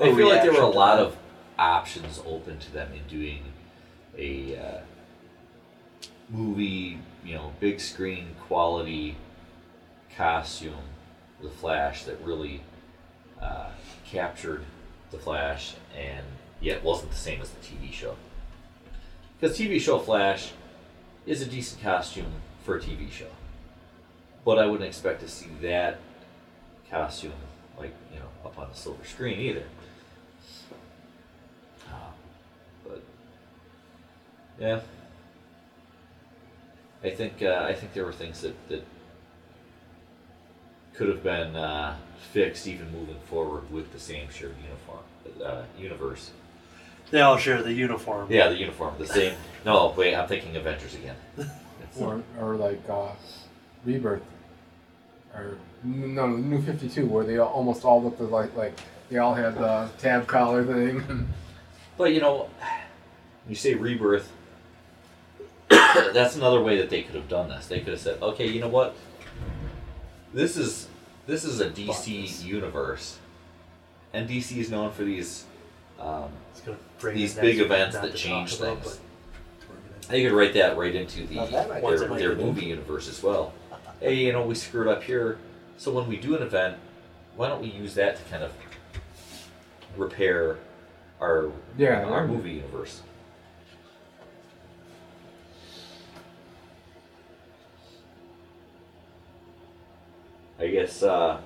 I 0.02 0.14
feel 0.14 0.28
like 0.28 0.42
there 0.42 0.52
were 0.52 0.60
a 0.60 0.66
lot 0.66 0.96
that. 0.96 1.06
of 1.06 1.16
options 1.58 2.20
open 2.26 2.58
to 2.58 2.72
them 2.72 2.90
in 2.92 3.02
doing 3.08 3.42
a 4.18 4.56
uh, 4.56 4.80
movie, 6.28 6.98
you 7.24 7.34
know, 7.34 7.52
big 7.60 7.80
screen 7.80 8.34
quality 8.46 9.16
costume, 10.16 10.74
The 11.40 11.50
Flash, 11.50 12.04
that 12.04 12.20
really 12.22 12.62
uh, 13.40 13.70
captured 14.04 14.64
The 15.10 15.18
Flash 15.18 15.74
and 15.96 16.24
yet 16.60 16.82
wasn't 16.82 17.10
the 17.10 17.16
same 17.16 17.40
as 17.40 17.50
the 17.50 17.60
TV 17.60 17.92
show. 17.92 18.16
Because 19.38 19.58
TV 19.58 19.80
show 19.80 19.98
Flash 19.98 20.52
is 21.26 21.42
a 21.42 21.46
decent 21.46 21.82
costume 21.82 22.32
for 22.64 22.76
a 22.76 22.80
TV 22.80 23.10
show. 23.10 23.30
But 24.44 24.58
I 24.58 24.66
wouldn't 24.66 24.88
expect 24.88 25.20
to 25.20 25.28
see 25.28 25.48
that 25.62 25.98
costume, 26.90 27.32
like, 27.78 27.94
you 28.12 28.18
know, 28.18 28.26
up 28.44 28.58
on 28.58 28.68
the 28.68 28.76
silver 28.76 29.04
screen 29.04 29.38
either. 29.38 29.64
Uh, 31.88 32.10
but 32.84 33.02
yeah, 34.58 34.80
I 37.02 37.10
think 37.10 37.42
uh, 37.42 37.66
I 37.68 37.74
think 37.74 37.92
there 37.94 38.04
were 38.04 38.12
things 38.12 38.40
that, 38.42 38.54
that 38.68 38.84
could 40.94 41.08
have 41.08 41.22
been 41.22 41.56
uh, 41.56 41.96
fixed 42.32 42.66
even 42.66 42.90
moving 42.92 43.18
forward 43.26 43.70
with 43.72 43.92
the 43.92 44.00
same 44.00 44.28
shared 44.30 44.54
uniform 44.62 45.04
uh, 45.44 45.62
universe. 45.78 46.30
They 47.10 47.20
all 47.20 47.36
share 47.36 47.62
the 47.62 47.72
uniform. 47.72 48.28
Yeah, 48.30 48.48
the 48.48 48.56
uniform, 48.56 48.94
the 48.98 49.06
same. 49.06 49.34
No, 49.64 49.92
wait, 49.96 50.14
I'm 50.14 50.26
thinking 50.28 50.56
Avengers 50.56 50.94
again. 50.94 51.16
Or, 52.00 52.22
or 52.40 52.54
like 52.54 52.80
uh, 52.88 53.10
Rebirth, 53.84 54.22
or 55.34 55.58
no, 55.84 56.26
New 56.26 56.62
Fifty 56.62 56.88
Two, 56.88 57.04
where 57.04 57.22
they 57.22 57.36
almost 57.36 57.84
all 57.84 58.02
looked 58.02 58.18
like 58.18 58.56
like 58.56 58.78
they 59.10 59.18
all 59.18 59.34
had 59.34 59.58
the 59.58 59.90
tab 59.98 60.26
collar 60.26 60.64
thing. 60.64 61.28
But 61.98 62.14
you 62.14 62.22
know, 62.22 62.48
you 63.46 63.54
say 63.54 63.74
rebirth. 63.74 64.32
that's 66.12 66.36
another 66.36 66.60
way 66.60 66.78
that 66.78 66.90
they 66.90 67.02
could 67.02 67.14
have 67.14 67.28
done 67.28 67.48
this. 67.48 67.66
They 67.66 67.81
could 67.81 67.93
have 67.93 68.01
said, 68.01 68.20
okay, 68.23 68.47
you 68.47 68.60
know 68.60 68.69
what? 68.69 68.94
This 70.32 70.56
is 70.56 70.89
this 71.27 71.44
is 71.44 71.60
a 71.60 71.70
DC 71.70 72.44
universe, 72.44 73.19
and 74.12 74.28
DC 74.28 74.56
is 74.56 74.70
known 74.70 74.90
for 74.93 75.05
these 75.05 75.44
um, 76.01 76.31
It's 76.52 76.60
gonna 76.62 76.78
bring 76.98 77.16
these 77.16 77.35
big 77.35 77.60
events 77.60 77.98
that 77.98 78.14
change 78.14 78.55
about, 78.56 78.82
things. 78.82 78.98
but 80.01 80.09
They 80.09 80.23
could 80.23 80.32
write 80.32 80.55
that 80.55 80.77
right 80.77 80.94
into 80.94 81.27
the 81.27 81.36
Now 81.36 81.47
that 81.47 81.69
might 81.69 81.82
be 81.82 81.97
their, 81.97 82.09
their 82.09 82.35
movie 82.35 82.66
universe 82.66 83.09
as 83.09 83.23
well. 83.23 83.52
Hey, 84.01 84.14
you 84.14 84.32
know, 84.32 84.44
we 84.44 84.56
screwed 84.56 84.89
up 84.89 85.05
here, 85.05 85.39
so 85.77 85.93
when 85.93 86.09
we 86.09 86.16
do 86.16 86.35
an 86.35 86.43
event, 86.43 86.77
why 87.36 87.48
don't 87.48 87.62
we 87.62 87.69
use 87.69 87.94
that 87.94 88.16
to 88.16 88.23
kind 88.24 88.43
of 88.43 88.52
repair 89.97 90.59
our 91.20 91.52
Yeah, 91.78 92.02
our 92.02 92.27
movie 92.27 92.51
universe? 92.51 93.02
I 100.62 100.68
guess 100.68 101.02
uh, 101.02 101.40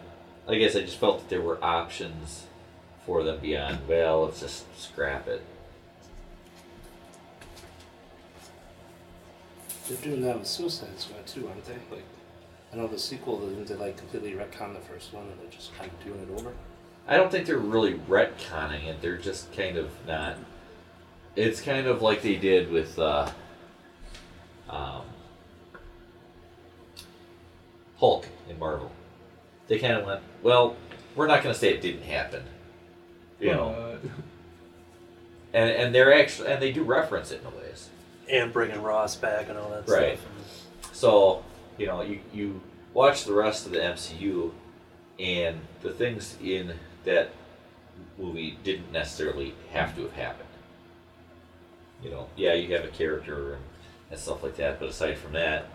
I 0.47 0.59
guess 0.59 0.77
I 0.77 0.83
just 0.83 0.99
felt 0.99 1.21
that 1.21 1.31
there 1.31 1.41
were 1.41 1.59
options 1.65 2.47
for 3.07 3.23
them 3.23 3.39
beyond. 3.41 3.79
Well, 3.89 4.27
let's 4.27 4.41
just 4.41 4.67
scrap 4.79 5.27
it. 5.27 5.43
They're 9.89 9.97
doing 9.99 10.21
that 10.21 10.39
with 10.39 10.47
Suicide 10.47 10.99
Squad 10.99 11.27
too, 11.27 11.49
aren't 11.49 11.65
they? 11.65 11.79
Like, 11.91 12.05
I 12.73 12.77
know 12.77 12.89
the 12.89 12.99
sequel 12.99 13.39
didn't 13.39 13.69
they 13.69 13.75
like 13.75 13.97
completely 13.97 14.33
retcon 14.33 14.75
the 14.75 14.81
first 14.81 15.15
one 15.15 15.25
and 15.25 15.41
they're 15.41 15.51
just 15.51 15.75
kind 15.79 15.91
of 15.91 16.05
doing 16.05 16.21
it 16.21 16.39
over. 16.39 16.53
I 17.09 17.17
don't 17.17 17.31
think 17.31 17.47
they're 17.47 17.57
really 17.57 17.95
retconning 17.95 18.85
it. 18.87 19.01
They're 19.01 19.17
just 19.17 19.51
kind 19.57 19.79
of 19.79 19.89
not. 20.07 20.37
It's 21.37 21.63
kind 21.63 21.87
of 21.87 22.03
like 22.03 22.21
they 22.21 22.37
did 22.37 22.71
with 22.71 22.99
uh, 22.99 23.31
um, 24.69 25.03
Hulk 27.99 28.27
in 28.51 28.59
Marvel. 28.59 28.91
They 29.69 29.79
kind 29.79 29.95
of 29.95 30.07
went, 30.07 30.21
well, 30.43 30.77
we're 31.15 31.27
not 31.27 31.43
going 31.43 31.53
to 31.55 31.59
say 31.59 31.73
it 31.75 31.81
didn't 31.83 32.03
happen, 32.03 32.43
you 33.41 33.51
know. 33.53 33.69
Uh, 33.71 34.09
And 35.55 35.71
and 35.71 35.95
they're 35.95 36.13
actually 36.13 36.49
and 36.53 36.61
they 36.61 36.71
do 36.73 36.83
reference 36.83 37.31
it 37.33 37.41
in 37.41 37.47
a 37.47 37.57
ways. 37.57 37.89
and 38.29 38.53
bringing 38.53 38.83
Ross 38.83 39.17
back 39.17 39.49
and 39.49 39.57
all 39.59 39.71
that 39.71 39.89
Right. 39.89 40.19
stuff. 40.19 40.27
Right. 40.83 40.95
So 40.95 41.43
you 41.79 41.87
know, 41.87 42.03
you 42.03 42.21
you 42.35 42.61
watch 42.93 43.25
the 43.25 43.33
rest 43.33 43.65
of 43.67 43.73
the 43.73 43.79
MCU, 43.79 44.53
and 45.19 45.61
the 45.83 45.91
things 45.93 46.37
in 46.43 46.75
that 47.05 47.31
movie 48.19 48.59
didn't 48.65 48.93
necessarily 48.93 49.55
have 49.73 49.95
to 49.97 50.03
have 50.03 50.13
happened. 50.13 50.49
You 52.03 52.11
know, 52.11 52.29
yeah, 52.37 52.53
you 52.53 52.75
have 52.77 52.85
a 52.85 52.89
character 52.89 53.55
and, 53.55 53.63
and 54.11 54.21
stuff 54.21 54.43
like 54.43 54.57
that, 54.57 54.79
but 54.79 54.89
aside 54.91 55.17
from 55.17 55.33
that, 55.33 55.67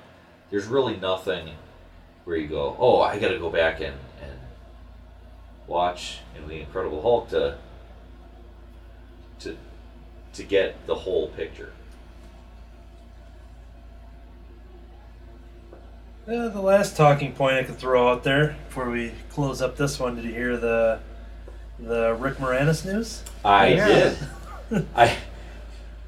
there's 0.52 0.68
really 0.68 0.98
nothing 0.98 1.50
where 2.26 2.36
you 2.38 2.48
go, 2.48 2.76
oh, 2.80 3.02
I 3.02 3.18
got 3.20 3.30
to 3.30 3.40
go 3.40 3.50
back 3.50 3.80
and 3.82 3.96
and 4.22 4.40
watch 5.68 6.20
you 6.36 6.42
know 6.42 6.48
the 6.48 6.60
Incredible 6.62 7.02
Hulk 7.02 7.30
to 7.30 7.58
to 9.40 9.58
to 10.34 10.44
get 10.44 10.86
the 10.86 10.96
whole 10.96 11.28
picture. 11.30 11.74
Uh, 16.28 16.48
the 16.50 16.62
last 16.62 16.96
talking 16.96 17.34
point 17.34 17.56
I 17.56 17.64
could 17.64 17.78
throw 17.78 18.08
out 18.10 18.24
there 18.24 18.56
before 18.68 18.90
we 18.92 19.12
close 19.32 19.62
up 19.62 19.76
this 19.76 20.00
one. 20.00 20.16
Did 20.16 20.26
you 20.26 20.32
hear 20.34 20.56
the 20.56 21.00
the 21.80 22.14
Rick 22.14 22.38
Moranis 22.38 22.86
news? 22.86 23.24
I 23.44 23.68
Yeah. 23.70 24.16
did. 24.70 24.88
I 24.96 25.18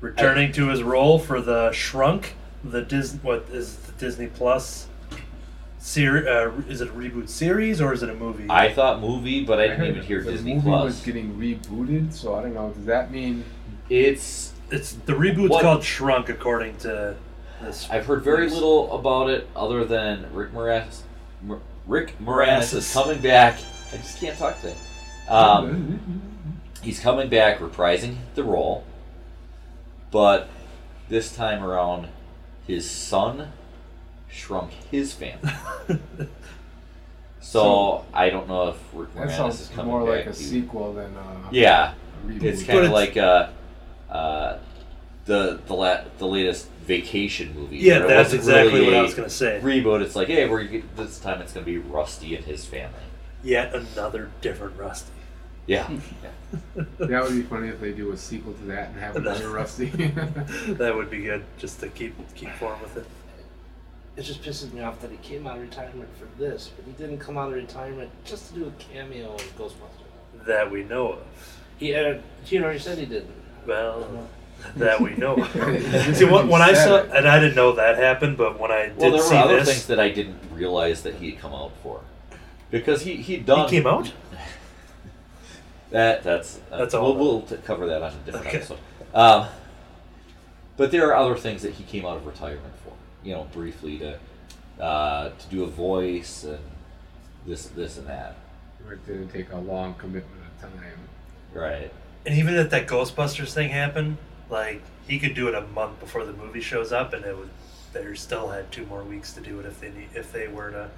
Returning 0.02 0.52
to 0.54 0.68
his 0.68 0.84
role 0.84 1.18
for 1.18 1.42
the 1.42 1.72
Shrunk, 1.72 2.36
the 2.64 2.82
Dis 2.82 3.18
what 3.24 3.48
is 3.52 3.78
the 3.78 3.92
Disney 3.94 4.28
Plus 4.28 4.88
series? 5.84 6.26
Uh, 6.26 6.52
is 6.70 6.82
it 6.82 6.88
a 6.90 6.92
reboot 6.92 7.28
series 7.30 7.82
or 7.82 7.94
is 7.94 8.02
it 8.04 8.10
a 8.10 8.14
movie? 8.16 8.46
I 8.50 8.72
thought 8.74 9.02
movie, 9.02 9.44
but 9.44 9.60
I 9.60 9.68
didn't 9.68 9.86
even 9.86 10.04
hear 10.04 10.24
the 10.24 10.32
Disney 10.32 10.56
movie 10.56 10.68
Plus. 10.68 10.84
was 10.86 11.00
getting 11.02 11.34
rebooted, 11.38 12.14
so 12.14 12.36
I 12.36 12.42
don't 12.44 12.54
know. 12.54 12.72
Does 12.72 12.86
that 12.86 13.12
mean 13.12 13.44
It's 13.90 14.54
it's 14.72 14.94
the 14.94 15.14
reboot's 15.14 15.50
What- 15.52 15.62
called 15.62 15.84
Shrunk, 15.84 16.30
according 16.30 16.78
to 16.78 17.16
this. 17.62 17.88
I've 17.92 18.06
heard 18.06 18.24
very 18.24 18.44
news. 18.46 18.54
little 18.54 18.94
about 18.98 19.30
it 19.30 19.48
other 19.56 19.84
than 19.86 20.26
Rick 20.34 20.54
Moranis. 20.54 21.02
Mor- 21.42 21.60
Rick 21.86 22.16
Moranis 22.24 22.74
is 22.74 22.92
coming 22.92 23.20
back. 23.22 23.60
I 23.94 23.98
just 23.98 24.20
can't 24.20 24.38
talk 24.38 24.60
today. 24.62 24.76
Um, 25.30 26.00
he's 26.82 27.00
coming 27.00 27.30
back, 27.30 27.60
reprising 27.60 28.16
the 28.36 28.44
role, 28.44 28.84
but 30.12 30.50
this 31.10 31.36
time 31.36 31.64
around, 31.64 32.08
his 32.66 32.90
son 32.90 33.52
shrunk 34.34 34.72
his 34.92 35.14
family. 35.14 35.52
So, 37.42 38.06
I 38.14 38.30
don't 38.30 38.48
know 38.48 38.70
if 38.70 38.78
Rick 38.94 39.14
that 39.16 39.28
Moranis 39.28 39.30
is 39.30 39.36
sounds 39.36 39.72
coming 39.76 39.92
more 39.92 40.00
back. 40.06 40.26
like 40.26 40.26
a 40.28 40.30
to- 40.30 40.34
sequel 40.36 40.94
than 40.94 41.14
a 41.16 41.50
Yeah, 41.52 41.94
reboot? 42.26 42.42
It's 42.44 42.64
kind 42.64 42.86
of 42.86 42.92
like 42.92 43.18
uh, 43.18 43.50
uh, 44.10 44.58
the 45.26 45.60
the 45.68 45.74
la- 45.74 46.04
the 46.20 46.26
latest 46.26 46.70
vacation 46.86 47.54
movie. 47.54 47.78
yeah, 47.78 48.00
that's 48.00 48.32
exactly 48.34 48.74
really 48.80 48.86
what 48.86 48.96
I 48.96 49.02
was 49.02 49.14
gonna 49.14 49.30
say. 49.30 49.60
Reboot. 49.62 50.02
It's 50.02 50.16
like, 50.16 50.30
hey, 50.30 50.48
we're 50.48 50.82
this 50.96 51.20
time 51.20 51.42
it's 51.42 51.52
gonna 51.54 51.66
be 51.66 51.78
Rusty 51.78 52.36
and 52.36 52.46
his 52.46 52.66
family. 52.66 52.96
Yet 53.44 53.76
another 53.76 54.32
different 54.42 54.78
Rusty. 54.80 55.12
Yeah, 55.68 55.90
that 56.76 57.24
would 57.24 57.34
be 57.34 57.44
funny 57.44 57.68
if 57.68 57.80
they 57.82 57.92
do 57.92 58.12
a 58.14 58.18
sequel 58.18 58.54
to 58.54 58.64
that 58.66 58.90
and 58.90 59.00
have 59.00 59.18
another 59.18 59.50
Rusty. 59.50 59.86
that 60.68 60.94
would 60.96 61.10
be 61.10 61.24
good, 61.24 61.44
just 61.58 61.82
to 61.82 61.90
keep 61.90 62.16
keep 62.36 62.52
form 62.54 62.82
with 62.82 62.96
it. 62.98 63.06
It 64.16 64.22
just 64.24 64.44
pisses 64.44 64.72
me 64.72 64.82
off 64.82 65.02
that 65.02 65.10
he 65.12 65.18
came 65.18 65.48
out 65.48 65.58
of 65.58 65.64
retirement 65.64 66.10
for 66.18 66.26
this, 66.40 66.70
but 66.76 66.86
he 66.86 66.92
didn't 66.92 67.18
come 67.20 67.38
out 67.38 67.50
of 67.50 67.56
retirement 67.56 68.12
just 68.26 68.50
to 68.54 68.60
do 68.60 68.68
a 68.68 68.72
cameo 68.94 69.32
in 69.34 69.38
Ghostbusters. 69.58 70.46
That 70.46 70.70
we 70.70 70.84
know 70.84 71.14
of. 71.14 71.24
He 71.78 71.90
had, 71.90 72.22
he 72.46 72.60
already 72.60 72.78
said 72.80 72.98
he 73.00 73.06
didn't. 73.08 73.34
Well, 73.66 74.28
that 74.76 75.02
we 75.02 75.16
know. 75.16 75.36
of. 75.36 75.52
See, 76.16 76.26
when, 76.26 76.48
when 76.48 76.62
I 76.62 76.74
saw, 76.74 77.02
and 77.04 77.28
I 77.28 77.40
didn't 77.40 77.56
know 77.56 77.72
that 77.74 77.98
happened, 77.98 78.38
but 78.38 78.60
when 78.60 78.70
I 78.72 78.88
did 78.90 78.98
well, 78.98 79.12
there 79.14 79.22
see 79.22 79.34
were 79.36 79.42
other 79.42 79.56
this, 79.58 79.70
things 79.70 79.88
that 79.88 80.00
I 80.00 80.10
didn't 80.10 80.38
realize 80.54 81.02
that 81.04 81.16
he 81.16 81.32
had 81.32 81.40
come 81.40 81.54
out 81.54 81.72
for, 81.82 82.02
because 82.70 83.02
he 83.02 83.16
he'd 83.16 83.46
done. 83.48 83.68
he 83.68 83.78
came 83.78 83.88
out. 83.88 84.12
That 85.92 86.24
that's 86.24 86.60
uh, 86.72 86.78
That's 86.80 86.94
all 86.96 87.14
We'll, 87.16 87.24
we'll 87.38 87.42
t- 87.44 87.56
cover 87.58 87.86
that 87.88 88.02
on 88.02 88.14
a 88.14 88.16
different 88.26 88.48
Okay. 88.48 88.58
episode. 88.58 88.80
Um, 89.14 89.46
but 90.76 90.90
there 90.90 91.08
are 91.08 91.16
other 91.16 91.36
things 91.36 91.62
that 91.62 91.74
he 91.74 91.84
came 91.84 92.04
out 92.04 92.18
of 92.18 92.26
retirement 92.26 92.74
for. 92.83 92.83
You 93.24 93.34
know, 93.34 93.48
briefly 93.54 94.00
to 94.00 94.20
uh, 94.82 95.30
to 95.30 95.48
do 95.50 95.64
a 95.64 95.68
voice 95.68 96.44
and 96.44 96.60
this 97.46 97.68
this 97.68 97.98
and 97.98 98.08
that. 98.08 98.38
It 98.92 99.06
didn't 99.06 99.30
take 99.30 99.52
a 99.52 99.58
long 99.58 99.94
commitment 99.96 100.42
of 100.46 100.62
time. 100.62 101.00
Right. 101.54 101.92
And 102.26 102.38
even 102.38 102.56
if 102.56 102.70
that 102.70 102.88
Ghostbusters 102.88 103.54
thing 103.54 103.70
happened, 103.70 104.18
like 104.50 104.82
he 105.08 105.20
could 105.20 105.36
do 105.36 105.48
it 105.48 105.56
a 105.56 105.62
month 105.62 106.00
before 106.00 106.26
the 106.26 106.34
movie 106.34 106.62
shows 106.62 106.92
up, 106.92 107.14
and 107.14 107.26
it 107.26 107.38
would. 107.38 107.50
They 107.94 108.16
still 108.16 108.50
had 108.50 108.72
two 108.72 108.88
more 108.88 109.04
weeks 109.04 109.34
to 109.34 109.42
do 109.42 109.60
it 109.60 109.68
if 109.68 109.80
they 109.80 109.92
need, 109.92 110.10
if 110.16 110.32
they 110.32 110.48
were 110.48 110.72
to 110.72 110.90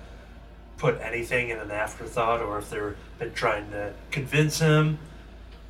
put 0.78 1.00
anything 1.02 1.50
in 1.50 1.60
an 1.60 1.72
afterthought, 1.72 2.42
or 2.42 2.58
if 2.58 2.70
they're 2.70 2.96
been 3.20 3.34
trying 3.34 3.70
to 3.72 3.94
convince 4.12 4.60
him. 4.60 4.98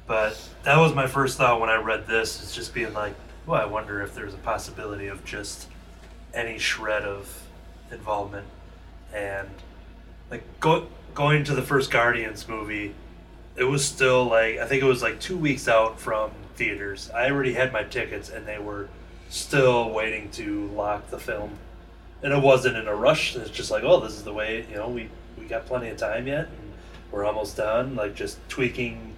But 0.05 0.39
that 0.63 0.77
was 0.77 0.93
my 0.93 1.07
first 1.07 1.37
thought 1.37 1.59
when 1.59 1.69
I 1.69 1.77
read 1.77 2.05
this. 2.05 2.43
Is 2.43 2.53
just 2.53 2.73
being 2.75 2.93
like, 2.93 3.15
well, 3.47 3.59
I 3.59 3.65
wonder 3.65 4.01
if 4.03 4.13
there's 4.13 4.35
a 4.35 4.37
possibility 4.37 5.07
of 5.07 5.25
just 5.25 5.67
any 6.35 6.59
shred 6.59 7.03
of 7.03 7.47
involvement, 7.91 8.47
and 9.13 9.49
like 10.29 10.43
go, 10.59 10.87
going 11.13 11.43
to 11.45 11.55
the 11.55 11.63
first 11.63 11.89
Guardians 11.89 12.47
movie 12.47 12.93
it 13.55 13.63
was 13.63 13.85
still 13.85 14.25
like 14.25 14.57
I 14.57 14.65
think 14.65 14.83
it 14.83 14.85
was 14.85 15.01
like 15.01 15.19
two 15.19 15.37
weeks 15.37 15.67
out 15.67 15.99
from 15.99 16.31
theaters. 16.55 17.09
I 17.13 17.29
already 17.29 17.53
had 17.53 17.71
my 17.71 17.83
tickets, 17.83 18.29
and 18.29 18.45
they 18.45 18.59
were 18.59 18.89
still 19.29 19.91
waiting 19.91 20.29
to 20.31 20.67
lock 20.69 21.09
the 21.09 21.19
film. 21.19 21.57
And 22.23 22.33
it 22.33 22.41
wasn't 22.41 22.77
in 22.77 22.87
a 22.87 22.95
rush. 22.95 23.35
It's 23.35 23.49
just 23.49 23.71
like, 23.71 23.83
oh, 23.83 23.99
this 23.99 24.13
is 24.13 24.23
the 24.23 24.33
way. 24.33 24.65
You 24.69 24.75
know, 24.75 24.89
we 24.89 25.09
we 25.37 25.45
got 25.45 25.65
plenty 25.65 25.89
of 25.89 25.97
time 25.97 26.27
yet, 26.27 26.47
and 26.47 26.73
we're 27.11 27.25
almost 27.25 27.57
done. 27.57 27.95
Like 27.95 28.15
just 28.15 28.37
tweaking, 28.49 29.13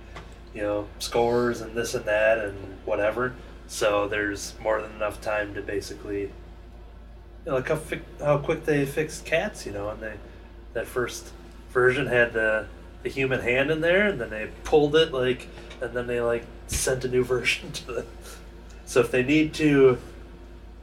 you 0.54 0.62
know, 0.62 0.88
scores 1.00 1.62
and 1.62 1.76
this 1.76 1.96
and 1.96 2.06
that 2.06 2.40
and 2.40 2.58
whatever. 2.86 3.34
So 3.68 4.08
there's 4.08 4.54
more 4.62 4.82
than 4.82 4.92
enough 4.94 5.20
time 5.20 5.54
to 5.56 5.62
basically, 5.62 6.32
you 7.48 7.54
know, 7.54 7.60
like 7.60 7.70
how, 7.70 7.78
fi- 7.78 8.02
how 8.20 8.38
quick 8.40 8.66
they 8.66 8.86
fixed 8.86 9.24
cats. 9.24 9.66
You 9.66 9.72
know, 9.72 9.90
and 9.90 10.02
they 10.02 10.16
that 10.74 10.86
first 10.86 11.32
version 11.72 12.08
had 12.08 12.34
the 12.34 12.68
the 13.04 13.10
human 13.10 13.40
hand 13.40 13.72
in 13.72 13.80
there, 13.80 14.10
and 14.10 14.20
then 14.20 14.30
they 14.30 14.50
pulled 14.66 14.98
it 14.98 15.14
like, 15.14 15.48
and 15.82 15.94
then 15.94 16.08
they 16.08 16.20
like 16.20 16.46
sent 16.68 17.06
a 17.06 17.08
new 17.08 17.24
version 17.34 17.72
to 17.72 17.92
them. 17.94 18.08
So 18.86 19.00
if 19.00 19.12
they 19.12 19.24
need 19.24 19.54
to 19.56 19.98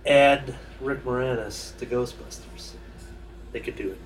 add 0.07 0.55
Rick 0.81 1.05
Moranis 1.05 1.77
to 1.78 1.86
Ghostbusters, 1.86 2.73
they 3.53 3.61
could 3.61 3.77
do 3.77 3.91
it. 3.91 3.99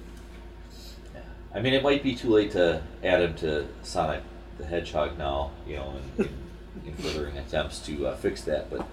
Yeah. 1.15 1.21
I 1.55 1.61
mean, 1.61 1.75
it 1.75 1.85
might 1.85 2.03
be 2.03 2.17
too 2.17 2.31
late 2.31 2.51
to 2.53 2.83
add 3.05 3.21
him 3.21 3.35
to 3.37 3.69
Sonic 3.85 4.23
the 4.59 4.67
Hedgehog 4.67 5.17
now. 5.17 5.53
You 5.65 5.77
know, 5.77 5.95
in, 6.19 6.25
in, 6.25 6.89
in 6.89 6.95
furthering 6.97 7.39
attempts 7.39 7.79
to 7.87 8.09
uh, 8.09 8.17
fix 8.17 8.43
that, 8.43 8.69
but. 8.69 8.85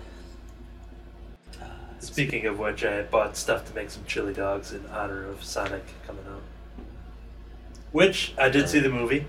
It's- 1.97 2.07
Speaking 2.07 2.45
of 2.45 2.59
which, 2.59 2.83
I 2.85 3.03
bought 3.03 3.35
stuff 3.37 3.67
to 3.69 3.75
make 3.75 3.89
some 3.89 4.03
chili 4.05 4.33
dogs 4.33 4.71
in 4.71 4.85
honor 4.87 5.25
of 5.25 5.43
Sonic 5.43 5.83
coming 6.05 6.23
out. 6.31 6.41
Which 7.91 8.33
I 8.37 8.49
did 8.49 8.67
see 8.69 8.79
the 8.79 8.89
movie. 8.89 9.25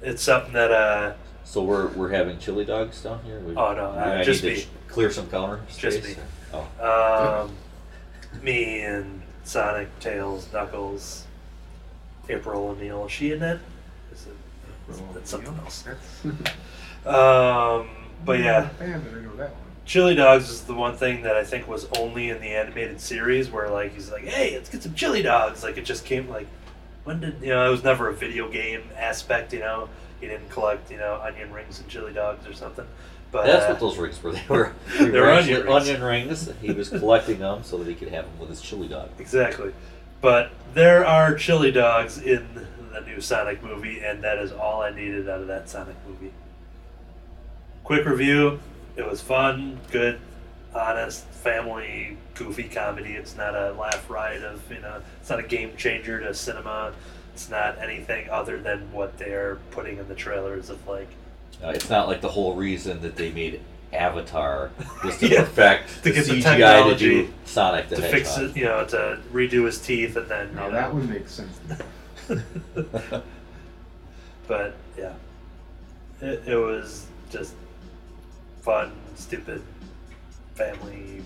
It's 0.00 0.22
something 0.22 0.52
that 0.54 0.70
uh, 0.72 1.12
So 1.44 1.62
we're 1.62 1.88
we're 1.88 2.10
having 2.10 2.38
chili 2.38 2.64
dogs 2.64 3.02
down 3.02 3.20
here. 3.24 3.38
We, 3.40 3.54
Oh, 3.56 3.74
no, 3.74 3.90
we 3.92 3.98
uh, 3.98 4.06
might 4.16 4.24
just 4.24 4.42
need 4.42 4.50
to 4.50 4.56
me. 4.56 4.62
sh- 4.62 4.68
clear 4.88 5.10
some 5.10 5.28
counter 5.28 5.60
Just 5.76 6.02
space. 6.02 6.16
me. 6.16 6.22
Oh, 6.54 7.44
um, 7.44 8.42
me 8.42 8.80
and 8.80 9.20
Sonic, 9.44 9.88
Tails, 10.00 10.50
Knuckles, 10.52 11.24
April 12.28 12.68
O'Neil. 12.68 13.04
Is 13.06 13.12
she 13.12 13.32
in 13.32 13.40
that? 13.40 13.58
Is 14.12 14.26
it? 14.26 14.32
Well, 14.88 15.00
That's 15.12 15.30
something 15.30 15.54
else. 15.62 15.82
that's- 15.82 16.54
Um, 17.06 17.88
but 18.24 18.38
yeah, 18.40 18.68
Man, 18.80 19.02
did 19.04 19.14
I 19.14 19.20
know 19.20 19.36
that 19.36 19.50
one? 19.50 19.67
Chili 19.88 20.14
Dogs 20.14 20.50
is 20.50 20.64
the 20.64 20.74
one 20.74 20.94
thing 20.94 21.22
that 21.22 21.34
I 21.34 21.42
think 21.42 21.66
was 21.66 21.88
only 21.96 22.28
in 22.28 22.42
the 22.42 22.48
animated 22.48 23.00
series 23.00 23.50
where 23.50 23.70
like 23.70 23.94
he's 23.94 24.12
like, 24.12 24.24
hey, 24.24 24.54
let's 24.54 24.68
get 24.68 24.82
some 24.82 24.92
chili 24.92 25.22
dogs. 25.22 25.62
Like 25.62 25.78
it 25.78 25.86
just 25.86 26.04
came 26.04 26.28
like, 26.28 26.46
when 27.04 27.20
did 27.20 27.40
you 27.40 27.48
know? 27.48 27.66
It 27.66 27.70
was 27.70 27.82
never 27.82 28.10
a 28.10 28.14
video 28.14 28.50
game 28.50 28.82
aspect. 28.98 29.54
You 29.54 29.60
know, 29.60 29.88
he 30.20 30.26
didn't 30.26 30.50
collect 30.50 30.90
you 30.90 30.98
know 30.98 31.18
onion 31.24 31.50
rings 31.54 31.80
and 31.80 31.88
chili 31.88 32.12
dogs 32.12 32.46
or 32.46 32.52
something. 32.52 32.86
But 33.32 33.46
that's 33.46 33.64
uh, 33.64 33.68
what 33.68 33.80
those 33.80 33.96
rings 33.96 34.22
were. 34.22 34.32
They 34.34 34.44
were. 34.46 34.72
They 34.98 35.20
were 35.20 35.30
onion 35.30 35.64
rings. 35.64 35.88
onion 35.88 36.02
rings. 36.02 36.50
He 36.60 36.70
was 36.70 36.90
collecting 36.90 37.38
them 37.38 37.62
so 37.62 37.78
that 37.78 37.86
he 37.86 37.94
could 37.94 38.08
have 38.08 38.26
them 38.26 38.38
with 38.38 38.50
his 38.50 38.60
chili 38.60 38.88
dog. 38.88 39.08
Exactly. 39.18 39.72
But 40.20 40.50
there 40.74 41.06
are 41.06 41.34
chili 41.34 41.72
dogs 41.72 42.18
in 42.18 42.46
the 42.92 43.00
new 43.00 43.22
Sonic 43.22 43.62
movie, 43.62 44.00
and 44.00 44.22
that 44.22 44.36
is 44.36 44.52
all 44.52 44.82
I 44.82 44.90
needed 44.90 45.30
out 45.30 45.40
of 45.40 45.46
that 45.46 45.70
Sonic 45.70 45.96
movie. 46.06 46.34
Quick 47.84 48.04
review 48.04 48.60
it 48.98 49.08
was 49.08 49.20
fun, 49.22 49.78
good, 49.92 50.20
honest, 50.74 51.24
family, 51.26 52.16
goofy 52.34 52.64
comedy. 52.64 53.12
It's 53.12 53.36
not 53.36 53.54
a 53.54 53.72
laugh 53.72 54.10
riot 54.10 54.42
of, 54.42 54.60
you 54.70 54.80
know, 54.80 55.00
it's 55.20 55.30
not 55.30 55.38
a 55.38 55.44
game 55.44 55.72
changer 55.76 56.20
to 56.20 56.34
cinema. 56.34 56.92
It's 57.32 57.48
not 57.48 57.78
anything 57.78 58.28
other 58.28 58.60
than 58.60 58.92
what 58.92 59.16
they're 59.16 59.56
putting 59.70 59.98
in 59.98 60.08
the 60.08 60.14
trailers 60.16 60.68
of, 60.68 60.86
like, 60.88 61.08
Uh, 61.62 61.68
it's 61.68 61.88
not 61.88 62.08
like 62.08 62.20
the 62.20 62.28
whole 62.28 62.54
reason 62.54 63.00
that 63.02 63.14
they 63.16 63.30
made 63.30 63.60
Avatar 63.92 64.70
was 65.04 65.16
to 65.18 65.28
Yeah, 65.28 65.44
perfect 65.44 65.88
to 66.02 66.02
the 66.02 66.12
get 66.12 66.26
the 66.26 66.32
CGI 66.42 66.90
to 66.90 66.96
do 66.98 67.32
Sonic 67.44 67.88
the 67.88 67.96
to 67.96 68.02
Hedgehog. 68.02 68.20
fix 68.20 68.38
it, 68.38 68.56
you 68.56 68.64
know, 68.64 68.84
to 68.86 69.18
redo 69.32 69.64
his 69.64 69.80
teeth 69.80 70.16
and 70.16 70.28
then, 70.28 70.54
Now 70.56 70.70
that 70.70 70.88
know. 70.88 70.94
one 70.94 71.08
makes 71.08 71.32
sense. 71.32 71.58
but 74.48 74.74
yeah, 74.98 75.12
it, 76.20 76.42
it 76.46 76.56
was 76.56 77.06
just 77.30 77.54
fun, 78.68 78.92
stupid, 79.14 79.62
family, 80.54 81.22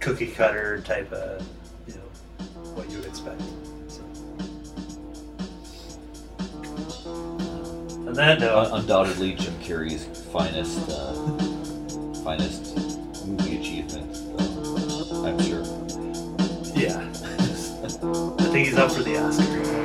cookie 0.00 0.26
cutter 0.26 0.80
type 0.80 1.12
of, 1.12 1.40
you 1.86 1.94
know, 1.94 2.44
what 2.74 2.90
you 2.90 2.96
would 2.96 3.06
expect. 3.06 3.40
So. 3.86 4.02
On 8.08 8.12
that 8.14 8.40
note, 8.40 8.70
undoubtedly 8.72 9.34
Jim 9.34 9.54
Carrey's 9.60 10.04
finest, 10.32 10.90
uh, 10.90 11.14
finest 12.24 12.76
movie 13.24 13.60
achievement, 13.60 14.12
I'm 15.24 15.38
sure. 15.44 15.62
Yeah, 16.74 16.98
I 17.84 18.48
think 18.50 18.66
he's 18.66 18.76
up 18.76 18.90
for 18.90 19.04
the 19.04 19.16
Oscar. 19.16 19.76